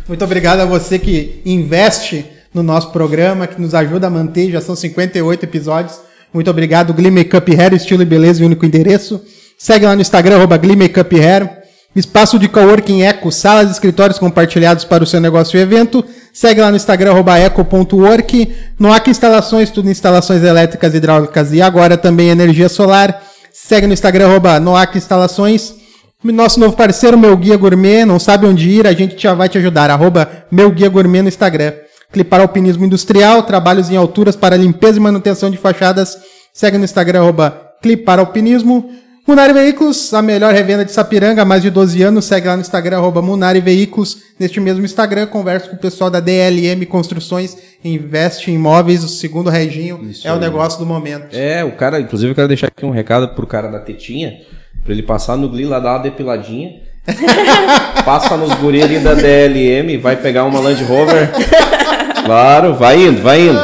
Muito 0.07 0.23
obrigado 0.23 0.61
a 0.61 0.65
você 0.67 0.99
que 0.99 1.41
investe 1.47 2.27
no 2.53 2.63
nosso 2.63 2.91
programa, 2.91 3.47
que 3.47 3.59
nos 3.61 3.75
ajuda 3.75 4.07
a 4.07 4.11
manter, 4.11 4.51
já 4.51 4.61
são 4.61 4.77
58 4.77 5.45
episódios. 5.45 5.99
Muito 6.33 6.51
obrigado, 6.51 6.93
Glee 6.93 7.11
Makeup 7.11 7.51
Hair, 7.59 7.73
estilo 7.75 8.03
e 8.03 8.05
beleza 8.05 8.43
e 8.43 8.47
único 8.47 8.67
endereço. 8.67 9.23
Segue 9.57 9.87
lá 9.87 9.95
no 9.95 10.03
Instagram, 10.03 10.37
arroba 10.37 10.57
Glee 10.59 10.77
Makeup 10.77 11.19
Hair. 11.19 11.64
Espaço 11.95 12.41
de 12.41 12.49
coworking 12.49 13.03
Eco, 13.03 13.31
salas 13.31 13.69
e 13.69 13.73
escritórios 13.73 14.19
compartilhados 14.19 14.85
para 14.85 15.05
o 15.05 15.07
seu 15.07 15.21
negócio 15.21 15.57
e 15.57 15.63
evento. 15.63 16.05
Segue 16.33 16.61
lá 16.61 16.71
no 16.71 16.77
Instagram, 16.77 17.15
eco.work. 17.39 18.53
Noac 18.81 19.09
Instalações, 19.09 19.71
tudo 19.71 19.89
instalações 19.89 20.43
elétricas, 20.43 20.93
hidráulicas 20.93 21.53
e 21.53 21.63
agora 21.63 21.97
também 21.97 22.31
energia 22.31 22.69
solar. 22.69 23.23
segue 23.53 23.87
no 23.87 23.93
Instagram, 23.93 24.27
arroba 24.27 24.59
Noac 24.59 24.99
Instalações. 24.99 25.75
Nosso 26.25 26.59
novo 26.59 26.75
parceiro, 26.75 27.17
Meu 27.17 27.37
Guia 27.37 27.57
Gourmet, 27.57 28.05
não 28.05 28.19
sabe 28.19 28.47
onde 28.47 28.69
ir, 28.69 28.87
a 28.87 28.93
gente 28.93 29.23
já 29.23 29.35
vai 29.35 29.49
te 29.49 29.59
ajudar, 29.59 29.91
arroba 29.91 30.29
Meu 30.51 30.73
Guia 30.73 30.89
Gourmet 30.89 31.23
no 31.23 31.29
Instagram. 31.29 31.75
Clipar 32.11 32.41
Alpinismo 32.41 32.85
Industrial, 32.85 33.43
trabalhos 33.43 33.91
em 33.91 33.97
alturas 33.97 34.35
para 34.35 34.57
limpeza 34.57 34.99
e 34.99 35.01
manutenção 35.01 35.51
de 35.51 35.59
fachadas, 35.59 36.17
segue 36.53 36.79
no 36.79 36.85
Instagram, 36.85 37.21
arroba 37.21 37.75
Clipar 37.81 38.19
Alpinismo. 38.19 38.91
Munari 39.27 39.55
Veículos, 39.55 40.13
a 40.13 40.21
melhor 40.21 40.53
revenda 40.53 40.85
de 40.85 40.93
Sapiranga 40.93 41.41
há 41.43 41.45
mais 41.47 41.63
de 41.63 41.71
12 41.71 42.03
anos. 42.03 42.27
Segue 42.27 42.47
lá 42.47 42.57
no 42.57 42.61
Instagram, 42.61 42.99
arroba 42.99 43.23
Munari 43.23 43.59
Veículos. 43.61 44.19
Neste 44.39 44.61
mesmo 44.61 44.85
Instagram, 44.85 45.27
converso 45.27 45.71
com 45.71 45.77
o 45.77 45.79
pessoal 45.79 46.11
da 46.11 46.21
DLM 46.21 46.85
Construções, 46.87 47.57
investe 47.83 48.51
em 48.51 48.57
imóveis, 48.57 49.03
o 49.03 49.09
segundo 49.09 49.49
Reginho, 49.49 50.01
Isso 50.11 50.29
é 50.29 50.31
o 50.31 50.35
aí. 50.35 50.41
negócio 50.41 50.79
do 50.79 50.85
momento. 50.85 51.29
É, 51.35 51.65
o 51.65 51.73
cara, 51.73 52.01
inclusive 52.01 52.33
eu 52.33 52.35
quero 52.35 52.49
deixar 52.49 52.67
aqui 52.67 52.85
um 52.85 52.91
recado 52.91 53.29
pro 53.29 53.47
cara 53.47 53.69
da 53.69 53.79
tetinha, 53.79 54.35
pra 54.85 54.93
ele 54.93 55.03
passar 55.03 55.37
no 55.39 55.49
Gli 55.49 55.65
lá, 55.65 55.79
dar 55.81 55.93
uma 55.93 55.99
depiladinha. 56.01 56.83
Passa 58.05 58.37
nos 58.37 58.53
guri 58.55 58.83
ali 58.83 58.99
da 58.99 59.15
DLM, 59.15 59.97
vai 60.03 60.17
pegar 60.17 60.45
uma 60.45 60.61
Land 60.61 60.85
Rover. 60.85 61.31
Claro, 62.27 62.75
vai 62.75 63.03
indo, 63.07 63.23
vai 63.23 63.41
indo. 63.49 63.61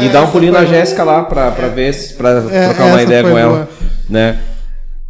E 0.00 0.08
dá 0.08 0.22
um 0.22 0.30
pulinho 0.30 0.52
na. 0.52 0.64
Jéssica 0.64 1.02
lá 1.04 1.22
pra, 1.24 1.50
pra 1.50 1.68
ver 1.68 1.92
se, 1.92 2.14
pra 2.14 2.42
É, 2.50 2.66
trocar 2.66 2.86
uma 2.86 3.02
ideia 3.02 3.22
com 3.22 3.36
ela. 3.38 3.52
boa. 3.54 3.68
Né? 4.08 4.38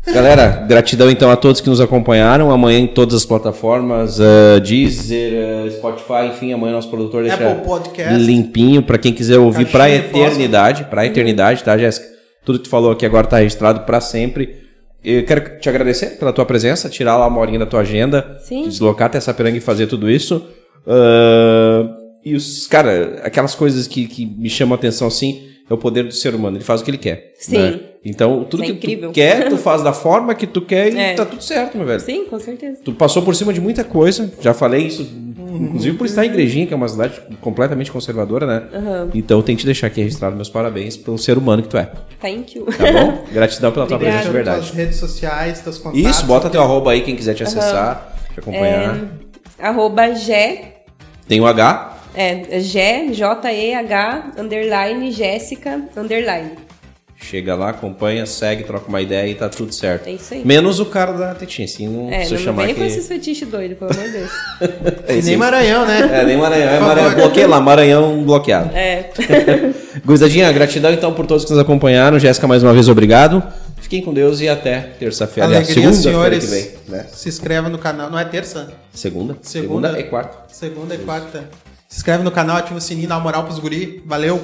Galera, 0.06 0.64
gratidão 0.68 1.08
então 1.10 1.30
a 1.30 1.36
todos 1.36 1.60
que 1.60 1.68
nos 1.68 1.80
acompanharam. 1.80 2.50
Amanhã 2.50 2.78
em 2.78 2.86
todas 2.86 3.14
as 3.14 3.24
plataformas, 3.24 4.18
uh, 4.18 4.60
Deezer, 4.60 5.32
uh, 5.66 5.70
Spotify, 5.70 6.26
enfim, 6.32 6.52
amanhã 6.52 6.72
nosso 6.72 6.88
produtor 6.90 7.22
deixa 7.22 7.36
Apple 7.36 7.64
Podcast. 7.64 8.14
limpinho 8.14 8.82
pra 8.82 8.98
quem 8.98 9.12
quiser 9.12 9.38
ouvir 9.38 9.66
fósforo. 9.66 9.92
eternidade, 9.94 10.84
pra 10.84 11.06
eternidade, 11.06 11.62
tá, 11.62 11.78
Jéssica? 11.78 12.06
Tudo 12.44 12.58
que 12.58 12.64
tu 12.64 12.70
falou 12.70 12.90
aqui 12.90 13.06
agora 13.06 13.26
tá 13.26 13.38
registrado 13.38 13.80
pra 13.80 14.00
sempre. 14.00 14.56
Eu 15.04 15.24
quero 15.24 15.58
te 15.60 15.68
agradecer 15.68 16.18
pela 16.18 16.32
tua 16.32 16.44
presença, 16.44 16.88
tirar 16.88 17.16
lá 17.16 17.26
uma 17.26 17.40
horinha 17.40 17.60
da 17.60 17.66
tua 17.66 17.80
agenda, 17.80 18.38
Sim. 18.40 18.64
deslocar 18.64 19.06
até 19.06 19.20
Sapiranga 19.20 19.58
e 19.58 19.60
fazer 19.60 19.86
tudo 19.86 20.10
isso. 20.10 20.44
Ah, 20.86 21.88
e 22.24 22.34
os, 22.34 22.66
cara, 22.66 23.20
aquelas 23.24 23.54
coisas 23.54 23.86
que, 23.86 24.06
que 24.06 24.26
me 24.26 24.48
chamam 24.48 24.74
a 24.74 24.78
atenção 24.78 25.08
assim, 25.08 25.48
é 25.68 25.74
o 25.74 25.78
poder 25.78 26.04
do 26.04 26.12
ser 26.12 26.34
humano. 26.34 26.56
Ele 26.56 26.64
faz 26.64 26.80
o 26.80 26.84
que 26.84 26.90
ele 26.90 26.98
quer. 26.98 27.32
Sim. 27.38 27.58
né? 27.58 27.80
Então, 28.04 28.44
tudo 28.44 28.62
é 28.64 28.66
que 28.66 28.72
incrível. 28.72 29.10
tu 29.10 29.14
quer, 29.14 29.48
tu 29.48 29.56
faz 29.58 29.82
da 29.82 29.92
forma 29.92 30.34
que 30.34 30.46
tu 30.46 30.60
quer 30.60 30.92
e 30.92 30.98
É. 30.98 31.14
tá 31.14 31.24
tudo 31.24 31.42
certo, 31.42 31.76
meu 31.78 31.86
velho. 31.86 32.00
Sim, 32.00 32.24
com 32.26 32.38
certeza. 32.40 32.78
Tu 32.84 32.92
passou 32.92 33.22
por 33.22 33.34
cima 33.36 33.52
de 33.52 33.60
muita 33.60 33.84
coisa, 33.84 34.32
já 34.40 34.52
falei 34.52 34.86
isso, 34.88 35.02
inclusive 35.38 35.96
por 35.96 36.04
estar 36.06 36.24
em 36.26 36.28
Igrejinha, 36.28 36.66
que 36.66 36.74
é 36.74 36.76
uma 36.76 36.88
cidade 36.88 37.20
completamente 37.40 37.92
conservadora, 37.92 38.44
né? 38.44 38.62
Aham. 38.74 39.10
Então 39.14 39.38
eu 39.38 39.42
tenho 39.44 39.56
que 39.56 39.62
te 39.62 39.66
deixar 39.66 39.86
aqui 39.86 40.00
registrado 40.02 40.34
meus 40.34 40.48
parabéns 40.48 40.96
pelo 40.96 41.16
ser 41.16 41.38
humano 41.38 41.62
que 41.62 41.68
tu 41.68 41.76
é. 41.78 41.90
Thank 42.20 42.58
you. 42.58 42.64
Tá 42.66 42.90
bom? 42.92 43.24
Gratidão 43.32 43.70
pela 43.70 43.86
tua 43.86 43.96
Obrigada. 43.96 44.22
presença 44.22 44.38
de 44.38 44.44
Tuas 44.44 44.64
verdade. 44.66 44.76
redes 44.76 44.96
sociais, 44.98 45.60
teus 45.60 45.78
contatos. 45.78 46.00
Isso, 46.10 46.26
bota 46.26 46.50
teu 46.50 46.60
arroba 46.60 46.90
aí, 46.90 47.02
quem 47.02 47.14
quiser 47.14 47.34
te 47.34 47.44
acessar, 47.44 48.16
te 48.34 48.40
acompanhar. 48.40 48.98
É, 49.58 49.64
arroba 49.64 50.12
G, 50.12 50.58
Tem 51.28 51.40
o 51.40 51.46
H, 51.46 51.91
é, 52.14 52.60
G, 52.60 53.12
J-E-H, 53.12 54.32
underline, 54.38 55.10
Jéssica, 55.12 55.80
underline. 55.96 56.50
chega 57.16 57.54
lá, 57.54 57.70
acompanha, 57.70 58.26
segue, 58.26 58.64
troca 58.64 58.88
uma 58.88 59.00
ideia 59.00 59.30
e 59.30 59.34
tá 59.36 59.48
tudo 59.48 59.72
certo. 59.72 60.08
É 60.08 60.12
isso 60.12 60.34
aí. 60.34 60.44
Menos 60.44 60.80
o 60.80 60.86
cara 60.86 61.12
da 61.12 61.32
tetinha, 61.34 61.64
assim, 61.66 61.86
não 61.88 62.08
É, 62.12 62.16
precisa 62.16 62.34
não 62.36 62.42
chamar 62.42 62.62
venha 62.62 62.72
aqui. 62.72 62.80
com 62.80 62.86
esses 62.86 63.06
fetiches 63.06 63.48
doidos, 63.48 63.78
pelo 63.78 63.92
amor 63.92 64.04
de 64.04 64.10
Deus. 64.10 64.30
É, 65.06 65.16
E 65.18 65.22
nem. 65.22 65.36
Maranhão, 65.36 65.86
né? 65.86 66.10
É, 66.20 66.24
nem 66.24 66.36
Maranhão, 66.36 66.68
é 66.68 66.80
Maranhão. 66.80 67.14
Bloqueia 67.14 67.46
lá, 67.48 67.60
Maranhão 67.60 68.24
bloqueado. 68.24 68.70
É. 68.76 69.10
Guizadinha, 70.04 70.50
gratidão 70.52 70.92
então 70.92 71.12
por 71.14 71.24
todos 71.26 71.44
que 71.44 71.50
nos 71.52 71.60
acompanharam. 71.60 72.18
Jéssica, 72.18 72.46
mais 72.48 72.62
uma 72.62 72.72
vez, 72.72 72.88
obrigado. 72.88 73.40
Fiquem 73.80 74.00
com 74.02 74.12
Deus 74.12 74.40
e 74.40 74.48
até 74.48 74.80
terça-feira. 74.98 75.48
Alegria, 75.48 75.74
segunda-feira 75.92 76.30
que 76.40 76.46
senhores. 76.46 76.50
vem. 76.50 76.70
Né? 76.88 77.06
Se 77.12 77.28
inscreva 77.28 77.68
no 77.68 77.78
canal. 77.78 78.10
Não 78.10 78.18
é 78.18 78.24
terça? 78.24 78.72
Segunda? 78.92 79.36
Segunda. 79.42 79.88
Segunda 79.90 80.00
e 80.00 80.04
quarta. 80.04 80.38
Segunda 80.52 80.94
e 80.94 80.98
quarta. 80.98 81.44
Se 81.92 81.98
inscreve 81.98 82.24
no 82.24 82.30
canal, 82.30 82.56
ativa 82.56 82.78
o 82.78 82.80
sininho, 82.80 83.06
dá 83.06 83.16
uma 83.16 83.22
moral 83.22 83.44
pros 83.44 83.58
guri. 83.58 84.02
Valeu! 84.06 84.40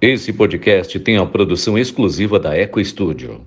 Esse 0.00 0.32
podcast 0.32 0.98
tem 0.98 1.18
a 1.18 1.26
produção 1.26 1.76
exclusiva 1.76 2.40
da 2.40 2.56
Eco 2.56 2.82
Studio. 2.82 3.46